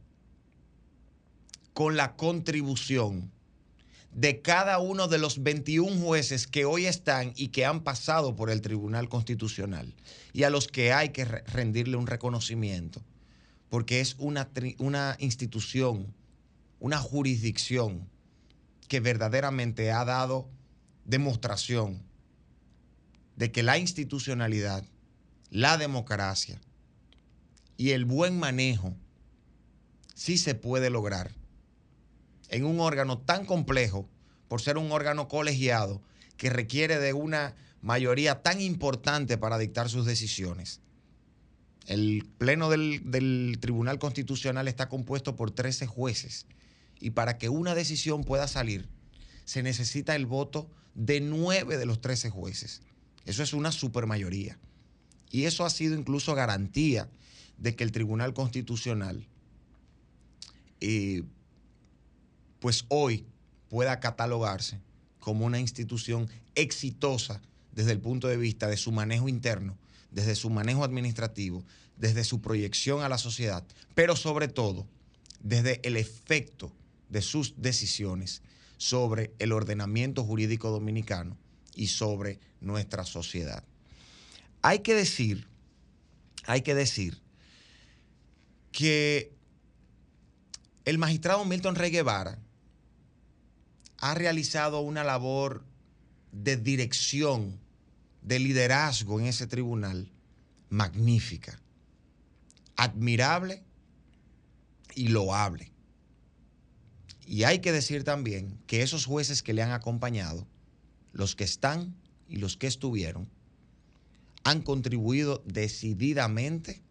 con 1.73 1.97
la 1.97 2.15
contribución 2.15 3.31
de 4.13 4.41
cada 4.41 4.79
uno 4.79 5.07
de 5.07 5.17
los 5.17 5.43
21 5.43 6.01
jueces 6.01 6.47
que 6.47 6.65
hoy 6.65 6.85
están 6.85 7.33
y 7.35 7.49
que 7.49 7.65
han 7.65 7.83
pasado 7.83 8.35
por 8.35 8.49
el 8.49 8.61
Tribunal 8.61 9.07
Constitucional 9.09 9.93
y 10.33 10.43
a 10.43 10.49
los 10.49 10.67
que 10.67 10.93
hay 10.93 11.09
que 11.09 11.25
re- 11.25 11.43
rendirle 11.47 11.95
un 11.97 12.07
reconocimiento, 12.07 13.03
porque 13.69 13.99
es 13.99 14.15
una, 14.17 14.49
una 14.79 15.15
institución, 15.19 16.13
una 16.79 16.97
jurisdicción 16.97 18.07
que 18.87 18.99
verdaderamente 18.99 19.91
ha 19.91 20.05
dado 20.05 20.49
demostración 21.05 22.01
de 23.35 23.51
que 23.51 23.63
la 23.63 23.77
institucionalidad, 23.77 24.83
la 25.49 25.77
democracia 25.77 26.59
y 27.79 27.91
el 27.91 28.03
buen 28.03 28.37
manejo 28.37 28.93
sí 30.13 30.37
se 30.37 30.53
puede 30.53 30.89
lograr 30.89 31.31
en 32.49 32.65
un 32.65 32.81
órgano 32.81 33.19
tan 33.19 33.45
complejo, 33.45 34.09
por 34.49 34.61
ser 34.61 34.77
un 34.77 34.91
órgano 34.91 35.29
colegiado, 35.29 36.01
que 36.35 36.49
requiere 36.49 36.99
de 36.99 37.13
una 37.13 37.55
mayoría 37.81 38.41
tan 38.41 38.59
importante 38.59 39.37
para 39.37 39.57
dictar 39.57 39.87
sus 39.87 40.05
decisiones. 40.05 40.81
El 41.87 42.27
Pleno 42.37 42.69
del, 42.69 43.57
Tribunal 43.61 43.97
Constitucional 43.97 44.67
está 44.67 44.89
compuesto 44.89 45.37
por 45.37 45.51
13 45.51 45.87
jueces 45.87 46.47
y 46.99 47.11
para 47.11 47.37
que 47.37 47.47
una 47.47 47.75
decisión 47.75 48.25
pueda 48.25 48.49
salir 48.49 48.89
se 49.45 49.63
necesita 49.63 50.17
el 50.17 50.25
voto 50.25 50.69
de 50.95 51.21
9 51.21 51.77
de 51.77 51.85
los 51.85 52.01
13 52.01 52.29
jueces. 52.29 52.81
Eso 53.25 53.41
es 53.41 53.53
una 53.53 53.71
supermayoría. 53.71 54.59
Y 55.31 55.45
eso 55.45 55.63
ha 55.63 55.69
sido 55.69 55.95
incluso 55.95 56.35
garantía 56.35 57.09
de 57.59 57.75
que 57.75 57.83
el 57.83 57.91
Tribunal 57.91 58.33
Constitucional 58.33 59.27
eh, 60.81 61.23
pues 62.59 62.85
hoy 62.87 63.25
pueda 63.69 63.99
catalogarse 63.99 64.79
como 65.19 65.45
una 65.45 65.59
institución 65.59 66.29
exitosa 66.55 67.41
desde 67.73 67.91
el 67.91 67.99
punto 67.99 68.27
de 68.27 68.37
vista 68.37 68.67
de 68.67 68.77
su 68.77 68.91
manejo 68.91 69.29
interno, 69.29 69.77
desde 70.11 70.35
su 70.35 70.49
manejo 70.49 70.83
administrativo, 70.83 71.63
desde 71.97 72.23
su 72.23 72.41
proyección 72.41 73.01
a 73.01 73.09
la 73.09 73.17
sociedad, 73.17 73.63
pero 73.93 74.15
sobre 74.15 74.47
todo 74.47 74.87
desde 75.41 75.79
el 75.83 75.97
efecto 75.97 76.71
de 77.09 77.21
sus 77.21 77.53
decisiones 77.57 78.41
sobre 78.77 79.33
el 79.39 79.51
ordenamiento 79.51 80.23
jurídico 80.23 80.69
dominicano 80.69 81.37
y 81.75 81.87
sobre 81.87 82.39
nuestra 82.61 83.05
sociedad. 83.05 83.63
Hay 84.61 84.79
que 84.79 84.93
decir, 84.95 85.47
hay 86.45 86.61
que 86.61 86.75
decir 86.75 87.21
que 88.71 89.33
el 90.85 90.97
magistrado 90.97 91.45
Milton 91.45 91.75
Rey 91.75 91.91
Guevara 91.91 92.39
ha 93.97 94.15
realizado 94.15 94.79
una 94.81 95.03
labor 95.03 95.65
de 96.31 96.57
dirección, 96.57 97.59
de 98.21 98.39
liderazgo 98.39 99.19
en 99.19 99.25
ese 99.25 99.47
tribunal 99.47 100.11
magnífica, 100.69 101.59
admirable 102.75 103.63
y 104.95 105.09
loable. 105.09 105.71
Y 107.25 107.43
hay 107.43 107.59
que 107.59 107.71
decir 107.71 108.03
también 108.03 108.59
que 108.65 108.81
esos 108.81 109.05
jueces 109.05 109.43
que 109.43 109.53
le 109.53 109.61
han 109.61 109.71
acompañado, 109.71 110.47
los 111.11 111.35
que 111.35 111.43
están 111.43 111.95
y 112.27 112.37
los 112.37 112.57
que 112.57 112.67
estuvieron, 112.67 113.29
han 114.43 114.61
contribuido 114.61 115.43
decididamente, 115.45 116.81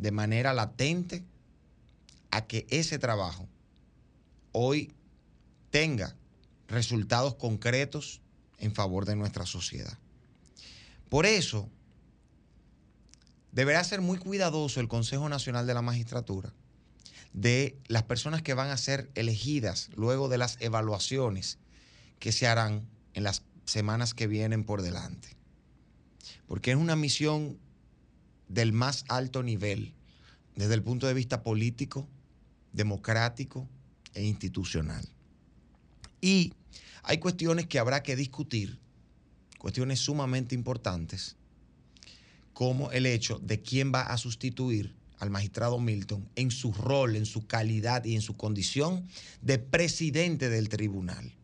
de 0.00 0.12
manera 0.12 0.54
latente, 0.54 1.22
a 2.30 2.46
que 2.46 2.66
ese 2.70 2.98
trabajo 2.98 3.46
hoy 4.52 4.92
tenga 5.70 6.16
resultados 6.68 7.34
concretos 7.34 8.22
en 8.58 8.74
favor 8.74 9.04
de 9.04 9.16
nuestra 9.16 9.44
sociedad. 9.44 9.98
Por 11.08 11.26
eso, 11.26 11.68
deberá 13.52 13.84
ser 13.84 14.00
muy 14.00 14.16
cuidadoso 14.16 14.80
el 14.80 14.88
Consejo 14.88 15.28
Nacional 15.28 15.66
de 15.66 15.74
la 15.74 15.82
Magistratura 15.82 16.52
de 17.32 17.78
las 17.86 18.04
personas 18.04 18.42
que 18.42 18.54
van 18.54 18.70
a 18.70 18.76
ser 18.76 19.10
elegidas 19.14 19.90
luego 19.94 20.28
de 20.28 20.38
las 20.38 20.56
evaluaciones 20.60 21.58
que 22.18 22.32
se 22.32 22.46
harán 22.46 22.88
en 23.14 23.22
las 23.22 23.42
semanas 23.66 24.14
que 24.14 24.26
vienen 24.26 24.64
por 24.64 24.82
delante. 24.82 25.36
Porque 26.46 26.72
es 26.72 26.76
una 26.76 26.96
misión 26.96 27.58
del 28.50 28.72
más 28.72 29.04
alto 29.08 29.42
nivel 29.42 29.94
desde 30.56 30.74
el 30.74 30.82
punto 30.82 31.06
de 31.06 31.14
vista 31.14 31.42
político, 31.42 32.08
democrático 32.72 33.68
e 34.12 34.24
institucional. 34.24 35.08
Y 36.20 36.52
hay 37.02 37.18
cuestiones 37.18 37.66
que 37.66 37.78
habrá 37.78 38.02
que 38.02 38.16
discutir, 38.16 38.78
cuestiones 39.58 40.00
sumamente 40.00 40.54
importantes, 40.54 41.36
como 42.52 42.90
el 42.90 43.06
hecho 43.06 43.38
de 43.38 43.62
quién 43.62 43.92
va 43.94 44.02
a 44.02 44.18
sustituir 44.18 44.94
al 45.18 45.30
magistrado 45.30 45.78
Milton 45.78 46.28
en 46.34 46.50
su 46.50 46.72
rol, 46.72 47.14
en 47.14 47.26
su 47.26 47.46
calidad 47.46 48.04
y 48.04 48.16
en 48.16 48.22
su 48.22 48.36
condición 48.36 49.06
de 49.42 49.58
presidente 49.58 50.48
del 50.48 50.68
tribunal. 50.68 51.34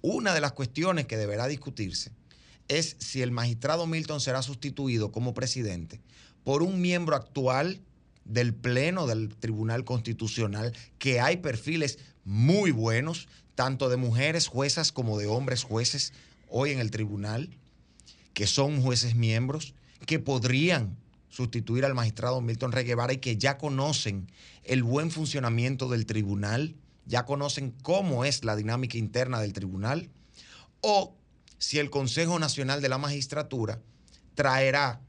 Una 0.00 0.32
de 0.32 0.40
las 0.40 0.52
cuestiones 0.52 1.06
que 1.06 1.16
deberá 1.16 1.46
discutirse 1.48 2.12
es 2.68 2.96
si 3.00 3.20
el 3.20 3.32
magistrado 3.32 3.86
Milton 3.86 4.20
será 4.20 4.42
sustituido 4.42 5.10
como 5.10 5.34
presidente 5.34 6.00
por 6.44 6.62
un 6.62 6.80
miembro 6.80 7.16
actual 7.16 7.80
del 8.24 8.54
Pleno 8.54 9.06
del 9.06 9.34
Tribunal 9.36 9.84
Constitucional, 9.84 10.72
que 10.98 11.20
hay 11.20 11.38
perfiles 11.38 11.98
muy 12.24 12.70
buenos, 12.70 13.28
tanto 13.54 13.88
de 13.88 13.96
mujeres 13.96 14.46
juezas 14.46 14.92
como 14.92 15.18
de 15.18 15.26
hombres 15.26 15.64
jueces 15.64 16.12
hoy 16.48 16.70
en 16.70 16.78
el 16.78 16.90
tribunal, 16.90 17.50
que 18.34 18.46
son 18.46 18.82
jueces 18.82 19.14
miembros, 19.14 19.74
que 20.06 20.18
podrían 20.18 20.96
sustituir 21.28 21.84
al 21.84 21.94
magistrado 21.94 22.40
Milton 22.40 22.72
Rey 22.72 22.84
Guevara 22.84 23.12
y 23.12 23.18
que 23.18 23.36
ya 23.36 23.58
conocen 23.58 24.30
el 24.64 24.82
buen 24.82 25.10
funcionamiento 25.10 25.88
del 25.88 26.06
tribunal, 26.06 26.74
ya 27.06 27.24
conocen 27.24 27.72
cómo 27.82 28.24
es 28.24 28.44
la 28.44 28.56
dinámica 28.56 28.98
interna 28.98 29.40
del 29.40 29.52
tribunal, 29.52 30.10
o 30.80 31.16
si 31.58 31.78
el 31.78 31.90
Consejo 31.90 32.38
Nacional 32.38 32.80
de 32.80 32.88
la 32.88 32.98
Magistratura 32.98 33.80
traerá 34.34 35.00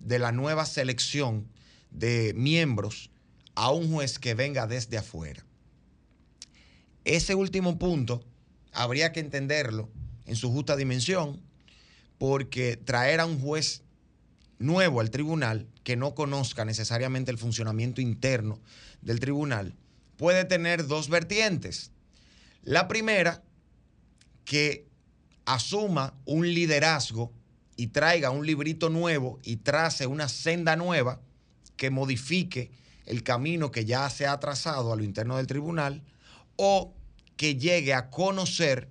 de 0.00 0.18
la 0.18 0.32
nueva 0.32 0.66
selección 0.66 1.46
de 1.90 2.32
miembros 2.34 3.10
a 3.54 3.70
un 3.70 3.92
juez 3.92 4.18
que 4.18 4.34
venga 4.34 4.66
desde 4.66 4.98
afuera. 4.98 5.44
Ese 7.04 7.34
último 7.34 7.78
punto 7.78 8.24
habría 8.72 9.12
que 9.12 9.20
entenderlo 9.20 9.88
en 10.26 10.36
su 10.36 10.50
justa 10.52 10.76
dimensión, 10.76 11.40
porque 12.18 12.76
traer 12.76 13.20
a 13.20 13.26
un 13.26 13.40
juez 13.40 13.82
nuevo 14.58 15.00
al 15.00 15.10
tribunal 15.10 15.66
que 15.84 15.96
no 15.96 16.14
conozca 16.14 16.64
necesariamente 16.64 17.30
el 17.30 17.38
funcionamiento 17.38 18.00
interno 18.00 18.60
del 19.00 19.18
tribunal 19.18 19.74
puede 20.16 20.44
tener 20.44 20.86
dos 20.86 21.08
vertientes. 21.08 21.92
La 22.62 22.88
primera, 22.88 23.42
que 24.44 24.86
asuma 25.46 26.12
un 26.26 26.46
liderazgo 26.46 27.32
y 27.80 27.86
traiga 27.86 28.28
un 28.28 28.44
librito 28.44 28.90
nuevo 28.90 29.38
y 29.42 29.56
trace 29.56 30.06
una 30.06 30.28
senda 30.28 30.76
nueva 30.76 31.18
que 31.78 31.88
modifique 31.88 32.70
el 33.06 33.22
camino 33.22 33.70
que 33.70 33.86
ya 33.86 34.10
se 34.10 34.26
ha 34.26 34.38
trazado 34.38 34.92
a 34.92 34.96
lo 34.96 35.02
interno 35.02 35.38
del 35.38 35.46
tribunal 35.46 36.02
o 36.56 36.92
que 37.38 37.56
llegue 37.56 37.94
a 37.94 38.10
conocer 38.10 38.90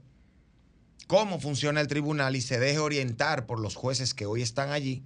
cómo 1.06 1.40
funciona 1.40 1.82
el 1.82 1.88
tribunal 1.88 2.36
y 2.36 2.41
se 2.41 2.57
deje 2.57 2.80
orientar 2.80 3.45
por 3.45 3.60
los 3.60 3.76
jueces 3.76 4.16
que 4.16 4.26
hoy 4.26 4.41
están 4.41 4.72
allí, 4.72 5.03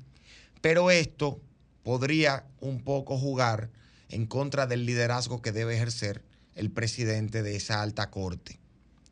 pero 0.62 0.90
esto 0.90 1.42
podría 1.84 2.46
un 2.62 2.86
poco 2.86 3.18
jugar 3.18 3.70
en 4.08 4.26
contra 4.28 4.66
del 4.66 4.86
liderazgo 4.86 5.42
que 5.42 5.52
debe 5.52 5.76
ejercer 5.76 6.24
el 6.56 6.72
presidente 6.72 7.44
de 7.44 7.58
esa 7.58 7.82
alta 7.82 8.10
corte, 8.12 8.62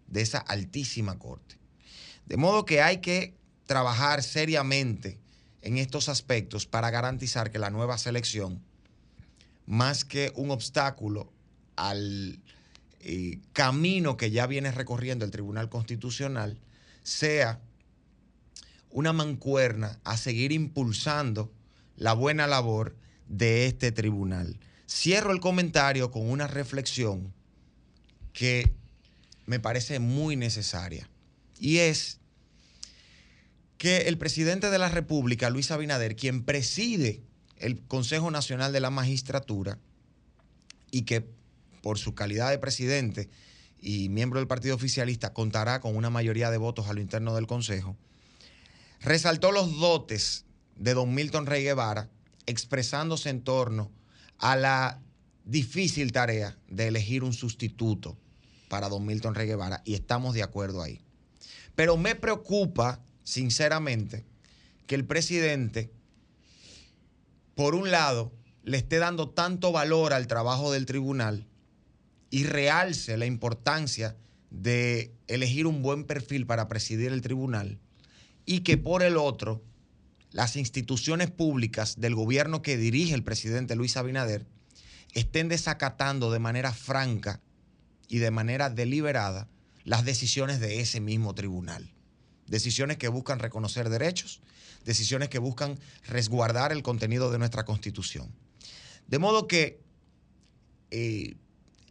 de 0.08 0.22
esa 0.22 0.38
altísima 0.38 1.20
corte. 1.20 1.58
De 2.26 2.38
modo 2.38 2.64
que 2.64 2.82
hay 2.82 3.00
que 3.00 3.41
trabajar 3.72 4.22
seriamente 4.22 5.18
en 5.62 5.78
estos 5.78 6.10
aspectos 6.10 6.66
para 6.66 6.90
garantizar 6.90 7.52
que 7.52 7.58
la 7.58 7.70
nueva 7.70 7.98
selección, 7.98 8.62
más 9.66 10.04
que 10.04 10.34
un 10.36 10.52
obstáculo 10.52 11.32
al 11.78 12.38
eh, 13.00 13.40
camino 13.54 14.18
que 14.18 14.30
ya 14.30 14.46
viene 14.46 14.74
recorriendo 14.74 15.24
el 15.24 15.32
Tribunal 15.32 15.70
Constitucional, 15.70 16.60
sea 17.04 17.62
una 18.90 19.14
mancuerna 19.14 20.02
a 20.04 20.18
seguir 20.18 20.52
impulsando 20.52 21.50
la 21.96 22.12
buena 22.12 22.48
labor 22.48 22.98
de 23.30 23.68
este 23.68 23.94
tribunal. 23.94 24.60
Cierro 24.86 25.32
el 25.32 25.40
comentario 25.40 26.12
con 26.12 26.30
una 26.30 26.48
reflexión 26.48 27.34
que 28.34 28.70
me 29.46 29.62
parece 29.62 30.00
muy 30.00 30.36
necesaria 30.36 31.10
y 31.58 31.78
es 31.78 32.21
que 33.82 34.02
el 34.02 34.20
presidente 34.20 34.70
de 34.70 34.78
la 34.78 34.90
República, 34.90 35.50
Luis 35.50 35.72
Abinader, 35.72 36.16
quien 36.16 36.44
preside 36.44 37.24
el 37.58 37.82
Consejo 37.82 38.30
Nacional 38.30 38.72
de 38.74 38.80
la 38.80 38.92
Magistratura 38.92 39.80
y 40.92 41.02
que 41.02 41.28
por 41.82 41.98
su 41.98 42.14
calidad 42.14 42.52
de 42.52 42.60
presidente 42.60 43.32
y 43.80 44.10
miembro 44.10 44.40
del 44.40 44.46
partido 44.48 44.76
oficialista 44.76 45.34
contará 45.34 45.82
con 45.82 45.96
una 45.96 46.12
mayoría 46.12 46.52
de 46.52 46.60
votos 46.60 46.90
a 46.90 46.94
lo 46.94 47.02
interno 47.02 47.34
del 47.34 47.48
Consejo, 47.48 47.98
resaltó 49.00 49.52
los 49.52 49.80
dotes 49.80 50.46
de 50.76 50.94
don 50.94 51.16
Milton 51.16 51.48
Rey 51.48 51.64
Guevara, 51.64 52.08
expresándose 52.46 53.32
en 53.32 53.42
torno 53.42 53.90
a 54.38 54.56
la 54.58 55.02
difícil 55.44 56.12
tarea 56.12 56.56
de 56.68 56.90
elegir 56.90 57.24
un 57.24 57.34
sustituto 57.34 58.16
para 58.70 58.90
don 58.90 59.08
Milton 59.08 59.34
Rey 59.34 59.48
Guevara, 59.48 59.82
y 59.86 59.96
estamos 59.96 60.36
de 60.36 60.44
acuerdo 60.44 60.84
ahí. 60.84 61.02
Pero 61.74 61.98
me 61.98 62.14
preocupa, 62.14 63.02
sinceramente, 63.24 64.26
que 64.88 64.96
el 64.96 65.06
presidente, 65.06 65.92
por 67.56 67.76
un 67.76 67.92
lado, 67.92 68.32
le 68.64 68.78
esté 68.78 69.00
dando 69.00 69.30
tanto 69.30 69.72
valor 69.72 70.14
al 70.14 70.28
trabajo 70.28 70.72
del 70.72 70.86
tribunal 70.86 71.48
y 72.30 72.44
realce 72.44 73.18
la 73.18 73.26
importancia 73.26 74.16
de 74.50 75.14
elegir 75.28 75.66
un 75.66 75.82
buen 75.82 76.06
perfil 76.06 76.46
para 76.46 76.68
presidir 76.68 77.12
el 77.12 77.22
tribunal 77.22 77.80
y 78.46 78.60
que 78.62 78.78
por 78.78 79.02
el 79.04 79.18
otro 79.18 79.64
las 80.32 80.56
instituciones 80.56 81.30
públicas 81.30 82.00
del 82.00 82.16
gobierno 82.16 82.62
que 82.62 82.78
dirige 82.78 83.14
el 83.14 83.24
presidente 83.24 83.76
Luis 83.76 83.98
Abinader 83.98 84.46
estén 85.14 85.50
desacatando 85.50 86.32
de 86.32 86.40
manera 86.40 86.72
franca 86.74 87.42
y 88.08 88.20
de 88.20 88.32
manera 88.32 88.70
deliberada 88.70 89.48
las 89.84 90.06
decisiones 90.06 90.60
de 90.60 90.80
ese 90.80 91.00
mismo 91.00 91.34
tribunal. 91.34 91.91
Decisiones 92.52 92.98
que 92.98 93.08
buscan 93.08 93.40
reconocer 93.40 93.88
derechos, 93.88 94.42
decisiones 94.84 95.30
que 95.30 95.40
buscan 95.40 95.80
resguardar 96.06 96.74
el 96.74 96.84
contenido 96.84 97.32
de 97.32 97.40
nuestra 97.40 97.64
constitución. 97.64 98.30
De 99.08 99.20
modo 99.20 99.48
que 99.48 99.80
eh, 100.92 101.36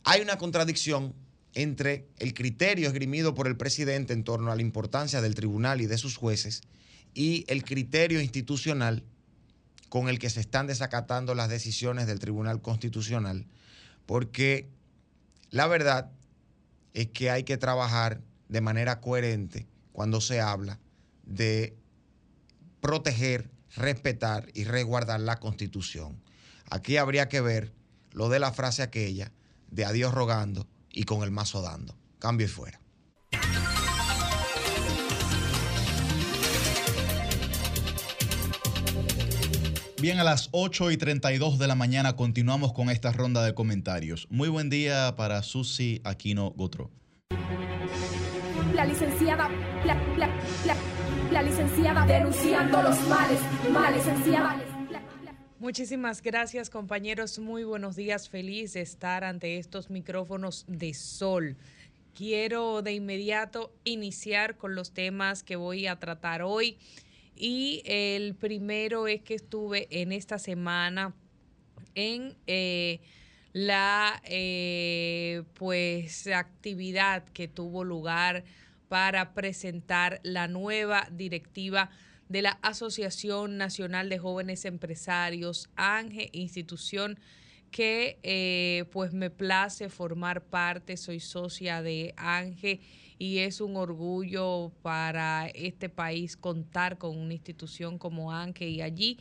hay 0.05 0.21
una 0.21 0.37
contradicción 0.37 1.15
entre 1.55 2.07
el 2.19 2.35
criterio 2.35 2.89
esgrimido 2.89 3.35
por 3.35 3.47
el 3.47 3.57
presidente 3.57 4.13
en 4.13 4.23
torno 4.23 4.53
a 4.53 4.55
la 4.55 4.61
importancia 4.61 5.23
del 5.23 5.35
tribunal 5.35 5.81
y 5.81 5.87
de 5.87 5.97
sus 5.97 6.19
jueces 6.19 6.61
y 7.15 7.47
el 7.49 7.65
criterio 7.65 8.21
institucional 8.21 9.03
con 9.89 10.11
el 10.11 10.19
que 10.19 10.29
se 10.29 10.41
están 10.41 10.67
desacatando 10.67 11.35
las 11.35 11.49
decisiones 11.49 12.07
del 12.07 12.19
Tribunal 12.19 12.61
Constitucional, 12.61 13.47
porque 14.05 14.69
la 15.51 15.67
verdad 15.67 16.11
es 16.93 17.09
que 17.09 17.31
hay 17.31 17.45
que 17.45 17.57
trabajar 17.57 18.21
de 18.51 18.61
manera 18.61 19.01
coherente 19.01 19.67
cuando 19.93 20.21
se 20.21 20.41
habla 20.41 20.79
de 21.25 21.77
proteger, 22.81 23.51
respetar 23.77 24.49
y 24.55 24.65
resguardar 24.65 25.21
la 25.21 25.39
Constitución. 25.39 26.21
Aquí 26.71 26.97
habría 26.97 27.29
que 27.29 27.41
ver 27.41 27.73
lo 28.13 28.29
de 28.29 28.41
la 28.41 28.53
frase 28.53 28.83
aquella 28.83 29.33
de 29.71 29.85
adiós 29.85 30.13
rogando 30.13 30.67
y 30.91 31.05
con 31.05 31.23
el 31.23 31.31
mazo 31.31 31.63
dando. 31.63 31.97
Cambio 32.19 32.47
y 32.47 32.51
fuera. 32.51 32.81
Bien, 40.01 40.19
a 40.19 40.25
las 40.25 40.49
8 40.53 40.93
y 40.93 40.97
32 40.97 41.59
de 41.59 41.67
la 41.67 41.75
mañana 41.75 42.17
continuamos 42.17 42.73
con 42.73 42.89
esta 42.89 43.13
ronda 43.13 43.45
de 43.45 43.53
comentarios. 43.53 44.27
Muy 44.31 44.49
buen 44.49 44.71
día 44.71 45.15
para 45.15 45.43
Susi 45.43 46.01
Aquino 46.05 46.53
Gotro. 46.53 46.91
La 48.75 48.85
licenciada, 48.85 49.49
la, 49.85 49.95
la, 50.17 50.29
la, 50.65 50.77
la 51.33 51.43
licenciada 51.43 52.07
denunciando 52.07 52.83
los 52.83 53.01
males, 53.09 53.41
males, 53.73 54.07
licenciada. 54.07 54.65
Muchísimas 55.59 56.23
gracias 56.23 56.71
compañeros, 56.71 57.39
muy 57.39 57.65
buenos 57.65 57.97
días, 57.97 58.29
feliz 58.29 58.73
de 58.73 58.81
estar 58.81 59.25
ante 59.25 59.59
estos 59.59 59.91
micrófonos 59.91 60.65
de 60.69 60.95
sol. 60.95 61.57
Quiero 62.15 62.81
de 62.83 62.95
inmediato 62.95 63.73
iniciar 63.85 64.57
con 64.57 64.75
los 64.75 64.93
temas 64.93 65.43
que 65.43 65.57
voy 65.57 65.87
a 65.87 65.99
tratar 65.99 66.43
hoy 66.43 66.79
y 67.37 67.83
el 67.85 68.35
primero 68.35 69.07
es 69.07 69.21
que 69.23 69.35
estuve 69.35 69.89
en 69.91 70.13
esta 70.13 70.39
semana 70.39 71.15
en 71.95 72.37
eh, 72.47 73.01
la 73.53 74.21
eh, 74.25 75.43
pues 75.55 76.27
actividad 76.29 77.25
que 77.25 77.49
tuvo 77.49 77.85
lugar 77.85 78.45
para 78.89 79.35
presentar 79.35 80.21
la 80.23 80.49
nueva 80.49 81.09
directiva 81.11 81.91
de 82.29 82.43
la 82.43 82.59
Asociación 82.63 83.57
Nacional 83.57 84.09
de 84.09 84.19
Jóvenes 84.19 84.65
Empresarios, 84.65 85.69
ANGE, 85.77 86.31
institución 86.33 87.19
que 87.71 88.19
eh, 88.23 88.85
pues 88.93 89.13
me 89.13 89.31
place 89.31 89.89
formar 89.89 90.45
parte, 90.45 90.97
soy 90.97 91.21
socia 91.21 91.83
de 91.83 92.15
ANGE 92.17 92.81
y 93.19 93.39
es 93.39 93.61
un 93.61 93.77
orgullo 93.77 94.73
para 94.83 95.49
este 95.49 95.89
país 95.89 96.37
contar 96.37 96.99
con 96.99 97.17
una 97.17 97.35
institución 97.35 97.99
como 97.99 98.33
ANGE 98.33 98.69
y 98.69 98.83
allí 98.83 99.19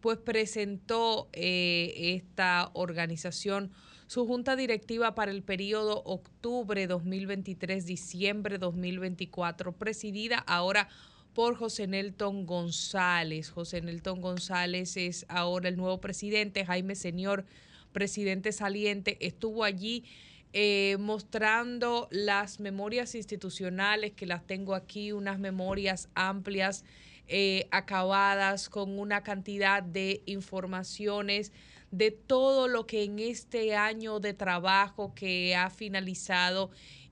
pues 0.00 0.18
presentó 0.18 1.28
eh, 1.32 2.16
esta 2.16 2.70
organización 2.74 3.70
su 4.06 4.26
junta 4.26 4.56
directiva 4.56 5.14
para 5.14 5.30
el 5.30 5.42
periodo 5.42 6.02
octubre 6.04 6.86
2023, 6.88 7.86
diciembre 7.86 8.58
2024, 8.58 9.72
presidida 9.72 10.38
ahora 10.38 10.88
por 11.32 11.54
José 11.54 11.86
Nelton 11.86 12.44
González. 12.44 13.50
José 13.50 13.80
Nelton 13.82 14.20
González 14.20 14.96
es 14.96 15.26
ahora 15.28 15.68
el 15.68 15.76
nuevo 15.76 16.00
presidente, 16.00 16.64
Jaime 16.64 16.96
Señor, 16.96 17.44
presidente 17.92 18.50
saliente, 18.50 19.16
estuvo 19.24 19.62
allí 19.62 20.04
eh, 20.52 20.96
mostrando 20.98 22.08
las 22.10 22.58
memorias 22.58 23.14
institucionales, 23.14 24.12
que 24.12 24.26
las 24.26 24.44
tengo 24.44 24.74
aquí, 24.74 25.12
unas 25.12 25.38
memorias 25.38 26.08
amplias, 26.16 26.84
eh, 27.32 27.68
acabadas, 27.70 28.68
con 28.68 28.98
una 28.98 29.22
cantidad 29.22 29.84
de 29.84 30.22
informaciones 30.26 31.52
de 31.92 32.10
todo 32.10 32.66
lo 32.66 32.86
que 32.86 33.04
en 33.04 33.20
este 33.20 33.76
año 33.76 34.18
de 34.18 34.34
trabajo 34.34 35.14
que 35.14 35.54
ha 35.54 35.70
finalizado 35.70 36.70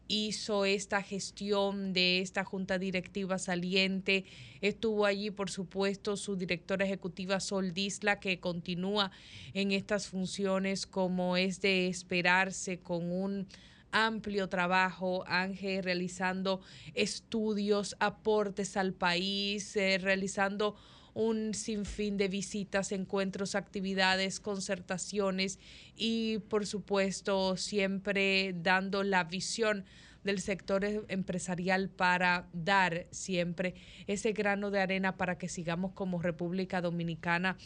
hizo 0.09 0.65
esta 0.65 1.03
gestión 1.03 1.93
de 1.93 2.21
esta 2.21 2.43
junta 2.43 2.79
directiva 2.79 3.39
saliente. 3.39 4.25
Estuvo 4.61 5.07
allí, 5.07 5.31
por 5.31 5.51
supuesto, 5.51 6.17
su 6.17 6.35
directora 6.35 6.85
ejecutiva 6.85 7.39
Sol 7.39 7.73
Disla, 7.73 8.19
que 8.19 8.41
continúa 8.41 9.13
en 9.55 9.71
estas 9.71 10.09
funciones 10.09 10.87
como 10.87 11.37
es 11.37 11.61
de 11.61 11.87
esperarse 11.87 12.81
con 12.81 13.13
un 13.13 13.47
amplio 13.93 14.49
trabajo, 14.49 15.25
Ángel, 15.27 15.83
realizando 15.83 16.61
estudios, 16.95 17.97
aportes 18.01 18.77
al 18.77 18.93
país, 18.93 19.77
eh, 19.77 19.99
realizando 19.99 20.77
un 21.15 21.53
sinfín 21.55 22.17
de 22.17 22.29
visitas, 22.29 22.93
encuentros, 22.93 23.55
actividades, 23.55 24.39
concertaciones 24.39 25.59
y 25.97 26.39
por 26.49 26.65
supuesto 26.67 27.57
siempre 27.57 28.55
dando 28.55 29.03
la 29.03 29.25
visión 29.25 29.85
del 30.23 30.41
sector 30.41 30.85
em- 30.85 31.05
empresarial 31.09 31.89
para 31.89 32.49
dar 32.53 33.07
siempre 33.11 33.75
ese 34.07 34.33
grano 34.33 34.71
de 34.71 34.81
arena 34.81 35.17
para 35.17 35.39
que 35.39 35.49
sigamos 35.49 35.93
como 35.93 36.23
República 36.23 36.81
Dominicana 36.81 37.57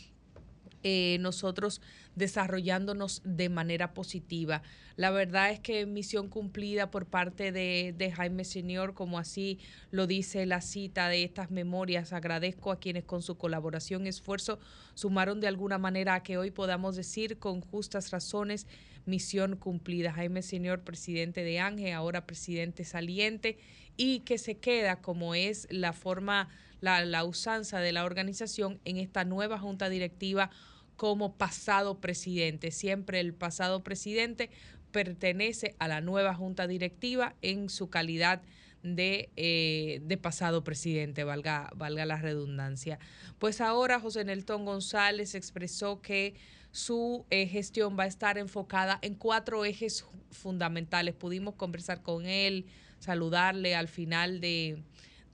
eh, 0.82 1.18
nosotros 1.20 1.80
desarrollándonos 2.14 3.22
de 3.24 3.48
manera 3.48 3.94
positiva. 3.94 4.62
La 4.96 5.10
verdad 5.10 5.50
es 5.50 5.60
que 5.60 5.86
misión 5.86 6.28
cumplida 6.28 6.90
por 6.90 7.06
parte 7.06 7.52
de, 7.52 8.12
Jaime 8.14 8.44
Señor, 8.44 8.94
como 8.94 9.18
así 9.18 9.58
lo 9.90 10.06
dice 10.06 10.44
la 10.46 10.60
cita 10.60 11.08
de 11.08 11.24
estas 11.24 11.50
memorias. 11.50 12.12
Agradezco 12.12 12.70
a 12.70 12.78
quienes 12.78 13.04
con 13.04 13.22
su 13.22 13.36
colaboración 13.36 14.06
y 14.06 14.10
esfuerzo 14.10 14.58
sumaron 14.94 15.40
de 15.40 15.48
alguna 15.48 15.78
manera 15.78 16.14
a 16.14 16.22
que 16.22 16.36
hoy 16.36 16.50
podamos 16.50 16.96
decir 16.96 17.38
con 17.38 17.60
justas 17.60 18.10
razones 18.10 18.66
misión 19.06 19.56
cumplida. 19.56 20.12
Jaime 20.12 20.42
Señor, 20.42 20.82
presidente 20.82 21.42
de 21.42 21.58
ANGE, 21.58 21.92
ahora 21.92 22.26
presidente 22.26 22.84
saliente, 22.84 23.58
y 23.96 24.20
que 24.20 24.38
se 24.38 24.58
queda 24.58 25.00
como 25.00 25.34
es 25.34 25.66
la 25.70 25.92
forma, 25.92 26.48
la 26.80 27.24
usanza 27.24 27.80
de 27.80 27.92
la 27.92 28.04
organización 28.04 28.80
en 28.84 28.96
esta 28.96 29.24
nueva 29.24 29.58
junta 29.58 29.88
directiva 29.88 30.50
como 30.96 31.36
pasado 31.36 32.00
presidente. 32.00 32.70
Siempre 32.70 33.20
el 33.20 33.34
pasado 33.34 33.82
presidente 33.82 34.50
pertenece 34.92 35.74
a 35.78 35.88
la 35.88 36.00
nueva 36.00 36.34
junta 36.34 36.66
directiva 36.66 37.34
en 37.42 37.68
su 37.68 37.88
calidad 37.90 38.42
de, 38.82 39.30
eh, 39.36 40.00
de 40.02 40.16
pasado 40.16 40.64
presidente, 40.64 41.24
valga, 41.24 41.70
valga 41.76 42.04
la 42.04 42.16
redundancia. 42.16 42.98
Pues 43.38 43.60
ahora 43.60 44.00
José 44.00 44.24
Nelton 44.24 44.64
González 44.64 45.34
expresó 45.34 46.00
que 46.02 46.34
su 46.72 47.26
eh, 47.30 47.46
gestión 47.46 47.96
va 47.98 48.04
a 48.04 48.06
estar 48.06 48.38
enfocada 48.38 48.98
en 49.02 49.14
cuatro 49.14 49.64
ejes 49.64 50.04
fundamentales. 50.30 51.14
Pudimos 51.14 51.54
conversar 51.54 52.02
con 52.02 52.26
él, 52.26 52.66
saludarle 52.98 53.74
al 53.74 53.88
final 53.88 54.40
de, 54.40 54.82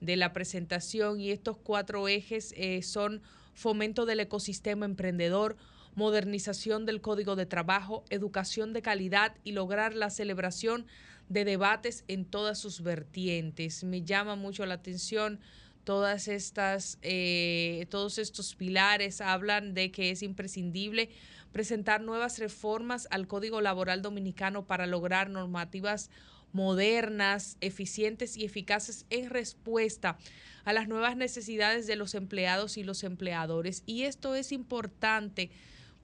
de 0.01 0.15
la 0.15 0.33
presentación 0.33 1.19
y 1.19 1.31
estos 1.31 1.57
cuatro 1.57 2.07
ejes 2.07 2.53
eh, 2.57 2.81
son 2.83 3.21
fomento 3.59 4.05
del 4.05 4.21
ecosistema 4.21 4.85
emprendedor, 4.85 5.57
modernización 5.93 6.85
del 6.85 7.01
código 7.01 7.35
de 7.35 7.45
trabajo, 7.45 8.05
educación 8.09 8.71
de 8.71 8.81
calidad 8.81 9.35
y 9.43 9.51
lograr 9.51 9.93
la 9.93 10.09
celebración 10.09 10.85
de 11.27 11.43
debates 11.43 12.05
en 12.07 12.23
todas 12.23 12.57
sus 12.57 12.81
vertientes. 12.81 13.83
Me 13.83 14.03
llama 14.03 14.35
mucho 14.35 14.65
la 14.65 14.75
atención 14.75 15.41
todas 15.83 16.29
estas, 16.29 16.99
eh, 17.01 17.85
todos 17.89 18.17
estos 18.17 18.55
pilares 18.55 19.19
hablan 19.19 19.73
de 19.73 19.91
que 19.91 20.11
es 20.11 20.23
imprescindible 20.23 21.09
presentar 21.51 22.01
nuevas 22.01 22.39
reformas 22.39 23.07
al 23.11 23.27
Código 23.27 23.59
Laboral 23.59 24.01
Dominicano 24.01 24.65
para 24.67 24.87
lograr 24.87 25.29
normativas 25.29 26.09
modernas, 26.51 27.57
eficientes 27.61 28.37
y 28.37 28.45
eficaces 28.45 29.05
en 29.09 29.29
respuesta 29.29 30.17
a 30.65 30.73
las 30.73 30.87
nuevas 30.87 31.17
necesidades 31.17 31.87
de 31.87 31.95
los 31.95 32.15
empleados 32.15 32.77
y 32.77 32.83
los 32.83 33.03
empleadores. 33.03 33.83
Y 33.85 34.03
esto 34.03 34.35
es 34.35 34.51
importante 34.51 35.49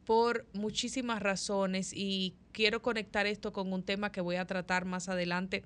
por 0.06 0.46
muchísimas 0.54 1.22
razones 1.22 1.92
y 1.94 2.36
quiero 2.52 2.82
conectar 2.82 3.26
esto 3.26 3.52
con 3.52 3.74
un 3.74 3.84
tema 3.84 4.12
que 4.12 4.22
voy 4.22 4.36
a 4.36 4.46
tratar 4.46 4.86
más 4.86 5.10
adelante 5.10 5.64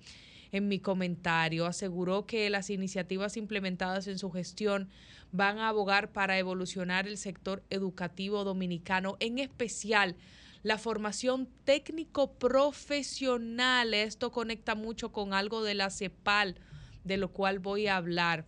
en 0.51 0.67
mi 0.67 0.79
comentario. 0.79 1.65
Aseguró 1.65 2.25
que 2.25 2.49
las 2.49 2.69
iniciativas 2.69 3.37
implementadas 3.37 4.07
en 4.07 4.17
su 4.17 4.31
gestión 4.31 4.89
van 5.31 5.59
a 5.59 5.69
abogar 5.69 6.11
para 6.11 6.39
evolucionar 6.39 7.07
el 7.07 7.17
sector 7.17 7.63
educativo 7.69 8.43
dominicano, 8.43 9.17
en 9.19 9.39
especial 9.39 10.15
la 10.63 10.77
formación 10.77 11.47
técnico 11.63 12.33
profesional. 12.33 13.93
Esto 13.93 14.31
conecta 14.31 14.75
mucho 14.75 15.11
con 15.11 15.33
algo 15.33 15.63
de 15.63 15.75
la 15.75 15.89
CEPAL, 15.89 16.55
de 17.03 17.17
lo 17.17 17.31
cual 17.31 17.59
voy 17.59 17.87
a 17.87 17.97
hablar, 17.97 18.45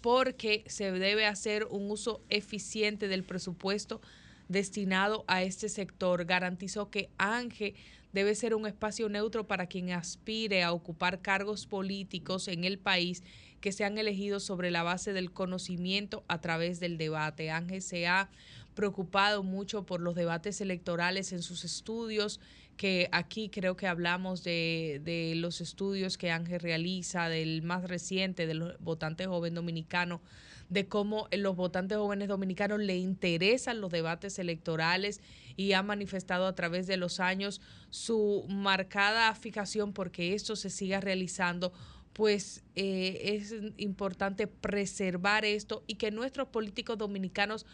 porque 0.00 0.64
se 0.68 0.92
debe 0.92 1.26
hacer 1.26 1.64
un 1.64 1.90
uso 1.90 2.22
eficiente 2.28 3.08
del 3.08 3.24
presupuesto 3.24 4.00
destinado 4.48 5.24
a 5.26 5.42
este 5.42 5.68
sector. 5.68 6.24
Garantizó 6.24 6.90
que 6.90 7.10
ANGE 7.18 7.74
debe 8.12 8.34
ser 8.34 8.54
un 8.54 8.66
espacio 8.66 9.08
neutro 9.08 9.46
para 9.46 9.66
quien 9.66 9.90
aspire 9.90 10.62
a 10.62 10.72
ocupar 10.72 11.20
cargos 11.20 11.66
políticos 11.66 12.48
en 12.48 12.64
el 12.64 12.78
país 12.78 13.22
que 13.60 13.72
sean 13.72 13.98
elegidos 13.98 14.44
sobre 14.44 14.70
la 14.70 14.84
base 14.84 15.12
del 15.12 15.32
conocimiento 15.32 16.24
a 16.28 16.40
través 16.40 16.78
del 16.78 16.98
debate. 16.98 17.50
Ángel 17.50 17.82
se 17.82 18.06
ha 18.06 18.30
preocupado 18.76 19.42
mucho 19.42 19.84
por 19.84 20.00
los 20.00 20.14
debates 20.14 20.60
electorales 20.60 21.32
en 21.32 21.42
sus 21.42 21.64
estudios, 21.64 22.38
que 22.76 23.08
aquí 23.10 23.48
creo 23.48 23.76
que 23.76 23.88
hablamos 23.88 24.44
de, 24.44 25.00
de 25.02 25.34
los 25.34 25.60
estudios 25.60 26.16
que 26.16 26.30
Ángel 26.30 26.60
realiza, 26.60 27.28
del 27.28 27.62
más 27.62 27.82
reciente, 27.88 28.46
del 28.46 28.76
votante 28.78 29.26
joven 29.26 29.54
dominicano, 29.54 30.20
de 30.68 30.86
cómo 30.86 31.28
los 31.32 31.56
votantes 31.56 31.98
jóvenes 31.98 32.28
dominicanos 32.28 32.80
le 32.80 32.96
interesan 32.96 33.80
los 33.80 33.90
debates 33.90 34.38
electorales 34.38 35.20
y 35.56 35.72
ha 35.72 35.82
manifestado 35.82 36.46
a 36.46 36.54
través 36.54 36.86
de 36.86 36.96
los 36.96 37.20
años 37.20 37.60
su 37.90 38.44
marcada 38.48 39.34
fijación 39.34 39.92
porque 39.92 40.34
esto 40.34 40.56
se 40.56 40.70
siga 40.70 41.00
realizando. 41.00 41.72
Pues 42.12 42.64
eh, 42.76 43.34
es 43.34 43.54
importante 43.76 44.46
preservar 44.46 45.44
esto 45.44 45.84
y 45.86 45.96
que 45.96 46.10
nuestros 46.10 46.48
políticos 46.48 46.96
dominicanos 46.96 47.66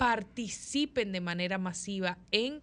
participen 0.00 1.12
de 1.12 1.20
manera 1.20 1.58
masiva 1.58 2.16
en 2.32 2.62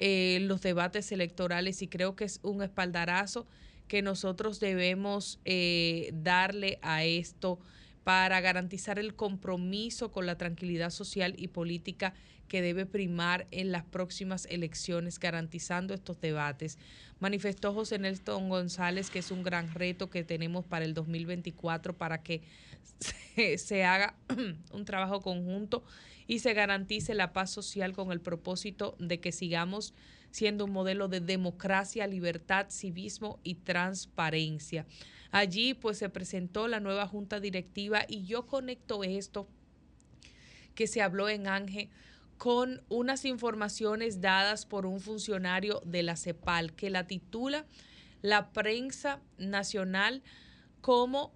eh, 0.00 0.40
los 0.42 0.60
debates 0.60 1.12
electorales 1.12 1.80
y 1.80 1.88
creo 1.88 2.14
que 2.14 2.24
es 2.24 2.40
un 2.42 2.62
espaldarazo 2.62 3.46
que 3.88 4.02
nosotros 4.02 4.60
debemos 4.60 5.40
eh, 5.46 6.10
darle 6.12 6.78
a 6.82 7.02
esto 7.02 7.58
para 8.04 8.38
garantizar 8.42 8.98
el 8.98 9.14
compromiso 9.14 10.12
con 10.12 10.26
la 10.26 10.36
tranquilidad 10.36 10.90
social 10.90 11.34
y 11.38 11.48
política 11.48 12.12
que 12.48 12.60
debe 12.60 12.84
primar 12.84 13.46
en 13.50 13.72
las 13.72 13.84
próximas 13.84 14.46
elecciones, 14.50 15.18
garantizando 15.18 15.94
estos 15.94 16.20
debates. 16.20 16.76
Manifestó 17.18 17.72
José 17.72 17.98
Nelson 17.98 18.50
González 18.50 19.08
que 19.08 19.20
es 19.20 19.30
un 19.30 19.42
gran 19.42 19.72
reto 19.72 20.10
que 20.10 20.22
tenemos 20.22 20.66
para 20.66 20.84
el 20.84 20.92
2024 20.92 21.96
para 21.96 22.22
que 22.22 22.42
se, 22.98 23.56
se 23.56 23.84
haga 23.84 24.16
un 24.70 24.84
trabajo 24.84 25.22
conjunto 25.22 25.82
y 26.26 26.38
se 26.40 26.54
garantice 26.54 27.14
la 27.14 27.32
paz 27.32 27.50
social 27.50 27.92
con 27.92 28.12
el 28.12 28.20
propósito 28.20 28.96
de 28.98 29.20
que 29.20 29.32
sigamos 29.32 29.94
siendo 30.30 30.64
un 30.64 30.72
modelo 30.72 31.08
de 31.08 31.20
democracia, 31.20 32.06
libertad, 32.06 32.66
civismo 32.70 33.38
y 33.44 33.54
transparencia. 33.56 34.86
Allí 35.30 35.74
pues 35.74 35.98
se 35.98 36.08
presentó 36.08 36.68
la 36.68 36.80
nueva 36.80 37.06
junta 37.06 37.40
directiva 37.40 38.04
y 38.08 38.24
yo 38.24 38.46
conecto 38.46 39.04
esto 39.04 39.48
que 40.74 40.86
se 40.86 41.02
habló 41.02 41.28
en 41.28 41.46
Ángel 41.46 41.88
con 42.36 42.82
unas 42.88 43.24
informaciones 43.24 44.20
dadas 44.20 44.66
por 44.66 44.86
un 44.86 45.00
funcionario 45.00 45.80
de 45.84 46.02
la 46.02 46.16
CEPAL 46.16 46.74
que 46.74 46.90
la 46.90 47.06
titula 47.06 47.64
La 48.22 48.50
prensa 48.52 49.20
nacional 49.38 50.22
como 50.80 51.32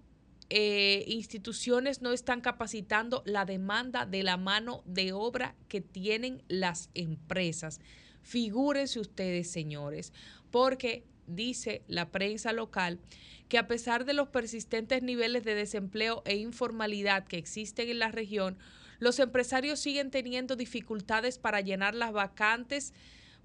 eh, 0.49 1.03
instituciones 1.07 2.01
no 2.01 2.11
están 2.11 2.41
capacitando 2.41 3.21
la 3.25 3.45
demanda 3.45 4.05
de 4.05 4.23
la 4.23 4.37
mano 4.37 4.81
de 4.85 5.13
obra 5.13 5.55
que 5.67 5.81
tienen 5.81 6.41
las 6.47 6.89
empresas. 6.95 7.79
Figúrense 8.23 8.99
ustedes, 8.99 9.51
señores, 9.51 10.11
porque 10.49 11.03
dice 11.27 11.83
la 11.87 12.09
prensa 12.09 12.51
local 12.53 12.99
que 13.47 13.57
a 13.57 13.67
pesar 13.67 14.05
de 14.05 14.13
los 14.13 14.29
persistentes 14.29 15.03
niveles 15.03 15.43
de 15.43 15.55
desempleo 15.55 16.23
e 16.25 16.37
informalidad 16.37 17.25
que 17.25 17.37
existen 17.37 17.89
en 17.89 17.99
la 17.99 18.11
región, 18.11 18.57
los 18.99 19.19
empresarios 19.19 19.79
siguen 19.79 20.11
teniendo 20.11 20.55
dificultades 20.55 21.37
para 21.37 21.61
llenar 21.61 21.95
las 21.95 22.11
vacantes 22.11 22.93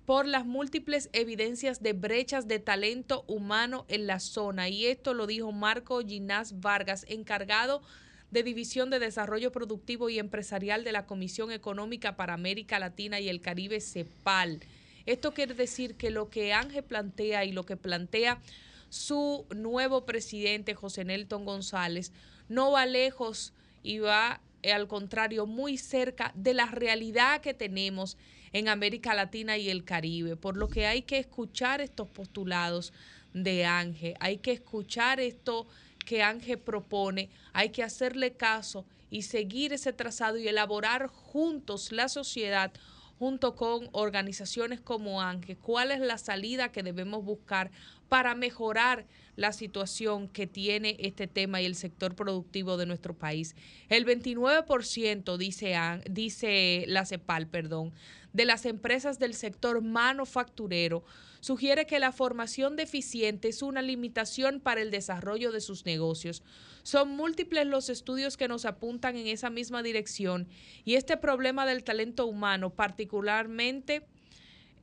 por 0.06 0.26
las 0.26 0.44
múltiples 0.44 1.09
evidencias 1.12 1.82
de 1.82 1.94
brechas 1.94 2.47
de 2.47 2.59
talento 2.59 3.24
humano 3.26 3.86
en 3.89 4.06
la 4.06 4.20
zona. 4.20 4.68
Y 4.68 4.86
esto 4.86 5.14
lo 5.14 5.26
dijo 5.26 5.52
Marco 5.52 6.01
Ginás 6.01 6.60
Vargas, 6.60 7.06
encargado 7.09 7.82
de 8.31 8.43
División 8.43 8.90
de 8.90 8.98
Desarrollo 8.98 9.52
Productivo 9.52 10.10
y 10.10 10.18
Empresarial 10.18 10.85
de 10.85 10.93
la 10.93 11.06
Comisión 11.06 11.52
Económica 11.52 12.16
para 12.16 12.35
América 12.35 12.78
Latina 12.78 13.20
y 13.20 13.28
el 13.28 13.40
Caribe, 13.40 13.81
CEPAL. 13.81 14.60
Esto 15.06 15.32
quiere 15.32 15.55
decir 15.55 15.94
que 15.94 16.10
lo 16.10 16.31
que 16.31 16.52
Ángel 16.52 16.82
plantea 16.82 17.44
y 17.44 17.52
lo 17.52 17.64
que 17.64 17.76
plantea 17.76 18.40
su 18.89 19.47
nuevo 19.55 20.05
presidente, 20.05 20.74
José 20.74 21.05
Nelton 21.05 21.44
González, 21.44 22.12
no 22.48 22.72
va 22.72 22.86
lejos 22.86 23.52
y 23.82 23.98
va, 23.98 24.40
eh, 24.62 24.72
al 24.72 24.89
contrario, 24.89 25.47
muy 25.47 25.78
cerca 25.78 26.32
de 26.35 26.55
la 26.55 26.66
realidad 26.66 27.40
que 27.40 27.55
tenemos 27.55 28.16
en 28.55 28.68
América 28.68 29.14
Latina 29.14 29.59
y 29.59 29.68
el 29.68 29.85
Caribe, 29.85 30.36
por 30.36 30.56
lo 30.56 30.68
que 30.68 30.86
hay 30.86 31.02
que 31.02 31.18
escuchar 31.18 31.81
estos 31.81 32.09
postulados 32.09 32.93
de 33.35 33.66
Ángel, 33.66 34.14
hay 34.20 34.39
que 34.39 34.52
escuchar 34.52 35.18
esto 35.18 35.66
que 36.06 36.22
Ángel 36.22 36.60
propone, 36.60 37.31
hay 37.52 37.70
que 37.70 37.82
hacerle 37.82 38.35
caso 38.35 38.86
y 39.10 39.22
seguir 39.22 39.72
ese 39.72 39.93
trazado 39.93 40.39
y 40.39 40.47
elaborar 40.47 41.09
juntos 41.09 41.90
la 41.90 42.09
sociedad 42.09 42.72
junto 43.18 43.56
con 43.56 43.89
organizaciones 43.90 44.81
como 44.81 45.20
Ángel, 45.20 45.56
cuál 45.56 45.90
es 45.90 46.01
la 46.01 46.18
salida 46.18 46.70
que 46.70 46.82
debemos 46.85 47.24
buscar 47.24 47.72
para 48.09 48.36
mejorar 48.36 49.06
la 49.35 49.52
situación 49.52 50.28
que 50.28 50.47
tiene 50.47 50.97
este 51.01 51.26
tema 51.26 51.60
y 51.60 51.66
el 51.66 51.74
sector 51.74 52.14
productivo 52.14 52.76
de 52.76 52.86
nuestro 52.86 53.14
país. 53.14 53.56
El 53.89 54.06
29% 54.06 55.36
dice, 55.39 55.76
dice 56.09 56.85
la 56.86 57.05
CEPAL, 57.05 57.48
perdón, 57.48 57.93
de 58.35 58.44
las 58.44 58.66
empresas 58.66 59.19
del 59.19 59.32
sector 59.32 59.81
manufacturero 59.81 61.05
sugiere 61.40 61.86
que 61.86 62.01
la 62.01 62.12
formación 62.12 62.77
deficiente 62.77 63.48
es 63.48 63.62
una 63.62 63.81
limitación 63.81 64.61
para 64.61 64.82
el 64.82 64.90
desarrollo 64.90 65.52
de 65.52 65.61
sus 65.61 65.86
negocios. 65.86 66.43
Son 66.82 67.16
múltiples 67.16 67.66
los 67.66 67.89
estudios 67.89 68.36
que 68.36 68.48
nos 68.48 68.65
apuntan 68.65 69.16
en 69.16 69.28
esa 69.28 69.51
misma 69.51 69.82
dirección 69.82 70.48
y 70.85 70.97
este 70.97 71.16
problema 71.16 71.65
del 71.65 71.85
talento 71.85 72.27
humano, 72.27 72.70
particularmente 72.70 74.05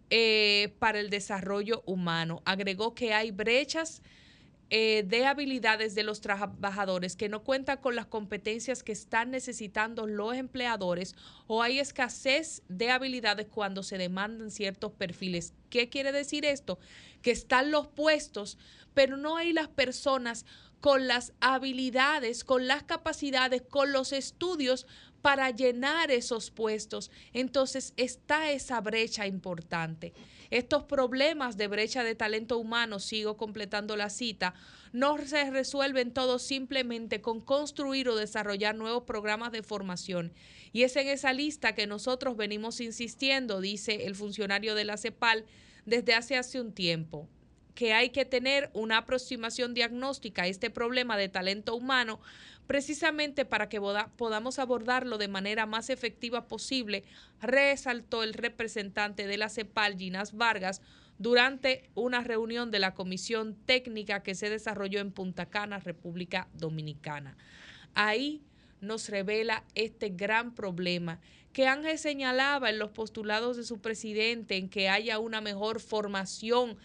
eh, 0.10 0.74
para 0.80 1.00
el 1.00 1.10
desarrollo 1.10 1.84
humano. 1.86 2.42
Agregó 2.46 2.96
que 2.96 3.14
hay 3.14 3.32
brechas 3.32 4.02
eh, 4.74 5.04
de 5.06 5.26
habilidades 5.26 5.96
de 5.96 6.04
los 6.04 6.22
trabajadores 6.22 7.18
que 7.18 7.28
no 7.28 7.44
cuentan 7.44 7.80
con 7.80 7.94
las 7.94 8.06
competencias 8.06 8.84
que 8.84 8.94
están 8.94 9.30
necesitando 9.30 10.08
los 10.08 10.34
empleadores 10.34 11.14
o 11.46 11.62
hay 11.62 11.80
escasez 11.80 12.64
de 12.70 12.90
habilidades 12.90 13.48
cuando 13.48 13.84
se 13.84 13.98
demandan 13.98 14.50
ciertos 14.50 14.94
perfiles. 14.94 15.54
¿Qué 15.70 15.90
quiere 15.90 16.14
decir 16.14 16.46
esto? 16.46 16.80
Que 17.22 17.32
están 17.32 17.70
los 17.70 17.88
puestos, 17.88 18.58
pero 18.94 19.18
no 19.18 19.36
hay 19.36 19.52
las 19.52 19.68
personas 19.68 20.46
con 20.80 21.06
las 21.06 21.34
habilidades, 21.42 22.46
con 22.46 22.66
las 22.66 22.84
capacidades, 22.84 23.64
con 23.64 23.92
los 23.92 24.14
estudios 24.14 24.88
para 25.22 25.50
llenar 25.52 26.12
esos 26.12 26.50
puestos. 26.50 27.12
Entonces 27.34 27.94
está 27.98 28.52
esa 28.52 28.80
brecha 28.80 29.28
importante. 29.28 30.14
Estos 30.52 30.84
problemas 30.84 31.56
de 31.56 31.70
brecha 31.70 32.04
de 32.04 32.14
talento 32.14 32.58
humano, 32.58 33.00
sigo 33.00 33.38
completando 33.38 33.96
la 33.96 34.10
cita, 34.10 34.54
no 34.92 35.18
se 35.18 35.50
resuelven 35.50 36.12
todos 36.14 36.42
simplemente 36.42 37.22
con 37.22 37.40
construir 37.40 38.10
o 38.10 38.18
desarrollar 38.18 38.76
nuevos 38.76 39.04
programas 39.04 39.54
de 39.54 39.64
formación. 39.64 40.34
Y 40.74 40.84
es 40.84 40.98
en 40.98 41.08
esa 41.08 41.32
lista 41.32 41.74
que 41.74 41.88
nosotros 41.88 42.36
venimos 42.36 42.82
insistiendo, 42.82 43.62
dice 43.62 44.06
el 44.06 44.16
funcionario 44.16 44.76
de 44.76 44.84
la 44.84 44.98
CEPAL, 44.98 45.46
desde 45.86 46.14
hace 46.14 46.36
hace 46.36 46.60
un 46.60 46.74
tiempo 46.74 47.30
que 47.74 47.94
hay 47.94 48.10
que 48.10 48.26
tener 48.26 48.70
una 48.74 48.98
aproximación 48.98 49.74
diagnóstica 49.74 50.44
a 50.44 50.48
este 50.48 50.70
problema 50.70 51.16
de 51.18 51.30
talento 51.30 51.74
humano 51.74 52.20
precisamente 52.68 53.46
para 53.46 53.70
que 53.70 53.82
podamos 54.16 54.60
abordarlo 54.60 55.18
de 55.18 55.28
manera 55.28 55.66
más 55.66 55.90
efectiva 55.90 56.48
posible, 56.48 57.04
resaltó 57.42 58.24
el 58.24 58.34
representante 58.34 59.28
de 59.28 59.38
la 59.38 59.50
CEPAL, 59.50 59.98
Ginas 59.98 60.34
Vargas, 60.34 60.82
durante 61.18 61.90
una 61.94 62.22
reunión 62.22 62.72
de 62.72 62.80
la 62.80 62.94
comisión 62.94 63.56
técnica 63.66 64.24
que 64.24 64.34
se 64.34 64.50
desarrolló 64.50 65.00
en 65.00 65.12
Punta 65.12 65.46
Cana, 65.46 65.80
República 65.80 66.48
Dominicana. 66.54 67.38
Ahí 67.94 68.42
nos 68.80 69.10
revela 69.10 69.64
este 69.76 70.10
gran 70.10 70.56
problema 70.56 71.20
que 71.54 71.68
Ángel 71.68 72.00
señalaba 72.00 72.70
en 72.70 72.80
los 72.80 72.92
postulados 72.92 73.58
de 73.58 73.64
su 73.64 73.80
presidente, 73.80 74.56
en 74.56 74.70
que 74.70 74.90
haya 74.90 75.20
una 75.20 75.42
mejor 75.42 75.80
formación 75.80 76.78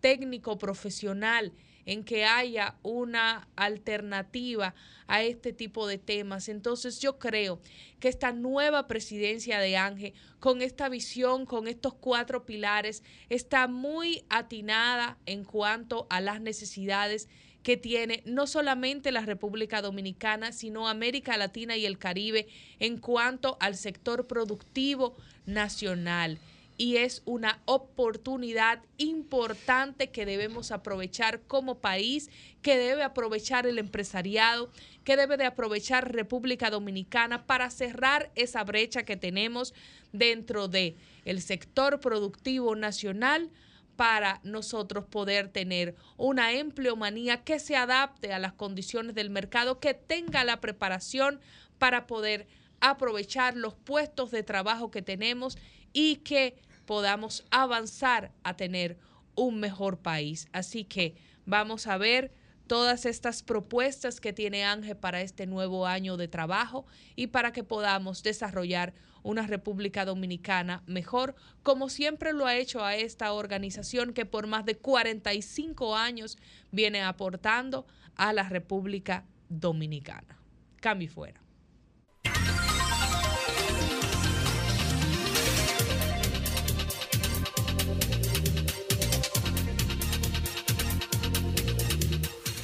técnico 0.00 0.58
profesional 0.58 1.52
en 1.86 2.04
que 2.04 2.24
haya 2.24 2.76
una 2.82 3.48
alternativa 3.56 4.74
a 5.06 5.22
este 5.22 5.52
tipo 5.52 5.86
de 5.86 5.98
temas. 5.98 6.48
Entonces 6.48 7.00
yo 7.00 7.18
creo 7.18 7.60
que 8.00 8.08
esta 8.08 8.32
nueva 8.32 8.86
presidencia 8.88 9.58
de 9.58 9.76
Ángel, 9.76 10.14
con 10.40 10.62
esta 10.62 10.88
visión, 10.88 11.46
con 11.46 11.68
estos 11.68 11.94
cuatro 11.94 12.46
pilares, 12.46 13.02
está 13.28 13.68
muy 13.68 14.24
atinada 14.28 15.18
en 15.26 15.44
cuanto 15.44 16.06
a 16.10 16.20
las 16.20 16.40
necesidades 16.40 17.28
que 17.62 17.76
tiene 17.76 18.22
no 18.26 18.46
solamente 18.46 19.12
la 19.12 19.20
República 19.20 19.82
Dominicana, 19.82 20.52
sino 20.52 20.88
América 20.88 21.36
Latina 21.36 21.76
y 21.76 21.86
el 21.86 21.98
Caribe 21.98 22.48
en 22.80 22.98
cuanto 22.98 23.56
al 23.60 23.76
sector 23.76 24.26
productivo 24.26 25.16
nacional. 25.46 26.38
Y 26.78 26.96
es 26.96 27.22
una 27.26 27.60
oportunidad 27.66 28.82
importante 28.98 30.10
que 30.10 30.26
debemos 30.26 30.72
aprovechar 30.72 31.42
como 31.42 31.78
país, 31.78 32.30
que 32.62 32.76
debe 32.76 33.02
aprovechar 33.02 33.66
el 33.66 33.78
empresariado, 33.78 34.70
que 35.04 35.16
debe 35.16 35.36
de 35.36 35.44
aprovechar 35.44 36.12
República 36.12 36.70
Dominicana 36.70 37.46
para 37.46 37.70
cerrar 37.70 38.30
esa 38.34 38.64
brecha 38.64 39.04
que 39.04 39.16
tenemos 39.16 39.74
dentro 40.12 40.68
de 40.68 40.96
el 41.24 41.40
sector 41.40 42.00
productivo 42.00 42.74
nacional 42.74 43.50
para 43.96 44.40
nosotros 44.42 45.04
poder 45.04 45.48
tener 45.48 45.94
una 46.16 46.52
empleomanía 46.52 47.44
que 47.44 47.58
se 47.58 47.76
adapte 47.76 48.32
a 48.32 48.38
las 48.38 48.52
condiciones 48.52 49.14
del 49.14 49.30
mercado, 49.30 49.80
que 49.80 49.94
tenga 49.94 50.44
la 50.44 50.60
preparación 50.60 51.40
para 51.78 52.06
poder 52.06 52.46
aprovechar 52.80 53.56
los 53.56 53.74
puestos 53.74 54.30
de 54.30 54.42
trabajo 54.42 54.90
que 54.90 55.02
tenemos 55.02 55.56
y 55.92 56.16
que 56.16 56.56
podamos 56.86 57.44
avanzar 57.50 58.32
a 58.42 58.56
tener 58.56 58.98
un 59.34 59.60
mejor 59.60 59.98
país. 59.98 60.48
Así 60.52 60.84
que 60.84 61.14
vamos 61.46 61.86
a 61.86 61.98
ver 61.98 62.32
todas 62.66 63.06
estas 63.06 63.42
propuestas 63.42 64.20
que 64.20 64.32
tiene 64.32 64.64
Ángel 64.64 64.96
para 64.96 65.20
este 65.20 65.46
nuevo 65.46 65.86
año 65.86 66.16
de 66.16 66.28
trabajo 66.28 66.86
y 67.16 67.28
para 67.28 67.52
que 67.52 67.64
podamos 67.64 68.22
desarrollar 68.22 68.94
una 69.22 69.46
República 69.46 70.04
Dominicana 70.04 70.82
mejor, 70.86 71.34
como 71.62 71.88
siempre 71.88 72.32
lo 72.32 72.46
ha 72.46 72.56
hecho 72.56 72.84
a 72.84 72.96
esta 72.96 73.32
organización 73.32 74.12
que 74.12 74.26
por 74.26 74.46
más 74.46 74.64
de 74.64 74.76
45 74.76 75.96
años 75.96 76.38
viene 76.70 77.02
aportando 77.02 77.86
a 78.16 78.32
la 78.32 78.48
República 78.48 79.24
Dominicana. 79.48 80.38
Cambio 80.80 81.08
fuera. 81.08 81.41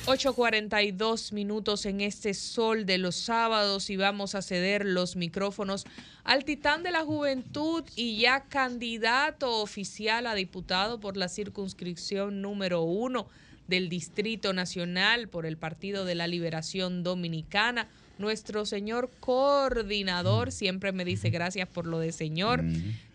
...8.42 0.09 1.33
minutos 1.33 1.85
en 1.85 2.01
este 2.01 2.33
sol 2.33 2.87
de 2.87 2.97
los 2.97 3.15
sábados... 3.15 3.91
...y 3.91 3.99
vamos 3.99 4.35
a 4.35 4.41
ceder 4.41 4.87
los 4.87 5.17
micrófonos 5.17 5.85
al 6.25 6.47
titán 6.47 6.83
de 6.83 6.91
la 6.91 7.05
juventud... 7.05 7.85
...y 7.95 8.17
ya 8.17 8.45
candidato 8.45 9.61
oficial 9.61 10.27
a 10.27 10.35
diputado 10.35 10.99
por 10.99 11.19
la 11.19 11.29
circunscripción 11.29 12.41
número 12.41 12.81
uno... 12.85 13.29
...del 13.67 13.91
Distrito 13.91 14.55
Nacional 14.55 15.29
por 15.29 15.45
el 15.45 15.59
Partido 15.59 16.07
de 16.07 16.15
la 16.15 16.27
Liberación 16.27 17.03
Dominicana... 17.03 17.87
...nuestro 18.17 18.65
señor 18.65 19.11
coordinador... 19.21 20.53
...siempre 20.53 20.93
me 20.93 21.05
dice 21.05 21.29
gracias 21.29 21.69
por 21.69 21.87
lo 21.87 21.99
de 21.99 22.13
señor... 22.13 22.65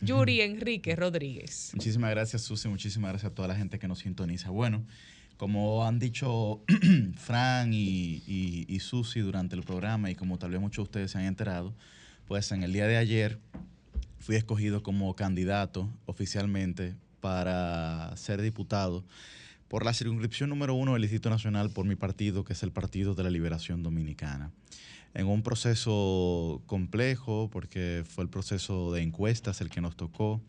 ...Yuri 0.02 0.42
Enrique 0.42 0.96
Rodríguez. 0.96 1.72
Muchísimas 1.74 2.12
gracias, 2.12 2.44
Susi. 2.44 2.68
Muchísimas 2.68 3.14
gracias 3.14 3.32
a 3.32 3.34
toda 3.34 3.48
la 3.48 3.56
gente 3.56 3.80
que 3.80 3.88
nos 3.88 3.98
sintoniza. 3.98 4.52
Bueno, 4.52 4.86
como 5.38 5.86
han 5.86 6.00
dicho 6.00 6.62
Fran 7.18 7.74
y, 7.74 8.24
y, 8.28 8.66
y 8.68 8.80
Susi 8.80 9.20
durante 9.20 9.56
el 9.56 9.64
programa 9.64 10.10
y 10.10 10.16
como 10.16 10.38
tal 10.38 10.52
vez 10.52 10.62
muchos 10.62 10.78
de 10.78 10.84
ustedes 10.84 11.12
se 11.12 11.18
han 11.18 11.26
enterado, 11.26 11.74
pues 12.28 12.52
en 12.52 12.64
el 12.64 12.74
día 12.74 12.88
de 12.88 12.98
ayer 12.98 13.40
fui 14.20 14.36
escogido 14.36 14.84
como 14.84 15.16
candidato 15.16 15.90
oficialmente 16.06 16.96
para 17.20 18.16
ser 18.16 18.42
diputado 18.42 19.04
por 19.68 19.86
la 19.86 19.94
circunscripción 19.94 20.50
número 20.50 20.76
uno 20.76 20.94
del 20.94 21.02
Distrito 21.02 21.30
Nacional 21.30 21.72
por 21.72 21.86
mi 21.86 21.96
partido, 21.96 22.44
que 22.44 22.54
es 22.54 22.62
el 22.64 22.72
Partido 22.72 23.16
de 23.16 23.24
la 23.24 23.30
Liberación 23.30 23.82
Dominicana. 23.82 24.52
En 25.14 25.28
un 25.28 25.42
proceso 25.42 26.62
complejo, 26.68 27.50
porque 27.52 28.04
fue 28.08 28.24
el 28.24 28.30
proceso 28.30 28.92
de 28.94 29.02
encuestas 29.02 29.62
el 29.62 29.70
que 29.70 29.82
nos 29.82 29.96
tocó, 29.96 30.42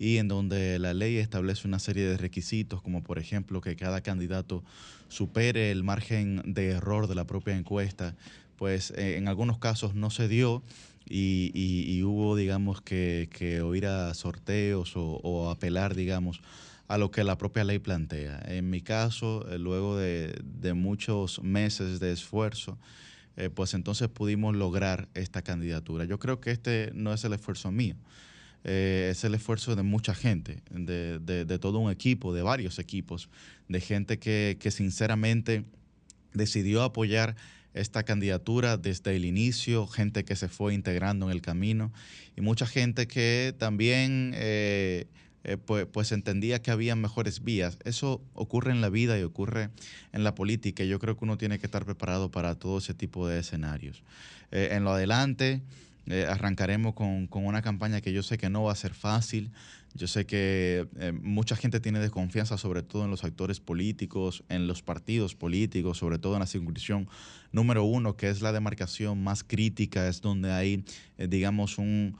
y 0.00 0.16
en 0.16 0.28
donde 0.28 0.78
la 0.78 0.94
ley 0.94 1.18
establece 1.18 1.68
una 1.68 1.78
serie 1.78 2.04
de 2.06 2.16
requisitos, 2.16 2.80
como 2.80 3.04
por 3.04 3.18
ejemplo 3.18 3.60
que 3.60 3.76
cada 3.76 4.00
candidato 4.00 4.64
supere 5.08 5.70
el 5.70 5.84
margen 5.84 6.40
de 6.46 6.70
error 6.70 7.06
de 7.06 7.14
la 7.14 7.26
propia 7.26 7.54
encuesta, 7.54 8.16
pues 8.56 8.92
eh, 8.92 9.18
en 9.18 9.28
algunos 9.28 9.58
casos 9.58 9.94
no 9.94 10.08
se 10.08 10.26
dio 10.26 10.62
y, 11.06 11.50
y- 11.54 12.02
hubo, 12.02 12.34
digamos, 12.34 12.80
que, 12.80 13.28
que 13.30 13.60
o 13.60 13.74
ir 13.74 13.86
a 13.86 14.14
sorteos 14.14 14.96
o, 14.96 15.20
o 15.22 15.50
apelar, 15.50 15.94
digamos, 15.94 16.40
a 16.88 16.96
lo 16.96 17.10
que 17.10 17.22
la 17.22 17.36
propia 17.36 17.64
ley 17.64 17.78
plantea. 17.78 18.40
En 18.46 18.70
mi 18.70 18.80
caso, 18.80 19.46
eh, 19.50 19.58
luego 19.58 19.98
de, 19.98 20.34
de 20.42 20.72
muchos 20.72 21.42
meses 21.42 22.00
de 22.00 22.12
esfuerzo, 22.12 22.78
eh, 23.36 23.50
pues 23.50 23.74
entonces 23.74 24.08
pudimos 24.08 24.56
lograr 24.56 25.08
esta 25.14 25.42
candidatura. 25.42 26.04
Yo 26.06 26.18
creo 26.18 26.40
que 26.40 26.52
este 26.52 26.90
no 26.94 27.12
es 27.12 27.22
el 27.24 27.32
esfuerzo 27.34 27.70
mío, 27.70 27.96
eh, 28.64 29.08
es 29.12 29.24
el 29.24 29.34
esfuerzo 29.34 29.74
de 29.76 29.82
mucha 29.82 30.14
gente, 30.14 30.62
de, 30.70 31.18
de- 31.18 31.58
todo 31.58 31.78
un 31.78 31.90
equipo, 31.90 32.34
de 32.34 32.42
varios 32.42 32.78
equipos, 32.78 33.28
de 33.68 33.80
gente 33.80 34.18
que, 34.18 34.56
que 34.60 34.70
sinceramente 34.70 35.64
decidió 36.34 36.82
apoyar 36.82 37.36
esta 37.72 38.02
candidatura 38.02 38.76
desde 38.76 39.14
el 39.16 39.24
inicio, 39.24 39.86
gente 39.86 40.24
que 40.24 40.36
se 40.36 40.48
fue 40.48 40.74
integrando 40.74 41.26
en 41.26 41.32
el 41.32 41.40
camino 41.40 41.92
y 42.36 42.40
mucha 42.40 42.66
gente 42.66 43.06
que 43.06 43.54
también 43.58 44.32
eh, 44.34 45.06
eh, 45.44 45.56
pues, 45.56 45.86
pues 45.86 46.10
entendía 46.12 46.60
que 46.60 46.70
había 46.72 46.96
mejores 46.96 47.42
vías. 47.44 47.78
Eso 47.84 48.20
ocurre 48.34 48.72
en 48.72 48.80
la 48.80 48.90
vida 48.90 49.18
y 49.18 49.22
ocurre 49.22 49.70
en 50.12 50.24
la 50.24 50.34
política 50.34 50.84
yo 50.84 50.98
creo 50.98 51.16
que 51.16 51.24
uno 51.24 51.38
tiene 51.38 51.58
que 51.58 51.66
estar 51.66 51.84
preparado 51.84 52.30
para 52.30 52.56
todo 52.56 52.78
ese 52.78 52.92
tipo 52.92 53.28
de 53.28 53.38
escenarios. 53.38 54.02
En 54.50 54.82
lo 54.82 54.90
adelante 54.90 55.62
eh, 56.06 56.26
arrancaremos 56.28 56.94
con, 56.94 57.26
con 57.26 57.44
una 57.46 57.62
campaña 57.62 58.00
que 58.00 58.12
yo 58.12 58.22
sé 58.22 58.38
que 58.38 58.50
no 58.50 58.64
va 58.64 58.72
a 58.72 58.76
ser 58.76 58.94
fácil. 58.94 59.50
Yo 59.94 60.06
sé 60.06 60.24
que 60.24 60.88
eh, 60.98 61.12
mucha 61.12 61.56
gente 61.56 61.80
tiene 61.80 61.98
desconfianza, 61.98 62.56
sobre 62.58 62.82
todo 62.82 63.04
en 63.04 63.10
los 63.10 63.24
actores 63.24 63.60
políticos, 63.60 64.44
en 64.48 64.66
los 64.66 64.82
partidos 64.82 65.34
políticos, 65.34 65.98
sobre 65.98 66.18
todo 66.18 66.34
en 66.34 66.40
la 66.40 66.46
circunscripción 66.46 67.08
número 67.52 67.84
uno, 67.84 68.16
que 68.16 68.28
es 68.28 68.40
la 68.40 68.52
demarcación 68.52 69.22
más 69.22 69.42
crítica, 69.42 70.08
es 70.08 70.20
donde 70.20 70.52
hay, 70.52 70.84
eh, 71.18 71.26
digamos, 71.28 71.78
un 71.78 72.16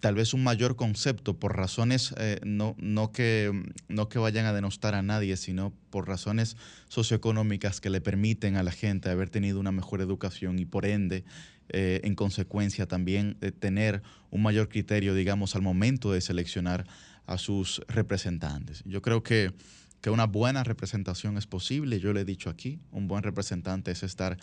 tal 0.00 0.14
vez 0.14 0.34
un 0.34 0.44
mayor 0.44 0.76
concepto 0.76 1.38
por 1.38 1.56
razones 1.56 2.14
no, 2.44 2.76
no, 2.78 3.10
que, 3.10 3.50
no 3.88 4.10
que 4.10 4.18
vayan 4.18 4.44
a 4.44 4.52
denostar 4.52 4.94
a 4.94 5.00
nadie, 5.00 5.38
sino 5.38 5.72
por 5.88 6.06
razones 6.06 6.58
socioeconómicas 6.88 7.80
que 7.80 7.88
le 7.88 8.02
permiten 8.02 8.56
a 8.56 8.62
la 8.62 8.70
gente 8.70 9.08
haber 9.08 9.30
tenido 9.30 9.58
una 9.58 9.72
mejor 9.72 10.02
educación 10.02 10.58
y 10.58 10.66
por 10.66 10.84
ende, 10.84 11.24
eh, 11.68 12.00
en 12.04 12.14
consecuencia, 12.14 12.86
también 12.86 13.38
tener 13.58 14.02
un 14.30 14.42
mayor 14.42 14.68
criterio, 14.68 15.14
digamos, 15.14 15.54
al 15.56 15.62
momento 15.62 16.12
de 16.12 16.20
seleccionar 16.20 16.86
a 17.26 17.38
sus 17.38 17.80
representantes. 17.88 18.82
Yo 18.84 19.02
creo 19.02 19.22
que, 19.22 19.52
que 20.00 20.10
una 20.10 20.26
buena 20.26 20.64
representación 20.64 21.38
es 21.38 21.46
posible, 21.46 22.00
yo 22.00 22.12
le 22.12 22.20
he 22.20 22.24
dicho 22.24 22.50
aquí, 22.50 22.78
un 22.92 23.08
buen 23.08 23.22
representante 23.22 23.90
es 23.90 24.02
estar 24.02 24.36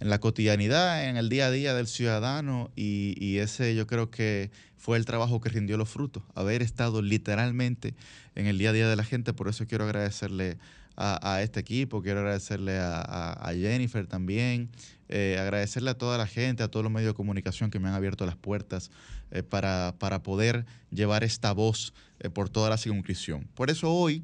en 0.00 0.10
la 0.10 0.18
cotidianidad, 0.18 1.08
en 1.08 1.16
el 1.16 1.28
día 1.28 1.46
a 1.46 1.50
día 1.50 1.74
del 1.74 1.86
ciudadano 1.86 2.70
y, 2.76 3.14
y 3.18 3.38
ese 3.38 3.74
yo 3.74 3.86
creo 3.86 4.10
que 4.10 4.50
fue 4.76 4.98
el 4.98 5.06
trabajo 5.06 5.40
que 5.40 5.48
rindió 5.48 5.78
los 5.78 5.88
frutos, 5.88 6.22
haber 6.34 6.60
estado 6.60 7.00
literalmente 7.00 7.94
en 8.34 8.46
el 8.46 8.58
día 8.58 8.70
a 8.70 8.72
día 8.74 8.88
de 8.88 8.96
la 8.96 9.04
gente, 9.04 9.32
por 9.32 9.48
eso 9.48 9.66
quiero 9.66 9.84
agradecerle 9.84 10.58
a, 10.96 11.42
este 11.42 11.60
equipo, 11.60 12.02
quiero 12.02 12.20
agradecerle 12.20 12.78
a, 12.78 13.00
a- 13.00 13.52
Jennifer 13.52 14.06
también, 14.06 14.70
eh, 15.08 15.36
agradecerle 15.38 15.90
a 15.90 15.94
toda 15.94 16.16
la 16.16 16.26
gente, 16.26 16.62
a 16.62 16.68
todos 16.68 16.82
los 16.82 16.92
medios 16.92 17.10
de 17.10 17.14
comunicación 17.14 17.70
que 17.70 17.78
me 17.78 17.88
han 17.88 17.94
abierto 17.94 18.24
las 18.24 18.36
puertas 18.36 18.90
eh, 19.30 19.42
para, 19.42 19.94
para 19.98 20.22
poder 20.22 20.64
llevar 20.90 21.22
esta 21.22 21.52
voz 21.52 21.92
eh, 22.20 22.30
por 22.30 22.48
toda 22.48 22.70
la 22.70 22.78
circunscripción. 22.78 23.46
Por 23.54 23.70
eso 23.70 23.92
hoy 23.92 24.22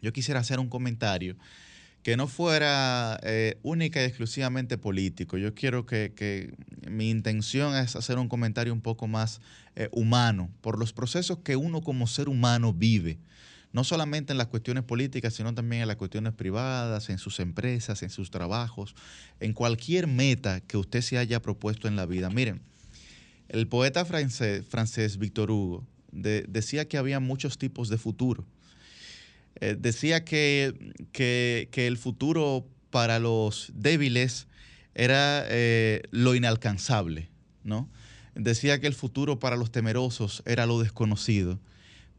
yo 0.00 0.12
quisiera 0.12 0.40
hacer 0.40 0.58
un 0.58 0.68
comentario 0.68 1.36
que 2.02 2.16
no 2.16 2.26
fuera 2.26 3.20
única 3.62 4.02
y 4.02 4.04
exclusivamente 4.06 4.76
político. 4.76 5.38
Yo 5.38 5.54
quiero 5.54 5.86
que, 5.86 6.12
que 6.16 6.52
mi 6.90 7.10
intención 7.10 7.76
es 7.76 7.94
hacer 7.94 8.18
un 8.18 8.28
comentario 8.28 8.72
un 8.72 8.80
poco 8.80 9.06
más 9.06 9.40
humano 9.92 10.50
por 10.62 10.80
los 10.80 10.92
procesos 10.92 11.38
que 11.44 11.54
uno 11.54 11.80
como 11.80 12.08
ser 12.08 12.28
humano 12.28 12.72
vive, 12.72 13.20
no 13.72 13.84
solamente 13.84 14.32
en 14.32 14.38
las 14.38 14.48
cuestiones 14.48 14.84
políticas, 14.84 15.34
sino 15.34 15.54
también 15.54 15.82
en 15.82 15.88
las 15.88 15.96
cuestiones 15.96 16.32
privadas, 16.34 17.08
en 17.10 17.18
sus 17.18 17.40
empresas, 17.40 18.02
en 18.02 18.10
sus 18.10 18.30
trabajos, 18.30 18.94
en 19.40 19.52
cualquier 19.54 20.06
meta 20.06 20.60
que 20.60 20.76
usted 20.76 21.00
se 21.00 21.18
haya 21.18 21.40
propuesto 21.40 21.88
en 21.88 21.96
la 21.96 22.06
vida. 22.06 22.28
Miren, 22.30 22.60
el 23.48 23.66
poeta 23.68 24.04
francés, 24.04 24.64
francés 24.68 25.18
Victor 25.18 25.50
Hugo 25.50 25.84
de- 26.10 26.44
decía 26.48 26.86
que 26.86 26.98
había 26.98 27.20
muchos 27.20 27.56
tipos 27.58 27.88
de 27.88 27.98
futuro. 27.98 28.44
Eh, 29.60 29.76
decía 29.78 30.24
que, 30.24 30.92
que- 31.12 31.68
que 31.70 31.86
el 31.86 31.96
futuro 31.98 32.66
para 32.90 33.18
los 33.18 33.70
débiles 33.74 34.46
era 34.94 35.44
eh, 35.48 36.02
lo 36.10 36.34
inalcanzable, 36.34 37.28
¿no? 37.64 37.88
Decía 38.34 38.80
que 38.80 38.86
el 38.86 38.94
futuro 38.94 39.38
para 39.38 39.56
los 39.56 39.70
temerosos 39.70 40.42
era 40.46 40.66
lo 40.66 40.80
desconocido, 40.80 41.58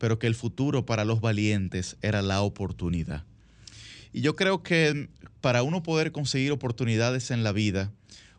pero 0.04 0.20
que 0.20 0.28
el 0.28 0.36
futuro 0.36 0.86
para 0.86 1.06
los 1.06 1.22
valientes 1.22 1.96
era 2.02 2.22
la 2.22 2.42
oportunidad. 2.42 3.24
Y 4.12 4.20
yo 4.20 4.36
creo 4.36 4.62
que 4.62 5.08
para 5.40 5.64
uno 5.64 5.82
poder 5.82 6.12
conseguir 6.12 6.52
oportunidades 6.52 7.32
en 7.32 7.42
la 7.42 7.54
vida, 7.54 7.90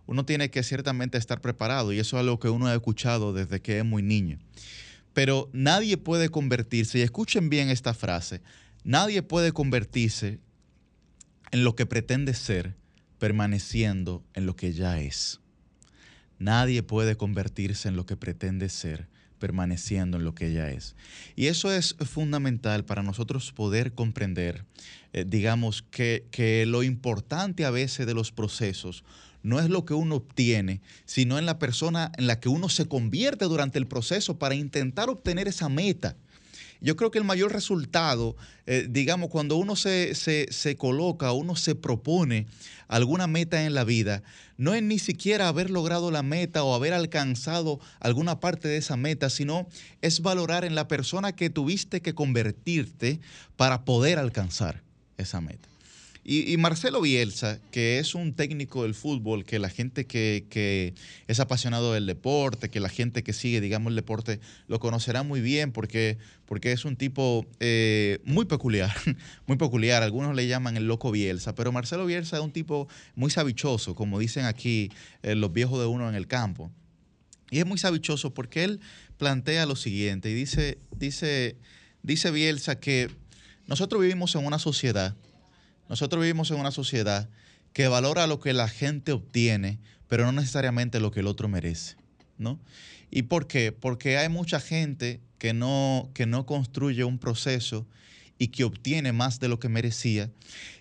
uno 0.04 0.26
tiene 0.26 0.50
que 0.50 0.62
ciertamente 0.62 1.16
estar 1.16 1.40
preparado 1.40 1.90
y 1.94 1.98
eso 1.98 2.18
es 2.18 2.20
algo 2.20 2.38
que 2.38 2.50
uno 2.50 2.66
ha 2.66 2.74
escuchado 2.74 3.32
desde 3.32 3.62
que 3.62 3.78
es 3.78 3.84
muy 3.86 4.02
niño. 4.02 4.38
Pero 5.14 5.48
nadie 5.54 5.96
puede 5.96 6.28
convertirse, 6.28 6.98
y 6.98 7.00
escuchen 7.00 7.48
bien 7.48 7.70
esta 7.70 7.94
frase, 7.94 8.42
nadie 8.82 9.22
puede 9.22 9.52
convertirse 9.52 10.40
en 11.50 11.64
lo 11.64 11.74
que 11.76 11.86
pretende 11.86 12.34
ser 12.34 12.76
permaneciendo 13.18 14.22
en 14.34 14.44
lo 14.44 14.54
que 14.54 14.74
ya 14.74 15.00
es. 15.00 15.40
Nadie 16.38 16.82
puede 16.82 17.16
convertirse 17.16 17.88
en 17.88 17.96
lo 17.96 18.04
que 18.04 18.18
pretende 18.18 18.68
ser 18.68 19.13
permaneciendo 19.38 20.16
en 20.16 20.24
lo 20.24 20.34
que 20.34 20.52
ya 20.52 20.70
es. 20.70 20.96
Y 21.36 21.46
eso 21.46 21.72
es 21.72 21.96
fundamental 22.00 22.84
para 22.84 23.02
nosotros 23.02 23.52
poder 23.52 23.92
comprender, 23.92 24.64
eh, 25.12 25.24
digamos, 25.26 25.82
que, 25.82 26.26
que 26.30 26.66
lo 26.66 26.82
importante 26.82 27.64
a 27.64 27.70
veces 27.70 28.06
de 28.06 28.14
los 28.14 28.32
procesos 28.32 29.04
no 29.44 29.60
es 29.60 29.68
lo 29.68 29.84
que 29.84 29.94
uno 29.94 30.16
obtiene, 30.16 30.80
sino 31.04 31.38
en 31.38 31.46
la 31.46 31.58
persona 31.58 32.10
en 32.16 32.26
la 32.26 32.40
que 32.40 32.48
uno 32.48 32.68
se 32.68 32.88
convierte 32.88 33.44
durante 33.44 33.78
el 33.78 33.86
proceso 33.86 34.38
para 34.38 34.54
intentar 34.54 35.10
obtener 35.10 35.46
esa 35.46 35.68
meta. 35.68 36.16
Yo 36.84 36.96
creo 36.96 37.10
que 37.10 37.16
el 37.16 37.24
mayor 37.24 37.50
resultado, 37.50 38.36
eh, 38.66 38.86
digamos, 38.90 39.30
cuando 39.30 39.56
uno 39.56 39.74
se, 39.74 40.14
se, 40.14 40.46
se 40.50 40.76
coloca, 40.76 41.32
uno 41.32 41.56
se 41.56 41.74
propone 41.74 42.46
alguna 42.88 43.26
meta 43.26 43.64
en 43.64 43.72
la 43.72 43.84
vida, 43.84 44.22
no 44.58 44.74
es 44.74 44.82
ni 44.82 44.98
siquiera 44.98 45.48
haber 45.48 45.70
logrado 45.70 46.10
la 46.10 46.22
meta 46.22 46.62
o 46.62 46.74
haber 46.74 46.92
alcanzado 46.92 47.80
alguna 48.00 48.38
parte 48.38 48.68
de 48.68 48.76
esa 48.76 48.98
meta, 48.98 49.30
sino 49.30 49.66
es 50.02 50.20
valorar 50.20 50.66
en 50.66 50.74
la 50.74 50.86
persona 50.86 51.34
que 51.34 51.48
tuviste 51.48 52.02
que 52.02 52.14
convertirte 52.14 53.18
para 53.56 53.86
poder 53.86 54.18
alcanzar 54.18 54.82
esa 55.16 55.40
meta. 55.40 55.73
Y, 56.26 56.56
Marcelo 56.56 57.02
Bielsa, 57.02 57.60
que 57.70 57.98
es 57.98 58.14
un 58.14 58.32
técnico 58.32 58.84
del 58.84 58.94
fútbol, 58.94 59.44
que 59.44 59.58
la 59.58 59.68
gente 59.68 60.06
que, 60.06 60.46
que 60.48 60.94
es 61.26 61.38
apasionado 61.38 61.92
del 61.92 62.06
deporte, 62.06 62.70
que 62.70 62.80
la 62.80 62.88
gente 62.88 63.22
que 63.22 63.34
sigue, 63.34 63.60
digamos, 63.60 63.90
el 63.90 63.96
deporte, 63.96 64.40
lo 64.66 64.80
conocerá 64.80 65.22
muy 65.22 65.42
bien 65.42 65.70
porque, 65.70 66.16
porque 66.46 66.72
es 66.72 66.86
un 66.86 66.96
tipo 66.96 67.46
eh, 67.60 68.20
muy 68.24 68.46
peculiar, 68.46 68.90
muy 69.46 69.58
peculiar. 69.58 70.02
Algunos 70.02 70.34
le 70.34 70.46
llaman 70.46 70.78
el 70.78 70.86
loco 70.86 71.10
Bielsa, 71.10 71.54
pero 71.54 71.72
Marcelo 71.72 72.06
Bielsa 72.06 72.38
es 72.38 72.42
un 72.42 72.52
tipo 72.52 72.88
muy 73.14 73.30
sabichoso, 73.30 73.94
como 73.94 74.18
dicen 74.18 74.46
aquí 74.46 74.90
eh, 75.22 75.34
los 75.34 75.52
viejos 75.52 75.78
de 75.78 75.84
uno 75.84 76.08
en 76.08 76.14
el 76.14 76.26
campo. 76.26 76.70
Y 77.50 77.58
es 77.58 77.66
muy 77.66 77.76
sabichoso 77.76 78.32
porque 78.32 78.64
él 78.64 78.80
plantea 79.18 79.66
lo 79.66 79.76
siguiente 79.76 80.30
y 80.30 80.34
dice, 80.34 80.78
dice, 80.96 81.58
dice 82.02 82.30
Bielsa 82.30 82.80
que 82.80 83.10
nosotros 83.66 84.00
vivimos 84.00 84.34
en 84.34 84.46
una 84.46 84.58
sociedad 84.58 85.14
nosotros 85.88 86.22
vivimos 86.22 86.50
en 86.50 86.60
una 86.60 86.70
sociedad 86.70 87.28
que 87.72 87.88
valora 87.88 88.26
lo 88.26 88.40
que 88.40 88.52
la 88.52 88.68
gente 88.68 89.12
obtiene, 89.12 89.78
pero 90.08 90.24
no 90.24 90.32
necesariamente 90.32 91.00
lo 91.00 91.10
que 91.10 91.20
el 91.20 91.26
otro 91.26 91.48
merece, 91.48 91.96
¿no? 92.38 92.58
¿Y 93.10 93.22
por 93.22 93.46
qué? 93.46 93.72
Porque 93.72 94.16
hay 94.16 94.28
mucha 94.28 94.60
gente 94.60 95.20
que 95.38 95.52
no, 95.52 96.10
que 96.14 96.26
no 96.26 96.46
construye 96.46 97.04
un 97.04 97.18
proceso 97.18 97.86
y 98.38 98.48
que 98.48 98.64
obtiene 98.64 99.12
más 99.12 99.40
de 99.40 99.48
lo 99.48 99.58
que 99.58 99.68
merecía, 99.68 100.30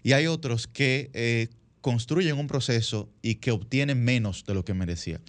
y 0.04 0.14
hay 0.14 0.28
otros 0.28 0.68
que 0.68 1.12
eh, 1.14 1.50
construyen 1.82 2.38
un 2.38 2.48
proceso 2.48 3.10
y 3.22 3.36
que 3.36 3.52
obtienen 3.52 4.04
menos 4.04 4.46
de 4.46 4.54
lo 4.54 4.64
que 4.64 4.74
merecía. 4.74 5.20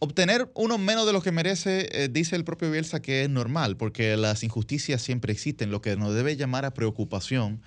Obtener 0.00 0.50
uno 0.54 0.78
menos 0.78 1.06
de 1.06 1.12
lo 1.12 1.22
que 1.22 1.30
merece, 1.30 1.88
eh, 1.92 2.08
dice 2.10 2.34
el 2.34 2.42
propio 2.42 2.70
Bielsa, 2.72 3.00
que 3.00 3.22
es 3.22 3.30
normal, 3.30 3.76
porque 3.76 4.16
las 4.16 4.42
injusticias 4.42 5.00
siempre 5.00 5.32
existen. 5.32 5.70
Lo 5.70 5.80
que 5.80 5.96
nos 5.96 6.12
debe 6.12 6.36
llamar 6.36 6.64
a 6.64 6.74
preocupación 6.74 7.62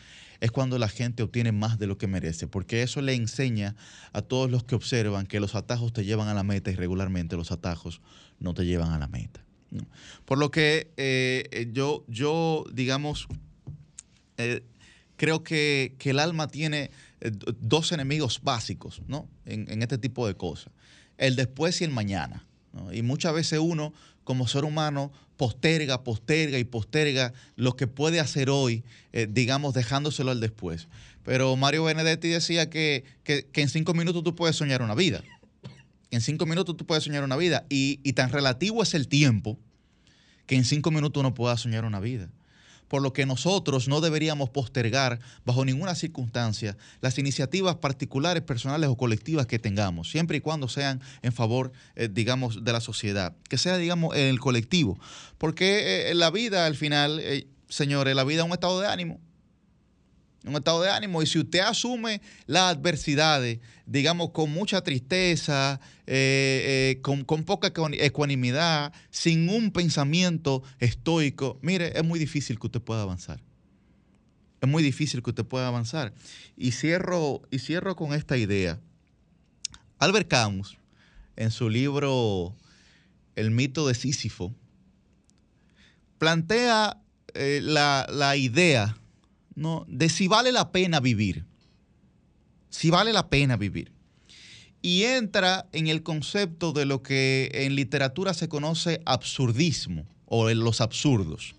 es 0.45 0.51
cuando 0.51 0.77
la 0.77 0.87
gente 0.87 1.23
obtiene 1.23 1.51
más 1.51 1.79
de 1.79 1.87
lo 1.87 1.97
que 1.97 2.07
merece, 2.07 2.47
porque 2.47 2.83
eso 2.83 3.01
le 3.01 3.15
enseña 3.15 3.75
a 4.13 4.21
todos 4.21 4.49
los 4.49 4.63
que 4.63 4.75
observan 4.75 5.25
que 5.25 5.39
los 5.39 5.55
atajos 5.55 5.91
te 5.91 6.05
llevan 6.05 6.27
a 6.27 6.35
la 6.35 6.43
meta 6.43 6.69
y 6.69 6.75
regularmente 6.75 7.35
los 7.35 7.51
atajos 7.51 7.99
no 8.39 8.53
te 8.53 8.65
llevan 8.65 8.91
a 8.91 8.99
la 8.99 9.07
meta. 9.07 9.43
Por 10.23 10.37
lo 10.37 10.51
que 10.51 10.91
eh, 10.97 11.69
yo, 11.73 12.05
yo, 12.07 12.63
digamos, 12.71 13.27
eh, 14.37 14.63
creo 15.17 15.43
que, 15.43 15.95
que, 15.97 16.11
el 16.11 16.19
alma 16.19 16.47
tiene 16.47 16.91
eh, 17.21 17.31
dos 17.59 17.91
enemigos 17.91 18.39
básicos 18.43 19.01
¿no? 19.07 19.27
en, 19.45 19.81
este 19.81 19.97
tipo 19.97 20.27
de 20.27 20.35
cosas, 20.35 20.71
el 21.17 21.35
después 21.35 21.81
y 21.81 21.85
el 21.85 21.91
mañana. 21.91 22.45
Y 22.91 23.01
muchas 23.01 23.33
veces 23.33 23.59
uno, 23.59 23.93
como 24.25 24.47
ser 24.49 24.65
humano, 24.65 25.13
posterga, 25.37 26.03
posterga 26.03 26.59
y 26.59 26.65
posterga 26.65 27.31
lo 27.55 27.77
que 27.77 27.87
puede 27.87 28.19
hacer 28.19 28.49
hoy, 28.49 28.83
eh, 29.13 29.27
digamos, 29.29 29.73
dejándoselo 29.73 30.31
al 30.31 30.41
después. 30.41 30.89
Pero 31.23 31.55
Mario 31.55 31.85
Benedetti 31.85 32.27
decía 32.27 32.69
que, 32.69 33.05
que, 33.23 33.45
que, 33.45 33.61
en 33.61 33.69
cinco 33.69 33.93
minutos 33.93 34.23
tú 34.23 34.35
puedes 34.35 34.57
soñar 34.57 34.81
una 34.81 34.95
vida. 34.95 35.23
En 36.11 36.19
cinco 36.19 36.45
minutos 36.45 36.75
tú 36.75 36.85
puedes 36.85 37.05
soñar 37.05 37.23
una 37.23 37.37
vida. 37.37 37.65
Y, 37.69 38.01
y 38.03 38.13
tan 38.13 38.31
relativo 38.31 38.83
es 38.83 38.93
el 38.93 39.07
tiempo 39.07 39.57
que 40.45 40.55
en 40.55 40.65
cinco 40.65 40.91
minutos 40.91 41.21
uno 41.21 41.33
pueda 41.33 41.55
soñar 41.57 41.85
una 41.85 41.99
vida 41.99 42.29
por 42.87 43.01
lo 43.01 43.13
que 43.13 43.25
nosotros 43.25 43.87
no 43.87 44.01
deberíamos 44.01 44.49
postergar 44.49 45.19
bajo 45.45 45.65
ninguna 45.65 45.95
circunstancia 45.95 46.77
las 47.01 47.17
iniciativas 47.17 47.75
particulares, 47.75 48.43
personales 48.43 48.89
o 48.89 48.97
colectivas 48.97 49.45
que 49.47 49.59
tengamos, 49.59 50.09
siempre 50.09 50.37
y 50.37 50.41
cuando 50.41 50.67
sean 50.67 51.01
en 51.21 51.33
favor, 51.33 51.71
eh, 51.95 52.09
digamos, 52.11 52.63
de 52.63 52.73
la 52.73 52.81
sociedad, 52.81 53.35
que 53.49 53.57
sea, 53.57 53.77
digamos, 53.77 54.15
el 54.15 54.39
colectivo. 54.39 54.99
Porque 55.37 56.09
eh, 56.11 56.15
la 56.15 56.31
vida, 56.31 56.65
al 56.65 56.75
final, 56.75 57.19
eh, 57.19 57.47
señores, 57.69 58.15
la 58.15 58.23
vida 58.23 58.41
es 58.41 58.45
un 58.45 58.53
estado 58.53 58.79
de 58.79 58.87
ánimo 58.87 59.19
un 60.45 60.55
estado 60.55 60.81
de 60.81 60.89
ánimo. 60.89 61.21
Y 61.21 61.25
si 61.25 61.39
usted 61.39 61.59
asume 61.59 62.21
las 62.45 62.75
adversidades, 62.75 63.59
digamos, 63.85 64.31
con 64.31 64.51
mucha 64.51 64.81
tristeza, 64.81 65.79
eh, 66.07 66.95
eh, 66.97 67.01
con, 67.01 67.23
con, 67.23 67.43
poca 67.43 67.71
ecuanimidad, 67.93 68.93
sin 69.09 69.49
un 69.49 69.71
pensamiento 69.71 70.63
estoico, 70.79 71.59
mire, 71.61 71.97
es 71.97 72.03
muy 72.03 72.19
difícil 72.19 72.59
que 72.59 72.67
usted 72.67 72.81
pueda 72.81 73.01
avanzar. 73.01 73.41
Es 74.61 74.69
muy 74.69 74.83
difícil 74.83 75.21
que 75.21 75.29
usted 75.31 75.45
pueda 75.45 75.67
avanzar. 75.67 76.13
Y 76.57 76.71
cierro, 76.71 77.41
y 77.51 77.59
cierro 77.59 77.95
con 77.95 78.13
esta 78.13 78.37
idea. 78.37 78.79
Albert 79.99 80.27
Camus, 80.27 80.77
en 81.35 81.51
su 81.51 81.69
libro 81.69 82.55
El 83.35 83.51
mito 83.51 83.87
de 83.87 83.95
Sísifo, 83.95 84.53
plantea 86.17 87.01
eh, 87.33 87.59
la, 87.61 88.07
la 88.09 88.35
idea 88.37 88.97
¿no? 89.55 89.85
de 89.87 90.09
si 90.09 90.27
vale 90.27 90.51
la 90.51 90.71
pena 90.71 90.99
vivir. 90.99 91.45
Si 92.69 92.89
vale 92.89 93.13
la 93.13 93.29
pena 93.29 93.57
vivir. 93.57 93.91
Y 94.81 95.03
entra 95.03 95.67
en 95.71 95.87
el 95.87 96.03
concepto 96.03 96.73
de 96.73 96.85
lo 96.85 97.01
que 97.01 97.49
en 97.53 97.75
literatura 97.75 98.33
se 98.33 98.49
conoce 98.49 99.01
absurdismo 99.05 100.05
o 100.25 100.49
en 100.49 100.59
los 100.59 100.81
absurdos. 100.81 101.55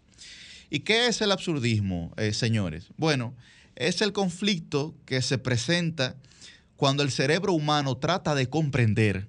¿Y 0.71 0.81
qué 0.81 1.09
es 1.09 1.21
el 1.21 1.33
absurdismo, 1.33 2.13
eh, 2.17 2.33
señores? 2.33 2.89
Bueno, 2.97 3.35
es 3.75 4.03
el 4.03 4.13
conflicto 4.13 4.95
que 5.07 5.23
se 5.23 5.39
presenta 5.39 6.17
cuando 6.77 7.03
el 7.03 7.11
cerebro 7.11 7.53
humano 7.53 7.97
trata 7.97 8.35
de 8.35 8.49
comprender 8.49 9.29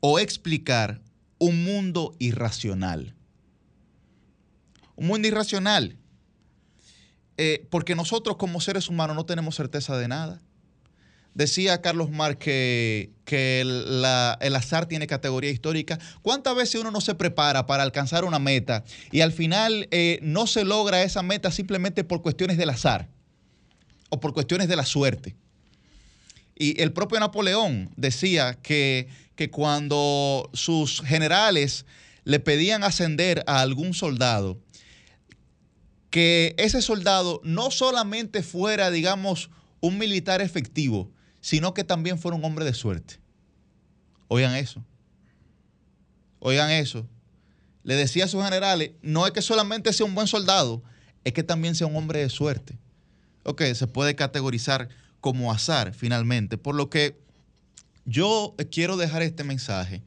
o 0.00 0.18
explicar 0.18 1.00
un 1.38 1.64
mundo 1.64 2.14
irracional. 2.18 3.14
Un 4.96 5.06
mundo 5.06 5.28
irracional 5.28 5.96
eh, 7.38 7.66
porque 7.70 7.94
nosotros 7.94 8.36
como 8.36 8.60
seres 8.60 8.88
humanos 8.88 9.16
no 9.16 9.24
tenemos 9.24 9.54
certeza 9.54 9.96
de 9.96 10.08
nada. 10.08 10.40
Decía 11.34 11.80
Carlos 11.80 12.10
Marx 12.10 12.36
que, 12.38 13.10
que 13.24 13.62
el, 13.62 14.04
azar 14.04 14.86
tiene 14.86 15.06
categoría 15.06 15.50
histórica. 15.50 15.98
¿Cuántas 16.20 16.54
veces 16.54 16.80
uno 16.80 16.90
no 16.90 17.00
se 17.00 17.14
prepara 17.14 17.66
para 17.66 17.82
alcanzar 17.82 18.24
una 18.24 18.38
meta 18.38 18.84
y 19.10 19.22
al 19.22 19.32
final 19.32 19.88
eh, 19.90 20.18
no 20.20 20.46
se 20.46 20.64
logra 20.64 21.02
esa 21.02 21.22
meta 21.22 21.50
simplemente 21.50 22.04
por 22.04 22.20
cuestiones 22.20 22.58
del 22.58 22.68
azar 22.68 23.08
o 24.10 24.20
por 24.20 24.34
cuestiones 24.34 24.68
de 24.68 24.76
la 24.76 24.84
suerte? 24.84 25.34
Y 26.54 26.80
el 26.82 26.92
propio 26.92 27.18
Napoleón 27.18 27.90
decía 27.96 28.58
que, 28.62 29.08
que 29.34 29.50
cuando 29.50 30.50
sus 30.52 31.00
generales 31.00 31.86
le 32.24 32.40
pedían 32.40 32.84
ascender 32.84 33.42
a 33.46 33.62
algún 33.62 33.94
soldado, 33.94 34.60
que 36.12 36.54
ese 36.58 36.82
soldado 36.82 37.40
no 37.42 37.70
solamente 37.70 38.42
fuera, 38.42 38.90
digamos, 38.90 39.48
un 39.80 39.96
militar 39.96 40.42
efectivo, 40.42 41.10
sino 41.40 41.72
que 41.72 41.84
también 41.84 42.18
fuera 42.18 42.36
un 42.36 42.44
hombre 42.44 42.66
de 42.66 42.74
suerte. 42.74 43.18
Oigan 44.28 44.54
eso. 44.54 44.84
Oigan 46.38 46.70
eso. 46.70 47.08
Le 47.82 47.96
decía 47.96 48.26
a 48.26 48.28
sus 48.28 48.44
generales, 48.44 48.90
no 49.00 49.26
es 49.26 49.32
que 49.32 49.40
solamente 49.40 49.90
sea 49.94 50.04
un 50.04 50.14
buen 50.14 50.26
soldado, 50.26 50.82
es 51.24 51.32
que 51.32 51.42
también 51.42 51.74
sea 51.74 51.86
un 51.86 51.96
hombre 51.96 52.20
de 52.20 52.28
suerte. 52.28 52.78
Ok, 53.44 53.62
se 53.74 53.86
puede 53.86 54.14
categorizar 54.14 54.90
como 55.22 55.50
azar 55.50 55.94
finalmente. 55.94 56.58
Por 56.58 56.74
lo 56.74 56.90
que 56.90 57.18
yo 58.04 58.54
quiero 58.70 58.98
dejar 58.98 59.22
este 59.22 59.44
mensaje 59.44 60.02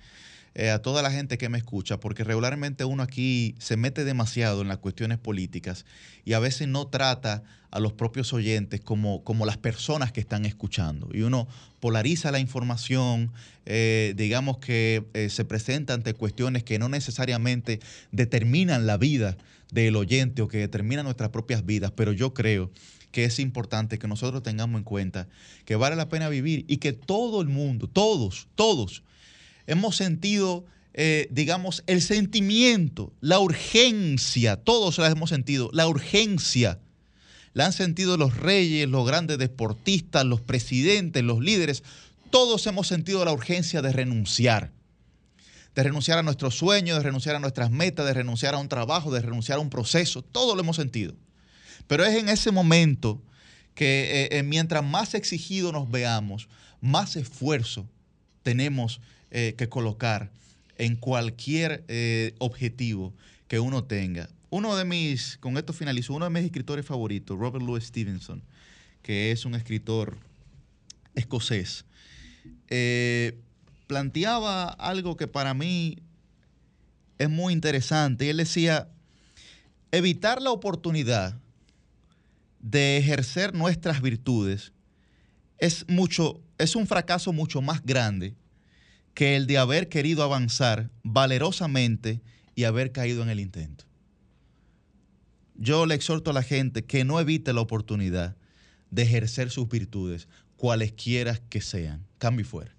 eh, 0.56 0.70
a 0.70 0.82
toda 0.82 1.02
la 1.02 1.12
gente 1.12 1.38
que 1.38 1.50
me 1.50 1.58
escucha, 1.58 2.00
porque 2.00 2.24
regularmente 2.24 2.86
uno 2.86 3.04
aquí 3.04 3.56
se 3.60 3.76
mete 3.76 4.06
demasiado 4.06 4.62
en 4.62 4.70
las 4.70 4.78
cuestiones 4.78 5.18
políticas 5.18 5.86
y 6.24 6.32
a 6.32 6.40
veces 6.40 6.70
no 6.70 6.88
trata 6.88 7.44
a 7.72 7.82
los 7.82 7.92
propios 7.92 8.32
oyentes 8.32 8.80
como, 8.80 9.22
como 9.26 9.46
las 9.46 9.58
personas 9.58 10.14
que 10.14 10.22
están 10.22 10.46
escuchando. 10.46 11.10
Y 11.14 11.24
uno 11.24 11.50
polariza 11.82 12.32
la 12.32 12.40
información, 12.40 13.34
eh, 13.66 14.14
digamos 14.16 14.60
que 14.60 15.04
eh, 15.14 15.30
se 15.30 15.44
presenta 15.44 15.94
ante 15.94 16.14
cuestiones 16.14 16.64
que 16.64 16.80
no 16.80 16.88
necesariamente 16.88 17.82
determinan 18.14 18.88
la 18.88 18.96
vida 18.96 19.36
del 19.74 19.98
oyente 19.98 20.42
o 20.42 20.48
que 20.48 20.60
determinan 20.60 21.04
nuestras 21.04 21.32
propias 21.32 21.66
vidas, 21.66 21.92
pero 21.92 22.14
yo 22.14 22.34
creo 22.34 22.72
que 23.12 23.26
es 23.26 23.40
importante 23.40 24.00
que 24.00 24.08
nosotros 24.08 24.42
tengamos 24.42 24.80
en 24.80 24.86
cuenta 24.86 25.28
que 25.66 25.76
vale 25.76 25.98
la 25.98 26.08
pena 26.08 26.30
vivir 26.30 26.64
y 26.70 26.78
que 26.78 26.94
todo 26.94 27.42
el 27.42 27.50
mundo, 27.50 27.88
todos, 27.88 28.48
todos, 28.56 29.04
hemos 29.68 29.96
sentido, 29.96 30.66
eh, 30.94 31.28
digamos, 31.32 31.84
el 31.88 32.02
sentimiento, 32.02 33.14
la 33.22 33.40
urgencia, 33.40 34.58
todos 34.58 34.98
la 34.98 35.08
hemos 35.08 35.30
sentido, 35.30 35.70
la 35.74 35.88
urgencia. 35.88 36.80
La 37.56 37.66
han 37.66 37.74
sentido 37.74 38.18
los 38.18 38.36
reyes, 38.36 38.88
los 38.90 39.08
grandes 39.08 39.38
deportistas, 39.38 40.26
los 40.26 40.42
presidentes, 40.42 41.24
los 41.24 41.40
líderes. 41.40 41.84
Todos 42.30 42.68
hemos 42.68 42.88
sentido 42.88 43.24
la 43.24 43.32
urgencia 43.32 43.82
de 43.82 43.94
renunciar. 43.94 44.74
De 45.74 45.84
renunciar 45.84 46.18
a 46.18 46.24
nuestros 46.24 46.58
sueños, 46.58 46.98
de 46.98 47.04
renunciar 47.04 47.38
a 47.38 47.40
nuestras 47.40 47.72
metas, 47.72 48.06
de 48.06 48.14
renunciar 48.14 48.56
a 48.56 48.58
un 48.58 48.68
trabajo, 48.68 49.10
de 49.10 49.22
renunciar 49.22 49.58
a 49.58 49.62
un 49.62 49.70
proceso. 49.70 50.22
Todo 50.22 50.54
lo 50.54 50.62
hemos 50.62 50.76
sentido. 50.76 51.16
Pero 51.88 52.04
es 52.04 52.16
en 52.16 52.28
ese 52.28 52.52
momento 52.52 53.22
que 53.74 54.24
eh, 54.24 54.38
eh, 54.38 54.44
mientras 54.44 54.84
más 54.84 55.14
exigido 55.14 55.72
nos 55.72 55.90
veamos, 55.90 56.50
más 56.82 57.16
esfuerzo 57.16 57.88
tenemos 58.44 59.00
eh, 59.32 59.56
que 59.58 59.70
colocar 59.70 60.32
en 60.78 60.96
cualquier 60.96 61.84
eh, 61.88 62.36
objetivo 62.40 63.14
que 63.48 63.60
uno 63.60 63.84
tenga. 63.84 64.30
Uno 64.50 64.76
de 64.76 64.86
mis, 64.86 65.38
con 65.38 65.58
esto 65.58 65.74
finalizo, 65.74 66.14
uno 66.14 66.26
de 66.26 66.32
mis 66.32 66.44
escritores 66.44 66.86
favoritos, 66.86 67.38
Robert 67.38 67.64
Louis 67.64 67.84
Stevenson, 67.84 68.42
que 69.02 69.32
es 69.32 69.46
un 69.46 69.56
escritor 69.56 70.18
escocés, 71.16 71.86
eh, 72.70 73.38
planteaba 73.88 74.70
algo 74.70 75.18
que 75.18 75.28
para 75.28 75.54
mí 75.54 75.98
es 77.18 77.30
muy 77.30 77.54
interesante. 77.54 78.26
Y 78.26 78.30
él 78.30 78.38
decía, 78.38 78.90
evitar 79.92 80.42
la 80.42 80.52
oportunidad 80.52 81.38
de 82.60 82.98
ejercer 82.98 83.54
nuestras 83.54 84.02
virtudes 84.02 84.72
es 85.58 85.86
mucho, 85.88 86.42
es 86.58 86.76
un 86.76 86.88
fracaso 86.88 87.32
mucho 87.32 87.62
más 87.62 87.84
grande 87.84 88.36
que 89.16 89.36
el 89.36 89.48
de 89.48 89.58
haber 89.58 89.90
querido 89.90 90.22
avanzar 90.22 90.92
valerosamente 91.02 92.22
y 92.54 92.66
haber 92.66 92.92
caído 92.92 93.24
en 93.24 93.30
el 93.30 93.40
intento. 93.40 93.86
Yo 95.56 95.86
le 95.86 95.96
exhorto 95.96 96.32
a 96.32 96.34
la 96.34 96.44
gente 96.44 96.84
que 96.84 97.06
no 97.06 97.20
evite 97.20 97.54
la 97.54 97.62
oportunidad 97.62 98.36
de 98.92 99.04
ejercer 99.04 99.50
sus 99.50 99.70
virtudes, 99.70 100.28
cualesquiera 100.58 101.38
que 101.50 101.62
sean. 101.62 102.06
Cambio 102.18 102.42
y 102.42 102.48
fuera. 102.48 102.75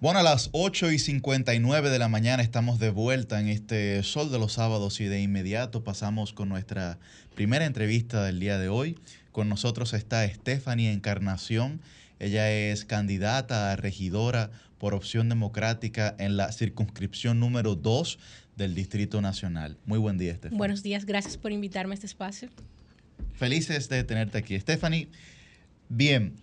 Bueno, 0.00 0.20
a 0.20 0.22
las 0.22 0.50
8 0.52 0.92
y 0.92 1.00
59 1.00 1.90
de 1.90 1.98
la 1.98 2.06
mañana 2.06 2.40
estamos 2.40 2.78
de 2.78 2.90
vuelta 2.90 3.40
en 3.40 3.48
este 3.48 4.00
Sol 4.04 4.30
de 4.30 4.38
los 4.38 4.52
Sábados 4.52 5.00
y 5.00 5.06
de 5.06 5.20
inmediato 5.20 5.82
pasamos 5.82 6.32
con 6.32 6.48
nuestra 6.48 7.00
primera 7.34 7.64
entrevista 7.64 8.22
del 8.22 8.38
día 8.38 8.58
de 8.58 8.68
hoy. 8.68 8.96
Con 9.32 9.48
nosotros 9.48 9.94
está 9.94 10.24
Stephanie 10.28 10.92
Encarnación. 10.92 11.80
Ella 12.20 12.48
es 12.48 12.84
candidata 12.84 13.72
a 13.72 13.76
regidora 13.76 14.52
por 14.78 14.94
opción 14.94 15.28
democrática 15.28 16.14
en 16.20 16.36
la 16.36 16.52
circunscripción 16.52 17.40
número 17.40 17.74
2 17.74 18.20
del 18.54 18.76
Distrito 18.76 19.20
Nacional. 19.20 19.78
Muy 19.84 19.98
buen 19.98 20.16
día, 20.16 20.32
Stephanie. 20.32 20.58
Buenos 20.58 20.84
días, 20.84 21.06
gracias 21.06 21.36
por 21.36 21.50
invitarme 21.50 21.94
a 21.94 21.96
este 21.96 22.06
espacio. 22.06 22.50
Felices 23.34 23.88
de 23.88 24.04
tenerte 24.04 24.38
aquí. 24.38 24.60
Stephanie, 24.60 25.08
bien, 25.88 26.34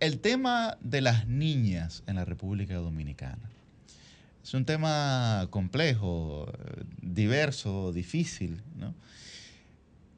el 0.00 0.18
tema 0.20 0.76
de 0.80 1.00
las 1.00 1.26
niñas 1.26 2.02
en 2.06 2.16
la 2.16 2.24
República 2.24 2.74
Dominicana 2.74 3.50
es 4.46 4.54
un 4.54 4.64
tema 4.64 5.48
complejo, 5.50 6.46
diverso, 7.02 7.92
difícil, 7.92 8.62
¿no? 8.76 8.94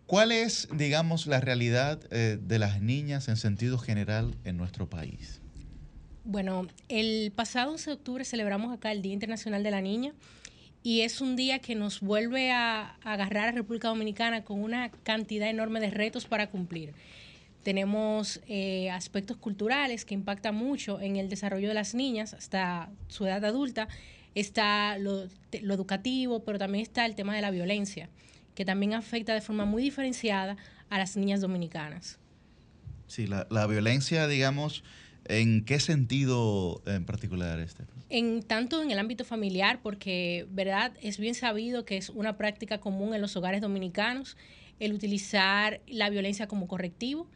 ¿Cuál 0.04 0.32
es, 0.32 0.68
digamos, 0.70 1.26
la 1.26 1.40
realidad 1.40 2.00
eh, 2.10 2.38
de 2.38 2.58
las 2.58 2.82
niñas 2.82 3.28
en 3.28 3.38
sentido 3.38 3.78
general 3.78 4.34
en 4.44 4.58
nuestro 4.58 4.88
país? 4.88 5.40
Bueno, 6.24 6.66
el 6.90 7.32
pasado 7.34 7.72
11 7.72 7.88
de 7.90 7.94
octubre 7.94 8.24
celebramos 8.26 8.74
acá 8.74 8.92
el 8.92 9.00
Día 9.00 9.14
Internacional 9.14 9.62
de 9.62 9.70
la 9.70 9.80
Niña 9.80 10.12
y 10.82 11.00
es 11.02 11.22
un 11.22 11.34
día 11.34 11.58
que 11.60 11.74
nos 11.74 12.00
vuelve 12.00 12.52
a, 12.52 12.98
a 13.02 13.12
agarrar 13.14 13.48
a 13.48 13.52
República 13.52 13.88
Dominicana 13.88 14.44
con 14.44 14.62
una 14.62 14.90
cantidad 14.90 15.48
enorme 15.48 15.80
de 15.80 15.88
retos 15.88 16.26
para 16.26 16.50
cumplir. 16.50 16.92
Tenemos 17.68 18.40
eh, 18.48 18.88
aspectos 18.88 19.36
culturales 19.36 20.06
que 20.06 20.14
impactan 20.14 20.54
mucho 20.54 21.02
en 21.02 21.16
el 21.16 21.28
desarrollo 21.28 21.68
de 21.68 21.74
las 21.74 21.94
niñas 21.94 22.32
hasta 22.32 22.88
su 23.08 23.26
edad 23.26 23.44
adulta. 23.44 23.88
Está 24.34 24.96
lo, 24.96 25.28
lo 25.60 25.74
educativo, 25.74 26.42
pero 26.44 26.58
también 26.58 26.80
está 26.80 27.04
el 27.04 27.14
tema 27.14 27.36
de 27.36 27.42
la 27.42 27.50
violencia, 27.50 28.08
que 28.54 28.64
también 28.64 28.94
afecta 28.94 29.34
de 29.34 29.42
forma 29.42 29.66
muy 29.66 29.82
diferenciada 29.82 30.56
a 30.88 30.96
las 30.96 31.14
niñas 31.18 31.42
dominicanas. 31.42 32.18
Sí, 33.06 33.26
la, 33.26 33.46
la 33.50 33.66
violencia, 33.66 34.26
digamos, 34.28 34.82
¿en 35.26 35.62
qué 35.66 35.78
sentido 35.78 36.80
en 36.86 37.04
particular, 37.04 37.62
Stephanie? 37.68 38.02
En 38.08 38.42
tanto 38.44 38.82
en 38.82 38.90
el 38.90 38.98
ámbito 38.98 39.26
familiar, 39.26 39.80
porque 39.82 40.46
verdad 40.48 40.94
es 41.02 41.18
bien 41.18 41.34
sabido 41.34 41.84
que 41.84 41.98
es 41.98 42.08
una 42.08 42.38
práctica 42.38 42.78
común 42.80 43.14
en 43.14 43.20
los 43.20 43.36
hogares 43.36 43.60
dominicanos 43.60 44.38
el 44.80 44.94
utilizar 44.94 45.82
la 45.86 46.08
violencia 46.08 46.46
como 46.46 46.66
correctivo, 46.66 47.28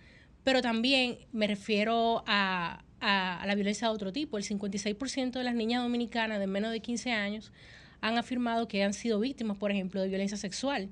pero 0.44 0.62
también 0.62 1.18
me 1.32 1.46
refiero 1.46 2.24
a, 2.26 2.84
a- 3.00 3.44
la 3.46 3.54
violencia 3.54 3.88
de 3.88 3.94
otro 3.94 4.12
tipo. 4.12 4.38
El 4.38 4.44
56% 4.44 5.32
de 5.32 5.44
las 5.44 5.54
niñas 5.54 5.82
dominicanas 5.82 6.38
de 6.40 6.46
menos 6.46 6.72
de 6.72 6.80
15 6.80 7.12
años 7.12 7.52
han 8.00 8.18
afirmado 8.18 8.66
que 8.68 8.82
han 8.82 8.94
sido 8.94 9.20
víctimas, 9.20 9.56
por 9.58 9.70
ejemplo, 9.70 10.00
de 10.00 10.08
violencia 10.08 10.36
sexual. 10.36 10.88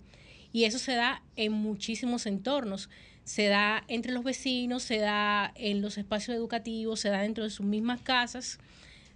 Y 0.53 0.65
eso 0.65 0.79
se 0.79 0.95
da 0.95 1.23
en 1.37 1.53
muchísimos 1.53 2.27
entornos. 2.27 2.89
Se 3.25 3.47
da 3.47 3.85
entre 3.89 4.13
los 4.13 4.25
vecinos, 4.25 4.83
se 4.83 4.99
da 4.99 5.53
en 5.55 5.83
los 5.83 5.99
espacios 5.99 6.37
educativos, 6.37 7.01
se 7.01 7.09
da 7.11 7.21
dentro 7.23 7.45
de 7.45 7.51
sus 7.51 7.67
mismas 7.67 8.01
casas 8.03 8.59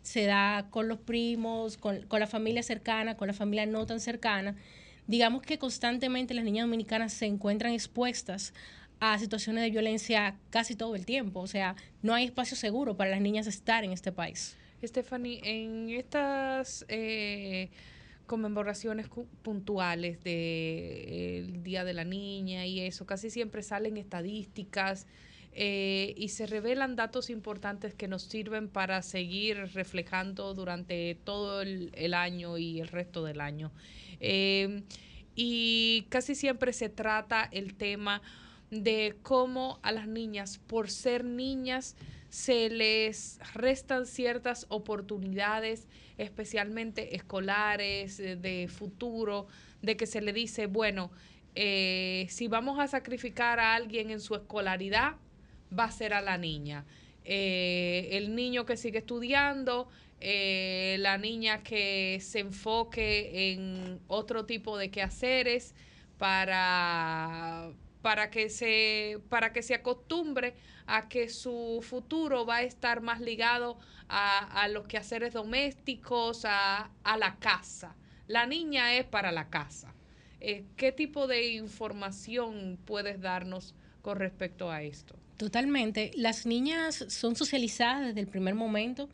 se 0.03 0.27
da 0.27 0.67
con 0.69 0.87
los 0.87 0.99
primos, 0.99 1.79
con, 1.79 2.03
con 2.03 2.21
la 2.21 2.27
familia 2.27 2.63
cercana, 2.63 3.17
con 3.17 3.27
la 3.27 3.33
familia 3.33 3.65
no 3.65 3.87
tan 3.87 4.01
cercana. 4.01 4.55
Digamos 5.07 5.41
que 5.41 5.59
constantemente 5.59 6.35
las 6.35 6.45
niñas 6.45 6.67
dominicanas 6.67 7.15
se 7.15 7.25
encuentran 7.25 7.73
expuestas 7.73 8.53
a 9.01 9.19
situaciones 9.19 9.65
de 9.65 9.71
violencia 9.71 10.37
casi 10.51 10.75
todo 10.77 10.95
el 10.95 11.07
tiempo. 11.07 11.41
O 11.41 11.47
sea, 11.47 11.77
no 12.03 12.15
hay 12.15 12.25
espacio 12.25 12.57
seguro 12.57 12.97
para 12.97 13.11
las 13.11 13.21
niñas 13.21 13.47
estar 13.47 13.85
en 13.85 13.93
este 13.93 14.13
país. 14.13 14.57
Stephanie, 14.83 15.41
en 15.45 15.91
estas 15.91 16.85
eh, 16.89 17.71
conmemoraciones 18.27 19.09
puntuales 19.43 20.23
del 20.23 21.63
Día 21.63 21.85
de 21.85 21.95
la 21.95 22.05
Niña 22.05 22.67
y 22.67 22.81
eso, 22.81 23.07
casi 23.07 23.31
siempre 23.31 23.63
salen 23.63 23.97
estadísticas 23.97 25.07
eh, 25.53 26.15
y 26.17 26.31
se 26.31 26.47
revelan 26.47 26.97
datos 26.97 27.31
importantes 27.31 27.95
que 27.95 28.09
nos 28.09 28.23
sirven 28.23 28.69
para 28.69 29.03
seguir 29.03 29.57
reflejando 29.73 30.53
durante 30.53 31.17
todo 31.23 31.63
el, 31.63 31.93
el 31.95 32.13
año 32.13 32.59
y 32.59 32.81
el 32.81 32.89
resto 32.89 33.25
del 33.25 33.41
año. 33.41 33.71
Eh, 34.21 34.83
y 35.37 36.07
casi 36.09 36.35
siempre 36.35 36.73
se 36.73 36.89
trata 36.89 37.49
el 37.53 37.75
tema 37.75 38.23
de 38.83 39.17
cómo 39.23 39.79
a 39.83 39.93
las 39.93 40.09
niñas, 40.09 40.59
por 40.67 40.91
ser 40.91 41.25
niñas, 41.25 41.97
se 42.35 42.69
les 42.69 43.39
restan 43.55 44.07
ciertas 44.07 44.67
oportunidades, 44.69 45.87
especialmente 46.19 47.15
escolares, 47.15 48.19
eh, 48.19 48.35
de 48.35 48.67
futuro, 48.67 49.47
de 49.83 49.97
que 49.97 50.07
se 50.07 50.21
le 50.21 50.33
dice, 50.33 50.67
bueno, 50.67 51.13
eh, 51.55 52.27
si 52.29 52.49
vamos 52.49 52.81
a 52.81 52.89
sacrificar 52.89 53.61
a 53.61 53.77
alguien 53.77 54.11
en 54.11 54.19
su 54.19 54.35
escolaridad, 54.35 55.15
va 55.79 55.85
a 55.85 55.93
ser 55.93 56.13
a 56.13 56.21
la 56.21 56.37
niña. 56.37 56.85
Eh, 57.25 58.09
el 58.11 58.35
niño 58.35 58.67
que 58.67 58.77
sigue 58.77 58.99
estudiando, 58.99 59.89
la 60.21 61.19
niña 61.19 61.63
que 61.63 62.19
se 62.21 62.41
enfoque 62.41 63.53
en 63.53 64.01
otro 64.09 64.47
tipo 64.47 64.79
de 64.79 64.91
quehaceres 64.91 65.75
para, 66.19 67.71
para, 68.05 68.31
que 68.31 68.51
se, 68.51 69.19
para 69.31 69.55
que 69.55 69.63
se 69.63 69.75
acostumbre 69.75 70.53
a 70.85 71.09
que 71.09 71.31
su 71.31 71.81
futuro 71.83 72.45
va 72.45 72.57
a 72.57 72.63
estar 72.63 73.01
más 73.01 73.23
ligado 73.23 73.79
a, 74.09 74.63
a 74.63 74.69
los 74.69 74.87
quehaceres 74.87 75.33
domésticos, 75.33 76.45
a, 76.45 76.91
a 77.03 77.17
la 77.17 77.37
casa. 77.37 77.97
La 78.29 78.45
niña 78.45 78.95
es 78.95 79.07
para 79.07 79.33
la 79.33 79.49
casa. 79.49 79.95
Eh, 80.41 80.65
¿Qué 80.77 80.93
tipo 80.93 81.27
de 81.27 81.55
información 81.55 82.79
puedes 82.85 83.23
darnos 83.23 83.75
con 84.05 84.19
respecto 84.19 84.71
a 84.71 84.83
esto. 84.83 85.17
Totalmente. 85.39 86.11
Las 86.15 86.45
niñas 86.45 87.07
son 87.09 87.35
socializadas 87.35 88.09
desde 88.09 88.21
el 88.21 88.29
primer 88.29 88.55
momento 88.55 89.09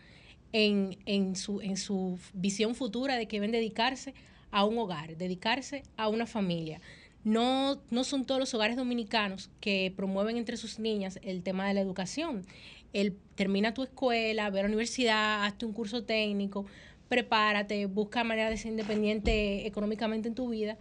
en, 0.53 0.99
en 1.07 1.37
su, 1.37 1.61
en 1.61 1.77
su 1.77 2.19
visión 2.35 2.75
futura 2.75 3.15
de 3.15 3.29
que 3.29 3.37
deben 3.37 3.53
dedicarse 3.53 4.15
a 4.51 4.65
un 4.65 4.77
hogar, 4.79 5.17
dedicarse 5.17 5.85
a 5.97 6.09
una 6.09 6.27
familia. 6.27 6.81
No, 7.25 7.83
no 7.91 8.05
son 8.05 8.25
todos 8.25 8.41
los 8.41 8.55
hogares 8.55 8.77
dominicanos 8.77 9.51
que 9.61 9.93
promueven 9.95 10.37
entre 10.37 10.57
sus 10.57 10.79
niñas 10.79 11.19
el 11.23 11.43
tema 11.43 11.69
de 11.69 11.75
la 11.75 11.81
educación. 11.81 12.47
El, 12.93 13.17
termina 13.35 13.75
tu 13.75 13.83
escuela, 13.83 14.51
ve 14.51 14.61
a 14.61 14.63
la 14.63 14.69
universidad, 14.69 15.45
hazte 15.45 15.67
un 15.67 15.73
curso 15.73 16.03
técnico, 16.03 16.67
prepárate, 17.09 17.87
busca 17.87 18.25
manera 18.25 18.49
de 18.49 18.57
ser 18.57 18.71
independiente 18.71 19.67
económicamente 19.67 20.29
en 20.29 20.35
tu 20.35 20.49
vida. 20.49 20.79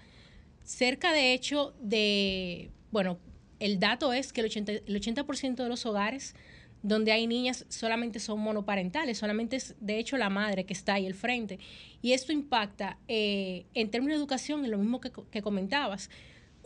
Cerca 0.63 1.11
de 1.11 1.33
hecho 1.33 1.73
de, 1.81 2.69
bueno, 2.91 3.17
el 3.59 3.79
dato 3.79 4.13
es 4.13 4.31
que 4.31 4.41
el 4.41 4.49
80%, 4.49 4.83
el 4.85 4.95
80 4.95 5.63
de 5.63 5.69
los 5.69 5.85
hogares 5.85 6.35
donde 6.81 7.11
hay 7.11 7.27
niñas 7.27 7.65
solamente 7.69 8.19
son 8.19 8.39
monoparentales, 8.39 9.17
solamente 9.17 9.57
es 9.57 9.75
de 9.79 9.99
hecho 9.99 10.17
la 10.17 10.29
madre 10.29 10.65
que 10.65 10.73
está 10.73 10.93
ahí 10.93 11.05
al 11.05 11.13
frente. 11.13 11.59
Y 12.01 12.13
esto 12.13 12.31
impacta 12.31 12.97
eh, 13.07 13.65
en 13.73 13.91
términos 13.91 14.17
de 14.17 14.21
educación 14.21 14.63
en 14.63 14.71
lo 14.71 14.77
mismo 14.77 15.01
que, 15.01 15.11
que 15.29 15.41
comentabas. 15.41 16.09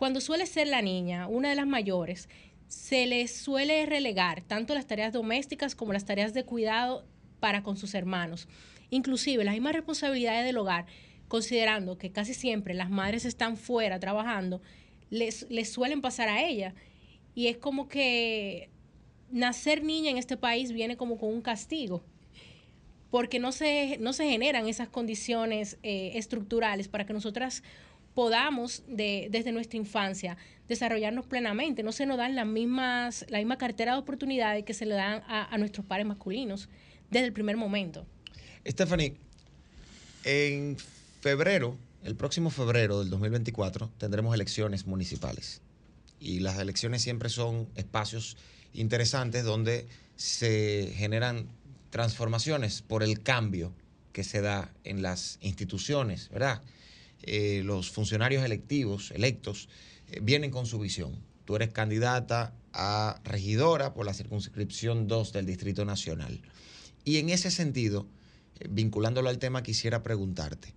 Cuando 0.03 0.19
suele 0.19 0.47
ser 0.47 0.67
la 0.67 0.81
niña, 0.81 1.29
una 1.29 1.47
de 1.47 1.55
las 1.55 1.65
mayores, 1.65 2.27
se 2.67 3.07
les 3.07 3.33
suele 3.33 3.85
relegar 3.85 4.41
tanto 4.41 4.73
las 4.73 4.85
tareas 4.85 5.13
domésticas 5.13 5.75
como 5.75 5.93
las 5.93 6.03
tareas 6.03 6.33
de 6.33 6.43
cuidado 6.43 7.05
para 7.39 7.63
con 7.63 7.77
sus 7.77 7.93
hermanos. 7.93 8.49
Inclusive 8.89 9.45
las 9.45 9.53
mismas 9.53 9.71
responsabilidades 9.71 10.43
del 10.43 10.57
hogar, 10.57 10.87
considerando 11.29 11.97
que 11.97 12.11
casi 12.11 12.33
siempre 12.33 12.73
las 12.73 12.89
madres 12.89 13.23
están 13.23 13.55
fuera 13.55 13.97
trabajando, 13.97 14.61
les, 15.09 15.49
les 15.49 15.71
suelen 15.71 16.01
pasar 16.01 16.27
a 16.27 16.43
ella. 16.43 16.75
Y 17.33 17.47
es 17.47 17.55
como 17.55 17.87
que 17.87 18.69
nacer 19.31 19.85
niña 19.85 20.11
en 20.11 20.17
este 20.17 20.35
país 20.35 20.73
viene 20.73 20.97
como 20.97 21.17
con 21.17 21.29
un 21.29 21.41
castigo, 21.41 22.03
porque 23.09 23.39
no 23.39 23.53
se, 23.53 23.97
no 23.99 24.11
se 24.11 24.29
generan 24.29 24.67
esas 24.67 24.89
condiciones 24.89 25.77
eh, 25.81 26.11
estructurales 26.15 26.89
para 26.89 27.05
que 27.05 27.13
nosotras 27.13 27.63
podamos 28.13 28.83
de, 28.87 29.27
desde 29.31 29.51
nuestra 29.51 29.77
infancia 29.77 30.37
desarrollarnos 30.67 31.25
plenamente. 31.25 31.83
No 31.83 31.91
se 31.91 32.05
nos 32.05 32.17
dan 32.17 32.35
las 32.35 32.45
mismas, 32.45 33.25
la 33.29 33.39
misma 33.39 33.57
cartera 33.57 33.93
de 33.93 33.99
oportunidades 33.99 34.63
que 34.65 34.73
se 34.73 34.85
le 34.85 34.95
dan 34.95 35.23
a, 35.27 35.53
a 35.53 35.57
nuestros 35.57 35.85
pares 35.85 36.05
masculinos 36.05 36.69
desde 37.09 37.27
el 37.27 37.33
primer 37.33 37.57
momento. 37.57 38.05
Stephanie, 38.65 39.15
en 40.23 40.77
febrero, 41.21 41.77
el 42.03 42.15
próximo 42.15 42.49
febrero 42.49 42.99
del 42.99 43.09
2024, 43.09 43.91
tendremos 43.97 44.33
elecciones 44.33 44.87
municipales. 44.87 45.61
Y 46.19 46.39
las 46.39 46.57
elecciones 46.59 47.01
siempre 47.01 47.29
son 47.29 47.67
espacios 47.75 48.37
interesantes 48.73 49.43
donde 49.43 49.87
se 50.15 50.93
generan 50.95 51.47
transformaciones 51.89 52.81
por 52.81 53.03
el 53.03 53.21
cambio 53.21 53.73
que 54.13 54.23
se 54.23 54.41
da 54.41 54.71
en 54.83 55.01
las 55.01 55.37
instituciones, 55.41 56.29
¿verdad? 56.29 56.61
Eh, 57.25 57.61
los 57.63 57.89
funcionarios 57.89 58.43
electivos, 58.43 59.11
electos, 59.11 59.69
eh, 60.09 60.19
vienen 60.21 60.51
con 60.51 60.65
su 60.65 60.77
visión. 60.77 61.17
Tú 61.45 61.55
eres 61.55 61.69
candidata 61.69 62.53
a 62.73 63.21
regidora 63.23 63.93
por 63.93 64.05
la 64.05 64.13
circunscripción 64.13 65.07
2 65.07 65.31
del 65.31 65.45
Distrito 65.45 65.85
Nacional. 65.85 66.41
Y 67.05 67.17
en 67.17 67.29
ese 67.29 67.49
sentido, 67.49 68.07
eh, 68.59 68.67
vinculándolo 68.69 69.29
al 69.29 69.39
tema, 69.39 69.63
quisiera 69.63 70.03
preguntarte, 70.03 70.73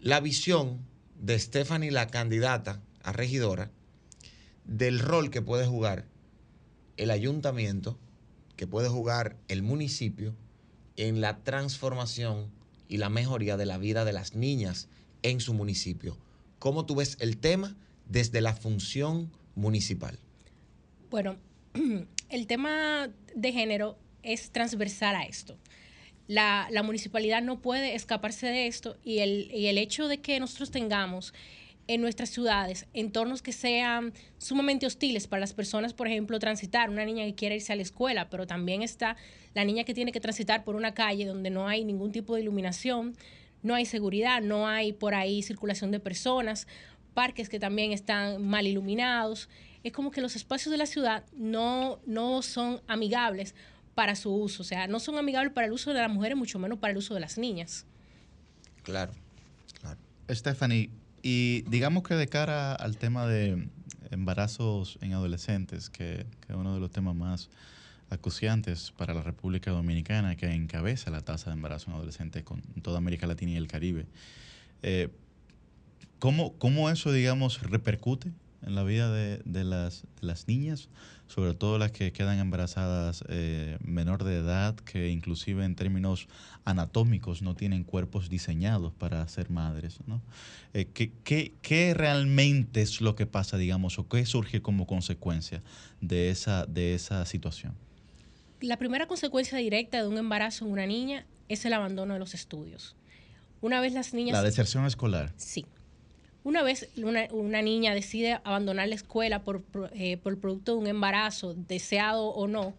la 0.00 0.20
visión 0.20 0.78
de 1.20 1.38
Stephanie, 1.38 1.90
la 1.90 2.06
candidata 2.06 2.80
a 3.02 3.12
regidora, 3.12 3.70
del 4.64 4.98
rol 5.00 5.30
que 5.30 5.42
puede 5.42 5.66
jugar 5.66 6.06
el 6.96 7.10
ayuntamiento, 7.10 7.98
que 8.56 8.66
puede 8.66 8.88
jugar 8.88 9.36
el 9.48 9.62
municipio 9.62 10.34
en 10.96 11.20
la 11.20 11.44
transformación 11.44 12.50
y 12.88 12.96
la 12.96 13.10
mejoría 13.10 13.58
de 13.58 13.66
la 13.66 13.76
vida 13.76 14.06
de 14.06 14.14
las 14.14 14.34
niñas 14.34 14.88
en 15.22 15.40
su 15.40 15.54
municipio. 15.54 16.16
¿Cómo 16.58 16.86
tú 16.86 16.96
ves 16.96 17.16
el 17.20 17.36
tema 17.38 17.76
desde 18.08 18.40
la 18.40 18.54
función 18.54 19.30
municipal? 19.54 20.18
Bueno, 21.10 21.36
el 22.28 22.46
tema 22.46 23.10
de 23.34 23.52
género 23.52 23.98
es 24.22 24.50
transversal 24.50 25.16
a 25.16 25.24
esto. 25.24 25.56
La, 26.28 26.66
la 26.70 26.82
municipalidad 26.82 27.42
no 27.42 27.60
puede 27.60 27.94
escaparse 27.94 28.46
de 28.46 28.66
esto 28.66 28.96
y 29.04 29.18
el, 29.18 29.50
y 29.52 29.66
el 29.66 29.78
hecho 29.78 30.08
de 30.08 30.18
que 30.18 30.40
nosotros 30.40 30.70
tengamos 30.70 31.32
en 31.88 32.00
nuestras 32.00 32.30
ciudades 32.30 32.86
entornos 32.94 33.42
que 33.42 33.52
sean 33.52 34.12
sumamente 34.38 34.86
hostiles 34.86 35.26
para 35.26 35.40
las 35.40 35.54
personas, 35.54 35.94
por 35.94 36.08
ejemplo, 36.08 36.38
transitar, 36.38 36.90
una 36.90 37.04
niña 37.04 37.24
que 37.24 37.34
quiere 37.34 37.56
irse 37.56 37.72
a 37.72 37.76
la 37.76 37.82
escuela, 37.82 38.28
pero 38.28 38.46
también 38.46 38.82
está 38.82 39.16
la 39.54 39.64
niña 39.64 39.84
que 39.84 39.94
tiene 39.94 40.12
que 40.12 40.20
transitar 40.20 40.64
por 40.64 40.74
una 40.74 40.94
calle 40.94 41.26
donde 41.26 41.50
no 41.50 41.68
hay 41.68 41.84
ningún 41.84 42.12
tipo 42.12 42.34
de 42.34 42.42
iluminación, 42.42 43.16
no 43.66 43.74
hay 43.74 43.84
seguridad, 43.84 44.40
no 44.40 44.68
hay 44.68 44.92
por 44.92 45.14
ahí 45.14 45.42
circulación 45.42 45.90
de 45.90 45.98
personas, 45.98 46.68
parques 47.14 47.48
que 47.48 47.58
también 47.58 47.92
están 47.92 48.46
mal 48.46 48.66
iluminados. 48.66 49.48
Es 49.82 49.92
como 49.92 50.10
que 50.10 50.20
los 50.20 50.36
espacios 50.36 50.70
de 50.70 50.78
la 50.78 50.86
ciudad 50.86 51.24
no, 51.36 51.98
no 52.06 52.42
son 52.42 52.80
amigables 52.86 53.54
para 53.96 54.14
su 54.14 54.32
uso, 54.32 54.62
o 54.62 54.64
sea, 54.64 54.86
no 54.86 55.00
son 55.00 55.18
amigables 55.18 55.52
para 55.52 55.66
el 55.66 55.72
uso 55.72 55.92
de 55.92 56.00
las 56.00 56.10
mujeres, 56.10 56.38
mucho 56.38 56.58
menos 56.58 56.78
para 56.78 56.92
el 56.92 56.98
uso 56.98 57.14
de 57.14 57.20
las 57.20 57.38
niñas. 57.38 57.86
Claro. 58.82 59.12
Stephanie, 60.30 60.90
y 61.22 61.62
digamos 61.62 62.02
que 62.02 62.14
de 62.14 62.28
cara 62.28 62.74
al 62.74 62.96
tema 62.98 63.26
de 63.26 63.68
embarazos 64.10 64.98
en 65.00 65.12
adolescentes, 65.12 65.90
que, 65.90 66.26
que 66.40 66.52
es 66.52 66.56
uno 66.56 66.74
de 66.74 66.80
los 66.80 66.90
temas 66.90 67.14
más 67.14 67.50
acuciantes 68.10 68.92
para 68.96 69.14
la 69.14 69.22
República 69.22 69.70
Dominicana, 69.70 70.36
que 70.36 70.52
encabeza 70.52 71.10
la 71.10 71.22
tasa 71.22 71.50
de 71.50 71.56
embarazo 71.56 71.90
en 71.90 71.96
adolescentes 71.96 72.44
con 72.44 72.62
toda 72.82 72.98
América 72.98 73.26
Latina 73.26 73.52
y 73.52 73.56
el 73.56 73.66
Caribe. 73.66 74.06
Eh, 74.82 75.08
¿cómo, 76.18 76.54
¿Cómo 76.58 76.90
eso, 76.90 77.12
digamos, 77.12 77.62
repercute 77.62 78.32
en 78.62 78.74
la 78.74 78.82
vida 78.82 79.10
de, 79.12 79.40
de 79.44 79.64
las, 79.64 80.04
las 80.20 80.48
niñas, 80.48 80.88
sobre 81.28 81.54
todo 81.54 81.78
las 81.78 81.92
que 81.92 82.12
quedan 82.12 82.38
embarazadas 82.38 83.24
eh, 83.28 83.78
menor 83.80 84.24
de 84.24 84.36
edad, 84.36 84.74
que 84.76 85.08
inclusive 85.10 85.64
en 85.64 85.74
términos 85.74 86.28
anatómicos 86.64 87.42
no 87.42 87.54
tienen 87.54 87.84
cuerpos 87.84 88.28
diseñados 88.28 88.92
para 88.92 89.26
ser 89.28 89.50
madres? 89.50 89.98
¿no? 90.06 90.20
Eh, 90.74 90.88
¿qué, 90.92 91.12
qué, 91.24 91.54
qué 91.62 91.94
realmente 91.94 92.82
es 92.82 93.00
lo 93.00 93.14
que 93.14 93.26
pasa, 93.26 93.56
digamos, 93.56 93.98
o 93.98 94.08
qué 94.08 94.24
surge 94.26 94.62
como 94.62 94.86
consecuencia 94.86 95.62
de 96.00 96.30
esa, 96.30 96.66
de 96.66 96.94
esa 96.94 97.24
situación? 97.26 97.85
La 98.60 98.76
primera 98.78 99.06
consecuencia 99.06 99.58
directa 99.58 100.00
de 100.00 100.08
un 100.08 100.18
embarazo 100.18 100.64
en 100.64 100.72
una 100.72 100.86
niña 100.86 101.26
es 101.48 101.64
el 101.64 101.72
abandono 101.72 102.14
de 102.14 102.18
los 102.18 102.34
estudios. 102.34 102.96
Una 103.60 103.80
vez 103.80 103.92
las 103.92 104.14
niñas... 104.14 104.32
La 104.32 104.42
deserción 104.42 104.86
escolar. 104.86 105.32
Sí. 105.36 105.66
Una 106.44 106.62
vez 106.62 106.88
una, 106.96 107.26
una 107.32 107.60
niña 107.60 107.94
decide 107.94 108.40
abandonar 108.44 108.88
la 108.88 108.94
escuela 108.94 109.42
por, 109.42 109.64
eh, 109.92 110.16
por 110.18 110.32
el 110.32 110.38
producto 110.38 110.72
de 110.72 110.78
un 110.78 110.86
embarazo, 110.86 111.54
deseado 111.54 112.28
o 112.28 112.46
no, 112.46 112.74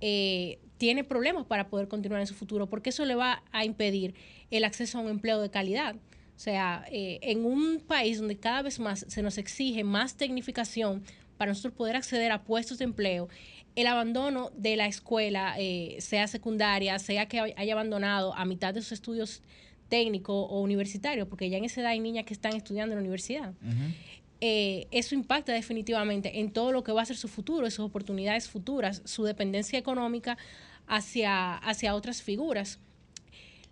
eh, 0.00 0.58
tiene 0.78 1.04
problemas 1.04 1.44
para 1.46 1.68
poder 1.68 1.88
continuar 1.88 2.20
en 2.20 2.26
su 2.26 2.34
futuro, 2.34 2.68
porque 2.68 2.90
eso 2.90 3.04
le 3.04 3.14
va 3.14 3.42
a 3.52 3.64
impedir 3.64 4.14
el 4.50 4.64
acceso 4.64 4.98
a 4.98 5.00
un 5.02 5.08
empleo 5.08 5.40
de 5.40 5.50
calidad. 5.50 5.94
O 5.94 6.38
sea, 6.38 6.84
eh, 6.90 7.18
en 7.22 7.44
un 7.44 7.80
país 7.80 8.18
donde 8.18 8.36
cada 8.36 8.62
vez 8.62 8.78
más 8.78 9.06
se 9.08 9.22
nos 9.22 9.38
exige 9.38 9.84
más 9.84 10.16
tecnificación 10.16 11.02
para 11.38 11.50
nosotros 11.50 11.74
poder 11.74 11.96
acceder 11.96 12.32
a 12.32 12.44
puestos 12.44 12.78
de 12.78 12.84
empleo, 12.84 13.28
el 13.76 13.86
abandono 13.86 14.50
de 14.56 14.74
la 14.76 14.86
escuela, 14.86 15.54
eh, 15.58 15.96
sea 16.00 16.26
secundaria, 16.26 16.98
sea 16.98 17.26
que 17.26 17.38
haya 17.38 17.72
abandonado 17.74 18.34
a 18.34 18.44
mitad 18.46 18.72
de 18.72 18.80
sus 18.80 18.92
estudios 18.92 19.42
técnicos 19.88 20.46
o 20.50 20.60
universitarios, 20.62 21.28
porque 21.28 21.48
ya 21.50 21.58
en 21.58 21.64
esa 21.64 21.82
edad 21.82 21.90
hay 21.90 22.00
niñas 22.00 22.24
que 22.24 22.34
están 22.34 22.56
estudiando 22.56 22.94
en 22.94 22.96
la 22.96 23.02
universidad. 23.02 23.52
Eh, 24.40 24.86
eso 24.90 25.14
impacta 25.14 25.52
definitivamente 25.52 26.40
en 26.40 26.50
todo 26.50 26.72
lo 26.72 26.82
que 26.82 26.92
va 26.92 27.02
a 27.02 27.04
ser 27.04 27.16
su 27.16 27.28
futuro, 27.28 27.70
sus 27.70 27.84
oportunidades 27.84 28.48
futuras, 28.48 29.02
su 29.04 29.24
dependencia 29.24 29.78
económica 29.78 30.38
hacia, 30.86 31.56
hacia 31.56 31.94
otras 31.94 32.22
figuras. 32.22 32.80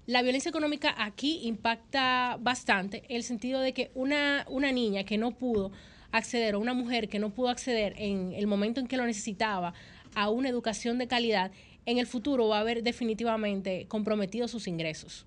La 0.06 0.20
violencia 0.20 0.50
económica 0.50 0.94
aquí 0.98 1.40
impacta 1.44 2.36
bastante, 2.38 3.04
el 3.08 3.22
sentido 3.22 3.60
de 3.60 3.72
que 3.72 3.90
una, 3.94 4.44
una 4.50 4.70
niña 4.70 5.04
que 5.04 5.16
no 5.16 5.30
pudo 5.32 5.72
acceder, 6.12 6.54
o 6.54 6.60
una 6.60 6.74
mujer 6.74 7.08
que 7.08 7.18
no 7.18 7.30
pudo 7.30 7.48
acceder 7.48 7.94
en 7.96 8.32
el 8.32 8.46
momento 8.46 8.80
en 8.80 8.86
que 8.86 8.96
lo 8.96 9.06
necesitaba 9.06 9.74
a 10.14 10.30
una 10.30 10.48
educación 10.48 10.98
de 10.98 11.06
calidad, 11.06 11.50
en 11.86 11.98
el 11.98 12.06
futuro 12.06 12.48
va 12.48 12.58
a 12.58 12.60
haber 12.60 12.82
definitivamente 12.82 13.86
comprometido 13.88 14.48
sus 14.48 14.66
ingresos. 14.66 15.26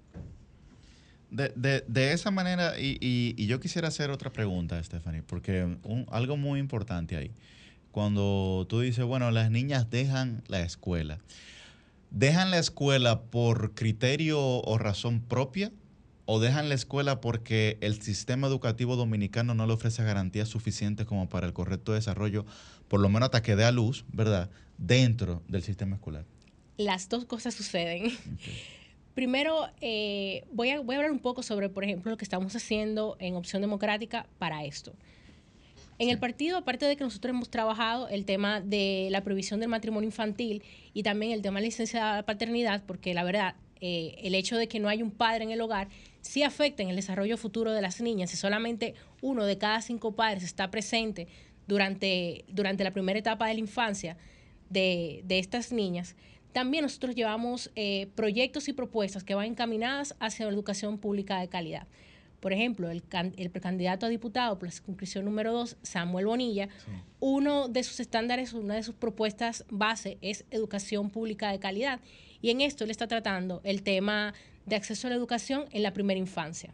De, 1.30 1.84
de, 1.86 2.14
esa 2.14 2.32
manera, 2.32 2.80
y, 2.80 2.98
y, 3.02 3.48
yo 3.48 3.60
quisiera 3.60 3.90
hacer 3.90 4.12
otra 4.12 4.32
pregunta, 4.32 4.82
Stephanie, 4.82 5.24
porque 5.24 5.78
algo 6.10 6.38
muy 6.38 6.60
importante 6.60 7.18
ahí. 7.18 7.32
Cuando 7.92 8.66
tú 8.70 8.80
dices, 8.80 9.04
bueno, 9.04 9.30
las 9.32 9.52
niñas 9.52 9.90
dejan 9.90 10.42
la 10.48 10.62
escuela, 10.62 11.20
¿dejan 12.12 12.50
la 12.50 12.60
escuela 12.60 13.24
por 13.24 13.74
criterio 13.74 14.40
o 14.40 14.78
razón 14.78 15.20
propia? 15.20 15.72
o 16.30 16.42
dejan 16.42 16.68
la 16.68 16.76
escuela 16.76 17.22
porque 17.22 17.78
el 17.80 18.02
sistema 18.02 18.48
educativo 18.48 18.98
dominicano 18.98 19.56
no 19.56 19.66
le 19.66 19.72
ofrece 19.72 20.04
garantías 20.04 20.50
suficientes 20.50 21.06
como 21.06 21.30
para 21.30 21.48
el 21.48 21.54
correcto 21.54 21.94
desarrollo, 21.94 22.46
por 22.90 23.00
lo 23.00 23.08
menos 23.08 23.28
hasta 23.28 23.42
que 23.42 23.56
dé 23.56 23.64
a 23.64 23.72
luz, 23.72 24.04
¿verdad?, 24.12 24.50
dentro 24.78 25.42
del 25.48 25.64
sistema 25.64 25.96
escolar. 25.96 26.26
Las 26.78 27.10
dos 27.10 27.26
cosas 27.26 27.54
suceden. 27.54 28.12
Primero, 29.16 29.68
eh, 29.82 30.46
voy, 30.52 30.70
a, 30.70 30.80
voy 30.80 30.96
a 30.96 31.00
hablar 31.00 31.12
un 31.12 31.20
poco 31.20 31.42
sobre, 31.42 31.70
por 31.70 31.84
ejemplo, 31.84 32.12
lo 32.12 32.18
que 32.18 32.26
estamos 32.26 32.56
haciendo 32.56 33.18
en 33.20 33.36
Opción 33.36 33.62
Democrática 33.62 34.28
para 34.38 34.64
esto. 34.64 34.94
En 36.00 36.10
el 36.10 36.20
partido, 36.20 36.58
aparte 36.58 36.86
de 36.86 36.96
que 36.96 37.04
nosotros 37.04 37.32
hemos 37.34 37.50
trabajado 37.50 38.08
el 38.10 38.26
tema 38.26 38.62
de 38.62 39.08
la 39.10 39.22
prohibición 39.22 39.60
del 39.60 39.70
matrimonio 39.70 40.08
infantil 40.08 40.62
y 40.94 41.02
también 41.02 41.32
el 41.32 41.42
tema 41.42 41.56
de 41.56 41.64
la 41.64 41.68
licencia 41.70 42.14
de 42.14 42.24
paternidad, 42.24 42.84
porque 42.86 43.16
la 43.16 43.24
verdad, 43.24 43.56
eh, 43.82 44.14
el 44.22 44.36
hecho 44.36 44.58
de 44.58 44.68
que 44.68 44.80
no 44.80 44.90
hay 44.90 45.02
un 45.02 45.10
padre 45.10 45.44
en 45.44 45.52
el 45.52 45.62
hogar 45.62 45.88
sí 46.22 46.44
afecta 46.44 46.84
en 46.84 46.90
el 46.90 46.96
desarrollo 46.96 47.38
futuro 47.38 47.72
de 47.72 47.82
las 47.82 48.00
niñas. 48.02 48.30
Si 48.30 48.38
solamente 48.38 48.94
uno 49.22 49.46
de 49.46 49.58
cada 49.58 49.82
cinco 49.82 50.12
padres 50.12 50.44
está 50.44 50.70
presente 50.70 51.28
durante, 51.68 52.46
durante 52.50 52.84
la 52.84 52.92
primera 52.92 53.18
etapa 53.18 53.48
de 53.48 53.56
la 53.56 53.60
infancia 53.62 54.18
de, 54.70 55.22
de 55.26 55.40
estas 55.40 55.72
niñas, 55.72 56.16
también 56.54 56.84
nosotros 56.84 57.16
llevamos 57.16 57.72
eh, 57.76 58.08
proyectos 58.16 58.68
y 58.68 58.74
propuestas 58.74 59.24
que 59.24 59.36
van 59.36 59.46
encaminadas 59.48 60.16
hacia 60.20 60.46
la 60.46 60.52
educación 60.52 60.98
pública 60.98 61.40
de 61.40 61.48
calidad. 61.50 61.88
Por 62.40 62.54
ejemplo, 62.54 62.90
el, 62.90 63.04
can- 63.04 63.34
el 63.38 63.50
precandidato 63.50 64.06
a 64.06 64.10
diputado 64.10 64.58
por 64.60 64.68
la 64.68 64.72
circunscripción 64.72 65.26
número 65.26 65.52
2, 65.54 65.78
Samuel 65.82 66.28
Bonilla, 66.28 66.70
uno 67.20 67.68
de 67.68 67.84
sus 67.84 68.00
estándares, 68.00 68.54
una 68.54 68.76
de 68.76 68.84
sus 68.84 68.96
propuestas 68.96 69.66
base 69.70 70.18
es 70.22 70.46
educación 70.52 71.10
pública 71.10 71.52
de 71.52 71.60
calidad. 71.60 72.00
Y 72.42 72.52
en 72.52 72.62
esto 72.62 72.84
él 72.84 72.92
está 72.92 73.08
tratando 73.08 73.62
el 73.64 73.82
tema 73.82 74.34
de 74.68 74.76
acceso 74.76 75.08
a 75.08 75.10
la 75.10 75.16
educación 75.16 75.66
en 75.72 75.82
la 75.82 75.94
primera 75.94 76.20
infancia. 76.20 76.74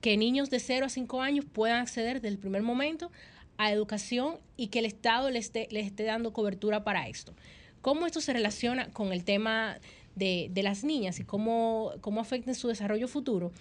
Que 0.00 0.16
niños 0.16 0.50
de 0.50 0.58
0 0.58 0.86
a 0.86 0.88
5 0.88 1.20
años 1.22 1.44
puedan 1.44 1.80
acceder 1.80 2.16
desde 2.20 2.28
el 2.34 2.38
primer 2.38 2.62
momento 2.62 3.12
a 3.60 3.70
educación 3.70 4.38
y 4.56 4.68
que 4.68 4.78
el 4.78 4.86
Estado 4.86 5.28
les 5.28 5.44
esté, 5.44 5.68
les 5.70 5.84
esté 5.84 6.04
dando 6.04 6.32
cobertura 6.32 6.82
para 6.82 7.08
esto. 7.08 7.34
¿Cómo 7.82 8.06
esto 8.06 8.22
se 8.22 8.32
relaciona 8.32 8.90
con 8.90 9.12
el 9.12 9.22
tema 9.22 9.76
de, 10.16 10.48
de 10.50 10.62
las 10.62 10.82
niñas 10.82 11.20
y 11.20 11.24
cómo, 11.24 11.92
cómo 12.00 12.22
afecta 12.22 12.52
en 12.52 12.54
su 12.54 12.68
desarrollo 12.68 13.06
futuro? 13.06 13.52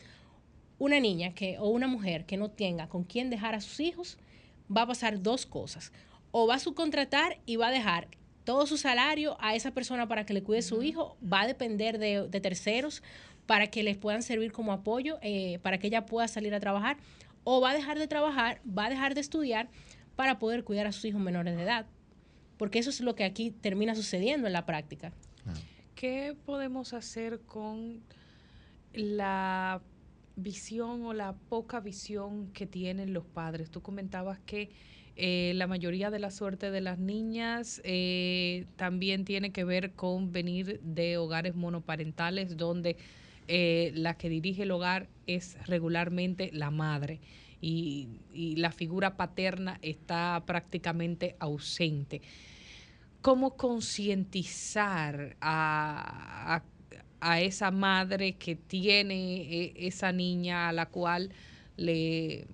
Una 0.78 1.02
niña 1.02 1.34
que, 1.34 1.60
o 1.60 1.68
una 1.68 1.88
mujer 1.88 2.26
que 2.26 2.38
no 2.38 2.50
tenga 2.50 2.88
con 2.88 3.04
quién 3.04 3.30
dejar 3.30 3.56
a 3.56 3.60
sus 3.60 3.82
hijos, 3.82 4.18
va 4.74 4.84
a 4.84 4.88
pasar 4.88 5.22
dos 5.22 5.46
cosas. 5.46 5.92
O 6.32 6.48
va 6.48 6.56
a 6.56 6.60
subcontratar 6.60 7.38
y 7.46 7.58
va 7.58 7.68
a 7.68 7.72
dejar 7.72 8.08
todo 8.46 8.68
su 8.68 8.78
salario 8.78 9.36
a 9.42 9.54
esa 9.56 9.72
persona 9.72 10.08
para 10.08 10.26
que 10.26 10.34
le 10.34 10.44
cuide 10.44 10.62
su 10.62 10.82
hijo, 10.82 11.18
va 11.22 11.42
a 11.42 11.48
depender 11.48 12.00
de, 12.00 12.30
de 12.30 12.40
terceros 12.40 13.04
para 13.46 13.68
que 13.68 13.84
les 13.84 13.98
puedan 13.98 14.24
servir 14.24 14.54
como 14.54 14.72
apoyo, 14.72 15.20
eh, 15.22 15.60
para 15.62 15.78
que 15.78 15.88
ella 15.88 16.06
pueda 16.06 16.30
salir 16.30 16.54
a 16.54 16.62
trabajar, 16.62 16.96
o 17.44 17.62
va 17.62 17.72
a 17.72 17.74
dejar 17.74 17.98
de 18.00 18.08
trabajar, 18.08 18.62
va 18.66 18.86
a 18.86 18.90
dejar 18.90 19.16
de 19.16 19.22
estudiar 19.22 19.70
para 20.20 20.38
poder 20.38 20.66
cuidar 20.66 20.86
a 20.86 20.92
sus 20.92 21.06
hijos 21.06 21.22
menores 21.22 21.56
de 21.56 21.64
edad. 21.64 21.86
Porque 22.58 22.78
eso 22.78 22.90
es 22.90 23.00
lo 23.00 23.16
que 23.16 23.24
aquí 23.24 23.52
termina 23.52 23.96
sucediendo 23.96 24.48
en 24.48 24.52
la 24.52 24.66
práctica. 24.66 25.14
¿Qué 25.96 26.36
podemos 26.46 26.92
hacer 26.92 27.40
con 27.40 28.02
la 28.92 29.82
visión 30.36 31.06
o 31.06 31.14
la 31.14 31.38
poca 31.48 31.80
visión 31.80 32.52
que 32.52 32.66
tienen 32.66 33.14
los 33.14 33.24
padres? 33.24 33.72
Tú 33.72 33.82
comentabas 33.82 34.40
que 34.40 34.72
eh, 35.16 35.54
la 35.56 35.68
mayoría 35.68 36.12
de 36.12 36.20
la 36.20 36.32
suerte 36.32 36.70
de 36.70 36.82
las 36.82 37.00
niñas 37.00 37.80
eh, 37.86 38.66
también 38.76 39.24
tiene 39.24 39.54
que 39.54 39.64
ver 39.64 39.94
con 39.94 40.34
venir 40.34 40.82
de 40.82 41.16
hogares 41.16 41.56
monoparentales 41.56 42.58
donde 42.58 42.98
eh, 43.48 43.94
la 43.96 44.16
que 44.16 44.28
dirige 44.28 44.64
el 44.64 44.72
hogar 44.72 45.08
es 45.28 45.56
regularmente 45.66 46.50
la 46.52 46.72
madre 46.72 47.22
y, 47.62 48.56
la 48.58 48.72
figura 48.72 49.18
paterna 49.18 49.80
está 49.82 50.42
prácticamente 50.46 51.36
ausente. 51.40 52.22
¿Cómo 53.22 53.58
concientizar 53.58 55.36
a, 55.42 56.62
a- 57.22 57.40
esa 57.42 57.70
madre 57.70 58.38
que 58.38 58.56
tiene 58.56 59.42
eh, 59.42 59.74
esa 59.76 60.14
niña 60.14 60.70
a 60.70 60.72
la 60.72 60.86
cual 60.86 61.32
le, 61.76 62.48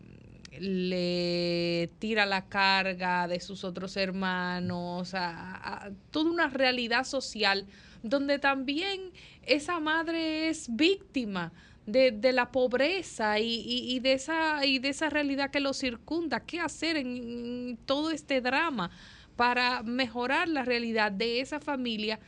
le 0.59 1.91
tira 1.99 2.25
la 2.25 2.47
carga 2.47 3.27
de 3.27 3.39
sus 3.39 3.63
otros 3.63 3.95
hermanos, 3.95 5.13
a 5.13 5.91
toda 6.09 6.31
una 6.31 6.47
realidad 6.47 7.03
social 7.03 7.67
donde 8.01 8.39
también 8.39 9.11
esa 9.43 9.79
madre 9.79 10.49
es 10.49 10.67
víctima 10.75 11.51
de, 11.85 12.11
de 12.11 12.33
la 12.33 12.51
pobreza 12.51 13.39
y, 13.39 13.45
y- 13.65 13.95
y 13.95 13.99
de 13.99 14.13
esa, 14.13 14.65
y 14.65 14.79
de 14.79 14.89
esa 14.89 15.09
realidad 15.09 15.51
que 15.51 15.59
lo 15.59 15.73
circunda. 15.73 16.45
¿Qué 16.45 16.59
hacer 16.59 16.97
en 16.97 17.77
todo 17.85 18.11
este 18.11 18.41
drama 18.41 18.91
para 19.35 19.83
mejorar 19.83 20.47
la 20.47 20.63
realidad 20.63 21.11
de 21.11 21.41
esa 21.41 21.59
familia 21.59 22.19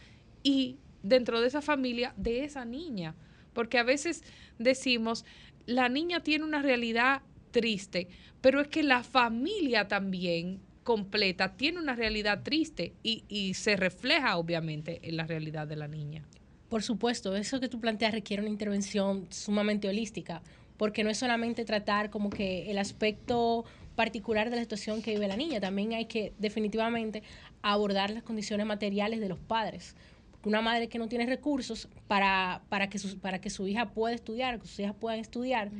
y 0.44 0.80
dentro 1.02 1.42
de 1.42 1.48
esa 1.48 1.62
familia 1.62 2.14
de 2.18 2.44
esa 2.44 2.66
niña? 2.66 3.16
Porque 3.54 3.80
a 3.80 3.84
veces 3.84 4.24
decimos, 4.60 5.26
la 5.66 5.90
niña 5.90 6.22
tiene 6.22 6.46
una 6.46 6.62
realidad 6.62 7.22
triste, 7.52 8.10
pero 8.42 8.62
es 8.62 8.68
que 8.68 8.84
la 8.84 9.04
familia 9.04 9.88
también 9.88 10.62
completa 10.84 11.58
tiene 11.58 11.80
una 11.80 11.96
realidad 11.96 12.44
triste 12.44 12.96
y, 13.04 13.26
y 13.28 13.56
se 13.56 13.76
refleja 13.76 14.38
obviamente 14.38 15.00
en 15.10 15.18
la 15.18 15.26
realidad 15.26 15.68
de 15.68 15.76
la 15.76 15.88
niña. 15.88 16.28
Por 16.70 16.84
supuesto, 16.84 17.36
eso 17.36 17.60
que 17.60 17.70
tú 17.70 17.80
planteas 17.80 18.12
requiere 18.14 18.42
una 18.42 18.50
intervención 18.52 19.26
sumamente 19.30 19.88
holística, 19.88 20.42
porque 20.76 21.04
no 21.04 21.10
es 21.10 21.18
solamente 21.18 21.64
tratar 21.66 22.10
como 22.10 22.30
que 22.30 22.70
el 22.70 22.78
aspecto 22.78 23.64
particular 23.96 24.50
de 24.50 24.58
la 24.58 24.62
situación 24.62 25.02
que 25.02 25.12
vive 25.12 25.28
la 25.28 25.38
niña, 25.38 25.60
también 25.60 25.94
hay 25.94 26.06
que 26.06 26.34
definitivamente 26.38 27.24
abordar 27.62 28.12
las 28.12 28.22
condiciones 28.24 28.66
materiales 28.66 29.20
de 29.20 29.30
los 29.30 29.40
padres. 29.40 29.96
Una 30.44 30.62
madre 30.62 30.88
que 30.88 31.00
no 31.00 31.08
tiene 31.08 31.26
recursos 31.26 31.88
para, 32.08 32.62
para, 32.70 32.90
que, 32.90 33.00
su, 33.00 33.18
para 33.18 33.40
que 33.42 33.50
su 33.50 33.68
hija 33.68 33.90
pueda 33.90 34.14
estudiar, 34.14 34.60
que 34.60 34.68
sus 34.68 34.80
hijas 34.80 34.96
puedan 35.00 35.20
estudiar, 35.20 35.72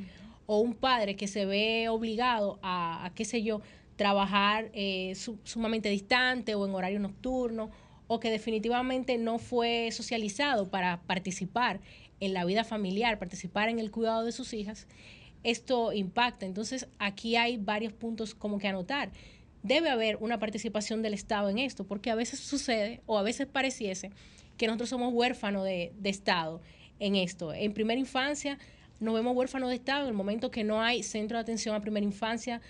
o 0.46 0.60
un 0.60 0.74
padre 0.74 1.16
que 1.16 1.28
se 1.28 1.46
ve 1.46 1.90
obligado 1.90 2.60
a, 2.64 3.06
a, 3.06 3.14
qué 3.14 3.24
sé 3.26 3.44
yo, 3.44 3.62
trabajar 3.98 4.70
eh, 4.74 5.14
su- 5.16 5.38
sumamente 5.44 5.90
distante 5.90 6.56
o 6.56 6.66
en 6.66 6.74
horario 6.74 7.00
nocturno, 7.00 7.70
o 8.08 8.20
que 8.20 8.32
definitivamente 8.32 9.18
no 9.18 9.38
fue 9.38 9.90
socializado 9.92 10.70
para 10.70 11.02
participar 11.02 11.80
en 12.20 12.34
la 12.34 12.46
vida 12.46 12.64
familiar, 12.64 13.20
participar 13.20 13.70
en 13.70 13.80
el 13.80 13.92
cuidado 13.92 14.24
de 14.24 14.32
sus 14.32 14.54
hijas, 14.54 14.88
esto 15.44 15.94
impacta. 15.94 16.46
Entonces, 16.46 16.88
aquí 17.00 17.36
hay 17.36 17.58
varios 17.58 17.94
puntos 17.94 18.34
como 18.34 18.58
que 18.58 18.68
anotar. 18.68 19.12
Debe 19.64 19.90
haber 19.90 20.18
una 20.18 20.40
participación 20.40 21.02
del 21.02 21.14
Estado 21.14 21.50
en 21.50 21.60
esto, 21.60 21.86
porque 21.86 22.10
a 22.10 22.16
veces 22.16 22.40
sucede 22.40 23.02
o 23.06 23.18
a 23.18 23.24
veces 23.24 23.48
pareciese 23.48 24.12
que 24.58 24.68
nosotros 24.68 24.90
somos 24.90 25.14
huérfanos 25.14 25.64
de, 25.64 25.94
Estado 26.04 26.62
en 27.00 27.16
esto. 27.16 27.54
En 27.54 27.74
primera 27.74 28.00
infancia 28.00 28.58
nos 29.00 29.14
vemos 29.14 29.36
huérfanos 29.36 29.70
de 29.70 29.76
Estado 29.76 30.04
en 30.04 30.10
el 30.10 30.16
momento 30.16 30.50
que 30.50 30.64
no 30.64 30.82
hay 30.82 31.04
centro 31.04 31.38
de 31.38 31.42
atención 31.44 31.76
a 31.76 31.82
primera 31.82 32.04
infancia 32.04 32.62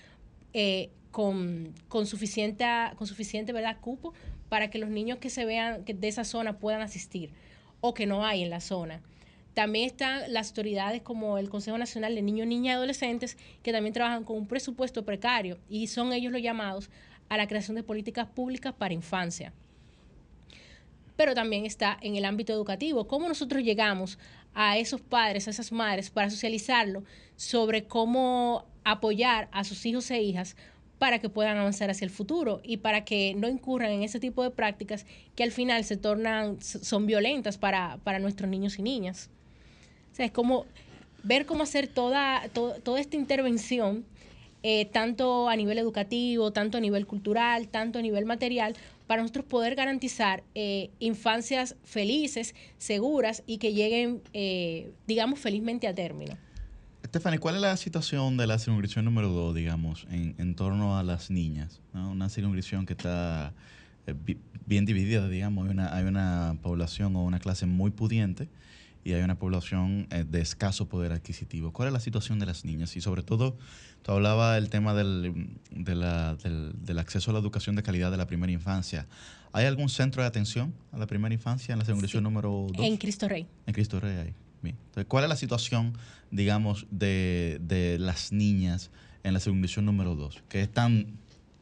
eh, 0.53 0.89
con, 1.11 1.73
con 1.87 2.05
suficiente, 2.05 2.65
con 2.97 3.07
suficiente 3.07 3.53
¿verdad? 3.53 3.77
cupo 3.79 4.13
para 4.49 4.69
que 4.69 4.79
los 4.79 4.89
niños 4.89 5.19
que 5.19 5.29
se 5.29 5.45
vean 5.45 5.83
que 5.83 5.93
de 5.93 6.07
esa 6.07 6.23
zona 6.23 6.59
puedan 6.59 6.81
asistir 6.81 7.31
o 7.81 7.93
que 7.93 8.05
no 8.05 8.25
hay 8.25 8.43
en 8.43 8.49
la 8.49 8.61
zona. 8.61 9.01
También 9.53 9.87
están 9.87 10.31
las 10.31 10.49
autoridades 10.49 11.01
como 11.01 11.39
el 11.39 11.49
Consejo 11.49 11.79
Nacional 11.79 12.13
de 12.13 12.21
Niños, 12.21 12.45
Niñas 12.45 12.73
y 12.73 12.75
Adolescentes, 12.75 13.37
que 13.63 13.71
también 13.71 13.93
trabajan 13.93 14.23
con 14.23 14.37
un 14.37 14.47
presupuesto 14.47 15.03
precario 15.03 15.57
y 15.67 15.87
son 15.87 16.13
ellos 16.13 16.31
los 16.31 16.43
llamados 16.43 16.89
a 17.27 17.37
la 17.37 17.47
creación 17.47 17.75
de 17.75 17.83
políticas 17.83 18.27
públicas 18.27 18.73
para 18.77 18.93
infancia. 18.93 19.53
Pero 21.15 21.33
también 21.33 21.65
está 21.65 21.97
en 22.01 22.15
el 22.15 22.25
ámbito 22.25 22.53
educativo, 22.53 23.07
cómo 23.07 23.27
nosotros 23.27 23.63
llegamos 23.63 24.19
a 24.53 24.77
esos 24.77 25.01
padres, 25.01 25.47
a 25.47 25.51
esas 25.51 25.71
madres, 25.71 26.11
para 26.11 26.29
socializarlo 26.29 27.03
sobre 27.35 27.85
cómo 27.85 28.65
apoyar 28.83 29.49
a 29.51 29.63
sus 29.63 29.85
hijos 29.85 30.09
e 30.11 30.21
hijas 30.21 30.55
para 30.99 31.19
que 31.19 31.29
puedan 31.29 31.57
avanzar 31.57 31.89
hacia 31.89 32.05
el 32.05 32.11
futuro 32.11 32.59
y 32.63 32.77
para 32.77 33.05
que 33.05 33.33
no 33.35 33.47
incurran 33.47 33.91
en 33.91 34.03
ese 34.03 34.19
tipo 34.19 34.43
de 34.43 34.49
prácticas 34.49 35.05
que 35.35 35.43
al 35.43 35.51
final 35.51 35.83
se 35.83 35.97
tornan, 35.97 36.61
son 36.61 37.05
violentas 37.05 37.57
para, 37.57 37.97
para 38.03 38.19
nuestros 38.19 38.49
niños 38.49 38.79
y 38.79 38.81
niñas. 38.81 39.29
O 40.11 40.15
sea, 40.15 40.25
es 40.25 40.31
como 40.31 40.65
ver 41.23 41.45
cómo 41.45 41.63
hacer 41.63 41.87
toda, 41.87 42.47
to- 42.53 42.75
toda 42.83 42.99
esta 42.99 43.15
intervención, 43.15 44.05
eh, 44.63 44.85
tanto 44.85 45.49
a 45.49 45.55
nivel 45.55 45.77
educativo, 45.77 46.51
tanto 46.51 46.79
a 46.79 46.81
nivel 46.81 47.05
cultural, 47.05 47.67
tanto 47.67 47.99
a 47.99 48.01
nivel 48.01 48.25
material, 48.25 48.75
para 49.05 49.21
nosotros 49.21 49.45
poder 49.45 49.75
garantizar 49.75 50.43
eh, 50.55 50.89
infancias 50.99 51.75
felices, 51.85 52.55
seguras 52.77 53.43
y 53.45 53.59
que 53.59 53.73
lleguen, 53.73 54.21
eh, 54.33 54.89
digamos, 55.05 55.39
felizmente 55.39 55.87
a 55.87 55.93
término. 55.93 56.37
Stephanie, 57.07 57.39
¿cuál 57.39 57.55
es 57.55 57.61
la 57.61 57.77
situación 57.77 58.37
de 58.37 58.47
la 58.47 58.57
circunscripción 58.59 59.05
número 59.05 59.29
2, 59.29 59.55
digamos, 59.55 60.05
en, 60.09 60.35
en 60.37 60.55
torno 60.55 60.97
a 60.97 61.03
las 61.03 61.29
niñas? 61.29 61.81
¿no? 61.93 62.11
Una 62.11 62.29
circunscripción 62.29 62.85
que 62.85 62.93
está 62.93 63.53
eh, 64.07 64.13
bi- 64.25 64.37
bien 64.65 64.85
dividida, 64.85 65.27
digamos, 65.29 65.65
hay 65.65 65.71
una, 65.71 65.95
hay 65.95 66.05
una 66.05 66.57
población 66.61 67.15
o 67.15 67.23
una 67.23 67.39
clase 67.39 67.65
muy 67.65 67.91
pudiente 67.91 68.49
y 69.05 69.13
hay 69.13 69.21
una 69.21 69.35
población 69.39 70.07
eh, 70.11 70.25
de 70.29 70.41
escaso 70.41 70.87
poder 70.89 71.13
adquisitivo. 71.13 71.71
¿Cuál 71.71 71.87
es 71.87 71.93
la 71.93 71.99
situación 72.01 72.39
de 72.39 72.45
las 72.45 72.65
niñas? 72.65 72.95
Y 72.97 73.01
sobre 73.01 73.23
todo, 73.23 73.57
tú 74.01 74.11
hablabas 74.11 74.55
del 74.55 74.69
tema 74.69 74.93
del, 74.93 75.49
de 75.71 75.95
la- 75.95 76.35
del, 76.35 76.73
del 76.83 76.99
acceso 76.99 77.31
a 77.31 77.33
la 77.33 77.39
educación 77.39 77.75
de 77.75 77.83
calidad 77.83 78.11
de 78.11 78.17
la 78.17 78.27
primera 78.27 78.51
infancia. 78.51 79.07
¿Hay 79.53 79.65
algún 79.65 79.87
centro 79.89 80.21
de 80.23 80.27
atención 80.27 80.73
a 80.91 80.97
la 80.97 81.07
primera 81.07 81.33
infancia 81.33 81.71
en 81.73 81.79
la 81.79 81.85
circunscripción 81.85 82.23
número 82.23 82.67
2? 82.73 82.85
En 82.85 82.97
Cristo 82.97 83.27
Rey. 83.29 83.47
En 83.65 83.73
Cristo 83.73 83.99
Rey 83.99 84.17
hay. 84.17 84.33
Entonces, 84.69 85.05
¿cuál 85.07 85.23
es 85.25 85.29
la 85.29 85.35
situación, 85.35 85.93
digamos, 86.31 86.85
de, 86.91 87.57
de 87.61 87.99
las 87.99 88.31
niñas 88.31 88.89
en 89.23 89.33
la 89.33 89.39
circunscripción 89.39 89.85
número 89.85 90.15
2? 90.15 90.43
Que 90.49 90.61
es 90.61 90.71
tan, 90.71 91.07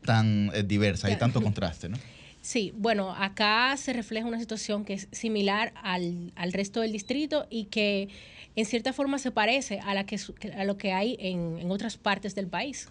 tan 0.04 0.52
eh, 0.54 0.64
diversa, 0.64 1.08
hay 1.08 1.14
Ya. 1.14 1.20
tanto 1.20 1.42
contraste, 1.44 1.90
¿no? 1.90 1.98
Sí, 2.42 2.74
bueno, 2.78 3.12
acá 3.16 3.76
se 3.76 3.92
refleja 3.92 4.28
una 4.28 4.40
situación 4.40 4.86
que 4.86 4.94
es 4.94 5.08
similar 5.12 5.74
al, 5.82 6.32
al 6.36 6.54
resto 6.54 6.82
del 6.82 6.92
distrito 6.92 7.48
y 7.50 7.66
que 7.66 8.10
en 8.56 8.66
cierta 8.66 8.94
forma 8.94 9.18
se 9.18 9.32
parece 9.32 9.80
a, 9.80 9.96
la 9.96 10.06
que, 10.06 10.20
a 10.56 10.64
lo 10.64 10.78
que 10.78 10.94
hay 10.94 11.18
en, 11.20 11.58
en 11.58 11.72
otras 11.72 11.98
partes 11.98 12.36
del 12.36 12.46
país. 12.48 12.88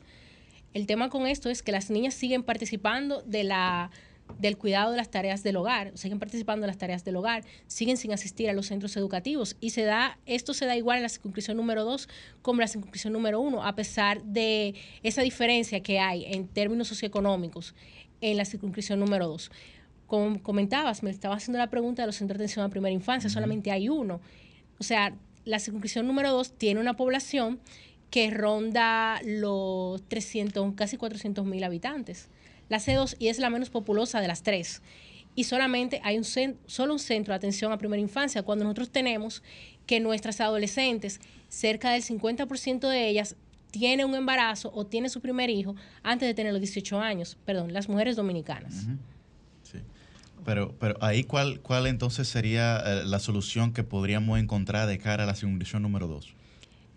El 0.75 0.89
tema 0.89 1.09
con 1.09 1.29
esto 1.29 1.51
es 1.51 1.63
que 1.63 1.71
las 1.71 1.89
niñas 1.89 2.15
siguen 2.15 2.43
participando 2.43 3.23
de 3.23 3.45
la, 3.45 3.93
del 4.39 4.57
cuidado 4.57 4.91
de 4.91 4.97
las 4.97 5.11
tareas 5.11 5.43
del 5.43 5.57
hogar, 5.57 5.93
siguen 5.95 6.19
participando 6.19 6.63
de 6.63 6.69
las 6.69 6.79
tareas 6.79 7.05
del 7.05 7.17
hogar, 7.17 7.45
siguen 7.67 7.97
sin 7.97 8.13
asistir 8.13 8.49
a 8.51 8.53
los 8.53 8.67
centros 8.67 8.97
educativos 8.97 9.57
y 9.61 9.71
se 9.71 9.83
da, 9.83 10.19
esto 10.27 10.55
se 10.55 10.67
da 10.67 10.77
igual 10.77 10.99
en 10.99 11.03
la 11.05 11.09
circunscripción 11.09 11.57
número 11.57 11.85
2 11.85 12.09
como 12.43 12.61
en 12.61 12.63
la 12.63 12.69
circunscripción 12.69 13.13
número 13.13 13.41
1, 13.41 13.65
a 13.65 13.75
pesar 13.75 14.23
de 14.25 14.75
esa 15.03 15.23
diferencia 15.23 15.83
que 15.83 15.99
hay 15.99 16.25
en 16.27 16.49
términos 16.49 16.89
socioeconómicos 16.89 17.75
en 18.21 18.37
la 18.37 18.45
circunscripción 18.45 19.01
número 19.01 19.29
2. 19.29 19.51
Como 20.07 20.43
comentabas, 20.43 21.03
me 21.03 21.11
estaba 21.11 21.37
haciendo 21.37 21.59
la 21.59 21.71
pregunta 21.71 22.03
de 22.03 22.07
los 22.07 22.17
centros 22.17 22.39
de 22.39 22.45
atención 22.45 22.65
a 22.65 22.69
primera 22.69 22.93
infancia, 22.93 23.31
solamente 23.31 23.71
hay 23.71 23.89
uno. 23.89 24.21
O 24.79 24.85
sea, 24.85 25.15
la 25.45 25.59
circunscripción 25.59 26.07
número 26.07 26.31
2 26.33 26.59
tiene 26.59 26.81
una 26.81 26.95
población 26.95 27.61
que 28.11 28.31
ronda 28.31 29.21
los 29.25 30.03
300, 30.09 30.75
casi 30.75 30.97
400 30.97 31.45
mil 31.45 31.65
habitantes. 31.65 32.29
La 32.69 32.79
C2 32.79 33.17
y 33.19 33.29
es 33.29 33.39
la 33.39 33.51
menos 33.51 33.71
populosa 33.71 34.21
de 34.21 34.29
las 34.29 34.43
tres. 34.43 34.83
Y 35.35 35.45
solamente 35.45 36.01
hay 36.05 36.17
un 36.17 36.25
solo 36.25 36.93
un 36.93 36.99
centro 36.99 37.33
de 37.33 37.37
atención 37.37 37.73
a 37.73 37.79
primera 37.79 38.01
infancia, 38.01 38.43
cuando 38.43 38.65
nosotros 38.65 38.91
tenemos 38.91 39.43
que 39.87 40.01
nuestras 40.01 40.41
adolescentes, 40.41 41.21
cerca 41.49 41.91
del 41.91 42.03
50% 42.03 42.89
de 42.89 43.09
ellas, 43.09 43.37
tiene 43.71 44.05
un 44.05 44.15
embarazo 44.15 44.71
o 44.73 44.87
tiene 44.87 45.09
su 45.09 45.21
primer 45.21 45.51
hijo 45.51 45.75
antes 46.05 46.29
de 46.29 46.35
tener 46.35 46.53
los 46.53 46.61
18 46.61 47.01
años. 47.01 47.37
Perdón, 47.45 47.73
las 47.73 47.89
mujeres 47.89 48.15
dominicanas. 48.15 48.87
Pero, 50.45 50.77
pero 50.79 50.97
ahí, 51.01 51.25
¿cuál, 51.25 51.61
¿cuál 51.61 51.87
entonces 51.87 52.29
sería 52.29 52.77
eh, 52.85 53.05
la 53.05 53.19
solución 53.19 53.73
que 53.73 53.83
podríamos 53.83 54.39
encontrar 54.39 54.87
de 54.87 54.99
cara 54.99 55.25
a 55.25 55.27
la 55.27 55.35
circunscripción 55.35 55.83
número 55.83 56.07
2? 56.07 56.35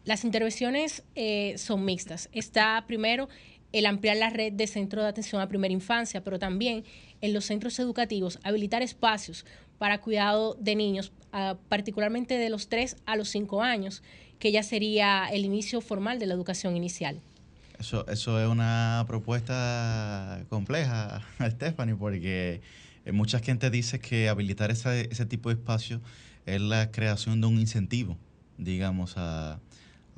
Las 0.04 0.24
intervenciones 0.24 1.04
eh, 1.16 1.56
son 1.58 1.84
mixtas. 1.86 2.30
Está 2.32 2.84
primero 2.88 3.30
el 3.74 3.86
ampliar 3.86 4.18
la 4.18 4.30
red 4.30 4.54
de 4.54 4.68
centros 4.68 5.04
de 5.04 5.10
atención 5.10 5.42
a 5.42 5.48
primera 5.48 5.74
infancia, 5.74 6.24
pero 6.24 6.40
también 6.40 6.84
en 7.22 7.34
los 7.34 7.46
centros 7.46 7.78
educativos 7.80 8.40
habilitar 8.44 8.82
espacios 8.82 9.46
para 9.78 10.00
cuidado 10.00 10.56
de 10.60 10.76
niños, 10.76 11.12
ah, 11.32 11.58
particularmente 11.70 12.38
de 12.38 12.50
los 12.50 12.70
3 12.70 12.98
a 13.06 13.16
los 13.16 13.30
5 13.30 13.62
años, 13.62 14.04
que 14.40 14.52
ya 14.52 14.64
sería 14.64 15.28
el 15.32 15.46
inicio 15.46 15.82
formal 15.82 16.20
de 16.20 16.28
la 16.28 16.34
educación 16.34 16.76
inicial. 16.76 17.20
Eso, 17.80 18.08
eso 18.08 18.42
es 18.42 18.48
una 18.48 19.06
propuesta 19.08 20.44
compleja, 20.50 21.22
Stephanie, 21.40 21.96
porque 21.96 22.62
eh, 23.06 23.12
mucha 23.12 23.40
gente 23.40 23.70
dice 23.70 24.00
que 24.00 24.30
habilitar 24.30 24.72
ese, 24.72 25.10
ese 25.12 25.26
tipo 25.26 25.50
de 25.50 25.56
espacio 25.56 26.02
es 26.46 26.60
la 26.62 26.92
creación 26.92 27.42
de 27.42 27.48
un 27.48 27.60
incentivo, 27.60 28.18
digamos, 28.58 29.14
a, 29.18 29.60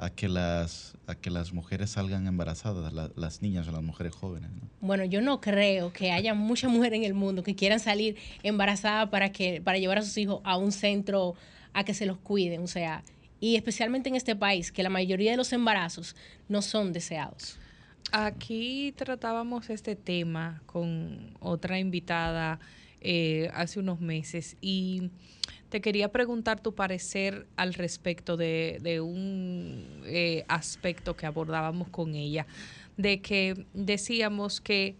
a 0.02 0.10
que, 0.10 0.30
las, 0.30 0.96
a 1.08 1.16
que 1.16 1.30
las 1.30 1.52
mujeres 1.52 1.90
salgan 1.92 2.26
embarazadas, 2.26 2.94
la- 2.94 3.12
las 3.16 3.42
niñas 3.42 3.68
o 3.68 3.72
las 3.74 3.84
mujeres 3.84 4.16
jóvenes. 4.16 4.50
¿no? 4.52 4.62
Bueno, 4.80 5.04
yo 5.04 5.22
no 5.22 5.42
creo 5.42 5.92
que 5.92 6.12
haya 6.12 6.34
muchas 6.34 6.72
mujeres 6.72 6.98
en 7.00 7.04
el 7.04 7.14
mundo 7.14 7.44
que 7.44 7.54
quieran 7.54 7.80
salir 7.82 8.16
embarazadas 8.44 9.10
para 9.10 9.32
que 9.32 9.62
para 9.62 9.78
llevar 9.78 9.98
a 9.98 10.02
sus 10.02 10.18
hijos 10.18 10.40
a 10.46 10.56
un 10.58 10.72
centro 10.72 11.36
a 11.74 11.84
que 11.84 11.94
se 11.94 12.06
los 12.06 12.18
cuiden, 12.18 12.64
o 12.64 12.68
sea, 12.68 13.04
y 13.42 13.56
especialmente 13.58 14.08
en 14.10 14.16
este 14.16 14.36
país 14.36 14.72
que 14.72 14.84
la 14.84 14.90
mayoría 14.90 15.32
de 15.32 15.38
los 15.38 15.52
embarazos 15.54 16.16
no 16.48 16.62
son 16.62 16.94
deseados. 16.94 17.58
Aquí 18.12 18.94
tratábamos 18.96 19.70
este 19.70 19.96
tema 19.96 20.64
con 20.66 21.36
otra 21.40 21.78
invitada 21.78 22.60
eh, 23.02 23.50
hace 23.54 23.80
unos 23.80 24.00
meses 24.02 24.58
y 24.62 25.12
te 25.70 25.82
quería 25.82 26.12
preguntar 26.12 26.60
tu 26.60 26.74
parecer 26.74 27.48
al 27.56 27.74
respecto 27.74 28.38
de, 28.38 29.00
un 29.02 30.02
eh, 30.06 30.44
aspecto 30.48 31.16
que 31.16 31.26
abordábamos 31.26 31.90
con 31.90 32.16
ella, 32.16 32.48
de 32.98 33.22
que 33.22 33.66
decíamos 33.74 34.62
que 34.62 34.96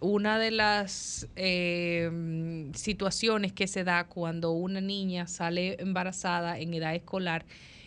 una 0.00 0.38
de 0.38 0.50
las 0.50 1.28
eh, 1.36 2.70
situaciones 2.74 3.52
que 3.52 3.66
se 3.66 3.84
da 3.84 4.06
cuando 4.06 4.52
una 4.52 4.80
niña 4.80 5.26
sale 5.26 5.76
embarazada 5.80 6.58
en 6.58 6.74
edad 6.74 6.94
escolar 6.94 7.44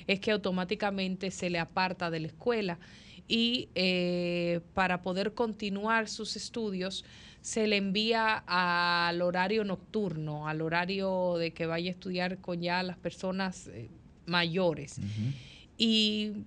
es 0.07 0.19
que 0.19 0.31
automáticamente 0.31 1.31
se 1.31 1.49
le 1.49 1.59
aparta 1.59 2.09
de 2.09 2.21
la 2.21 2.27
escuela 2.27 2.79
y 3.27 3.69
eh, 3.75 4.61
para 4.73 5.01
poder 5.01 5.33
continuar 5.33 6.07
sus 6.07 6.35
estudios 6.35 7.03
se 7.41 7.67
le 7.67 7.77
envía 7.77 8.43
al 8.45 9.21
horario 9.21 9.63
nocturno, 9.63 10.47
al 10.47 10.61
horario 10.61 11.37
de 11.37 11.51
que 11.51 11.65
vaya 11.65 11.89
a 11.89 11.93
estudiar 11.93 12.39
con 12.39 12.61
ya 12.61 12.83
las 12.83 12.97
personas 12.97 13.67
eh, 13.67 13.89
mayores. 14.25 14.99
Y 15.77 16.43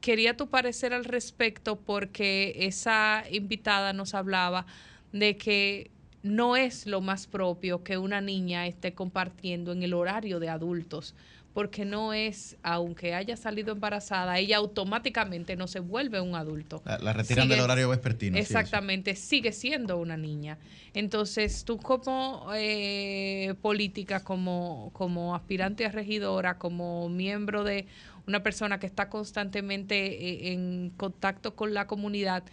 quería 0.00 0.36
tu 0.36 0.48
parecer 0.48 0.92
al 0.92 1.04
respecto 1.04 1.76
porque 1.76 2.54
esa 2.60 3.24
invitada 3.30 3.92
nos 3.92 4.14
hablaba 4.14 4.66
de 5.12 5.36
que 5.36 5.90
no 6.22 6.56
es 6.56 6.86
lo 6.86 7.00
más 7.00 7.26
propio 7.26 7.82
que 7.82 7.98
una 7.98 8.20
niña 8.20 8.66
esté 8.66 8.92
compartiendo 8.92 9.72
en 9.72 9.82
el 9.82 9.94
horario 9.94 10.40
de 10.40 10.48
adultos, 10.48 11.14
porque 11.58 11.84
no 11.84 12.12
es, 12.14 12.56
aunque 12.62 13.14
haya 13.14 13.36
salido 13.36 13.72
embarazada, 13.72 14.38
ella 14.38 14.58
automáticamente 14.58 15.56
no 15.56 15.66
se 15.66 15.80
vuelve 15.80 16.20
un 16.20 16.36
adulto. 16.36 16.82
La, 16.84 16.98
la 16.98 17.12
retiran 17.12 17.46
Sigue- 17.46 17.56
del 17.56 17.64
horario 17.64 17.88
vespertino. 17.88 18.36
sí. 18.36 18.42
Exactamente, 18.42 19.16
sigue 19.16 19.50
siendo 19.50 19.96
una 19.98 20.16
niña. 20.16 20.58
Entonces, 20.94 21.64
tú 21.64 21.78
como 21.78 22.46
eh, 22.54 23.56
política, 23.60 24.22
como, 24.22 24.90
como 24.92 25.34
aspirante 25.34 25.84
a 25.84 25.90
regidora, 25.90 26.58
como 26.58 27.08
miembro 27.08 27.64
de 27.64 27.86
una 28.28 28.44
persona 28.44 28.78
que 28.78 28.86
está 28.86 29.08
constantemente 29.08 29.96
eh, 29.96 30.52
en 30.52 30.90
contacto 30.96 31.56
con 31.56 31.74
la 31.74 31.88
comunidad, 31.88 32.44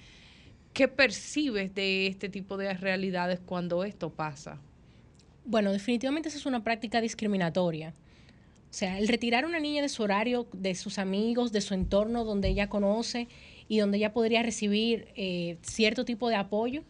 ¿qué 0.73 0.87
percibes 0.87 1.75
de 1.75 2.07
este 2.07 2.27
tipo 2.27 2.57
de 2.57 2.73
realidades 2.73 3.39
cuando 3.39 3.83
esto 3.83 4.09
pasa? 4.09 4.57
Bueno, 5.45 5.71
definitivamente 5.71 6.29
eso 6.29 6.39
es 6.39 6.47
una 6.47 6.63
práctica 6.63 7.01
discriminatoria. 7.01 7.93
O 8.75 8.77
sea, 8.77 8.99
el 8.99 9.07
retirar 9.07 9.45
a 9.45 9.47
una 9.47 9.61
niña 9.61 9.81
de 9.81 9.87
su 9.87 10.03
horario, 10.03 10.47
de 10.51 10.75
sus 10.75 10.99
amigos, 10.99 11.53
de 11.53 11.61
su 11.61 11.73
entorno 11.73 12.25
donde 12.25 12.49
ella 12.49 12.67
conoce 12.67 13.29
y 13.69 13.77
donde 13.77 13.99
ella 13.99 14.11
podría 14.11 14.43
recibir 14.43 15.07
eh, 15.15 15.57
cierto 15.61 16.03
tipo 16.03 16.27
de 16.27 16.35
apoyo, 16.35 16.83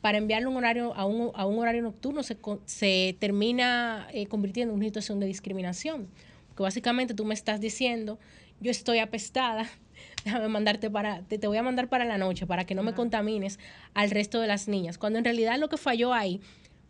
para 0.00 0.18
enviarle 0.18 0.46
un 0.46 0.56
horario, 0.56 0.94
a, 0.94 1.04
un, 1.04 1.32
a 1.34 1.44
un 1.44 1.58
horario 1.58 1.82
nocturno 1.82 2.22
se, 2.22 2.38
se 2.66 3.16
termina 3.18 4.06
eh, 4.12 4.26
convirtiendo 4.26 4.72
en 4.72 4.76
una 4.76 4.86
situación 4.86 5.18
de 5.18 5.26
discriminación. 5.26 6.06
Porque 6.46 6.62
básicamente 6.62 7.12
tú 7.12 7.24
me 7.24 7.34
estás 7.34 7.60
diciendo, 7.60 8.20
yo 8.60 8.70
estoy 8.70 9.00
apestada, 9.00 9.68
déjame 10.24 10.46
mandarte 10.46 10.90
para, 10.90 11.22
te, 11.22 11.38
te 11.38 11.48
voy 11.48 11.56
a 11.56 11.64
mandar 11.64 11.88
para 11.88 12.04
la 12.04 12.18
noche 12.18 12.46
para 12.46 12.66
que 12.66 12.76
no 12.76 12.84
me 12.84 12.94
contamines 12.94 13.58
al 13.94 14.12
resto 14.12 14.40
de 14.40 14.46
las 14.46 14.68
niñas. 14.68 14.96
Cuando 14.96 15.18
en 15.18 15.24
realidad 15.24 15.58
lo 15.58 15.68
que 15.68 15.76
falló 15.76 16.14
ahí 16.14 16.40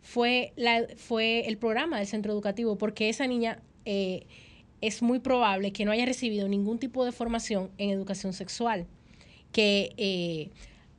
fue, 0.03 0.53
la, 0.57 0.85
fue 0.95 1.47
el 1.47 1.57
programa 1.57 1.97
del 1.97 2.05
centro 2.05 2.31
educativo, 2.31 2.77
porque 2.77 3.09
esa 3.09 3.25
niña 3.25 3.59
eh, 3.85 4.27
es 4.83 5.01
muy 5.01 5.19
probable 5.19 5.71
que 5.71 5.85
no 5.85 5.91
haya 5.91 6.05
recibido 6.05 6.49
ningún 6.49 6.77
tipo 6.77 7.05
de 7.05 7.13
formación 7.13 7.71
en 7.77 7.89
educación 7.89 8.33
sexual, 8.33 8.85
que 9.53 9.93
eh, 9.95 10.49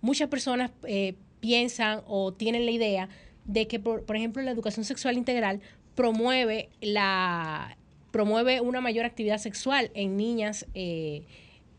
muchas 0.01 0.28
personas 0.31 0.70
eh, 0.85 1.15
piensan 1.40 2.01
o 2.06 2.32
tienen 2.32 2.65
la 2.65 2.70
idea 2.70 3.09
de 3.44 3.69
que, 3.69 3.78
por, 3.78 4.05
por 4.05 4.16
ejemplo, 4.16 4.43
la 4.43 4.51
educación 4.51 4.86
sexual 4.86 5.19
integral 5.19 5.61
promueve 5.94 6.70
la 6.81 7.77
promueve 8.11 8.61
una 8.61 8.81
mayor 8.81 9.05
actividad 9.05 9.39
sexual 9.39 9.90
en 9.93 10.16
niñas, 10.16 10.66
eh, 10.74 11.24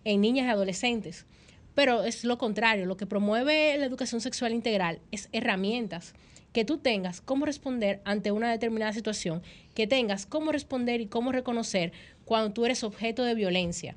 en 0.04 0.22
niñas 0.22 0.46
y 0.46 0.50
adolescentes. 0.50 1.26
Pero 1.74 2.04
es 2.04 2.24
lo 2.24 2.38
contrario, 2.38 2.86
lo 2.86 2.98
que 2.98 3.08
promueve 3.08 3.78
la 3.78 3.86
educación 3.86 4.22
sexual 4.22 4.54
integral 4.54 5.00
es 5.12 5.30
herramientas 5.32 6.14
que 6.52 6.66
tú 6.66 6.78
tengas 6.78 7.22
cómo 7.22 7.46
responder 7.46 8.02
ante 8.04 8.32
una 8.32 8.52
determinada 8.52 8.92
situación, 8.94 9.44
que 9.76 9.86
tengas 9.86 10.26
cómo 10.26 10.52
responder 10.52 11.02
y 11.02 11.06
cómo 11.06 11.32
reconocer 11.32 11.92
cuando 12.24 12.52
tú 12.54 12.66
eres 12.66 12.84
objeto 12.84 13.24
de 13.24 13.36
violencia. 13.36 13.96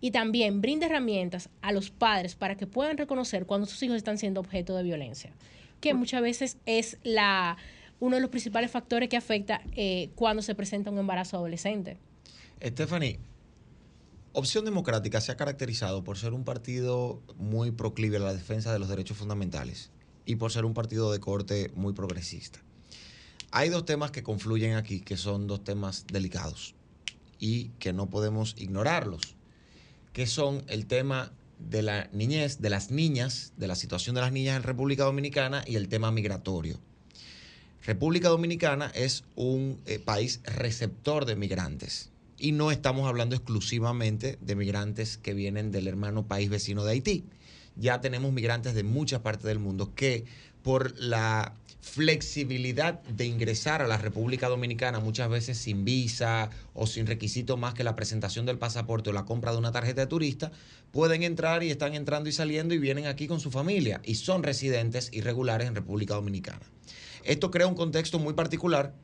Y 0.00 0.12
también 0.12 0.62
brinda 0.62 0.86
herramientas 0.86 1.50
a 1.60 1.72
los 1.72 1.90
padres 1.90 2.34
para 2.34 2.56
que 2.56 2.66
puedan 2.66 2.96
reconocer 2.96 3.44
cuando 3.44 3.66
sus 3.66 3.82
hijos 3.82 3.96
están 3.96 4.16
siendo 4.16 4.40
objeto 4.40 4.74
de 4.76 4.82
violencia, 4.82 5.32
que 5.80 5.92
muchas 5.92 6.22
veces 6.22 6.56
es 6.64 6.96
la, 7.02 7.58
uno 8.00 8.16
de 8.16 8.22
los 8.22 8.30
principales 8.30 8.70
factores 8.70 9.08
que 9.08 9.16
afecta 9.16 9.60
eh, 9.76 10.10
cuando 10.14 10.40
se 10.40 10.54
presenta 10.54 10.90
un 10.90 10.98
embarazo 10.98 11.36
adolescente. 11.36 11.98
Stephanie, 12.62 13.18
Opción 14.32 14.64
Democrática 14.64 15.20
se 15.20 15.30
ha 15.30 15.36
caracterizado 15.36 16.04
por 16.04 16.16
ser 16.16 16.32
un 16.32 16.44
partido 16.44 17.20
muy 17.36 17.70
proclive 17.70 18.16
a 18.16 18.20
la 18.20 18.32
defensa 18.32 18.72
de 18.72 18.78
los 18.78 18.88
derechos 18.88 19.18
fundamentales 19.18 19.90
y 20.24 20.36
por 20.36 20.52
ser 20.52 20.64
un 20.64 20.74
partido 20.74 21.12
de 21.12 21.20
corte 21.20 21.70
muy 21.74 21.92
progresista. 21.92 22.60
Hay 23.54 23.68
dos 23.68 23.84
temas 23.84 24.10
que 24.10 24.22
confluyen 24.22 24.76
aquí, 24.76 25.00
que 25.00 25.18
son 25.18 25.46
dos 25.46 25.62
temas 25.62 26.06
delicados 26.10 26.74
y 27.38 27.68
que 27.78 27.92
no 27.92 28.08
podemos 28.08 28.54
ignorarlos, 28.56 29.36
que 30.14 30.26
son 30.26 30.64
el 30.68 30.86
tema 30.86 31.32
de 31.58 31.82
la 31.82 32.08
niñez, 32.14 32.62
de 32.62 32.70
las 32.70 32.90
niñas, 32.90 33.52
de 33.58 33.66
la 33.66 33.76
situación 33.76 34.14
de 34.14 34.22
las 34.22 34.32
niñas 34.32 34.56
en 34.56 34.62
República 34.62 35.04
Dominicana 35.04 35.64
y 35.66 35.76
el 35.76 35.88
tema 35.88 36.10
migratorio. 36.10 36.80
República 37.84 38.30
Dominicana 38.30 38.90
es 38.94 39.24
un 39.36 39.82
eh, 39.84 39.98
país 39.98 40.40
receptor 40.44 41.26
de 41.26 41.36
migrantes 41.36 42.10
y 42.38 42.52
no 42.52 42.70
estamos 42.70 43.06
hablando 43.06 43.36
exclusivamente 43.36 44.38
de 44.40 44.56
migrantes 44.56 45.18
que 45.18 45.34
vienen 45.34 45.72
del 45.72 45.88
hermano 45.88 46.26
país 46.26 46.48
vecino 46.48 46.84
de 46.84 46.92
Haití. 46.92 47.24
Ya 47.76 48.00
tenemos 48.00 48.32
migrantes 48.32 48.74
de 48.74 48.82
muchas 48.82 49.20
partes 49.20 49.44
del 49.44 49.58
mundo 49.58 49.94
que 49.94 50.24
por 50.62 50.98
la 50.98 51.54
flexibilidad 51.82 53.02
de 53.02 53.26
ingresar 53.26 53.82
a 53.82 53.88
la 53.88 53.98
República 53.98 54.48
Dominicana 54.48 55.00
muchas 55.00 55.28
veces 55.28 55.58
sin 55.58 55.84
visa 55.84 56.48
o 56.74 56.86
sin 56.86 57.06
requisito 57.06 57.56
más 57.56 57.74
que 57.74 57.82
la 57.82 57.96
presentación 57.96 58.46
del 58.46 58.56
pasaporte 58.56 59.10
o 59.10 59.12
la 59.12 59.24
compra 59.24 59.50
de 59.50 59.58
una 59.58 59.72
tarjeta 59.72 60.02
de 60.02 60.06
turista, 60.06 60.52
pueden 60.92 61.24
entrar 61.24 61.64
y 61.64 61.70
están 61.70 61.94
entrando 61.94 62.28
y 62.28 62.32
saliendo 62.32 62.72
y 62.72 62.78
vienen 62.78 63.06
aquí 63.06 63.26
con 63.26 63.40
su 63.40 63.50
familia 63.50 64.00
y 64.04 64.14
son 64.14 64.44
residentes 64.44 65.10
irregulares 65.12 65.66
en 65.66 65.74
República 65.74 66.14
Dominicana. 66.14 66.60
Esto 67.24 67.50
crea 67.50 67.66
un 67.66 67.74
contexto 67.74 68.18
muy 68.20 68.34
particular 68.34 68.94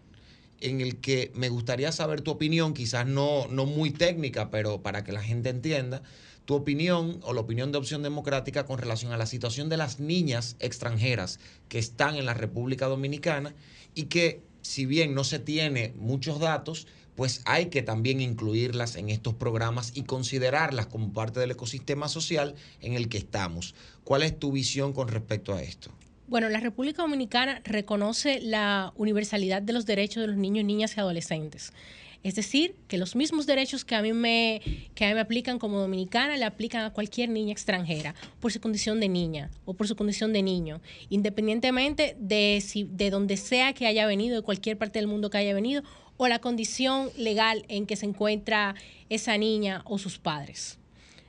en 0.60 0.80
el 0.80 0.96
que 0.96 1.32
me 1.34 1.48
gustaría 1.48 1.92
saber 1.92 2.20
tu 2.20 2.30
opinión, 2.30 2.74
quizás 2.74 3.06
no, 3.06 3.48
no 3.48 3.66
muy 3.66 3.90
técnica, 3.90 4.50
pero 4.50 4.82
para 4.82 5.04
que 5.04 5.12
la 5.12 5.22
gente 5.22 5.50
entienda, 5.50 6.02
tu 6.48 6.54
opinión 6.54 7.20
o 7.24 7.34
la 7.34 7.42
opinión 7.42 7.72
de 7.72 7.78
Opción 7.78 8.02
Democrática 8.02 8.64
con 8.64 8.78
relación 8.78 9.12
a 9.12 9.18
la 9.18 9.26
situación 9.26 9.68
de 9.68 9.76
las 9.76 10.00
niñas 10.00 10.56
extranjeras 10.60 11.40
que 11.68 11.78
están 11.78 12.16
en 12.16 12.24
la 12.24 12.32
República 12.32 12.86
Dominicana 12.86 13.54
y 13.94 14.04
que 14.04 14.40
si 14.62 14.86
bien 14.86 15.14
no 15.14 15.24
se 15.24 15.40
tiene 15.40 15.92
muchos 15.98 16.40
datos, 16.40 16.86
pues 17.16 17.42
hay 17.44 17.66
que 17.66 17.82
también 17.82 18.22
incluirlas 18.22 18.96
en 18.96 19.10
estos 19.10 19.34
programas 19.34 19.92
y 19.94 20.04
considerarlas 20.04 20.86
como 20.86 21.12
parte 21.12 21.38
del 21.38 21.50
ecosistema 21.50 22.08
social 22.08 22.54
en 22.80 22.94
el 22.94 23.10
que 23.10 23.18
estamos. 23.18 23.74
¿Cuál 24.02 24.22
es 24.22 24.38
tu 24.38 24.50
visión 24.50 24.94
con 24.94 25.08
respecto 25.08 25.52
a 25.52 25.60
esto? 25.60 25.90
Bueno, 26.28 26.48
la 26.48 26.60
República 26.60 27.02
Dominicana 27.02 27.60
reconoce 27.64 28.40
la 28.40 28.94
universalidad 28.96 29.60
de 29.60 29.74
los 29.74 29.84
derechos 29.84 30.22
de 30.22 30.28
los 30.28 30.36
niños, 30.38 30.64
niñas 30.64 30.96
y 30.96 31.00
adolescentes. 31.00 31.74
Es 32.22 32.34
decir, 32.34 32.74
que 32.88 32.98
los 32.98 33.14
mismos 33.14 33.46
derechos 33.46 33.84
que 33.84 33.94
a 33.94 34.02
mí 34.02 34.12
me, 34.12 34.60
que 34.94 35.04
a 35.04 35.08
mí 35.08 35.14
me 35.14 35.20
aplican 35.20 35.58
como 35.58 35.78
dominicana 35.78 36.36
le 36.36 36.44
aplican 36.44 36.84
a 36.84 36.92
cualquier 36.92 37.28
niña 37.28 37.52
extranjera 37.52 38.14
por 38.40 38.52
su 38.52 38.60
condición 38.60 38.98
de 38.98 39.08
niña 39.08 39.50
o 39.64 39.74
por 39.74 39.86
su 39.86 39.94
condición 39.94 40.32
de 40.32 40.42
niño, 40.42 40.80
independientemente 41.10 42.16
de, 42.18 42.60
si, 42.64 42.84
de 42.84 43.10
donde 43.10 43.36
sea 43.36 43.72
que 43.72 43.86
haya 43.86 44.06
venido, 44.06 44.36
de 44.36 44.42
cualquier 44.42 44.76
parte 44.76 44.98
del 44.98 45.06
mundo 45.06 45.30
que 45.30 45.38
haya 45.38 45.54
venido, 45.54 45.82
o 46.16 46.26
la 46.26 46.40
condición 46.40 47.10
legal 47.16 47.64
en 47.68 47.86
que 47.86 47.96
se 47.96 48.06
encuentra 48.06 48.74
esa 49.08 49.38
niña 49.38 49.82
o 49.84 49.98
sus 49.98 50.18
padres. 50.18 50.77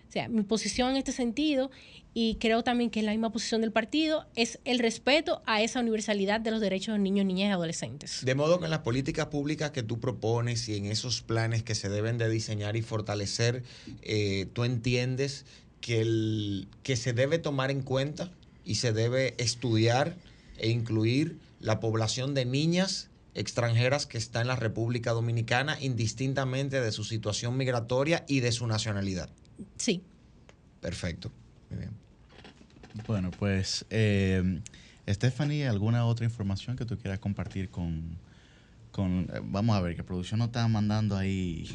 O 0.10 0.12
sea, 0.12 0.28
mi 0.28 0.42
posición 0.42 0.90
en 0.90 0.96
este 0.96 1.12
sentido, 1.12 1.70
y 2.16 2.38
creo 2.40 2.64
también 2.64 2.90
que 2.90 3.00
es 3.00 3.06
la 3.06 3.12
misma 3.12 3.32
posición 3.32 3.62
del 3.62 3.72
partido, 3.72 4.26
es 4.36 4.60
el 4.66 4.80
respeto 4.80 5.44
a 5.46 5.62
esa 5.62 5.82
universalidad 5.82 6.42
de 6.42 6.50
los 6.50 6.62
derechos 6.62 6.94
de 6.94 7.00
niños, 7.00 7.28
niñas 7.28 7.50
y 7.50 7.52
adolescentes. 7.52 8.26
De 8.26 8.34
modo 8.34 8.58
que 8.58 8.66
en 8.66 8.72
las 8.72 8.80
políticas 8.80 9.28
públicas 9.28 9.70
que 9.70 9.84
tú 9.84 10.00
propones 10.00 10.68
y 10.68 10.78
en 10.78 10.88
esos 10.88 11.22
planes 11.22 11.62
que 11.62 11.76
se 11.76 11.90
deben 11.90 12.18
de 12.18 12.28
diseñar 12.28 12.76
y 12.76 12.82
fortalecer, 12.82 13.62
eh, 14.02 14.48
tú 14.54 14.64
entiendes 14.64 15.46
que, 15.80 16.02
el, 16.02 16.68
que 16.82 16.96
se 16.96 17.14
debe 17.14 17.38
tomar 17.38 17.70
en 17.70 17.84
cuenta 17.84 18.32
y 18.66 18.76
se 18.76 18.94
debe 18.94 19.36
estudiar 19.38 20.16
e 20.58 20.70
incluir 20.70 21.38
la 21.60 21.80
población 21.80 22.34
de 22.34 22.46
niñas 22.46 23.12
extranjeras 23.36 24.08
que 24.08 24.18
está 24.18 24.42
en 24.42 24.48
la 24.48 24.56
República 24.56 25.12
Dominicana 25.12 25.78
indistintamente 25.80 26.82
de 26.82 26.92
su 26.92 27.04
situación 27.04 27.58
migratoria 27.58 28.26
y 28.28 28.40
de 28.40 28.52
su 28.52 28.66
nacionalidad. 28.66 29.30
Sí. 29.78 30.02
Perfecto. 30.82 31.32
Muy 31.70 31.80
bien. 31.80 31.92
Bueno, 33.08 33.32
pues, 33.32 33.86
eh, 33.90 34.62
Stephanie, 35.08 35.68
¿alguna 35.68 36.06
otra 36.06 36.26
información 36.26 36.76
que 36.76 36.86
tú 36.86 36.98
quieras 36.98 37.20
compartir 37.20 37.70
con, 37.70 38.18
con 38.92 39.30
eh, 39.34 39.40
vamos 39.44 39.76
a 39.76 39.82
ver, 39.82 39.96
que 39.96 40.04
producción 40.04 40.40
nos 40.40 40.48
está 40.48 40.68
mandando 40.68 41.16
ahí? 41.18 41.70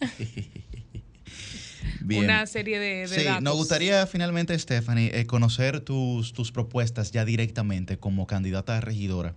Una 2.04 2.46
serie 2.46 2.78
de, 2.78 2.96
de 3.06 3.08
sí, 3.08 3.24
datos. 3.24 3.42
nos 3.42 3.56
gustaría 3.56 4.06
finalmente, 4.06 4.58
Stephanie, 4.58 5.10
eh, 5.14 5.26
conocer 5.26 5.80
tus, 5.80 6.32
tus 6.32 6.50
propuestas 6.52 7.12
ya 7.12 7.24
directamente 7.24 7.98
como 7.98 8.26
candidata 8.26 8.78
a 8.78 8.80
regidora 8.80 9.34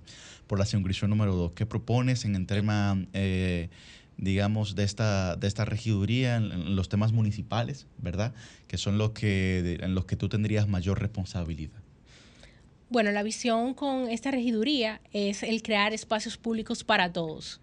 por 0.48 0.60
la 0.60 0.66
circunscripción 0.66 1.10
número 1.10 1.36
2. 1.36 1.52
¿Qué 1.54 1.66
propones 1.66 2.26
en 2.26 2.36
el 2.36 2.46
tema, 2.46 2.98
eh, 3.14 3.70
digamos, 4.18 4.76
de 4.76 4.84
esta, 4.84 5.36
de 5.36 5.48
esta 5.48 5.66
regiduría, 5.66 6.36
en, 6.36 6.76
los 6.76 6.90
temas 6.90 7.12
municipales, 7.12 7.88
¿verdad? 7.98 8.34
Que 8.68 8.78
son 8.78 8.98
los 8.98 9.12
que, 9.12 9.78
en 9.82 9.96
los 9.96 10.06
que 10.06 10.16
tú 10.16 10.30
tendrías 10.30 10.68
mayor 10.68 11.00
responsabilidad. 11.00 11.82
Bueno, 12.90 13.12
la 13.12 13.24
visión 13.24 13.74
con 13.74 14.10
esta 14.10 14.32
regiduría 14.32 15.02
es 15.12 15.44
el 15.44 15.64
crear 15.64 15.94
espacios 15.94 16.38
públicos 16.38 16.84
para 16.84 17.12
todos. 17.12 17.60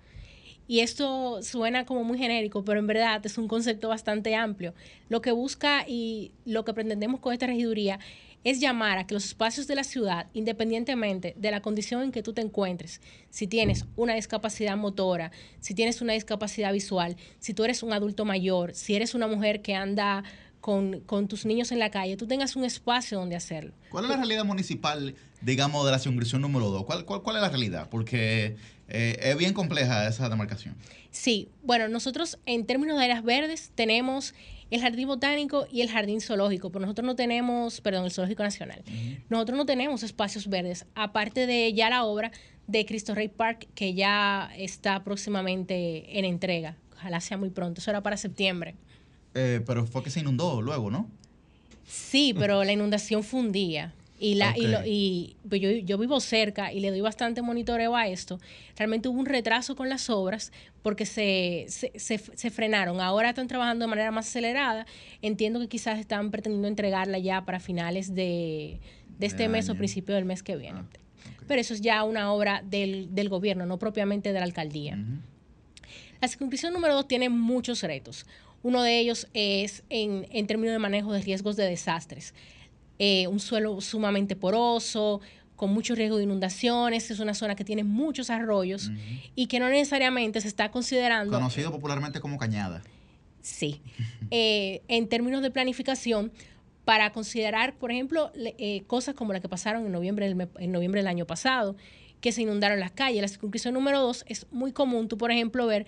Y 0.67 0.81
esto 0.81 1.43
suena 1.43 1.85
como 1.85 2.05
muy 2.05 2.17
genérico, 2.17 2.65
pero 2.65 2.79
en 2.79 2.87
verdad 2.87 3.25
es 3.27 3.39
un 3.39 3.49
concepto 3.49 3.89
bastante 3.89 4.37
amplio. 4.37 4.73
Lo 5.09 5.21
que 5.21 5.33
busca 5.33 5.85
y 5.87 6.31
lo 6.45 6.65
que 6.65 6.75
pretendemos 6.75 7.21
con 7.21 7.33
esta 7.33 7.47
regiduría 7.47 7.99
es 8.45 8.61
llamar 8.61 8.99
a 8.99 9.07
que 9.07 9.15
los 9.15 9.25
espacios 9.25 9.67
de 9.67 9.75
la 9.75 9.85
ciudad, 9.85 10.27
independientemente 10.33 11.35
de 11.37 11.51
la 11.51 11.61
condición 11.61 12.03
en 12.03 12.13
que 12.13 12.23
tú 12.23 12.33
te 12.33 12.41
encuentres, 12.41 13.01
si 13.29 13.47
tienes 13.47 13.85
una 13.97 14.15
discapacidad 14.15 14.77
motora, 14.77 15.31
si 15.61 15.75
tienes 15.75 16.01
una 16.01 16.15
discapacidad 16.15 16.73
visual, 16.73 17.17
si 17.39 17.55
tú 17.55 17.65
eres 17.65 17.83
un 17.83 17.93
adulto 17.93 18.25
mayor, 18.25 18.75
si 18.75 18.95
eres 18.95 19.15
una 19.15 19.27
mujer 19.27 19.61
que 19.63 19.75
anda 19.75 20.25
con, 20.61 21.01
con 21.01 21.29
tus 21.29 21.47
niños 21.47 21.73
en 21.73 21.79
la 21.79 21.91
calle, 21.91 22.17
tú 22.17 22.27
tengas 22.27 22.57
un 22.57 22.65
espacio 22.65 23.19
donde 23.19 23.37
hacerlo. 23.37 23.73
¿Cuál 23.91 24.05
es 24.05 24.11
la 24.11 24.17
realidad 24.17 24.45
municipal, 24.45 25.15
digamos, 25.41 25.85
de 25.85 25.93
la 25.93 25.99
circunscripción 25.99 26.43
número 26.43 26.69
2? 26.71 26.85
¿Cuál, 26.85 27.05
cuál, 27.05 27.23
cuál 27.23 27.37
es 27.37 27.43
la 27.43 27.49
realidad? 27.49 27.89
Porque 27.91 28.57
eh, 28.89 29.19
es 29.23 29.37
bien 29.37 29.55
compleja 29.55 30.07
esa 30.07 30.29
demarcación. 30.29 30.77
Sí, 31.11 31.49
bueno, 31.63 31.89
nosotros 31.89 32.39
en 32.47 32.67
términos 32.67 32.99
de 32.99 33.05
áreas 33.05 33.23
verdes 33.23 33.73
tenemos 33.75 34.35
el 34.71 34.81
jardín 34.81 35.09
botánico 35.09 35.67
y 35.71 35.81
el 35.81 35.91
jardín 35.91 36.21
zoológico, 36.21 36.71
pero 36.71 36.83
nosotros 36.83 37.07
no 37.07 37.17
tenemos, 37.17 37.81
perdón, 37.81 38.05
el 38.05 38.13
zoológico 38.13 38.43
nacional. 38.43 38.83
Nosotros 39.29 39.57
no 39.57 39.67
tenemos 39.67 40.03
espacios 40.03 40.49
verdes, 40.49 40.87
aparte 40.95 41.47
de 41.47 41.73
ya 41.73 41.91
la 41.91 42.05
obra 42.05 42.31
de 42.67 42.87
Cristo 42.87 43.15
Rey 43.15 43.29
Park, 43.29 43.69
que 43.75 43.95
ya 43.95 44.51
está 44.57 45.03
próximamente 45.03 46.19
en 46.19 46.25
entrega. 46.25 46.77
Ojalá 46.93 47.21
sea 47.21 47.37
muy 47.37 47.51
pronto, 47.51 47.81
eso 47.81 47.91
era 47.91 48.03
para 48.03 48.17
septiembre. 48.17 48.77
Eh, 49.35 49.61
pero 49.67 49.87
fue 49.87 50.03
que 50.03 50.11
se 50.11 50.21
inundó 50.21 50.63
luego, 50.63 50.91
¿no? 50.91 51.09
Sí, 51.87 52.35
pero 52.39 52.63
la 52.65 52.73
inundación 52.73 53.25
fue 53.25 53.41
un 53.41 53.53
día. 53.53 53.95
Y, 54.23 54.35
la, 54.35 54.55
y, 54.57 54.67
lo- 54.67 54.85
y 54.87 55.37
pues 55.49 55.63
yo, 55.63 55.71
yo 55.71 55.97
vivo 55.97 56.21
cerca 56.21 56.73
y 56.75 56.81
le 56.81 56.91
doy 56.91 57.01
bastante 57.01 57.41
monitoreo 57.41 57.97
a 57.97 58.07
esto. 58.07 58.39
Realmente 58.77 59.09
hubo 59.09 59.19
un 59.19 59.25
retraso 59.27 59.75
con 59.75 59.89
las 59.89 60.11
obras 60.11 60.53
porque 60.83 61.07
se, 61.07 61.65
se, 61.69 61.91
se- 61.99 62.19
se 62.19 62.51
frenaron. 62.51 63.01
Ahora 63.01 63.31
están 63.31 63.49
trabajando 63.49 63.85
de 63.87 63.89
manera 63.89 64.11
más 64.11 64.29
acelerada. 64.29 64.85
Entiendo 65.23 65.59
que 65.59 65.69
quizás 65.69 65.99
están 65.99 66.31
pretendiendo 66.31 66.69
entregarla 66.69 67.19
ya 67.19 67.47
para 67.47 67.61
finales 67.61 68.15
de, 68.15 68.79
de 69.19 69.27
este 69.27 69.45
De 69.45 69.49
mes 69.49 69.71
o 69.71 69.75
principio 69.75 70.15
del 70.15 70.27
mes 70.27 70.43
que 70.43 70.57
viene. 70.57 70.83
Pero 71.49 71.61
eso 71.61 71.73
es 71.73 71.81
ya 71.81 72.05
una 72.05 72.31
obra 72.33 72.63
del, 72.65 73.15
del 73.15 73.31
gobierno, 73.31 73.65
no 73.65 73.79
propiamente 73.79 74.35
de 74.35 74.39
la 74.39 74.45
alcaldía. 74.45 74.99
La 76.21 76.29
circunscripción 76.29 76.73
número 76.75 76.95
dos 76.95 77.09
tiene 77.09 77.29
muchos 77.31 77.83
retos. 77.83 78.27
Uno 78.63 78.83
de 78.83 78.99
ellos 78.99 79.27
es 79.33 79.83
en, 79.89 80.27
en 80.31 80.47
términos 80.47 80.75
de 80.75 80.79
manejo 80.79 81.13
de 81.15 81.23
riesgos 81.23 81.57
de 81.57 81.65
desastres. 81.65 82.35
Eh, 83.03 83.27
un 83.29 83.41
suelo 83.41 83.81
sumamente 83.81 84.37
poroso, 84.37 85.23
con 85.57 85.73
mucho 85.73 85.95
riesgo 85.95 86.19
de 86.19 86.25
inundaciones, 86.25 87.11
es 87.11 87.19
una 87.19 87.33
zona 87.33 87.55
que 87.57 87.65
tiene 87.65 87.83
muchos 87.83 88.29
arroyos 88.29 88.91
y 89.35 89.47
que 89.47 89.59
no 89.59 89.71
necesariamente 89.71 90.43
se 90.43 90.49
está 90.49 90.71
considerando 90.71 91.33
Conocido 91.33 91.73
popularmente 91.73 92.21
como 92.21 92.37
Cañada. 92.37 92.83
Sí. 93.41 93.81
Eh, 94.33 94.83
en 94.87 95.09
términos 95.09 95.43
de 95.43 95.51
planificación, 95.51 96.31
para 96.85 97.11
considerar, 97.13 97.75
por 97.75 97.91
ejemplo, 97.91 98.31
eh, 98.37 98.85
cosas 98.87 99.17
como 99.17 99.33
las 99.33 99.43
que 99.43 99.49
pasaron 99.49 99.85
en 99.87 99.91
noviembre, 99.91 100.29
del, 100.29 100.49
en 100.59 100.71
noviembre 100.71 101.01
del 101.01 101.09
año 101.09 101.27
pasado, 101.27 101.75
que 102.21 102.31
se 102.31 102.43
inundaron 102.43 102.79
las 102.79 102.93
calles. 102.93 103.23
La 103.23 103.27
circunscripción 103.27 103.75
número 103.75 104.01
dos 104.01 104.25
es 104.29 104.47
muy 104.53 104.71
común, 104.71 105.09
tú, 105.09 105.19
por 105.19 105.33
ejemplo, 105.33 105.67
ver 105.67 105.87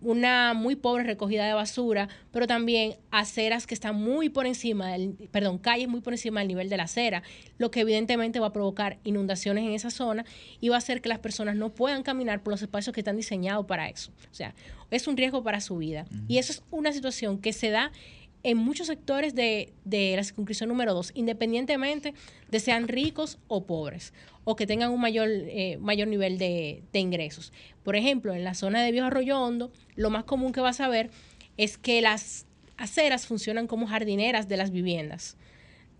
una 0.00 0.54
muy 0.54 0.76
pobre 0.76 1.04
recogida 1.04 1.46
de 1.46 1.52
basura, 1.52 2.08
pero 2.32 2.46
también 2.46 2.96
aceras 3.10 3.66
que 3.66 3.74
están 3.74 3.96
muy 3.96 4.28
por 4.28 4.46
encima 4.46 4.88
del, 4.92 5.14
perdón, 5.30 5.58
calles 5.58 5.88
muy 5.88 6.00
por 6.00 6.12
encima 6.12 6.40
del 6.40 6.48
nivel 6.48 6.68
de 6.68 6.76
la 6.76 6.84
acera, 6.84 7.22
lo 7.58 7.70
que 7.70 7.80
evidentemente 7.80 8.40
va 8.40 8.48
a 8.48 8.52
provocar 8.52 8.98
inundaciones 9.04 9.64
en 9.64 9.72
esa 9.72 9.90
zona 9.90 10.24
y 10.60 10.68
va 10.68 10.76
a 10.76 10.78
hacer 10.78 11.02
que 11.02 11.08
las 11.08 11.18
personas 11.18 11.56
no 11.56 11.70
puedan 11.70 12.02
caminar 12.02 12.42
por 12.42 12.52
los 12.52 12.62
espacios 12.62 12.94
que 12.94 13.00
están 13.00 13.16
diseñados 13.16 13.66
para 13.66 13.88
eso. 13.88 14.10
O 14.30 14.34
sea, 14.34 14.54
es 14.90 15.06
un 15.06 15.16
riesgo 15.16 15.42
para 15.42 15.60
su 15.60 15.78
vida. 15.78 16.06
Y 16.28 16.38
eso 16.38 16.52
es 16.52 16.62
una 16.70 16.92
situación 16.92 17.38
que 17.38 17.52
se 17.52 17.70
da 17.70 17.92
en 18.42 18.56
muchos 18.56 18.86
sectores 18.86 19.34
de, 19.34 19.72
de 19.84 20.14
la 20.16 20.24
circunscripción 20.24 20.68
número 20.68 20.94
2, 20.94 21.12
independientemente 21.14 22.14
de 22.50 22.60
sean 22.60 22.88
ricos 22.88 23.38
o 23.48 23.66
pobres, 23.66 24.12
o 24.44 24.56
que 24.56 24.66
tengan 24.66 24.90
un 24.90 25.00
mayor, 25.00 25.28
eh, 25.30 25.76
mayor 25.80 26.08
nivel 26.08 26.38
de, 26.38 26.82
de 26.92 26.98
ingresos. 26.98 27.52
Por 27.82 27.96
ejemplo, 27.96 28.34
en 28.34 28.44
la 28.44 28.54
zona 28.54 28.82
de 28.82 28.92
Viejo 28.92 29.06
Arroyo 29.06 29.40
Hondo, 29.40 29.70
lo 29.94 30.10
más 30.10 30.24
común 30.24 30.52
que 30.52 30.60
vas 30.60 30.80
a 30.80 30.88
ver 30.88 31.10
es 31.56 31.76
que 31.76 32.00
las 32.00 32.46
aceras 32.76 33.26
funcionan 33.26 33.66
como 33.66 33.86
jardineras 33.86 34.48
de 34.48 34.56
las 34.56 34.70
viviendas. 34.70 35.36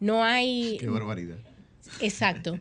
No 0.01 0.25
hay... 0.25 0.77
Qué 0.81 0.89
barbaridad. 0.89 1.39
Exacto. 2.01 2.59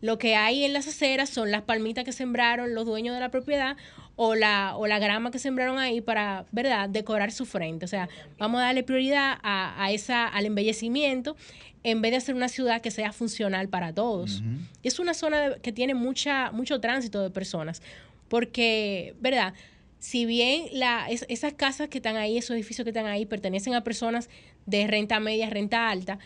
Lo 0.00 0.18
que 0.18 0.36
hay 0.36 0.64
en 0.64 0.72
las 0.72 0.86
aceras 0.86 1.30
son 1.30 1.50
las 1.50 1.62
palmitas 1.62 2.04
que 2.04 2.12
sembraron 2.12 2.74
los 2.74 2.86
dueños 2.86 3.14
de 3.14 3.20
la 3.20 3.30
propiedad 3.30 3.76
o 4.18 4.34
la, 4.34 4.74
o 4.76 4.86
la 4.86 4.98
grama 4.98 5.30
que 5.30 5.38
sembraron 5.38 5.78
ahí 5.78 6.00
para, 6.00 6.46
¿verdad?, 6.50 6.88
decorar 6.88 7.30
su 7.32 7.44
frente. 7.44 7.84
O 7.84 7.88
sea, 7.88 8.08
vamos 8.38 8.60
a 8.60 8.64
darle 8.64 8.82
prioridad 8.82 9.38
a, 9.42 9.82
a 9.84 9.92
esa, 9.92 10.26
al 10.26 10.46
embellecimiento 10.46 11.36
en 11.82 12.00
vez 12.02 12.10
de 12.12 12.16
hacer 12.16 12.34
una 12.34 12.48
ciudad 12.48 12.80
que 12.80 12.90
sea 12.90 13.12
funcional 13.12 13.68
para 13.68 13.92
todos. 13.92 14.42
Y 14.82 14.88
es 14.88 14.98
una 14.98 15.12
zona 15.14 15.50
de- 15.50 15.60
que 15.60 15.70
tiene 15.70 15.94
mucha, 15.94 16.50
mucho 16.50 16.80
tránsito 16.80 17.22
de 17.22 17.30
personas, 17.30 17.82
porque, 18.28 19.14
¿verdad? 19.20 19.54
Si 19.98 20.26
bien 20.26 20.66
la, 20.72 21.06
es- 21.10 21.26
esas 21.28 21.54
casas 21.54 21.88
que 21.88 21.98
están 21.98 22.16
ahí, 22.16 22.38
esos 22.38 22.56
edificios 22.56 22.84
que 22.84 22.90
están 22.90 23.06
ahí, 23.06 23.26
pertenecen 23.26 23.74
a 23.74 23.84
personas 23.84 24.28
de 24.66 24.86
renta 24.86 25.20
media, 25.20 25.48
renta 25.50 25.88
alta, 25.90 26.18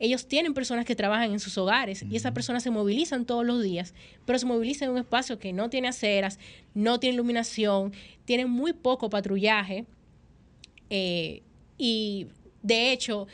ellos 0.00 0.28
tienen 0.28 0.54
personas 0.54 0.84
que 0.84 0.94
trabajan 0.94 1.32
en 1.32 1.40
sus 1.40 1.58
hogares 1.58 2.04
y 2.08 2.16
esas 2.16 2.32
personas 2.32 2.62
se 2.62 2.70
movilizan 2.70 3.24
todos 3.24 3.44
los 3.44 3.62
días, 3.62 3.94
pero 4.24 4.38
se 4.38 4.46
movilizan 4.46 4.86
en 4.86 4.92
un 4.92 4.98
espacio 4.98 5.38
que 5.38 5.52
no 5.52 5.70
tiene 5.70 5.88
aceras, 5.88 6.38
no 6.74 7.00
tiene 7.00 7.14
iluminación, 7.14 7.92
tiene 8.24 8.46
muy 8.46 8.72
poco 8.72 9.10
patrullaje 9.10 9.86
eh, 10.90 11.42
y 11.76 12.28
de 12.62 12.92
hecho 12.92 13.26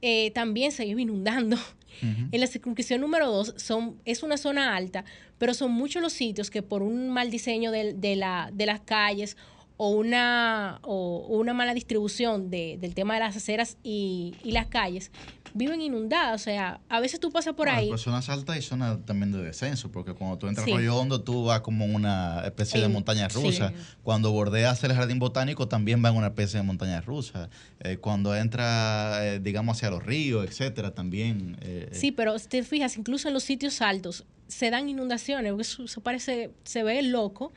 eh, 0.00 0.30
también 0.32 0.72
se 0.72 0.84
vive 0.84 1.02
inundando. 1.02 1.56
En 2.00 2.40
la 2.40 2.46
circunscripción 2.46 3.00
número 3.00 3.28
2 3.28 3.54
son, 3.56 4.00
es 4.04 4.22
una 4.22 4.36
zona 4.36 4.76
alta, 4.76 5.04
pero 5.36 5.52
son 5.52 5.72
muchos 5.72 6.00
los 6.00 6.12
sitios 6.12 6.48
que 6.48 6.62
por 6.62 6.80
un 6.82 7.08
mal 7.08 7.28
diseño 7.28 7.72
de, 7.72 7.92
de 7.92 8.14
la, 8.14 8.50
de 8.52 8.66
las 8.66 8.78
calles 8.78 9.36
o 9.78 9.90
una, 9.90 10.80
o 10.82 11.26
una 11.30 11.54
mala 11.54 11.72
distribución 11.72 12.50
de- 12.50 12.76
del 12.80 12.94
tema 12.94 13.14
de 13.14 13.20
las 13.20 13.36
aceras 13.36 13.78
y, 13.82 14.34
y 14.44 14.50
las 14.50 14.66
calles, 14.66 15.10
viven 15.54 15.80
inundadas. 15.80 16.40
O 16.40 16.44
sea, 16.44 16.80
a 16.88 17.00
veces 17.00 17.20
tú 17.20 17.30
pasas 17.30 17.54
por 17.54 17.66
Bueno, 17.68 17.78
ahí. 17.78 17.86
pero 17.86 17.96
zonas 17.98 18.28
altas 18.28 18.58
y 18.58 18.62
zonas 18.62 18.98
también 19.06 19.32
de 19.32 19.42
descenso, 19.42 19.90
porque 19.90 20.12
cuando 20.14 20.36
tú 20.36 20.46
entras 20.48 20.64
Sí. 20.66 20.72
Arroyo 20.72 20.96
Hondo, 20.96 21.22
tú 21.22 21.44
vas 21.44 21.60
como 21.62 21.86
una 21.86 22.42
especie 22.44 22.80
de 22.80 22.88
montaña 22.88 23.30
sí. 23.30 23.36
rusa. 23.40 23.72
Cuando 24.02 24.30
bordeas 24.32 24.82
el 24.84 24.92
jardín 24.92 25.18
botánico, 25.20 25.66
también 25.68 26.04
va 26.04 26.10
en 26.10 26.16
una 26.16 26.26
especie 26.28 26.58
de 26.60 26.66
montaña 26.66 27.00
rusa. 27.00 27.48
Eh, 27.80 27.96
cuando 27.96 28.34
entra, 28.36 29.20
eh, 29.26 29.38
digamos, 29.40 29.76
hacia 29.78 29.90
los 29.90 30.04
ríos, 30.04 30.44
etcétera, 30.46 30.92
también. 30.92 31.56
eh, 31.62 31.88
Sí, 31.92 32.12
pero 32.12 32.38
si 32.38 32.48
te 32.48 32.62
fijas, 32.62 32.96
incluso 32.98 33.28
en 33.28 33.34
los 33.34 33.44
sitios 33.44 33.80
altos 33.80 34.24
se 34.48 34.70
dan 34.70 34.88
inundaciones, 34.88 35.52
porque 35.52 35.62
eso, 35.62 35.84
eso 35.84 36.00
parece, 36.00 36.50
se 36.64 36.82
ve 36.82 37.02
loco, 37.02 37.52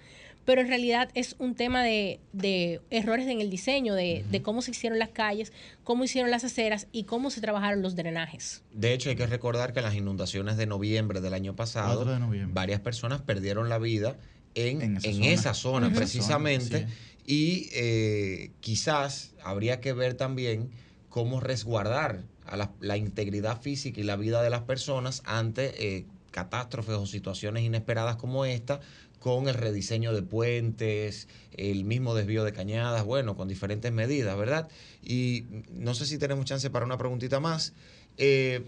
pero 0.46 0.62
en 0.62 0.68
realidad 0.68 1.10
es 1.14 1.36
un 1.40 1.56
tema 1.56 1.84
de, 1.84 2.20
de 2.34 2.82
errores 2.90 3.28
en 3.28 3.42
el 3.42 3.50
diseño, 3.50 3.94
de, 3.94 4.26
de 4.30 4.42
cómo 4.42 4.62
se 4.62 4.72
hicieron 4.72 5.00
las 5.00 5.10
calles, 5.10 5.54
cómo 5.84 6.04
hicieron 6.04 6.32
las 6.32 6.44
aceras 6.44 6.88
y 6.92 7.04
cómo 7.04 7.30
se 7.30 7.42
trabajaron 7.42 7.82
los 7.82 7.96
drenajes. 7.96 8.64
De 8.74 8.94
hecho, 8.94 9.10
hay 9.10 9.16
que 9.16 9.28
recordar 9.28 9.74
que 9.74 9.80
en 9.80 9.86
las 9.86 9.96
inundaciones 9.96 10.58
de 10.58 10.66
noviembre 10.66 11.22
del 11.22 11.34
año 11.34 11.56
pasado, 11.56 11.96
4 11.96 12.14
de 12.14 12.20
noviembre. 12.20 12.54
varias 12.54 12.80
personas 12.80 13.22
perdieron 13.22 13.70
la 13.70 13.78
vida 13.78 14.18
en, 14.56 14.82
en 14.82 14.98
esa 14.98 15.32
esa 15.32 15.54
zona, 15.54 15.92
precisamente. 15.92 16.88
Y 17.26 17.70
eh, 17.74 18.52
quizás 18.60 19.34
habría 19.44 19.80
que 19.80 19.94
ver 19.94 20.16
también 20.16 20.72
cómo 21.10 21.40
resguardar 21.40 22.24
a 22.46 22.58
la, 22.58 22.72
la 22.80 22.98
integridad 22.98 23.62
física 23.62 24.02
y 24.02 24.04
la 24.04 24.16
vida 24.16 24.42
de 24.42 24.50
las 24.50 24.62
personas 24.62 25.22
ante 25.26 25.98
eh, 25.98 26.06
catástrofes 26.32 26.96
o 26.96 27.06
situaciones 27.06 27.64
inesperadas 27.64 28.16
como 28.16 28.46
esta, 28.46 28.80
con 29.22 29.48
el 29.48 29.54
rediseño 29.54 30.14
de 30.14 30.24
puentes, 30.24 31.28
el 31.54 31.86
mismo 31.86 32.16
desvío 32.16 32.44
de 32.44 32.52
cañadas, 32.54 33.06
bueno, 33.06 33.38
con 33.38 33.48
diferentes 33.48 33.92
medidas, 33.92 34.36
¿verdad? 34.36 34.68
Y 35.04 35.46
no 35.72 35.94
sé 35.94 36.08
si 36.08 36.18
tenemos 36.18 36.46
chance 36.46 36.70
para 36.72 36.86
una 36.86 36.98
preguntita 36.98 37.40
más. 37.40 37.74
Eh, 38.18 38.64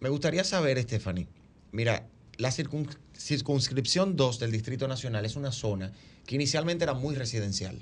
me 0.00 0.08
gustaría 0.08 0.44
saber, 0.44 0.80
Stephanie, 0.82 1.28
mira, 1.72 2.06
la 2.38 2.48
circun- 2.50 2.96
circunscripción 3.16 4.16
2 4.16 4.38
del 4.38 4.50
Distrito 4.50 4.88
Nacional 4.88 5.26
es 5.26 5.36
una 5.36 5.52
zona 5.52 5.92
que 6.24 6.36
inicialmente 6.36 6.84
era 6.84 6.94
muy 6.94 7.14
residencial 7.14 7.78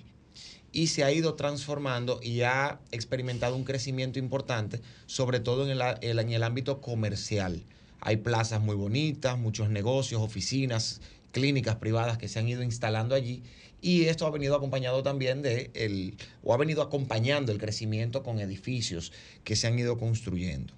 y 0.73 0.89
se 0.89 1.05
ha 1.05 1.13
ido 1.13 1.35
transformando 1.35 2.19
y 2.21 2.41
ha 2.41 2.81
experimentado 2.91 3.55
un 3.55 3.63
crecimiento 3.63 4.19
importante, 4.19 4.81
sobre 5.07 5.39
todo 5.39 5.65
en 5.71 6.29
el 6.33 6.43
ámbito 6.43 6.81
comercial. 6.81 7.63
Hay 8.01 8.19
plazas 8.19 8.61
muy 8.61 8.77
bonitas, 8.77 9.39
muchos 9.39 9.71
negocios, 9.71 10.21
oficinas, 10.21 11.01
clínicas 11.37 11.77
privadas 11.77 12.17
que 12.17 12.29
se 12.29 12.39
han 12.39 12.49
ido 12.49 12.63
instalando 12.63 13.15
allí 13.15 13.43
y 13.83 14.05
esto 14.07 14.27
ha 14.27 14.31
venido 14.31 14.57
acompañado 14.57 15.03
también 15.03 15.43
de 15.43 15.71
el 15.75 16.17
o 16.43 16.55
ha 16.55 16.57
venido 16.57 16.81
acompañando 16.81 17.53
el 17.53 17.59
crecimiento 17.59 18.23
con 18.23 18.41
edificios 18.41 19.13
que 19.45 19.55
se 19.55 19.67
han 19.67 19.79
ido 19.79 19.99
construyendo. 19.99 20.73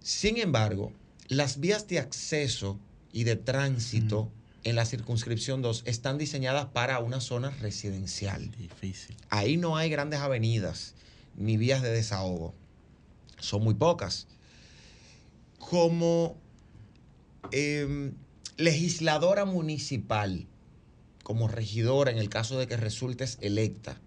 Sin 0.00 0.38
embargo, 0.38 0.92
las 1.28 1.60
vías 1.60 1.88
de 1.88 1.98
acceso 1.98 2.78
y 3.12 3.24
de 3.24 3.36
tránsito 3.36 4.30
en 4.64 4.76
la 4.76 4.86
circunscripción 4.86 5.60
2 5.60 5.82
están 5.84 6.16
diseñadas 6.16 6.64
para 6.64 6.98
una 7.00 7.20
zona 7.20 7.50
residencial. 7.60 8.50
Difícil. 8.52 9.14
Ahí 9.28 9.58
no 9.58 9.76
hay 9.76 9.90
grandes 9.90 10.20
avenidas 10.20 10.94
ni 11.36 11.58
vías 11.58 11.82
de 11.82 11.90
desahogo. 11.90 12.54
Son 13.40 13.62
muy 13.62 13.74
pocas. 13.74 14.26
Como 15.58 16.38
em, 17.52 18.14
legisladora 18.56 19.44
municipal, 19.44 20.46
como 21.22 21.46
regidora 21.46 22.10
en 22.10 22.16
el 22.16 22.30
caso 22.30 22.58
de 22.58 22.66
que 22.66 22.78
resultes 22.78 23.36
electa, 23.42 24.00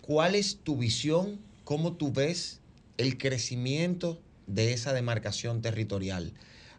¿cuál 0.00 0.34
es 0.34 0.58
tu 0.64 0.76
visión? 0.76 1.38
¿Cómo 1.62 1.92
tú 1.92 2.12
ves 2.12 2.60
el 2.98 3.16
crecimiento 3.16 4.20
de 4.48 4.72
esa 4.72 4.92
demarcación 4.92 5.62
territorial? 5.62 6.32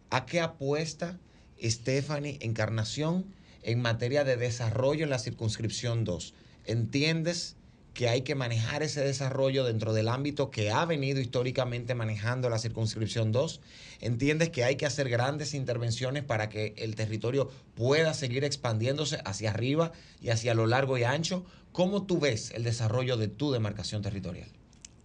¿A 0.10 0.26
qué 0.26 0.42
apuesta 0.42 1.18
Stephanie 1.64 2.40
Encarnación 2.42 3.26
en 3.64 3.82
materia 3.82 4.26
de 4.26 4.36
desarrollo 4.36 5.06
en 5.06 5.12
la 5.12 5.20
circunscripción 5.20 6.04
2? 6.04 6.34
¿Entiendes 6.66 7.56
que 7.94 8.08
hay 8.08 8.22
que 8.22 8.36
manejar 8.36 8.84
ese 8.84 9.02
desarrollo 9.04 9.64
dentro 9.64 9.94
del 9.94 10.08
ámbito 10.08 10.50
que 10.50 10.72
ha 10.72 10.86
venido 10.86 11.20
históricamente 11.20 11.96
manejando 11.96 12.50
la 12.50 12.58
circunscripción 12.58 13.32
2? 13.32 13.62
¿Entiendes 14.00 14.50
que 14.50 14.64
hay 14.64 14.78
que 14.78 14.86
hacer 14.86 15.10
grandes 15.10 15.54
intervenciones 15.54 16.24
para 16.24 16.50
que 16.50 16.74
el 16.78 16.96
territorio 16.96 17.50
pueda 17.76 18.14
seguir 18.14 18.44
expandiéndose 18.44 19.20
hacia 19.26 19.52
arriba 19.52 19.92
y 20.22 20.30
hacia 20.30 20.54
lo 20.54 20.68
largo 20.68 20.98
y 20.98 21.04
ancho? 21.04 21.46
¿Cómo 21.72 22.04
tú 22.04 22.20
ves 22.20 22.52
el 22.52 22.64
desarrollo 22.64 23.18
de 23.18 23.28
tu 23.28 23.52
demarcación 23.52 24.02
territorial? 24.02 24.50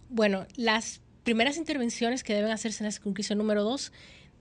Bueno, 0.09 0.47
las 0.55 1.01
primeras 1.23 1.57
intervenciones 1.57 2.23
que 2.23 2.33
deben 2.33 2.51
hacerse 2.51 2.83
en 2.83 2.85
la 2.85 2.91
circunscripción 2.91 3.37
número 3.37 3.63
2 3.63 3.91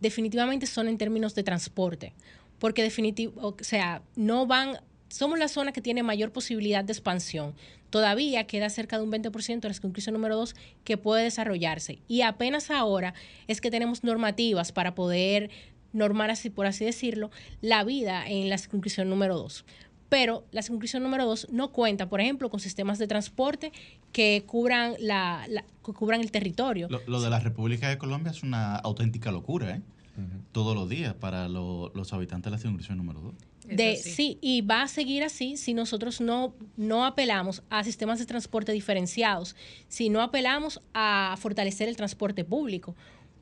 definitivamente 0.01 0.67
son 0.67 0.89
en 0.89 0.99
términos 0.99 1.35
de 1.35 1.43
transporte, 1.43 2.13
porque 2.59 2.83
definitivo, 2.83 3.33
o 3.41 3.57
sea, 3.61 4.03
no 4.15 4.47
van, 4.47 4.79
somos 5.09 5.39
la 5.39 5.49
zona 5.49 5.73
que 5.73 5.81
tiene 5.81 6.03
mayor 6.03 6.33
posibilidad 6.33 6.85
de 6.85 6.93
expansión. 6.93 7.55
Todavía 7.91 8.47
queda 8.47 8.69
cerca 8.71 8.99
de 8.99 9.05
un 9.05 9.13
20% 9.13 9.61
de 9.61 9.69
la 9.69 9.75
circunscripción 9.75 10.13
número 10.15 10.37
2 10.37 10.55
que 10.85 10.97
puede 10.97 11.23
desarrollarse 11.25 12.01
y 12.09 12.23
apenas 12.23 12.71
ahora 12.71 13.15
es 13.47 13.61
que 13.61 13.71
tenemos 13.71 14.03
normativas 14.05 14.73
para 14.73 14.95
poder 14.95 15.51
normar 15.93 16.31
así, 16.31 16.51
por 16.51 16.67
así 16.67 16.85
decirlo, 16.85 17.31
la 17.63 17.85
vida 17.85 18.27
en 18.27 18.49
la 18.51 18.59
circunscripción 18.59 19.09
número 19.09 19.37
2 19.37 19.65
pero 20.09 20.45
la 20.53 20.63
circunscripción 20.63 21.03
número 21.03 21.27
2 21.27 21.49
no 21.51 21.73
cuenta, 21.73 22.09
por 22.09 22.21
ejemplo, 22.21 22.49
con 22.49 22.61
sistemas 22.61 22.99
de 23.01 23.09
transporte 23.09 23.73
que 24.13 24.45
cubran, 24.47 24.95
la, 25.01 25.45
la- 25.49 25.65
que 25.85 25.93
cubran 25.93 26.21
el 26.21 26.31
territorio. 26.31 26.87
Lo, 26.89 27.01
lo 27.09 27.21
de 27.21 27.29
la 27.29 27.41
República 27.41 27.89
de 27.89 27.99
Colombia 27.99 28.31
es 28.31 28.45
una 28.45 28.77
auténtica 28.77 29.33
locura, 29.33 29.75
¿eh? 29.75 29.81
Todos 30.53 30.77
los 30.77 30.89
días 30.89 31.13
para 31.15 31.49
lo- 31.49 31.91
los 31.95 32.13
habitantes 32.13 32.45
de 32.45 32.51
la 32.53 32.59
circunscripción 32.59 32.99
número 32.99 33.21
2. 33.21 33.35
De, 33.69 33.97
sí. 33.97 34.39
y 34.41 34.61
va 34.61 34.83
a 34.83 34.89
seguir 34.89 35.25
así 35.25 35.57
si 35.57 35.75
nosotros 35.75 36.21
no, 36.21 36.55
no 36.77 37.05
apelamos 37.05 37.63
a 37.69 37.83
sistemas 37.83 38.19
de 38.19 38.27
transporte 38.27 38.73
diferenciados, 38.73 39.57
si 39.89 40.09
no 40.09 40.23
apelamos 40.23 40.81
a 40.95 41.35
fortalecer 41.39 41.89
el 41.89 41.97
transporte 41.97 42.45
público, 42.45 42.95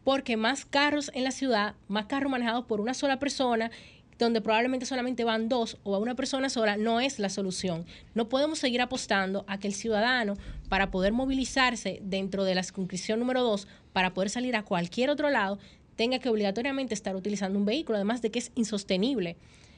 porque 0.02 0.36
más 0.36 0.64
carros 0.64 1.10
en 1.14 1.24
la 1.24 1.30
ciudad, 1.30 1.74
más 1.88 2.06
carros 2.06 2.30
manejados 2.30 2.64
por 2.64 2.80
una 2.80 2.94
sola 2.94 3.18
persona, 3.18 3.70
donde 4.18 4.40
probablemente 4.40 4.86
solamente 4.86 5.24
van 5.24 5.48
dos 5.48 5.78
o 5.82 5.94
a 5.94 5.98
una 5.98 6.14
persona 6.14 6.48
sola, 6.48 6.76
no 6.76 7.00
es 7.00 7.18
la 7.18 7.28
solución. 7.28 7.84
No 8.14 8.28
podemos 8.28 8.58
seguir 8.58 8.80
apostando 8.80 9.44
a 9.48 9.58
que 9.58 9.66
el 9.66 9.74
ciudadano, 9.74 10.36
para 10.68 10.90
poder 10.90 11.12
movilizarse 11.12 12.00
dentro 12.02 12.44
de 12.44 12.54
la 12.54 12.62
circunscripción 12.62 13.18
número 13.18 13.42
dos, 13.42 13.66
para 13.92 14.14
poder 14.14 14.30
salir 14.30 14.56
a 14.56 14.62
cualquier 14.62 15.10
otro 15.10 15.30
lado, 15.30 15.58
tenga 15.96 16.18
que 16.18 16.28
obligatoriamente 16.28 16.94
estar 16.94 17.16
utilizando 17.16 17.58
un 17.58 17.64
vehículo, 17.64 17.96
además 17.96 18.22
de 18.22 18.30
que 18.30 18.38
es 18.38 18.52
insostenible. 18.54 19.36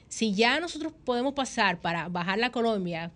Si 0.09 0.35
ya 0.35 0.61
nosotros 0.61 0.93
podemos 1.05 1.35
pasar 1.35 1.81
para 1.81 2.09
bajar 2.09 2.39
la 2.39 2.51
Colombia, 2.51 3.11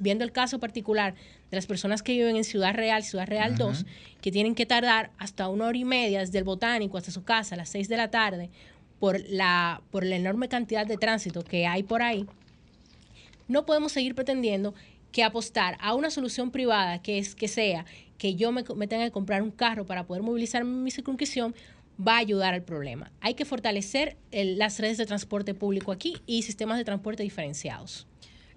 viendo 0.00 0.24
el 0.24 0.32
caso 0.32 0.58
particular 0.58 1.14
de 1.50 1.56
las 1.56 1.66
personas 1.66 2.02
que 2.02 2.12
viven 2.12 2.36
en 2.36 2.44
Ciudad 2.44 2.74
Real, 2.74 3.02
Ciudad 3.02 3.26
Real 3.26 3.56
2, 3.56 3.84
que 4.20 4.32
tienen 4.32 4.54
que 4.54 4.66
tardar 4.66 5.10
hasta 5.18 5.48
una 5.48 5.66
hora 5.66 5.78
y 5.78 5.84
media 5.84 6.20
desde 6.20 6.38
el 6.38 6.44
botánico 6.44 6.98
hasta 6.98 7.10
su 7.10 7.24
casa 7.24 7.54
a 7.54 7.58
las 7.58 7.68
6 7.70 7.88
de 7.88 7.96
la 7.96 8.10
tarde 8.10 8.50
por 8.98 9.18
la, 9.28 9.82
por 9.90 10.04
la 10.04 10.16
enorme 10.16 10.48
cantidad 10.48 10.86
de 10.86 10.96
tránsito 10.96 11.42
que 11.42 11.66
hay 11.66 11.82
por 11.82 12.02
ahí, 12.02 12.26
no 13.48 13.66
podemos 13.66 13.92
seguir 13.92 14.14
pretendiendo 14.14 14.74
que 15.10 15.24
apostar 15.24 15.76
a 15.80 15.94
una 15.94 16.10
solución 16.10 16.50
privada, 16.50 17.02
que 17.02 17.18
es 17.18 17.34
que 17.34 17.48
sea 17.48 17.84
que 18.16 18.34
yo 18.34 18.52
me, 18.52 18.62
me 18.76 18.86
tenga 18.86 19.04
que 19.04 19.10
comprar 19.10 19.42
un 19.42 19.50
carro 19.50 19.86
para 19.86 20.06
poder 20.06 20.22
movilizar 20.22 20.62
mi 20.64 20.90
circunscripción, 20.90 21.54
va 22.06 22.16
a 22.16 22.18
ayudar 22.18 22.54
al 22.54 22.62
problema. 22.62 23.12
Hay 23.20 23.34
que 23.34 23.44
fortalecer 23.44 24.16
el- 24.30 24.58
las 24.58 24.78
redes 24.78 24.96
de 24.98 25.06
transporte 25.06 25.54
público 25.54 25.92
aquí 25.92 26.16
y 26.26 26.42
sistemas 26.42 26.78
de 26.78 26.84
transporte 26.84 27.22
diferenciados. 27.22 28.06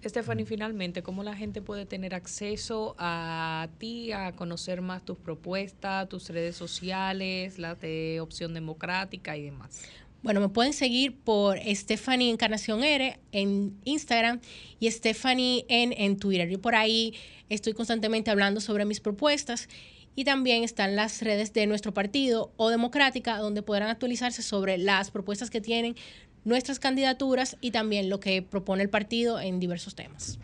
Stephanie, 0.06 0.44
finalmente, 0.44 1.02
¿cómo 1.02 1.22
la 1.22 1.34
gente 1.34 1.62
puede 1.62 1.86
tener 1.86 2.14
acceso 2.14 2.94
a 2.98 3.68
ti, 3.78 4.12
a 4.12 4.32
conocer 4.32 4.82
más 4.82 5.02
tus 5.02 5.16
propuestas, 5.16 6.08
tus 6.10 6.28
redes 6.28 6.56
sociales, 6.56 7.58
las 7.58 7.80
de 7.80 8.20
Opción 8.20 8.52
Democrática 8.52 9.34
y 9.36 9.44
demás? 9.44 9.82
Bueno, 10.22 10.40
me 10.40 10.48
pueden 10.48 10.72
seguir 10.72 11.16
por 11.16 11.58
Stephanie 11.58 12.30
Encarnación 12.30 12.82
R 12.84 13.18
en 13.32 13.78
Instagram 13.84 14.40
y 14.80 14.90
Stephanie 14.90 15.64
en, 15.68 15.92
en 15.92 16.18
Twitter. 16.18 16.48
Yo 16.48 16.60
por 16.60 16.74
ahí 16.74 17.14
estoy 17.48 17.72
constantemente 17.74 18.30
hablando 18.30 18.60
sobre 18.60 18.84
mis 18.86 19.00
propuestas 19.00 19.68
y 20.14 20.24
también 20.24 20.64
están 20.64 20.96
las 20.96 21.22
redes 21.22 21.52
de 21.52 21.66
nuestro 21.66 21.92
partido 21.92 22.52
o 22.56 22.70
democrática 22.70 23.38
donde 23.38 23.62
podrán 23.62 23.88
actualizarse 23.88 24.42
sobre 24.42 24.78
las 24.78 25.10
propuestas 25.10 25.50
que 25.50 25.60
tienen 25.60 25.96
nuestras 26.44 26.78
candidaturas 26.78 27.56
y 27.60 27.70
también 27.70 28.10
lo 28.10 28.20
que 28.20 28.42
propone 28.42 28.82
el 28.82 28.90
partido 28.90 29.40
en 29.40 29.60
diversos 29.60 29.94
temas. 29.94 30.38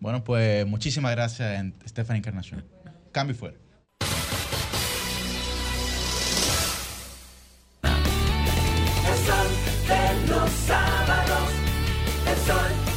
Bueno, 0.00 0.22
pues 0.22 0.66
muchísimas 0.66 1.12
gracias, 1.12 1.64
Stephanie 1.86 2.18
Encarnación. 2.18 2.64
Cambio 3.10 3.34
y 3.34 3.38
fuera. 3.38 3.56
El 9.06 9.18
sol 9.26 9.48
de 9.88 10.28
los 10.28 10.50
sábados, 10.50 11.50
el 12.28 12.36
sol 12.46 12.93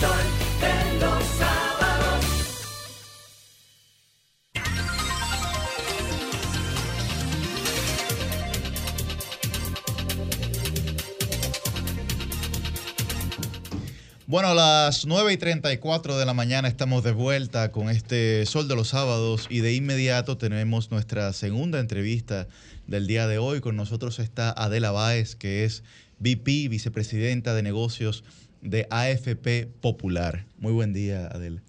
sol 0.00 0.10
de 0.60 1.00
los 1.00 1.24
sábados. 1.24 2.24
Bueno, 14.26 14.48
a 14.48 14.54
las 14.54 15.06
9 15.06 15.32
y 15.32 15.36
34 15.36 16.18
de 16.18 16.26
la 16.26 16.34
mañana 16.34 16.68
estamos 16.68 17.02
de 17.02 17.12
vuelta 17.12 17.72
con 17.72 17.88
este 17.88 18.44
Sol 18.46 18.68
de 18.68 18.76
los 18.76 18.88
Sábados 18.88 19.46
y 19.50 19.60
de 19.60 19.74
inmediato 19.74 20.36
tenemos 20.36 20.90
nuestra 20.90 21.32
segunda 21.32 21.80
entrevista 21.80 22.46
del 22.86 23.06
día 23.06 23.26
de 23.26 23.38
hoy. 23.38 23.60
Con 23.60 23.74
nosotros 23.74 24.18
está 24.18 24.52
Adela 24.52 24.90
Báez, 24.90 25.34
que 25.34 25.64
es 25.64 25.82
VP, 26.20 26.68
vicepresidenta 26.68 27.54
de 27.54 27.62
negocios 27.62 28.22
de 28.62 28.86
AFP 28.90 29.66
Popular. 29.80 30.46
Muy 30.58 30.72
buen 30.72 30.92
día, 30.92 31.26
Adela. 31.26 31.62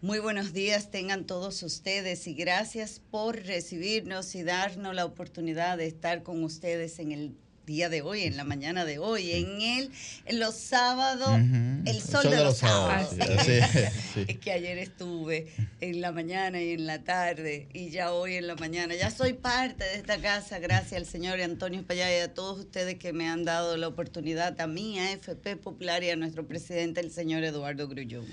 Muy 0.00 0.18
buenos 0.18 0.52
días 0.52 0.90
tengan 0.90 1.24
todos 1.24 1.62
ustedes 1.62 2.26
y 2.26 2.34
gracias 2.34 3.00
por 3.10 3.36
recibirnos 3.36 4.34
y 4.34 4.42
darnos 4.42 4.94
la 4.94 5.06
oportunidad 5.06 5.78
de 5.78 5.86
estar 5.86 6.22
con 6.22 6.44
ustedes 6.44 6.98
en 6.98 7.12
el 7.12 7.34
día 7.66 7.88
de 7.88 8.02
hoy, 8.02 8.22
en 8.22 8.36
la 8.36 8.44
mañana 8.44 8.84
de 8.84 8.98
hoy, 8.98 9.32
en 9.32 9.60
el 9.60 9.90
en 10.26 10.40
los 10.40 10.54
sábados, 10.54 11.40
el 11.86 12.00
sol, 12.00 12.30
de, 12.30 12.44
los 12.44 12.58
sábados. 12.58 13.14
Sí, 13.44 13.60
sí. 14.14 14.24
Es 14.28 14.38
que 14.38 14.52
ayer 14.52 14.78
estuve 14.78 15.48
en 15.80 16.00
la 16.00 16.12
mañana 16.12 16.60
y 16.60 16.72
en 16.72 16.86
la 16.86 17.02
tarde 17.02 17.68
y 17.72 17.90
ya 17.90 18.12
hoy 18.12 18.36
en 18.36 18.46
la 18.46 18.54
mañana. 18.54 18.94
Ya 18.94 19.10
soy 19.10 19.34
parte 19.34 19.84
de 19.84 19.96
esta 19.96 20.18
casa, 20.18 20.58
gracias 20.58 20.94
al 20.94 21.06
señor 21.06 21.40
Antonio 21.40 21.84
Payá 21.86 22.16
y 22.16 22.20
a 22.20 22.32
todos 22.32 22.60
ustedes 22.60 22.96
que 22.96 23.12
me 23.12 23.28
han 23.28 23.44
dado 23.44 23.76
la 23.76 23.88
oportunidad, 23.88 24.60
a 24.60 24.66
mí, 24.66 24.98
a 24.98 25.12
FP 25.12 25.56
Popular 25.56 26.02
y 26.02 26.10
a 26.10 26.16
nuestro 26.16 26.46
presidente, 26.46 27.00
el 27.00 27.10
señor 27.10 27.44
Eduardo 27.44 27.88
Grullón. 27.88 28.24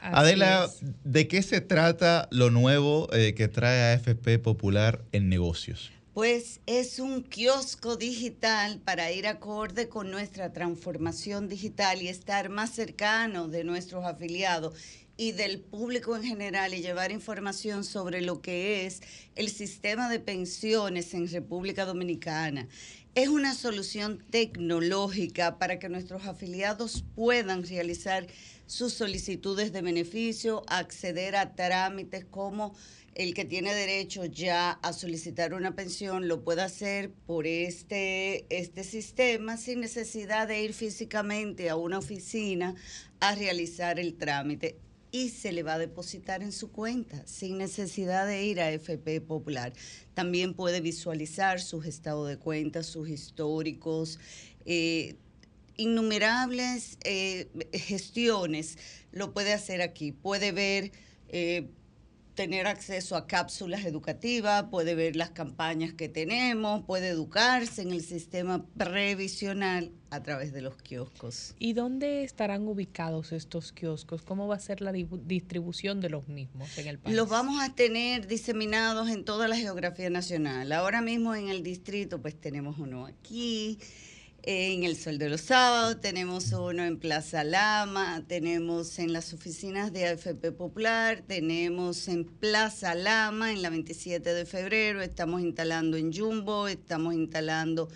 Adela, 0.00 0.70
¿de 1.04 1.28
qué 1.28 1.42
se 1.42 1.60
trata 1.60 2.28
lo 2.30 2.50
nuevo 2.50 3.08
eh, 3.12 3.34
que 3.34 3.48
trae 3.48 3.94
AFP 3.94 4.38
Popular 4.38 5.00
en 5.12 5.28
negocios? 5.28 5.90
Pues 6.18 6.58
es 6.66 6.98
un 6.98 7.22
kiosco 7.22 7.96
digital 7.96 8.80
para 8.80 9.12
ir 9.12 9.28
acorde 9.28 9.88
con 9.88 10.10
nuestra 10.10 10.52
transformación 10.52 11.48
digital 11.48 12.02
y 12.02 12.08
estar 12.08 12.48
más 12.48 12.70
cercano 12.70 13.46
de 13.46 13.62
nuestros 13.62 14.04
afiliados 14.04 14.74
y 15.16 15.30
del 15.30 15.60
público 15.60 16.16
en 16.16 16.24
general 16.24 16.74
y 16.74 16.82
llevar 16.82 17.12
información 17.12 17.84
sobre 17.84 18.20
lo 18.20 18.42
que 18.42 18.84
es 18.84 19.00
el 19.36 19.48
sistema 19.48 20.10
de 20.10 20.18
pensiones 20.18 21.14
en 21.14 21.28
República 21.28 21.84
Dominicana. 21.84 22.66
Es 23.14 23.28
una 23.28 23.54
solución 23.54 24.18
tecnológica 24.30 25.56
para 25.56 25.78
que 25.78 25.88
nuestros 25.88 26.26
afiliados 26.26 27.04
puedan 27.14 27.64
realizar 27.64 28.26
sus 28.66 28.92
solicitudes 28.92 29.72
de 29.72 29.82
beneficio, 29.82 30.64
acceder 30.66 31.36
a 31.36 31.54
trámites 31.54 32.24
como 32.24 32.74
el 33.18 33.34
que 33.34 33.44
tiene 33.44 33.74
derecho 33.74 34.24
ya 34.24 34.70
a 34.70 34.92
solicitar 34.92 35.52
una 35.52 35.74
pensión 35.74 36.28
lo 36.28 36.44
puede 36.44 36.62
hacer 36.62 37.10
por 37.26 37.48
este, 37.48 38.46
este 38.48 38.84
sistema 38.84 39.56
sin 39.56 39.80
necesidad 39.80 40.46
de 40.46 40.62
ir 40.62 40.72
físicamente 40.72 41.68
a 41.68 41.74
una 41.74 41.98
oficina 41.98 42.76
a 43.18 43.34
realizar 43.34 43.98
el 43.98 44.14
trámite 44.14 44.78
y 45.10 45.30
se 45.30 45.50
le 45.50 45.64
va 45.64 45.74
a 45.74 45.78
depositar 45.78 46.44
en 46.44 46.52
su 46.52 46.70
cuenta 46.70 47.26
sin 47.26 47.58
necesidad 47.58 48.24
de 48.24 48.44
ir 48.44 48.60
a 48.60 48.70
FP 48.70 49.20
Popular. 49.20 49.72
También 50.14 50.54
puede 50.54 50.80
visualizar 50.80 51.60
sus 51.60 51.86
estados 51.86 52.28
de 52.28 52.38
cuenta, 52.38 52.84
sus 52.84 53.08
históricos, 53.08 54.20
eh, 54.64 55.16
innumerables 55.76 56.98
eh, 57.02 57.48
gestiones 57.72 58.78
lo 59.10 59.32
puede 59.32 59.52
hacer 59.52 59.82
aquí. 59.82 60.12
Puede 60.12 60.52
ver, 60.52 60.92
eh, 61.28 61.68
tener 62.38 62.68
acceso 62.68 63.16
a 63.16 63.26
cápsulas 63.26 63.84
educativas, 63.84 64.66
puede 64.70 64.94
ver 64.94 65.16
las 65.16 65.30
campañas 65.30 65.92
que 65.94 66.08
tenemos, 66.08 66.84
puede 66.84 67.08
educarse 67.08 67.82
en 67.82 67.90
el 67.90 68.00
sistema 68.00 68.64
previsional 68.76 69.90
a 70.10 70.22
través 70.22 70.52
de 70.52 70.62
los 70.62 70.76
kioscos. 70.76 71.56
¿Y 71.58 71.72
dónde 71.72 72.22
estarán 72.22 72.68
ubicados 72.68 73.32
estos 73.32 73.72
kioscos? 73.72 74.22
¿Cómo 74.22 74.46
va 74.46 74.54
a 74.54 74.60
ser 74.60 74.82
la 74.82 74.92
distribución 74.92 76.00
de 76.00 76.10
los 76.10 76.28
mismos 76.28 76.78
en 76.78 76.86
el 76.86 77.00
país? 77.00 77.16
Los 77.16 77.28
vamos 77.28 77.60
a 77.60 77.74
tener 77.74 78.28
diseminados 78.28 79.08
en 79.08 79.24
toda 79.24 79.48
la 79.48 79.56
geografía 79.56 80.08
nacional. 80.08 80.70
Ahora 80.70 81.02
mismo 81.02 81.34
en 81.34 81.48
el 81.48 81.64
distrito 81.64 82.22
pues 82.22 82.40
tenemos 82.40 82.78
uno 82.78 83.06
aquí, 83.06 83.80
en 84.42 84.84
el 84.84 84.96
Sol 84.96 85.18
de 85.18 85.28
los 85.28 85.42
Sábados, 85.42 86.00
tenemos 86.00 86.52
uno 86.52 86.84
en 86.84 86.98
Plaza 86.98 87.44
Lama, 87.44 88.24
tenemos 88.26 88.98
en 88.98 89.12
las 89.12 89.34
oficinas 89.34 89.92
de 89.92 90.06
AFP 90.06 90.52
Popular, 90.52 91.22
tenemos 91.26 92.08
en 92.08 92.24
Plaza 92.24 92.94
Lama 92.94 93.52
en 93.52 93.62
la 93.62 93.70
27 93.70 94.32
de 94.32 94.46
febrero, 94.46 95.02
estamos 95.02 95.42
instalando 95.42 95.96
en 95.96 96.12
Jumbo, 96.12 96.68
estamos 96.68 97.14
instalando 97.14 97.88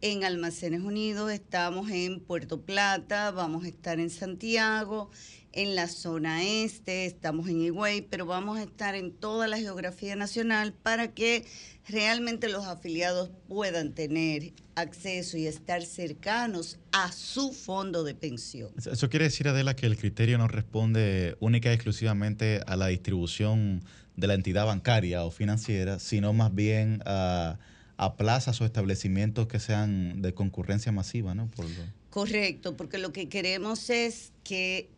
en 0.00 0.24
Almacenes 0.24 0.82
Unidos, 0.82 1.32
estamos 1.32 1.90
en 1.90 2.20
Puerto 2.20 2.60
Plata, 2.60 3.30
vamos 3.30 3.64
a 3.64 3.68
estar 3.68 3.98
en 3.98 4.10
Santiago, 4.10 5.10
en 5.56 5.74
la 5.74 5.88
zona 5.88 6.44
este, 6.44 7.06
estamos 7.06 7.48
en 7.48 7.62
Higüey, 7.62 8.02
pero 8.02 8.26
vamos 8.26 8.58
a 8.58 8.62
estar 8.62 8.94
en 8.94 9.10
toda 9.10 9.48
la 9.48 9.56
geografía 9.58 10.14
nacional 10.14 10.74
para 10.74 11.12
que 11.14 11.46
realmente 11.88 12.48
los 12.50 12.66
afiliados 12.66 13.30
puedan 13.48 13.94
tener 13.94 14.52
acceso 14.74 15.38
y 15.38 15.46
estar 15.46 15.82
cercanos 15.82 16.78
a 16.92 17.10
su 17.10 17.52
fondo 17.52 18.04
de 18.04 18.14
pensión. 18.14 18.70
Eso- 18.76 19.08
quiere 19.08 19.24
decir, 19.24 19.48
Adela, 19.48 19.74
que 19.74 19.86
el 19.86 19.96
criterio 19.96 20.36
no 20.36 20.46
responde 20.46 21.36
única 21.40 21.70
y 21.70 21.74
exclusivamente 21.74 22.60
a 22.66 22.76
la 22.76 22.88
distribución 22.88 23.82
de 24.16 24.26
la 24.26 24.34
entidad 24.34 24.66
bancaria 24.66 25.24
o 25.24 25.30
financiera, 25.30 25.98
sino 25.98 26.34
más 26.34 26.54
bien 26.54 27.02
a, 27.06 27.58
a 27.96 28.16
plazas 28.16 28.60
o 28.60 28.66
establecimientos 28.66 29.46
que 29.46 29.58
sean 29.58 30.20
de 30.20 30.34
concurrencia 30.34 30.92
masiva, 30.92 31.34
¿no? 31.34 31.46
Por 31.48 31.64
lo- 31.64 32.06
Correcto, 32.10 32.76
porque 32.76 32.98
lo 32.98 33.12
que 33.12 33.28
queremos 33.28 33.90
es 33.90 34.32
que 34.42 34.88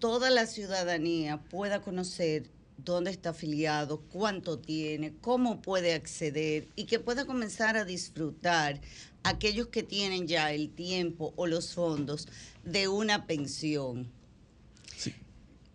toda 0.00 0.30
la 0.30 0.46
ciudadanía 0.46 1.38
pueda 1.38 1.80
conocer 1.82 2.50
dónde 2.78 3.10
está 3.10 3.30
afiliado, 3.30 4.00
cuánto 4.00 4.58
tiene, 4.58 5.12
cómo 5.20 5.60
puede 5.60 5.94
acceder 5.94 6.66
y 6.74 6.84
que 6.84 6.98
pueda 6.98 7.26
comenzar 7.26 7.76
a 7.76 7.84
disfrutar 7.84 8.80
aquellos 9.22 9.68
que 9.68 9.82
tienen 9.82 10.26
ya 10.26 10.52
el 10.52 10.70
tiempo 10.70 11.32
o 11.36 11.46
los 11.46 11.74
fondos 11.74 12.26
de 12.64 12.88
una 12.88 13.26
pensión. 13.26 14.10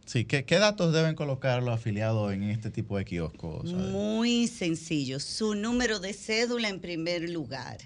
Sí, 0.06 0.24
¿qué, 0.26 0.46
qué 0.46 0.60
datos 0.60 0.94
deben 0.94 1.16
colocar 1.16 1.64
los 1.64 1.74
afiliados 1.74 2.32
en 2.32 2.44
este 2.44 2.70
tipo 2.70 2.96
de 2.98 3.06
kioscos? 3.06 3.74
Muy 3.74 4.48
sencillo. 4.48 5.20
Su 5.20 5.56
número 5.56 6.00
de 6.00 6.14
cédula 6.14 6.70
en 6.70 6.80
primer 6.80 7.28
lugar. 7.28 7.80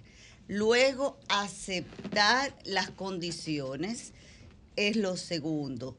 Luego, 0.49 1.17
aceptar 1.29 2.53
las 2.65 2.89
condiciones 2.89 4.11
es 4.75 4.97
lo 4.97 5.15
segundo. 5.15 5.97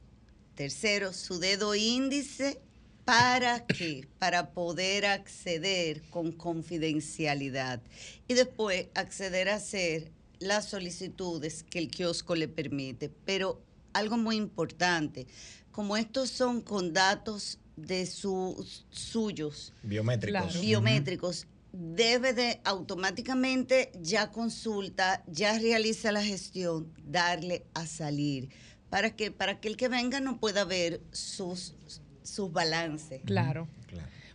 Tercero, 0.61 1.15
su 1.15 1.39
dedo 1.39 1.74
índice. 1.74 2.61
¿Para 3.07 3.65
qué? 3.65 4.07
Para 4.19 4.51
poder 4.51 5.07
acceder 5.07 6.03
con 6.11 6.32
confidencialidad. 6.32 7.81
Y 8.28 8.35
después 8.35 8.89
acceder 8.95 9.49
a 9.49 9.55
hacer 9.55 10.12
las 10.39 10.69
solicitudes 10.69 11.62
que 11.62 11.78
el 11.78 11.89
kiosco 11.91 12.37
le 12.37 12.47
permite. 12.47 13.09
Pero 13.24 13.62
algo 13.95 14.19
muy 14.19 14.37
importante, 14.37 15.27
como 15.73 15.97
estos 15.97 16.28
son 16.28 16.61
con 16.61 16.93
datos 16.93 17.59
de 17.77 18.05
sus 18.05 18.85
suyos, 18.91 19.73
Biométricos. 19.82 20.61
biométricos, 20.61 21.47
debe 21.73 22.35
de 22.35 22.61
automáticamente 22.65 23.93
ya 23.99 24.31
consulta, 24.31 25.24
ya 25.27 25.59
realiza 25.59 26.12
la 26.12 26.23
gestión, 26.23 26.93
darle 27.03 27.65
a 27.73 27.87
salir. 27.87 28.51
¿Para 28.91 29.11
que 29.17 29.31
Para 29.31 29.61
que 29.61 29.69
el 29.69 29.77
que 29.77 29.89
venga 29.89 30.21
no 30.21 30.39
pueda 30.39 30.65
ver 30.65 31.01
sus, 31.12 31.75
sus 32.23 32.53
balances. 32.53 33.23
Claro. 33.25 33.69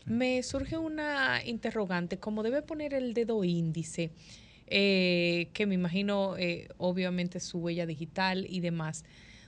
Me 0.06 0.44
surge 0.44 0.78
una 0.78 1.44
interrogante, 1.44 2.20
como 2.20 2.44
debe 2.44 2.62
poner 2.62 2.94
el 2.94 3.16
dedo 3.16 3.44
índice, 3.44 4.12
eh, 4.68 5.50
que 5.54 5.66
me 5.66 5.74
imagino 5.74 6.38
eh, 6.38 6.68
obviamente 6.78 7.40
su 7.40 7.58
huella 7.58 7.88
digital 7.88 8.46
y 8.48 8.60
demás. 8.60 9.04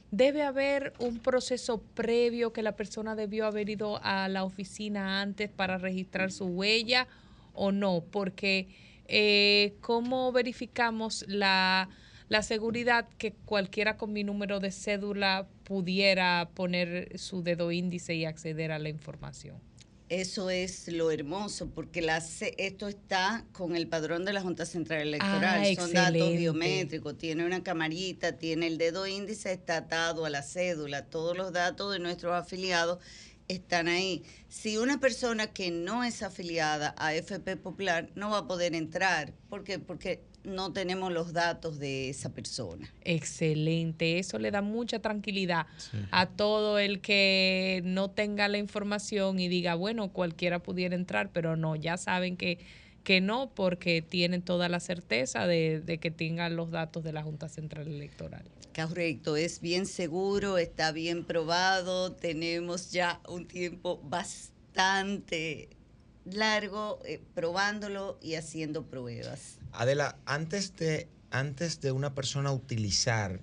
¿Debe 0.09 0.41
haber 0.41 0.93
un 0.99 1.19
proceso 1.19 1.81
previo 1.93 2.53
que 2.53 2.63
la 2.63 2.75
persona 2.75 3.15
debió 3.15 3.45
haber 3.45 3.69
ido 3.69 3.99
a 4.03 4.27
la 4.29 4.43
oficina 4.43 5.21
antes 5.21 5.51
para 5.51 5.77
registrar 5.77 6.31
su 6.31 6.45
huella 6.45 7.07
o 7.53 7.71
no? 7.71 8.03
Porque 8.09 8.67
eh, 9.07 9.75
¿cómo 9.81 10.31
verificamos 10.31 11.23
la, 11.27 11.89
la 12.29 12.43
seguridad 12.43 13.07
que 13.17 13.33
cualquiera 13.33 13.97
con 13.97 14.13
mi 14.13 14.23
número 14.23 14.59
de 14.59 14.71
cédula 14.71 15.47
pudiera 15.63 16.49
poner 16.53 17.17
su 17.17 17.43
dedo 17.43 17.71
índice 17.71 18.15
y 18.15 18.25
acceder 18.25 18.71
a 18.71 18.79
la 18.79 18.89
información? 18.89 19.57
Eso 20.09 20.49
es 20.49 20.87
lo 20.87 21.11
hermoso, 21.11 21.69
porque 21.69 22.01
la, 22.01 22.23
esto 22.57 22.87
está 22.87 23.45
con 23.51 23.75
el 23.75 23.89
padrón 23.89 24.23
de 24.23 24.31
la 24.31 24.41
Junta 24.41 24.65
Central 24.65 25.01
Electoral. 25.01 25.61
Ah, 25.65 25.75
Son 25.75 25.91
datos 25.91 26.31
biométricos, 26.31 27.17
tiene 27.17 27.45
una 27.45 27.61
camarita, 27.61 28.37
tiene 28.37 28.67
el 28.67 28.77
dedo 28.77 29.05
índice, 29.05 29.51
está 29.51 29.77
atado 29.77 30.25
a 30.25 30.29
la 30.29 30.43
cédula. 30.43 31.05
Todos 31.05 31.35
los 31.35 31.51
datos 31.51 31.91
de 31.91 31.99
nuestros 31.99 32.33
afiliados 32.33 32.99
están 33.49 33.89
ahí. 33.89 34.23
Si 34.47 34.77
una 34.77 34.97
persona 35.01 35.47
que 35.47 35.71
no 35.71 36.05
es 36.05 36.23
afiliada 36.23 36.95
a 36.97 37.13
FP 37.13 37.57
Popular 37.57 38.09
no 38.15 38.29
va 38.29 38.39
a 38.39 38.47
poder 38.47 38.75
entrar, 38.75 39.33
¿por 39.49 39.65
qué? 39.65 39.77
Porque 39.77 40.23
no 40.47 40.71
tenemos 40.71 41.11
los 41.11 41.33
datos 41.33 41.77
de 41.77 42.09
esa 42.09 42.29
persona. 42.29 42.91
Excelente, 43.01 44.17
eso 44.17 44.39
le 44.39 44.49
da 44.49 44.61
mucha 44.61 44.99
tranquilidad 44.99 45.67
a 46.11 46.25
todo 46.27 46.79
el 46.79 47.01
que 47.01 47.81
no 47.83 48.09
tenga 48.09 48.47
la 48.47 48.57
información 48.57 49.39
y 49.39 49.49
diga, 49.49 49.75
bueno, 49.75 50.11
cualquiera 50.11 50.59
pudiera 50.59 50.95
entrar, 50.95 51.31
pero 51.31 51.55
no, 51.55 51.75
ya 51.75 51.97
saben 51.97 52.37
que, 52.37 52.59
que 53.03 53.21
no, 53.21 53.51
porque 53.53 54.01
tienen 54.01 54.41
toda 54.41 54.69
la 54.69 54.79
certeza 54.79 55.45
de, 55.45 55.81
de 55.81 55.97
que 55.97 56.11
tengan 56.11 56.55
los 56.55 56.71
datos 56.71 57.03
de 57.03 57.13
la 57.13 57.23
Junta 57.23 57.49
Central 57.49 57.87
Electoral. 57.87 58.45
Correcto, 58.73 59.35
es 59.35 59.59
bien 59.59 59.85
seguro, 59.85 60.57
está 60.57 60.91
bien 60.91 61.25
probado, 61.25 62.13
tenemos 62.13 62.91
ya 62.91 63.19
un 63.27 63.47
tiempo 63.47 63.99
bastante 64.03 65.69
largo 66.25 66.99
eh, 67.05 67.21
probándolo 67.33 68.17
y 68.21 68.35
haciendo 68.35 68.85
pruebas. 68.85 69.56
Adela, 69.72 70.18
antes 70.26 70.76
de, 70.76 71.07
antes 71.31 71.81
de 71.81 71.91
una 71.91 72.14
persona 72.14 72.52
utilizar 72.52 73.41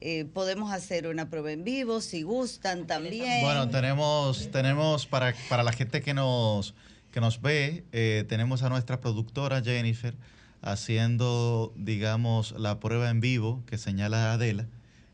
Eh, 0.00 0.26
podemos 0.32 0.72
hacer 0.72 1.08
una 1.08 1.28
prueba 1.28 1.50
en 1.50 1.64
vivo 1.64 2.00
si 2.00 2.22
gustan 2.22 2.86
también. 2.86 3.42
Bueno, 3.42 3.68
tenemos, 3.68 4.48
tenemos 4.50 5.06
para, 5.06 5.34
para 5.48 5.64
la 5.64 5.72
gente 5.72 6.00
que 6.00 6.14
nos, 6.14 6.74
que 7.10 7.20
nos 7.20 7.42
ve, 7.42 7.84
eh, 7.92 8.24
tenemos 8.28 8.62
a 8.62 8.68
nuestra 8.68 9.00
productora 9.00 9.60
Jennifer 9.60 10.14
haciendo, 10.62 11.72
digamos, 11.76 12.52
la 12.52 12.78
prueba 12.80 13.10
en 13.10 13.20
vivo 13.20 13.62
que 13.66 13.76
señala 13.76 14.32
Adela. 14.32 14.68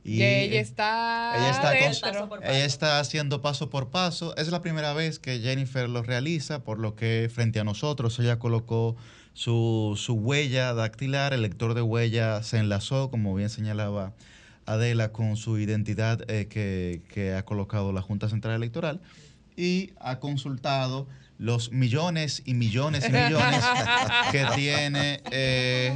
Y 0.05 0.23
ella 0.23 0.61
está, 0.61 1.35
ella 1.39 1.51
está, 1.51 2.11
con- 2.11 2.13
adentro. 2.13 2.43
ella 2.43 2.65
está 2.67 3.01
haciendo 3.01 3.41
paso 3.41 3.71
por 3.71 3.89
paso. 3.89 4.37
Es 4.37 4.49
la 4.49 4.61
primera 4.61 4.93
vez 4.93 5.19
que 5.19 5.41
Jennifer 5.41 5.89
lo 5.89 6.03
realiza, 6.03 6.63
por 6.63 6.79
lo 6.79 6.95
que 6.95 7.31
frente 7.35 7.59
a 7.59 7.65
nosotros 7.65 8.19
ella 8.19 8.39
colocó 8.39 8.97
su, 9.33 9.95
su 9.97 10.13
huella 10.15 10.75
dactilar, 10.75 11.33
el 11.33 11.41
lector 11.43 11.73
de 11.75 11.81
huella 11.83 12.43
se 12.43 12.59
enlazó, 12.59 13.11
como 13.11 13.35
bien 13.35 13.49
señalaba 13.49 14.13
Adela, 14.67 15.11
con 15.11 15.37
su 15.37 15.59
identidad 15.59 16.21
eh, 16.31 16.47
que, 16.49 17.03
que 17.09 17.35
ha 17.35 17.45
colocado 17.45 17.93
la 17.93 18.03
Junta 18.03 18.29
Central 18.29 18.55
Electoral 18.55 19.01
y 19.57 19.93
ha 20.01 20.21
consultado 20.21 21.07
los 21.39 21.73
millones 21.73 22.43
y 22.45 22.55
millones 22.55 23.09
y 23.09 23.13
millones 23.13 23.65
que 24.33 24.45
tiene 24.55 25.21
eh, 25.33 25.93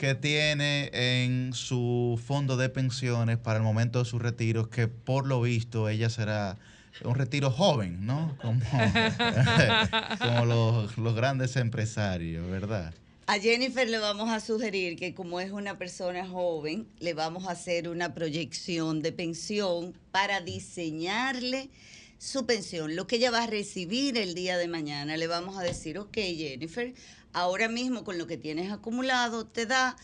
que 0.00 0.14
tiene 0.14 0.88
en 0.94 1.52
su 1.52 2.18
fondo 2.26 2.56
de 2.56 2.70
pensiones 2.70 3.36
para 3.36 3.58
el 3.58 3.62
momento 3.62 3.98
de 3.98 4.06
su 4.06 4.18
retiro, 4.18 4.70
que 4.70 4.88
por 4.88 5.26
lo 5.26 5.42
visto 5.42 5.90
ella 5.90 6.08
será 6.08 6.56
un 7.04 7.16
retiro 7.16 7.50
joven, 7.50 8.06
¿no? 8.06 8.34
Como, 8.40 8.60
como 10.18 10.46
los, 10.46 10.96
los 10.96 11.14
grandes 11.14 11.54
empresarios, 11.56 12.50
¿verdad? 12.50 12.94
A 13.26 13.38
Jennifer 13.38 13.86
le 13.90 13.98
vamos 13.98 14.30
a 14.30 14.40
sugerir 14.40 14.96
que 14.96 15.12
como 15.12 15.38
es 15.38 15.52
una 15.52 15.76
persona 15.76 16.26
joven, 16.26 16.88
le 16.98 17.12
vamos 17.12 17.46
a 17.46 17.50
hacer 17.50 17.86
una 17.86 18.14
proyección 18.14 19.02
de 19.02 19.12
pensión 19.12 19.92
para 20.12 20.40
diseñarle 20.40 21.68
su 22.16 22.44
pensión, 22.46 22.96
lo 22.96 23.06
que 23.06 23.16
ella 23.16 23.30
va 23.30 23.44
a 23.44 23.46
recibir 23.46 24.16
el 24.16 24.34
día 24.34 24.56
de 24.56 24.68
mañana. 24.68 25.18
Le 25.18 25.26
vamos 25.26 25.58
a 25.58 25.62
decir, 25.62 25.98
ok 25.98 26.14
Jennifer, 26.14 26.94
ahora 27.32 27.68
mismo 27.68 28.04
con 28.04 28.18
lo 28.18 28.26
que 28.26 28.36
tienes 28.36 28.72
acumulado 28.72 29.46
te 29.46 29.66
da 29.66 29.96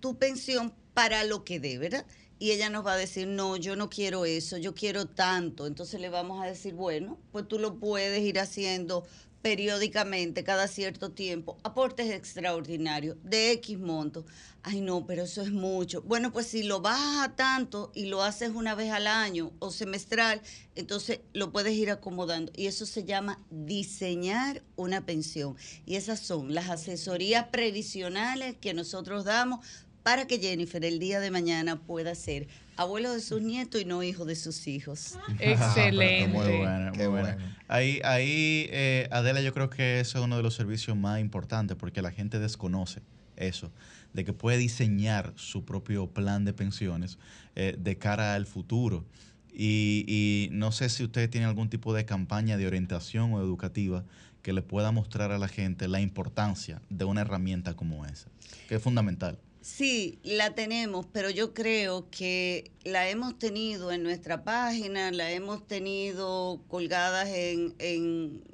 tu 0.00 0.18
pensión 0.18 0.72
para 0.94 1.24
lo 1.24 1.44
que 1.44 1.60
dé, 1.60 1.78
¿verdad? 1.78 2.06
Y 2.38 2.50
ella 2.50 2.68
nos 2.68 2.84
va 2.84 2.92
a 2.92 2.96
decir, 2.96 3.26
no, 3.26 3.56
yo 3.56 3.76
no 3.76 3.88
quiero 3.88 4.26
eso, 4.26 4.58
yo 4.58 4.74
quiero 4.74 5.06
tanto. 5.06 5.66
Entonces 5.66 6.00
le 6.00 6.10
vamos 6.10 6.42
a 6.42 6.46
decir, 6.46 6.74
bueno, 6.74 7.18
pues 7.32 7.48
tú 7.48 7.58
lo 7.58 7.78
puedes 7.78 8.20
ir 8.20 8.38
haciendo 8.38 9.06
periódicamente, 9.42 10.44
cada 10.44 10.66
cierto 10.66 11.12
tiempo, 11.12 11.58
aportes 11.62 12.10
extraordinarios 12.10 13.16
de 13.22 13.52
X 13.52 13.78
monto. 13.78 14.24
Ay, 14.62 14.80
no, 14.80 15.06
pero 15.06 15.22
eso 15.22 15.42
es 15.42 15.52
mucho. 15.52 16.02
Bueno, 16.02 16.32
pues 16.32 16.48
si 16.48 16.64
lo 16.64 16.80
bajas 16.80 17.28
a 17.28 17.36
tanto 17.36 17.92
y 17.94 18.06
lo 18.06 18.22
haces 18.22 18.50
una 18.50 18.74
vez 18.74 18.90
al 18.90 19.06
año 19.06 19.52
o 19.60 19.70
semestral, 19.70 20.42
entonces 20.74 21.20
lo 21.32 21.52
puedes 21.52 21.74
ir 21.74 21.90
acomodando. 21.90 22.50
Y 22.56 22.66
eso 22.66 22.86
se 22.86 23.04
llama 23.04 23.40
diseñar 23.50 24.62
una 24.74 25.06
pensión. 25.06 25.56
Y 25.84 25.94
esas 25.94 26.18
son 26.18 26.52
las 26.52 26.68
asesorías 26.68 27.46
previsionales 27.48 28.56
que 28.60 28.74
nosotros 28.74 29.24
damos 29.24 29.64
para 30.02 30.26
que 30.26 30.38
Jennifer 30.40 30.84
el 30.84 30.98
día 30.98 31.20
de 31.20 31.30
mañana 31.30 31.82
pueda 31.84 32.14
ser 32.14 32.48
abuelo 32.76 33.12
de 33.12 33.20
sus 33.20 33.40
nietos 33.42 33.80
y 33.80 33.84
no 33.84 34.02
hijo 34.02 34.24
de 34.24 34.36
sus 34.36 34.66
hijos. 34.66 35.18
Excelente. 35.38 36.28
Muy 36.28 36.58
buena, 36.58 36.92
muy 36.92 37.06
buena. 37.06 37.56
Ahí, 37.68 38.00
ahí 38.04 38.68
eh, 38.70 39.08
Adela, 39.10 39.40
yo 39.40 39.52
creo 39.52 39.70
que 39.70 40.00
ese 40.00 40.18
es 40.18 40.24
uno 40.24 40.36
de 40.36 40.42
los 40.42 40.54
servicios 40.54 40.96
más 40.96 41.20
importantes 41.20 41.76
porque 41.76 42.02
la 42.02 42.10
gente 42.10 42.38
desconoce 42.38 43.00
eso, 43.36 43.70
de 44.12 44.24
que 44.24 44.32
puede 44.32 44.58
diseñar 44.58 45.32
su 45.36 45.64
propio 45.64 46.06
plan 46.06 46.44
de 46.44 46.52
pensiones 46.52 47.18
eh, 47.54 47.76
de 47.78 47.98
cara 47.98 48.34
al 48.34 48.46
futuro. 48.46 49.04
Y, 49.52 50.04
y 50.06 50.48
no 50.52 50.70
sé 50.70 50.90
si 50.90 51.02
ustedes 51.02 51.30
tienen 51.30 51.48
algún 51.48 51.70
tipo 51.70 51.94
de 51.94 52.04
campaña 52.04 52.58
de 52.58 52.66
orientación 52.66 53.32
o 53.32 53.40
educativa 53.40 54.04
que 54.42 54.52
le 54.52 54.62
pueda 54.62 54.92
mostrar 54.92 55.32
a 55.32 55.38
la 55.38 55.48
gente 55.48 55.88
la 55.88 56.00
importancia 56.00 56.80
de 56.88 57.04
una 57.04 57.22
herramienta 57.22 57.74
como 57.74 58.06
esa, 58.06 58.28
que 58.68 58.76
es 58.76 58.82
fundamental. 58.82 59.38
Sí, 59.66 60.20
la 60.22 60.54
tenemos, 60.54 61.06
pero 61.12 61.28
yo 61.28 61.52
creo 61.52 62.08
que 62.08 62.70
la 62.84 63.10
hemos 63.10 63.36
tenido 63.36 63.90
en 63.90 64.04
nuestra 64.04 64.44
página, 64.44 65.10
la 65.10 65.32
hemos 65.32 65.66
tenido 65.66 66.62
colgadas 66.68 67.28
en, 67.30 67.74
en, 67.80 68.44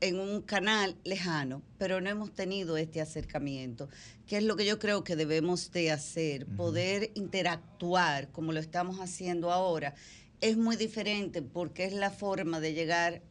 en 0.00 0.20
un 0.20 0.40
canal 0.42 0.96
lejano, 1.02 1.60
pero 1.76 2.00
no 2.00 2.08
hemos 2.08 2.32
tenido 2.32 2.76
este 2.76 3.00
acercamiento, 3.00 3.88
que 4.28 4.36
es 4.36 4.44
lo 4.44 4.54
que 4.54 4.64
yo 4.64 4.78
creo 4.78 5.02
que 5.02 5.16
debemos 5.16 5.72
de 5.72 5.90
hacer, 5.90 6.46
poder 6.46 7.10
interactuar 7.14 8.30
como 8.30 8.52
lo 8.52 8.60
estamos 8.60 9.00
haciendo 9.00 9.50
ahora. 9.50 9.96
Es 10.40 10.56
muy 10.56 10.76
diferente 10.76 11.42
porque 11.42 11.84
es 11.84 11.92
la 11.92 12.12
forma 12.12 12.60
de 12.60 12.74
llegar 12.74 13.22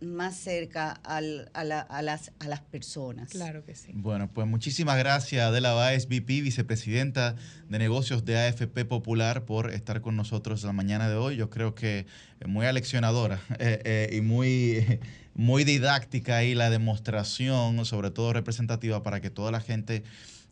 más 0.00 0.36
cerca 0.36 0.92
al- 0.92 1.50
a, 1.54 1.64
la- 1.64 1.80
a 1.80 2.02
las, 2.02 2.32
a 2.38 2.48
las 2.48 2.60
personas. 2.60 3.30
Claro 3.30 3.64
que 3.64 3.74
sí. 3.74 3.90
Bueno, 3.94 4.30
pues 4.32 4.46
muchísimas 4.46 4.96
gracias 4.98 5.44
Adela 5.44 5.72
Báez, 5.72 6.06
VP, 6.06 6.42
vicepresidenta 6.42 7.34
de 7.68 7.78
negocios 7.78 8.24
de 8.24 8.38
AFP 8.38 8.84
Popular, 8.84 9.44
por 9.44 9.70
estar 9.72 10.00
con 10.00 10.16
nosotros 10.16 10.62
la 10.62 10.72
mañana 10.72 11.08
de 11.08 11.16
hoy. 11.16 11.36
Yo 11.36 11.50
creo 11.50 11.74
que 11.74 12.06
muy 12.46 12.66
aleccionadora 12.66 13.40
eh, 13.58 13.80
eh, 13.84 14.16
y 14.16 14.20
muy, 14.20 15.00
muy 15.34 15.64
didáctica 15.64 16.36
ahí 16.38 16.54
la 16.54 16.70
demostración, 16.70 17.84
sobre 17.84 18.10
todo 18.10 18.32
representativa 18.32 19.02
para 19.02 19.20
que 19.20 19.30
toda 19.30 19.50
la 19.50 19.60
gente 19.60 20.04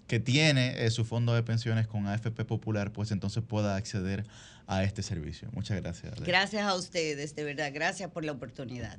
que 0.06 0.20
tiene 0.20 0.84
eh, 0.84 0.90
su 0.90 1.04
fondo 1.04 1.34
de 1.34 1.42
pensiones 1.42 1.86
con 1.88 2.06
AFP 2.06 2.44
Popular, 2.44 2.92
pues 2.92 3.10
entonces 3.10 3.42
pueda 3.42 3.74
acceder 3.76 4.24
a 4.68 4.84
este 4.84 5.02
servicio. 5.02 5.48
Muchas 5.52 5.80
gracias. 5.80 6.12
Adela. 6.12 6.26
Gracias 6.26 6.62
a 6.62 6.74
ustedes, 6.74 7.34
de 7.34 7.44
verdad. 7.44 7.70
Gracias 7.74 8.10
por 8.10 8.24
la 8.24 8.32
oportunidad. 8.32 8.98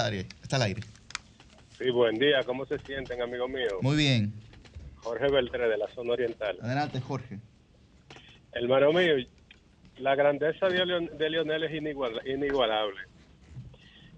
Está 0.00 0.06
al 0.08 0.12
aire. 0.14 0.28
Está 0.42 0.56
al 0.56 0.62
aire. 0.62 0.80
Sí, 1.78 1.90
buen 1.90 2.14
día. 2.18 2.42
¿Cómo 2.46 2.64
se 2.64 2.78
sienten, 2.78 3.20
amigo 3.20 3.46
mío? 3.48 3.78
Muy 3.82 3.96
bien. 3.96 4.32
Jorge 5.02 5.30
Beltré, 5.30 5.68
de 5.68 5.76
la 5.76 5.88
zona 5.88 6.12
oriental. 6.14 6.56
Adelante, 6.62 7.00
Jorge. 7.00 7.38
Hermano 8.52 8.92
mío, 8.92 9.14
la 9.98 10.14
grandeza 10.14 10.68
de, 10.68 10.84
Leon- 10.86 11.10
de 11.18 11.30
Lionel 11.30 11.64
es 11.64 11.72
inigual- 11.72 12.20
inigualable. 12.26 12.98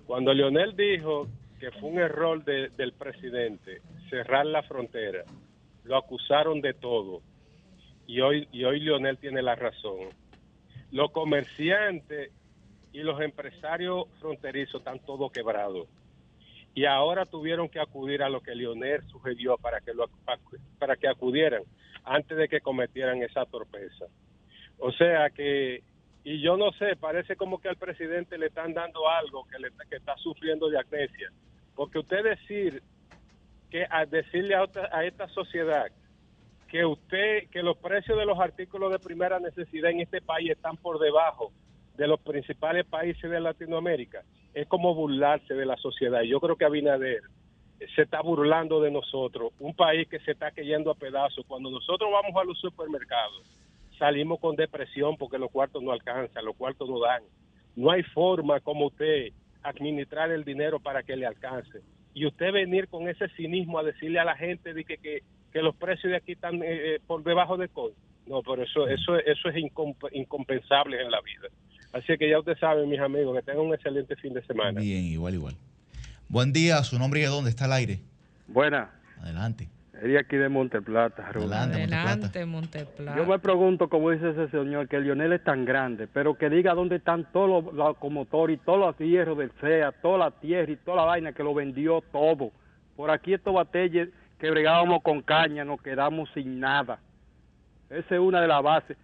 Cuando 0.06 0.32
Lionel 0.32 0.76
dijo 0.76 1.28
que 1.58 1.70
fue 1.72 1.90
un 1.90 1.98
error 1.98 2.44
de- 2.44 2.68
del 2.70 2.92
presidente 2.92 3.80
cerrar 4.10 4.46
la 4.46 4.62
frontera, 4.62 5.24
lo 5.84 5.96
acusaron 5.96 6.60
de 6.60 6.74
todo. 6.74 7.22
Y 8.06 8.20
hoy, 8.20 8.48
y 8.52 8.64
hoy 8.64 8.80
Lionel 8.80 9.18
tiene 9.18 9.42
la 9.42 9.54
razón. 9.56 10.10
Los 10.92 11.10
comerciantes 11.12 12.30
y 12.92 13.02
los 13.02 13.20
empresarios 13.20 14.06
fronterizos 14.20 14.80
están 14.80 14.98
todos 15.00 15.32
quebrados. 15.32 15.88
Y 16.74 16.84
ahora 16.84 17.26
tuvieron 17.26 17.68
que 17.68 17.80
acudir 17.80 18.22
a 18.22 18.28
lo 18.28 18.40
que 18.40 18.54
Lionel 18.54 19.02
sugirió 19.08 19.58
para 19.58 19.80
que, 19.80 19.92
lo, 19.92 20.08
para 20.78 20.96
que 20.96 21.08
acudieran 21.08 21.62
antes 22.04 22.36
de 22.36 22.48
que 22.48 22.60
cometieran 22.60 23.22
esa 23.22 23.44
torpeza. 23.44 24.06
O 24.78 24.90
sea 24.92 25.30
que, 25.30 25.82
y 26.24 26.40
yo 26.40 26.56
no 26.56 26.72
sé, 26.72 26.96
parece 26.96 27.36
como 27.36 27.60
que 27.60 27.68
al 27.68 27.76
presidente 27.76 28.38
le 28.38 28.46
están 28.46 28.72
dando 28.72 29.08
algo 29.08 29.44
que, 29.44 29.58
le, 29.58 29.70
que 29.88 29.96
está 29.96 30.16
sufriendo 30.16 30.68
de 30.70 30.78
amnesia. 30.78 31.30
Porque 31.74 31.98
usted 31.98 32.24
decir 32.24 32.82
que 33.70 33.86
a 33.88 34.04
decirle 34.06 34.54
a, 34.54 34.66
a 34.92 35.04
esta 35.04 35.28
sociedad 35.28 35.86
que 36.68 36.86
usted, 36.86 37.48
que 37.50 37.62
los 37.62 37.76
precios 37.76 38.18
de 38.18 38.24
los 38.24 38.38
artículos 38.38 38.90
de 38.92 38.98
primera 38.98 39.38
necesidad 39.38 39.90
en 39.90 40.00
este 40.00 40.22
país 40.22 40.50
están 40.50 40.78
por 40.78 40.98
debajo 40.98 41.52
de 41.96 42.06
los 42.06 42.20
principales 42.20 42.86
países 42.86 43.30
de 43.30 43.40
Latinoamérica, 43.40 44.22
es 44.54 44.66
como 44.68 44.94
burlarse 44.94 45.54
de 45.54 45.66
la 45.66 45.76
sociedad. 45.76 46.22
Yo 46.22 46.40
creo 46.40 46.56
que 46.56 46.64
Abinader 46.64 47.20
se 47.94 48.02
está 48.02 48.20
burlando 48.20 48.80
de 48.80 48.90
nosotros, 48.90 49.52
un 49.58 49.74
país 49.74 50.08
que 50.08 50.20
se 50.20 50.32
está 50.32 50.50
cayendo 50.50 50.90
a 50.90 50.94
pedazos. 50.94 51.44
Cuando 51.46 51.70
nosotros 51.70 52.10
vamos 52.12 52.40
a 52.40 52.44
los 52.44 52.58
supermercados, 52.60 53.42
salimos 53.98 54.40
con 54.40 54.56
depresión 54.56 55.16
porque 55.16 55.38
los 55.38 55.50
cuartos 55.50 55.82
no 55.82 55.92
alcanzan, 55.92 56.44
los 56.44 56.56
cuartos 56.56 56.88
no 56.88 57.00
dan. 57.00 57.22
No 57.76 57.90
hay 57.90 58.02
forma 58.02 58.60
como 58.60 58.86
usted 58.86 59.32
administrar 59.62 60.30
el 60.30 60.44
dinero 60.44 60.80
para 60.80 61.02
que 61.02 61.16
le 61.16 61.26
alcance. 61.26 61.80
Y 62.14 62.26
usted 62.26 62.52
venir 62.52 62.88
con 62.88 63.08
ese 63.08 63.28
cinismo 63.30 63.78
a 63.78 63.82
decirle 63.82 64.18
a 64.20 64.24
la 64.24 64.36
gente 64.36 64.74
de 64.74 64.84
que, 64.84 64.98
que, 64.98 65.62
los 65.62 65.74
precios 65.76 66.10
de 66.10 66.16
aquí 66.16 66.32
están 66.32 66.62
eh, 66.62 66.94
eh, 66.94 67.00
por 67.06 67.22
debajo 67.22 67.56
de 67.56 67.68
costo. 67.68 67.98
No, 68.26 68.42
pero 68.42 68.62
eso, 68.62 68.86
eso, 68.86 69.16
eso 69.16 69.48
es 69.48 69.56
incomp- 69.56 70.10
incompensable 70.12 71.00
en 71.00 71.10
la 71.10 71.20
vida. 71.20 71.48
Así 71.92 72.16
que 72.18 72.28
ya 72.28 72.38
usted 72.38 72.56
sabe, 72.58 72.86
mis 72.86 73.00
amigos, 73.00 73.36
que 73.36 73.42
tengan 73.42 73.66
un 73.66 73.74
excelente 73.74 74.16
fin 74.16 74.32
de 74.32 74.42
semana. 74.44 74.80
Bien, 74.80 75.04
igual, 75.04 75.34
igual. 75.34 75.56
Buen 76.28 76.52
día, 76.52 76.82
su 76.82 76.98
nombre 76.98 77.20
y 77.20 77.22
de 77.24 77.28
dónde 77.28 77.50
está 77.50 77.66
al 77.66 77.72
aire. 77.72 78.00
Buena, 78.48 78.90
Adelante. 79.20 79.68
Eddie 80.02 80.18
aquí 80.18 80.36
de 80.36 80.48
Monteplata. 80.48 81.30
Rubén. 81.30 81.52
Adelante, 81.52 82.44
Monteplata. 82.44 83.16
Yo 83.16 83.24
me 83.24 83.38
pregunto, 83.38 83.88
como 83.88 84.10
dice 84.10 84.30
ese 84.30 84.48
señor, 84.48 84.88
que 84.88 84.98
Lionel 84.98 85.32
es 85.32 85.44
tan 85.44 85.64
grande, 85.64 86.08
pero 86.08 86.34
que 86.34 86.50
diga 86.50 86.74
dónde 86.74 86.96
están 86.96 87.30
todos 87.32 87.64
los 87.64 87.74
locomotores 87.74 88.58
y 88.58 88.64
todos 88.64 88.80
los 88.80 88.98
hierros 88.98 89.38
del 89.38 89.52
CEA, 89.60 89.92
toda 89.92 90.18
la 90.18 90.30
tierra 90.32 90.72
y 90.72 90.76
toda 90.76 90.96
la 90.96 91.04
vaina 91.04 91.32
que 91.32 91.44
lo 91.44 91.54
vendió 91.54 92.02
todo. 92.10 92.50
Por 92.96 93.10
aquí 93.10 93.32
estos 93.32 93.54
batalles 93.54 94.08
que 94.40 94.50
bregábamos 94.50 95.02
con 95.02 95.22
caña, 95.22 95.64
nos 95.64 95.80
quedamos 95.80 96.28
sin 96.34 96.58
nada. 96.58 96.98
Esa 97.88 98.14
es 98.14 98.20
una 98.20 98.40
de 98.40 98.48
las 98.48 98.62
bases. 98.62 98.96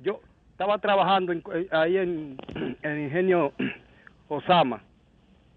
Yo 0.00 0.20
estaba 0.56 0.78
trabajando 0.78 1.32
en- 1.32 1.42
eh, 1.54 1.68
ahí 1.70 1.98
en, 1.98 2.38
en 2.54 2.90
el 2.90 2.98
ingenio 3.04 3.52
Osama 4.26 4.80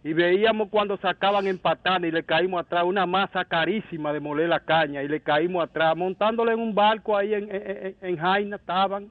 y 0.03 0.11
veíamos 0.11 0.67
cuando 0.69 0.97
sacaban 0.97 1.47
en 1.47 1.57
patana 1.57 2.05
y 2.05 2.11
le 2.11 2.23
caímos 2.23 2.59
atrás 2.65 2.83
una 2.83 3.05
masa 3.05 3.45
carísima 3.45 4.11
de 4.11 4.19
moler 4.19 4.49
la 4.49 4.59
caña 4.59 5.01
y 5.01 5.07
le 5.07 5.21
caímos 5.21 5.63
atrás 5.63 5.95
montándole 5.95 6.51
en 6.51 6.59
un 6.59 6.75
barco 6.75 7.15
ahí 7.17 7.33
en, 7.33 7.49
en, 7.49 7.95
en- 8.01 8.17
Jaina 8.17 8.57
estaban 8.57 9.09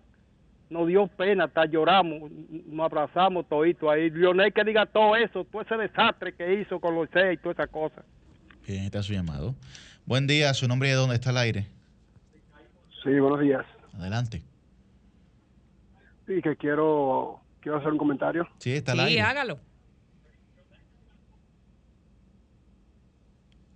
nos 0.69 0.87
dio 0.87 1.07
pena 1.07 1.45
hasta 1.45 1.65
lloramos 1.65 2.31
nos 2.67 2.85
abrazamos 2.85 3.49
todito 3.49 3.91
ahí 3.91 4.11
Lionel 4.11 4.53
que 4.53 4.65
diga 4.65 4.85
todo 4.85 5.17
eso 5.17 5.45
todo 5.45 5.63
ese 5.63 5.75
desastre 5.79 6.35
que 6.35 6.61
hizo 6.61 6.79
con 6.81 6.95
los 6.95 7.09
seis 7.15 7.39
y 7.39 7.43
toda 7.43 7.53
esa 7.55 7.67
cosa 7.67 8.03
Bien, 8.67 8.85
está 8.85 9.03
su 9.03 9.15
llamado. 9.15 9.55
Buen 10.05 10.27
día, 10.27 10.53
su 10.53 10.69
nombre 10.69 10.89
y 10.89 10.91
de 10.91 10.97
dónde 10.99 11.15
está 11.15 11.31
al 11.31 11.39
aire. 11.39 11.65
Sí, 13.03 13.19
buenos 13.19 13.41
días. 13.41 13.65
Adelante. 13.99 14.43
Sí, 16.29 16.43
que 16.43 16.57
quiero, 16.57 17.41
quiero 17.61 17.79
hacer 17.79 17.91
un 17.91 17.97
comentario. 17.97 18.47
Sí, 18.59 18.75
está 18.75 18.93
al 18.93 18.99
Sí, 18.99 19.05
aire. 19.07 19.23
hágalo. 19.23 19.59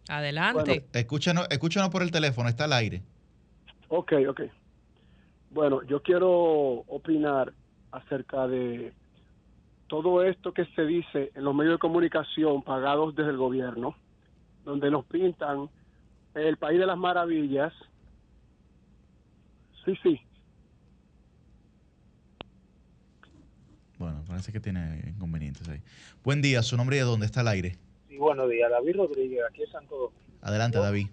Adelante. 0.08 0.84
Escúchanos, 0.92 1.46
escúchanos 1.50 1.88
por 1.88 2.02
el 2.02 2.10
teléfono, 2.10 2.48
está 2.50 2.64
al 2.64 2.74
aire. 2.74 3.02
Ok, 3.88 4.12
ok. 4.28 4.42
Bueno, 5.50 5.82
yo 5.84 6.02
quiero 6.02 6.28
opinar 6.30 7.54
acerca 7.90 8.46
de 8.46 8.92
todo 9.86 10.22
esto 10.22 10.52
que 10.52 10.66
se 10.74 10.84
dice 10.84 11.32
en 11.34 11.44
los 11.44 11.54
medios 11.54 11.74
de 11.74 11.78
comunicación 11.78 12.62
pagados 12.62 13.14
desde 13.14 13.30
el 13.30 13.38
gobierno, 13.38 13.96
donde 14.64 14.90
nos 14.90 15.06
pintan 15.06 15.70
el 16.34 16.58
país 16.58 16.78
de 16.78 16.86
las 16.86 16.98
maravillas. 16.98 17.72
Sí, 19.86 19.94
sí. 20.02 20.20
Bueno, 24.02 24.24
parece 24.26 24.50
que 24.50 24.58
tiene 24.58 25.00
inconvenientes 25.06 25.68
ahí. 25.68 25.80
Buen 26.24 26.42
día, 26.42 26.60
su 26.64 26.76
nombre 26.76 26.96
y 26.96 26.98
de 26.98 27.04
dónde 27.04 27.24
está 27.24 27.38
al 27.38 27.46
aire. 27.46 27.76
Sí, 28.08 28.16
buenos 28.18 28.50
días. 28.50 28.68
David 28.68 28.96
Rodríguez, 28.96 29.42
aquí 29.48 29.62
en 29.62 29.70
Santo 29.70 29.94
Domingo. 29.94 30.38
Adelante, 30.40 30.78
David. 30.78 31.06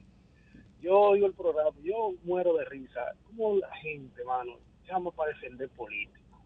Yo 0.81 0.99
oigo 0.99 1.27
el 1.27 1.33
programa, 1.33 1.69
yo 1.83 2.15
muero 2.23 2.55
de 2.55 2.65
risa. 2.65 3.13
Como 3.27 3.57
la 3.57 3.71
gente, 3.75 4.23
mano, 4.23 4.53
llama 4.87 5.11
para 5.11 5.29
defender 5.33 5.69
políticos. 5.69 6.39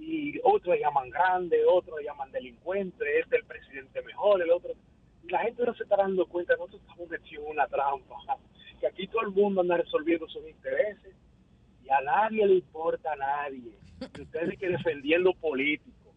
Y 0.00 0.40
otros 0.42 0.74
llaman 0.76 1.08
grande, 1.08 1.64
otros 1.64 2.00
llaman 2.04 2.32
delincuente, 2.32 3.04
este 3.20 3.36
es 3.36 3.42
el 3.42 3.46
presidente 3.46 4.02
mejor, 4.02 4.42
el 4.42 4.50
otro. 4.50 4.72
Y 5.22 5.30
la 5.30 5.38
gente 5.38 5.64
no 5.64 5.72
se 5.76 5.84
está 5.84 5.98
dando 5.98 6.26
cuenta, 6.26 6.54
nosotros 6.54 6.80
estamos 6.80 7.08
metidos 7.08 7.44
en 7.44 7.52
una 7.52 7.68
trampa. 7.68 8.16
Que 8.80 8.88
aquí 8.88 9.06
todo 9.06 9.20
el 9.22 9.30
mundo 9.30 9.60
anda 9.60 9.76
resolviendo 9.76 10.26
sus 10.26 10.48
intereses. 10.48 11.14
A 11.90 12.00
nadie 12.02 12.46
le 12.46 12.54
importa 12.54 13.12
a 13.12 13.16
nadie. 13.16 13.72
Y 14.00 14.22
ustedes 14.22 14.58
que 14.58 14.68
defendiendo 14.68 15.32
políticos. 15.34 16.14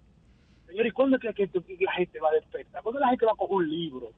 Señor, 0.68 0.88
¿y 0.88 0.92
cuándo 0.92 1.18
es 1.18 1.36
que, 1.36 1.50
la 1.80 1.92
gente 1.94 2.20
va 2.20 2.30
a 2.30 2.34
despertar? 2.34 2.82
¿Cuándo 2.82 3.00
la 3.00 3.10
gente 3.10 3.26
va 3.26 3.34
a 3.34 3.36
coger 3.36 3.58
un 3.58 3.70
libro? 3.70 4.12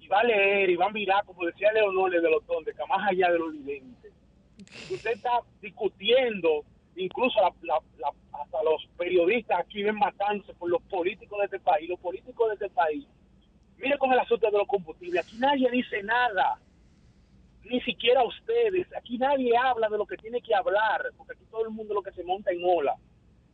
Y 0.00 0.08
va 0.08 0.20
a 0.20 0.24
leer 0.24 0.70
y 0.70 0.76
va 0.76 0.86
a 0.86 0.90
mirar, 0.90 1.24
como 1.24 1.44
decía 1.44 1.72
Leonor 1.72 2.10
de 2.10 2.30
los 2.30 2.46
Donde, 2.46 2.72
que 2.72 2.86
más 2.88 3.08
allá 3.10 3.30
de 3.30 3.38
lo 3.38 3.48
evidente. 3.50 4.10
Usted 4.90 5.10
está 5.12 5.40
discutiendo, 5.60 6.64
incluso 6.96 7.40
la- 7.62 7.80
hasta 8.32 8.62
los 8.62 8.86
periodistas 8.96 9.60
aquí 9.60 9.82
ven 9.82 9.96
matándose 9.96 10.54
por 10.54 10.70
los 10.70 10.82
políticos 10.82 11.38
de 11.38 11.44
este 11.46 11.60
país. 11.60 11.88
Los 11.88 12.00
políticos 12.00 12.48
de 12.48 12.54
este 12.54 12.70
país. 12.74 13.06
Mire 13.78 13.98
con 13.98 14.12
el 14.12 14.18
asunto 14.18 14.50
de 14.50 14.58
los 14.58 14.66
combustibles. 14.66 15.26
Aquí 15.26 15.36
nadie 15.38 15.70
dice 15.70 16.02
nada 16.02 16.58
ni 17.70 17.80
siquiera 17.82 18.22
ustedes. 18.24 18.86
Aquí 18.96 19.18
nadie 19.18 19.52
habla 19.56 19.88
de 19.88 19.98
lo 19.98 20.06
que 20.06 20.16
tiene 20.16 20.40
que 20.40 20.54
hablar, 20.54 21.02
porque 21.16 21.32
aquí 21.34 21.44
todo 21.50 21.64
el 21.64 21.70
mundo 21.70 21.94
lo 21.94 22.02
que 22.02 22.12
se 22.12 22.24
monta 22.24 22.50
en 22.50 22.60
ola, 22.64 22.94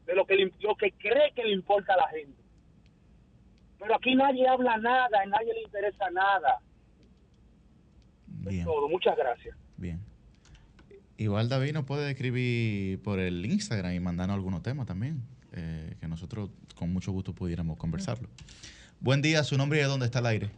de 0.07 0.15
lo 0.15 0.25
que, 0.27 0.35
le- 0.37 0.53
lo 0.61 0.75
que 0.77 0.93
cree 0.93 1.33
que 1.35 1.45
le 1.45 1.53
importa 1.53 1.95
a 1.95 1.97
la 1.99 2.09
gente. 2.09 2.41
Pero 3.79 3.95
aquí 3.97 4.15
nadie 4.15 4.47
habla 4.47 4.77
nada, 4.79 5.21
a 5.23 5.27
nadie 5.27 5.53
le 5.55 5.63
interesa 5.63 6.11
nada. 6.11 6.61
Es 8.49 8.65
todo. 8.65 8.89
Muchas 8.89 9.17
gracias. 9.17 9.57
Bien. 9.77 10.01
Igual 11.17 11.49
David 11.49 11.73
nos 11.73 11.85
puede 11.85 12.11
escribir 12.11 13.01
por 13.03 13.19
el 13.21 13.45
Instagram 13.47 13.93
y 13.95 14.01
mandarnos 14.01 14.35
algunos 14.35 14.63
temas 14.63 14.87
también, 14.87 15.23
eh, 15.53 15.95
que 16.01 16.09
nosotros 16.09 16.51
con 16.75 16.93
mucho 16.93 17.13
gusto 17.13 17.33
pudiéramos 17.33 17.77
conversarlo. 17.77 18.29
Buen 19.01 19.23
día, 19.23 19.45
su 19.45 19.57
nombre 19.57 19.79
y 19.79 19.83
de 19.83 19.89
dónde 19.89 20.07
está 20.07 20.19
el 20.21 20.27
aire. 20.27 20.51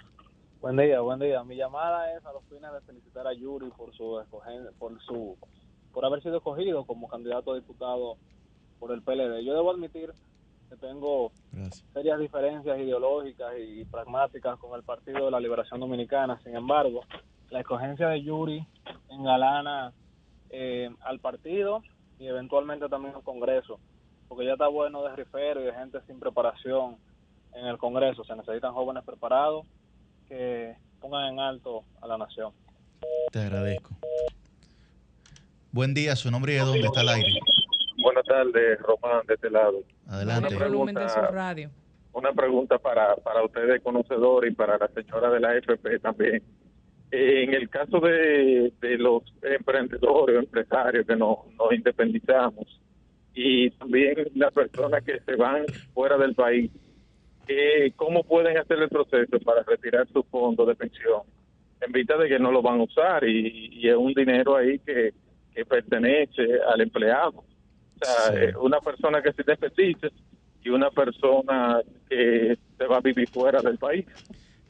Buen 0.64 0.78
día, 0.78 0.98
buen 1.00 1.18
día. 1.18 1.44
Mi 1.44 1.56
llamada 1.56 2.16
es 2.16 2.24
a 2.24 2.32
los 2.32 2.42
fines 2.44 2.72
de 2.72 2.80
felicitar 2.86 3.26
a 3.26 3.34
Yuri 3.34 3.68
por 3.76 3.94
su 3.94 4.18
por 4.78 4.98
su 5.02 5.36
por 5.92 6.06
haber 6.06 6.22
sido 6.22 6.38
escogido 6.38 6.86
como 6.86 7.06
candidato 7.06 7.52
a 7.52 7.56
diputado 7.56 8.16
por 8.78 8.90
el 8.92 9.02
PLD. 9.02 9.44
Yo 9.44 9.52
debo 9.52 9.72
admitir 9.72 10.10
que 10.70 10.76
tengo 10.76 11.32
serias 11.92 12.18
diferencias 12.18 12.78
ideológicas 12.78 13.52
y 13.58 13.84
pragmáticas 13.84 14.58
con 14.58 14.74
el 14.74 14.82
Partido 14.82 15.26
de 15.26 15.32
la 15.32 15.38
Liberación 15.38 15.80
Dominicana. 15.80 16.40
Sin 16.42 16.56
embargo, 16.56 17.02
la 17.50 17.60
escogencia 17.60 18.08
de 18.08 18.22
Yuri 18.22 18.66
engalana 19.10 19.92
eh, 20.48 20.88
al 21.02 21.20
partido 21.20 21.82
y 22.18 22.26
eventualmente 22.26 22.88
también 22.88 23.14
al 23.14 23.22
Congreso, 23.22 23.80
porque 24.28 24.46
ya 24.46 24.52
está 24.52 24.68
bueno 24.68 25.02
de 25.02 25.14
rifero 25.14 25.60
y 25.60 25.64
de 25.64 25.74
gente 25.74 26.00
sin 26.06 26.18
preparación 26.18 26.96
en 27.52 27.66
el 27.66 27.76
Congreso. 27.76 28.24
Se 28.24 28.34
necesitan 28.34 28.72
jóvenes 28.72 29.04
preparados 29.04 29.66
que 30.28 30.74
pongan 31.00 31.32
en 31.34 31.40
alto 31.40 31.84
a 32.00 32.06
la 32.06 32.18
nación. 32.18 32.52
Te 33.32 33.40
agradezco. 33.40 33.90
Buen 35.72 35.92
día, 35.94 36.14
su 36.16 36.30
nombre 36.30 36.52
y 36.52 36.56
de 36.56 36.62
dónde 36.62 36.86
está 36.86 37.00
el 37.02 37.08
aire. 37.08 37.28
Buenas 38.02 38.24
tardes, 38.24 38.78
Román, 38.80 39.26
de 39.26 39.34
este 39.34 39.50
lado. 39.50 39.80
Adelante. 40.08 40.54
Una 40.56 40.66
volumen 40.66 40.94
de 40.94 41.08
su 41.08 41.14
pregunta, 41.14 41.30
radio. 41.32 41.70
una 42.12 42.32
pregunta 42.32 42.78
para, 42.78 43.16
para 43.16 43.44
ustedes 43.44 43.82
conocedores 43.82 44.52
y 44.52 44.54
para 44.54 44.78
la 44.78 44.88
señora 44.88 45.30
de 45.30 45.40
la 45.40 45.50
AFP 45.50 45.98
también. 46.00 46.42
En 47.10 47.54
el 47.54 47.68
caso 47.68 48.00
de, 48.00 48.72
de 48.80 48.98
los 48.98 49.22
emprendedores 49.42 50.36
o 50.36 50.40
empresarios 50.40 51.06
que 51.06 51.16
no- 51.16 51.44
nos 51.58 51.72
independizamos 51.72 52.80
y 53.34 53.70
también 53.72 54.14
las 54.34 54.52
personas 54.52 55.02
que 55.04 55.20
se 55.20 55.36
van 55.36 55.64
fuera 55.92 56.16
del 56.18 56.34
país, 56.34 56.70
eh, 57.48 57.92
¿cómo 57.96 58.22
pueden 58.24 58.56
hacer 58.58 58.78
el 58.78 58.88
proceso 58.88 59.38
para 59.40 59.62
retirar 59.62 60.06
su 60.12 60.22
fondo 60.24 60.64
de 60.66 60.74
pensión? 60.74 61.22
En 61.80 61.92
vista 61.92 62.16
de 62.16 62.28
que 62.28 62.38
no 62.38 62.50
lo 62.50 62.62
van 62.62 62.80
a 62.80 62.84
usar 62.84 63.24
y, 63.24 63.68
y 63.72 63.88
es 63.88 63.94
un 63.96 64.12
dinero 64.14 64.56
ahí 64.56 64.78
que, 64.80 65.12
que 65.54 65.64
pertenece 65.66 66.42
al 66.72 66.80
empleado. 66.80 67.38
O 67.38 68.04
sea, 68.04 68.34
eh, 68.34 68.52
una 68.60 68.80
persona 68.80 69.22
que 69.22 69.32
se 69.32 69.42
independice 69.42 70.08
y 70.62 70.70
una 70.70 70.90
persona 70.90 71.80
que 72.08 72.56
se 72.78 72.84
va 72.86 72.96
a 72.96 73.00
vivir 73.00 73.28
fuera 73.28 73.60
del 73.60 73.76
país. 73.78 74.06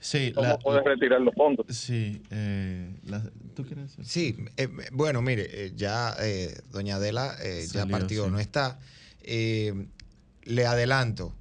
Sí, 0.00 0.32
¿Cómo 0.34 0.48
la- 0.48 0.58
puede 0.58 0.82
retirar 0.82 1.20
los 1.20 1.34
fondos? 1.34 1.66
Sí, 1.70 2.20
eh, 2.30 2.90
la- 3.06 3.22
¿tú 3.54 3.64
quieres 3.64 3.96
decir? 3.96 4.04
Sí, 4.04 4.36
eh, 4.58 4.68
bueno, 4.92 5.22
mire, 5.22 5.72
ya 5.74 6.10
eh, 6.20 6.48
doña 6.72 6.96
Adela 6.96 7.36
eh, 7.42 7.60
ya 7.62 7.80
Salió, 7.82 7.96
partió, 7.98 8.24
sí. 8.26 8.30
no 8.30 8.38
está. 8.40 8.78
Eh, 9.22 9.72
le 10.44 10.66
adelanto, 10.66 11.32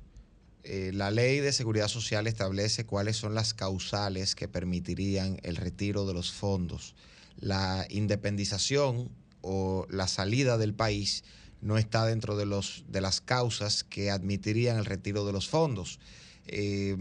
eh, 0.63 0.91
la 0.93 1.11
ley 1.11 1.39
de 1.39 1.51
seguridad 1.51 1.89
social 1.89 2.25
establece 2.25 2.85
cuáles 2.85 3.17
son 3.17 3.35
las 3.35 3.53
causales 3.53 4.33
que 4.33 4.47
permitirían 4.47 5.37
el 5.43 5.57
retiro 5.57 6.05
de 6.05 6.13
los 6.13 6.31
fondos. 6.31 6.95
La 7.37 7.85
independización 7.89 9.09
o 9.41 9.85
la 9.89 10.07
salida 10.07 10.57
del 10.57 10.73
país 10.73 11.23
no 11.61 11.77
está 11.77 12.05
dentro 12.05 12.37
de, 12.37 12.45
los, 12.45 12.85
de 12.87 13.01
las 13.01 13.19
causas 13.19 13.83
que 13.83 14.09
admitirían 14.09 14.77
el 14.77 14.85
retiro 14.85 15.25
de 15.25 15.33
los 15.33 15.49
fondos. 15.49 15.99
Eh, 16.47 16.97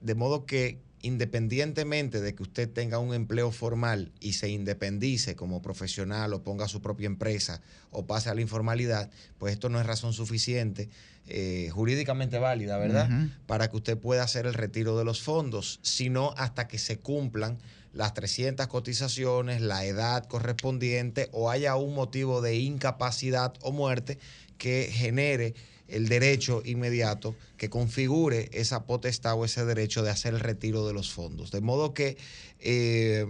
de 0.00 0.14
modo 0.14 0.46
que 0.46 0.78
independientemente 1.02 2.20
de 2.20 2.34
que 2.34 2.42
usted 2.42 2.70
tenga 2.70 2.98
un 2.98 3.12
empleo 3.12 3.50
formal 3.50 4.12
y 4.20 4.34
se 4.34 4.48
independice 4.48 5.36
como 5.36 5.60
profesional 5.60 6.32
o 6.32 6.42
ponga 6.42 6.68
su 6.68 6.80
propia 6.80 7.06
empresa 7.06 7.60
o 7.90 8.06
pase 8.06 8.30
a 8.30 8.34
la 8.34 8.40
informalidad, 8.40 9.10
pues 9.38 9.52
esto 9.52 9.68
no 9.68 9.80
es 9.80 9.86
razón 9.86 10.12
suficiente, 10.12 10.88
eh, 11.26 11.70
jurídicamente 11.72 12.38
válida, 12.38 12.78
¿verdad? 12.78 13.10
Para 13.46 13.68
que 13.68 13.76
usted 13.76 13.98
pueda 13.98 14.22
hacer 14.22 14.46
el 14.46 14.54
retiro 14.54 14.96
de 14.96 15.04
los 15.04 15.22
fondos, 15.22 15.80
sino 15.82 16.34
hasta 16.36 16.68
que 16.68 16.78
se 16.78 16.98
cumplan 16.98 17.58
las 17.92 18.14
300 18.14 18.68
cotizaciones, 18.68 19.60
la 19.60 19.84
edad 19.84 20.24
correspondiente 20.26 21.28
o 21.32 21.50
haya 21.50 21.76
un 21.76 21.94
motivo 21.94 22.40
de 22.40 22.56
incapacidad 22.56 23.54
o 23.60 23.72
muerte 23.72 24.18
que 24.56 24.88
genere 24.90 25.54
el 25.92 26.08
derecho 26.08 26.62
inmediato 26.64 27.36
que 27.56 27.70
configure 27.70 28.48
esa 28.52 28.84
potestad 28.86 29.34
o 29.34 29.44
ese 29.44 29.64
derecho 29.64 30.02
de 30.02 30.10
hacer 30.10 30.34
el 30.34 30.40
retiro 30.40 30.86
de 30.86 30.94
los 30.94 31.12
fondos. 31.12 31.50
De 31.50 31.60
modo 31.60 31.92
que 31.92 32.16
eh, 32.60 33.26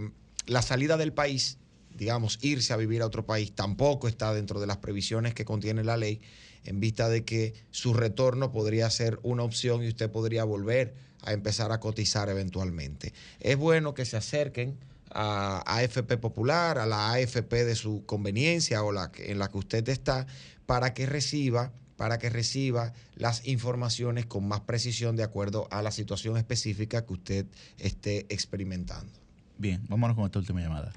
la 0.47 0.61
salida 0.61 0.97
del 0.97 1.13
país, 1.13 1.57
digamos, 1.95 2.39
irse 2.41 2.73
a 2.73 2.77
vivir 2.77 3.01
a 3.01 3.05
otro 3.05 3.25
país, 3.25 3.51
tampoco 3.53 4.07
está 4.07 4.33
dentro 4.33 4.59
de 4.59 4.67
las 4.67 4.77
previsiones 4.77 5.33
que 5.33 5.45
contiene 5.45 5.83
la 5.83 5.97
ley, 5.97 6.21
en 6.63 6.79
vista 6.79 7.09
de 7.09 7.25
que 7.25 7.53
su 7.71 7.93
retorno 7.93 8.51
podría 8.51 8.89
ser 8.89 9.19
una 9.23 9.43
opción 9.43 9.83
y 9.83 9.89
usted 9.89 10.09
podría 10.09 10.45
volver 10.45 10.93
a 11.21 11.33
empezar 11.33 11.73
a 11.73 11.81
cotizar 11.81 12.29
eventualmente. 12.29 13.13
Es 13.41 13.57
bueno 13.57 13.93
que 13.93 14.05
se 14.05 14.15
acerquen 14.15 14.77
a 15.11 15.61
AFP 15.65 16.17
Popular, 16.17 16.79
a 16.79 16.85
la 16.85 17.11
AFP 17.11 17.65
de 17.65 17.75
su 17.75 18.05
conveniencia 18.05 18.83
o 18.83 18.93
la 18.93 19.11
en 19.17 19.39
la 19.39 19.49
que 19.49 19.57
usted 19.57 19.87
está, 19.89 20.25
para 20.65 20.93
que 20.93 21.05
reciba 21.05 21.73
para 21.97 22.17
que 22.17 22.29
reciba 22.29 22.93
las 23.15 23.47
informaciones 23.47 24.25
con 24.25 24.47
más 24.47 24.61
precisión 24.61 25.15
de 25.15 25.23
acuerdo 25.23 25.67
a 25.71 25.81
la 25.81 25.91
situación 25.91 26.37
específica 26.37 27.05
que 27.05 27.13
usted 27.13 27.45
esté 27.77 28.25
experimentando. 28.29 29.11
Bien, 29.57 29.81
vámonos 29.87 30.15
con 30.15 30.25
esta 30.25 30.39
última 30.39 30.61
llamada. 30.61 30.91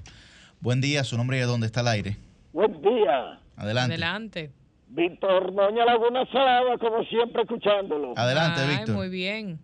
Buen 0.59 0.81
día, 0.81 1.03
su 1.03 1.17
nombre 1.17 1.37
y 1.37 1.39
de 1.41 1.45
dónde 1.45 1.67
está 1.67 1.81
el 1.81 1.87
aire. 1.87 2.17
Buen 2.53 2.81
día, 2.81 3.39
Adelante. 3.57 3.93
Adelante. 3.93 4.51
Víctor 4.89 5.51
Noña 5.53 5.83
Laguna 5.85 6.25
Salada, 6.31 6.77
como 6.77 7.03
siempre 7.03 7.41
escuchándolo. 7.41 8.13
Adelante, 8.15 8.61
Ay, 8.61 8.75
Víctor. 8.77 8.95
Muy 8.95 9.09
bien. 9.09 9.59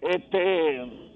Este, 0.00 1.11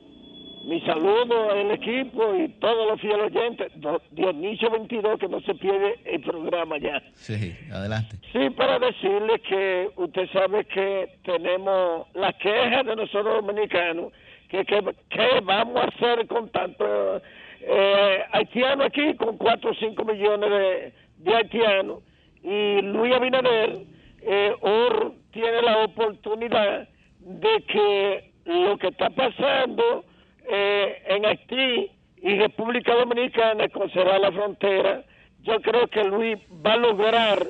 mi 0.66 0.80
saludo 0.80 1.50
al 1.52 1.70
equipo 1.70 2.34
y 2.34 2.48
todos 2.60 2.88
los 2.88 3.00
fieles 3.00 3.26
oyentes. 3.34 3.72
Dionisio 4.10 4.70
22, 4.70 5.18
que 5.20 5.28
no 5.28 5.40
se 5.42 5.54
pierde 5.54 5.94
el 6.04 6.20
programa 6.22 6.76
ya. 6.78 7.00
Sí, 7.14 7.54
adelante. 7.72 8.16
Sí, 8.32 8.50
para 8.50 8.78
decirle 8.78 9.38
que 9.40 9.90
usted 9.96 10.28
sabe 10.32 10.64
que 10.64 11.18
tenemos 11.24 12.08
la 12.14 12.32
queja 12.32 12.82
de 12.82 12.96
nosotros 12.96 13.46
dominicanos, 13.46 14.12
que 14.48 14.64
que 14.64 15.40
vamos 15.44 15.76
a 15.76 15.84
hacer 15.86 16.26
con 16.26 16.48
tanto 16.50 17.20
eh, 17.60 18.24
haitiano 18.32 18.84
aquí, 18.84 19.14
con 19.14 19.36
4 19.36 19.70
o 19.70 19.74
5 19.74 20.04
millones 20.04 20.50
de, 20.50 20.92
de 21.18 21.34
haitianos. 21.36 22.00
Y 22.42 22.80
Luis 22.82 23.14
Abinader 23.14 23.78
eh, 24.22 24.52
or- 24.60 25.12
tiene 25.32 25.62
la 25.62 25.84
oportunidad 25.84 26.88
de 27.20 27.62
que 27.68 28.30
lo 28.46 28.76
que 28.78 28.88
está 28.88 29.10
pasando 29.10 30.04
eh, 30.48 31.02
en 31.06 31.26
Haití 31.26 31.90
y 32.22 32.38
República 32.38 32.94
Dominicana 32.94 33.68
con 33.68 33.90
cerrar 33.90 34.20
la 34.20 34.32
frontera, 34.32 35.02
yo 35.42 35.60
creo 35.60 35.86
que 35.88 36.04
Luis 36.04 36.38
va 36.64 36.72
a 36.72 36.76
lograr 36.76 37.46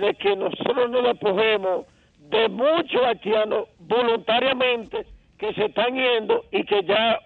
de 0.00 0.14
que 0.14 0.36
nosotros 0.36 0.90
nos 0.90 1.06
apogemos 1.06 1.86
de 2.18 2.48
muchos 2.48 3.02
haitianos 3.02 3.68
voluntariamente 3.78 5.06
que 5.38 5.54
se 5.54 5.66
están 5.66 5.94
yendo 5.94 6.44
y 6.50 6.64
que 6.64 6.82
ya 6.82 7.20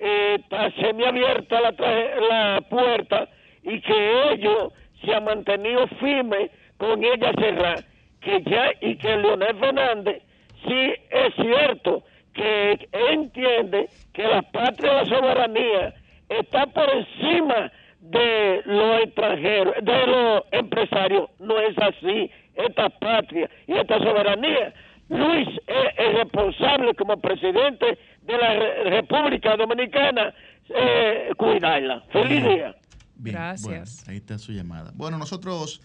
eh, 0.00 0.36
está 0.38 0.70
semiabierta 0.80 1.60
la, 1.60 1.72
la 1.72 2.60
puerta 2.62 3.28
y 3.62 3.80
que 3.80 4.32
ellos 4.32 4.72
se 5.04 5.14
han 5.14 5.24
mantenido 5.24 5.86
firmes 6.00 6.50
con 6.76 7.04
ella 7.04 7.32
cerrada. 7.38 7.84
Que 8.20 8.42
ya 8.42 8.72
y 8.80 8.96
que 8.96 9.16
Leonel 9.16 9.56
Fernández 9.58 10.22
sí 10.66 10.94
es 11.10 11.34
cierto 11.34 12.02
que 12.38 12.88
entiende 13.12 13.88
que 14.12 14.22
la 14.22 14.42
patria 14.42 14.90
de 14.92 14.96
la 14.96 15.06
soberanía 15.06 15.94
está 16.28 16.66
por 16.66 16.88
encima 16.90 17.70
de 18.00 18.62
los 18.64 19.02
extranjeros, 19.02 19.74
de 19.82 20.06
los 20.06 20.42
empresarios. 20.52 21.28
No 21.40 21.58
es 21.58 21.76
así. 21.78 22.30
Esta 22.54 22.88
patria 22.90 23.48
y 23.68 23.72
esta 23.74 23.98
soberanía, 23.98 24.72
Luis 25.08 25.48
es, 25.66 25.86
es 25.96 26.14
responsable 26.14 26.94
como 26.94 27.16
presidente 27.20 27.98
de 28.22 28.36
la 28.36 28.54
Re- 28.54 28.90
República 28.90 29.56
Dominicana 29.56 30.34
eh, 30.68 31.30
cuidarla. 31.36 32.02
Feliz 32.12 32.42
día. 32.44 32.74
Bien, 33.14 33.36
Gracias. 33.36 33.64
bueno, 34.04 34.10
ahí 34.12 34.16
está 34.16 34.38
su 34.38 34.52
llamada. 34.52 34.90
Bueno, 34.94 35.18
nosotros 35.18 35.80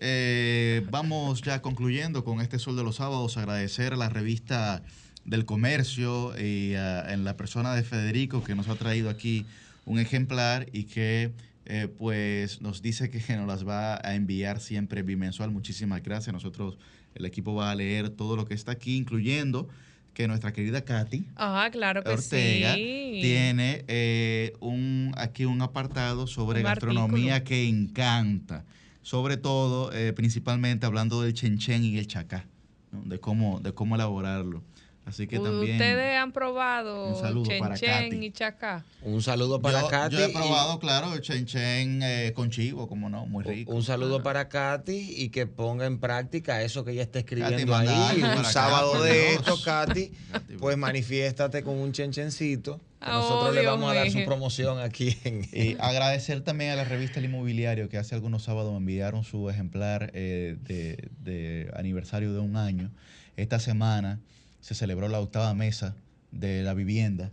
eh, 0.00 0.82
vamos 0.90 1.42
ya 1.42 1.60
concluyendo 1.60 2.24
con 2.24 2.40
este 2.40 2.58
Sol 2.60 2.76
de 2.76 2.84
los 2.84 2.96
Sábados. 2.96 3.36
Agradecer 3.36 3.92
a 3.92 3.96
la 3.96 4.08
revista 4.08 4.82
del 5.24 5.44
Comercio 5.44 6.32
y 6.40 6.74
a- 6.74 7.12
en 7.12 7.24
la 7.24 7.36
persona 7.36 7.74
de 7.74 7.82
Federico 7.82 8.42
que 8.42 8.54
nos 8.54 8.68
ha 8.68 8.74
traído 8.74 9.08
aquí 9.10 9.46
un 9.84 9.98
ejemplar 9.98 10.66
y 10.72 10.84
que 10.84 11.32
eh, 11.64 11.86
pues 11.96 12.60
nos 12.60 12.82
dice 12.82 13.08
que 13.08 13.36
nos 13.36 13.46
las 13.46 13.66
va 13.66 13.94
a 14.04 14.14
enviar 14.16 14.60
siempre 14.60 15.02
bimensual. 15.02 15.50
Muchísimas 15.52 16.02
gracias. 16.02 16.32
Nosotros, 16.32 16.76
el 17.14 17.24
equipo 17.24 17.54
va 17.54 17.70
a 17.70 17.74
leer 17.76 18.10
todo 18.10 18.34
lo 18.36 18.46
que 18.46 18.54
está 18.54 18.72
aquí, 18.72 18.96
incluyendo 18.96 19.68
que 20.12 20.26
nuestra 20.28 20.52
querida 20.52 20.84
Katy 20.84 21.24
claro 21.72 22.02
que 22.02 22.10
Ortega 22.10 22.74
sí. 22.74 23.18
tiene 23.22 23.84
eh, 23.88 24.52
un, 24.60 25.12
aquí 25.16 25.44
un 25.44 25.62
apartado 25.62 26.26
sobre 26.26 26.58
Un 26.60 26.64
gastronomía 26.64 27.36
artículo. 27.36 27.48
que 27.48 27.68
encanta. 27.68 28.64
Sobre 29.02 29.36
todo, 29.36 29.92
eh, 29.92 30.12
principalmente 30.12 30.84
hablando 30.86 31.22
del 31.22 31.32
chenchen 31.32 31.82
y 31.84 31.96
el 31.96 32.06
chacá, 32.08 32.44
¿no? 32.90 33.02
de, 33.04 33.18
cómo, 33.20 33.60
de 33.60 33.72
cómo 33.72 33.94
elaborarlo. 33.94 34.62
Así 35.04 35.26
que 35.26 35.38
también... 35.40 35.72
Ustedes 35.72 36.16
han 36.16 36.30
probado 36.32 37.08
Un 37.08 37.20
saludo 37.20 37.50
para 37.58 37.74
chenchen 37.74 38.10
Katy. 38.10 38.24
y 38.26 38.30
chacá. 38.30 38.84
Un 39.02 39.20
saludo 39.20 39.60
para 39.60 39.80
yo, 39.82 39.88
Katy. 39.88 40.16
yo 40.16 40.24
he 40.24 40.30
y- 40.30 40.32
probado, 40.32 40.78
claro, 40.78 41.12
el 41.14 41.20
chenchen 41.20 42.02
eh, 42.04 42.32
con 42.34 42.50
chivo, 42.50 42.86
como 42.86 43.10
no, 43.10 43.26
muy 43.26 43.42
rico. 43.42 43.72
Un 43.72 43.82
saludo 43.82 44.22
para 44.22 44.48
Katy 44.48 45.14
y 45.16 45.30
que 45.30 45.46
ponga 45.46 45.86
en 45.86 45.98
práctica 45.98 46.62
eso 46.62 46.84
que 46.84 46.92
ella 46.92 47.02
está 47.02 47.18
escribiendo 47.18 47.66
manda 47.72 48.10
ahí. 48.10 48.18
Un 48.18 48.24
acá, 48.26 48.44
sábado 48.44 49.02
de 49.02 49.12
Dios. 49.12 49.32
esto, 49.34 49.58
Katy, 49.64 50.12
pues 50.60 50.76
manifiéstate 50.78 51.62
con 51.64 51.78
un 51.78 51.90
chenchencito. 51.92 52.78
que 53.00 53.10
Oh, 53.10 53.12
nosotros 53.14 53.54
le 53.56 53.62
Dios 53.62 53.72
vamos 53.72 53.90
a 53.90 53.94
dar 53.96 54.10
su 54.10 54.24
promoción 54.24 54.78
aquí 54.78 55.18
en... 55.24 55.42
Y 55.52 55.76
agradecer 55.80 56.42
también 56.42 56.70
a 56.70 56.76
la 56.76 56.84
revista 56.84 57.18
El 57.18 57.24
Inmobiliario 57.24 57.88
que 57.88 57.98
hace 57.98 58.14
algunos 58.14 58.44
sábados 58.44 58.70
me 58.70 58.78
enviaron 58.78 59.24
su 59.24 59.50
ejemplar 59.50 60.12
eh, 60.14 60.56
de, 60.62 61.08
de 61.18 61.72
aniversario 61.74 62.32
de 62.32 62.38
un 62.38 62.56
año. 62.56 62.92
Esta 63.36 63.58
semana 63.58 64.20
se 64.62 64.74
celebró 64.74 65.08
la 65.08 65.20
octava 65.20 65.52
mesa 65.52 65.94
de 66.30 66.62
la 66.62 66.72
vivienda, 66.72 67.30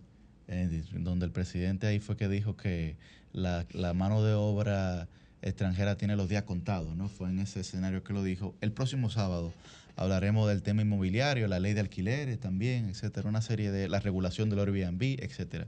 eh, 0.50 0.84
donde 0.92 1.26
el 1.26 1.32
presidente 1.32 1.88
ahí 1.88 2.00
fue 2.00 2.18
que 2.18 2.28
dijo 2.28 2.58
que 2.58 2.98
la, 3.32 3.66
la 3.72 3.94
mano 3.94 4.22
de 4.24 4.34
obra 4.34 5.08
extranjera 5.42 5.96
tiene 5.96 6.18
los 6.18 6.28
días 6.28 6.44
contados, 6.44 6.98
¿no? 6.98 7.08
Fue 7.08 7.30
en 7.30 7.40
ese 7.40 7.62
escenario 7.62 8.04
que 8.04 8.14
lo 8.14 8.24
dijo. 8.24 8.56
El 8.60 8.72
próximo 8.72 9.10
sábado 9.10 9.54
hablaremos 9.96 10.50
del 10.50 10.64
tema 10.64 10.82
inmobiliario, 10.82 11.48
la 11.48 11.60
ley 11.60 11.74
de 11.74 11.82
alquileres 11.82 12.40
también, 12.40 12.90
etcétera, 12.90 13.30
una 13.30 13.42
serie 13.42 13.72
de 13.72 13.88
la 13.88 14.00
regulación 14.00 14.50
del 14.50 14.60
Airbnb, 14.60 15.22
etcétera. 15.22 15.68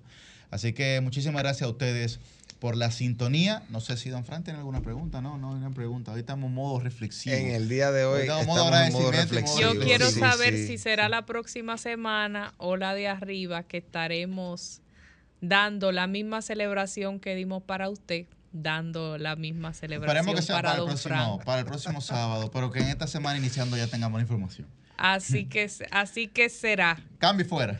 Así 0.50 0.74
que 0.74 1.00
muchísimas 1.00 1.44
gracias 1.44 1.68
a 1.68 1.70
ustedes 1.70 2.20
por 2.62 2.78
la 2.78 2.92
sintonía. 2.92 3.64
No 3.70 3.82
sé 3.82 3.98
si 3.98 4.12
Don 4.12 4.24
Fran 4.24 4.44
tiene 4.44 4.60
alguna 4.60 4.82
pregunta. 4.82 5.20
No, 5.20 5.40
no 5.40 5.50
hay 5.50 5.56
una 5.56 5.72
pregunta. 5.72 6.12
Hoy 6.12 6.20
estamos 6.20 6.48
en 6.48 6.54
modo 6.54 6.80
reflexivo. 6.80 7.36
En 7.36 7.48
el 7.48 7.68
día 7.68 7.92
de 7.92 8.06
hoy 8.06 8.22
estamos 8.22 8.44
en 8.44 8.50
estamos 8.52 8.80
en 8.80 8.94
modo 8.94 9.02
modo 9.02 9.12
reflexivo. 9.12 9.74
Yo 9.74 9.80
quiero 9.80 10.12
Sí, 10.12 10.20
saber 10.20 10.54
sí. 10.56 10.68
si 10.68 10.78
será 10.78 11.10
la 11.10 11.26
próxima 11.26 11.80
semana 11.80 12.54
o 12.58 12.78
la 12.78 12.94
de 12.94 13.08
arriba 13.08 13.64
que 13.64 13.78
estaremos 13.78 14.82
dando 15.42 15.92
la 15.92 16.06
misma 16.06 16.44
celebración 16.44 17.20
que 17.20 17.34
dimos 17.34 17.64
para 17.64 17.90
usted, 17.90 18.28
dando 18.52 19.18
la 19.18 19.36
misma 19.36 19.74
celebración 19.74 20.18
Esperemos 20.18 20.40
que 20.40 20.46
sea 20.46 20.56
para, 20.58 20.70
para, 20.70 20.74
el 20.74 20.80
don 20.82 20.88
próximo, 20.90 21.40
para 21.44 21.60
el 21.62 21.66
próximo 21.66 22.02
sábado, 22.02 22.52
pero 22.52 22.70
que 22.70 22.82
en 22.82 22.90
esta 22.90 23.08
semana 23.08 23.40
iniciando 23.40 23.76
ya 23.76 23.88
tengamos 23.88 24.20
la 24.20 24.22
información. 24.22 24.68
Así 24.98 25.46
que, 25.46 25.68
así 25.90 26.28
que 26.28 26.48
será. 26.48 27.00
Cambio 27.18 27.44
fuera. 27.48 27.80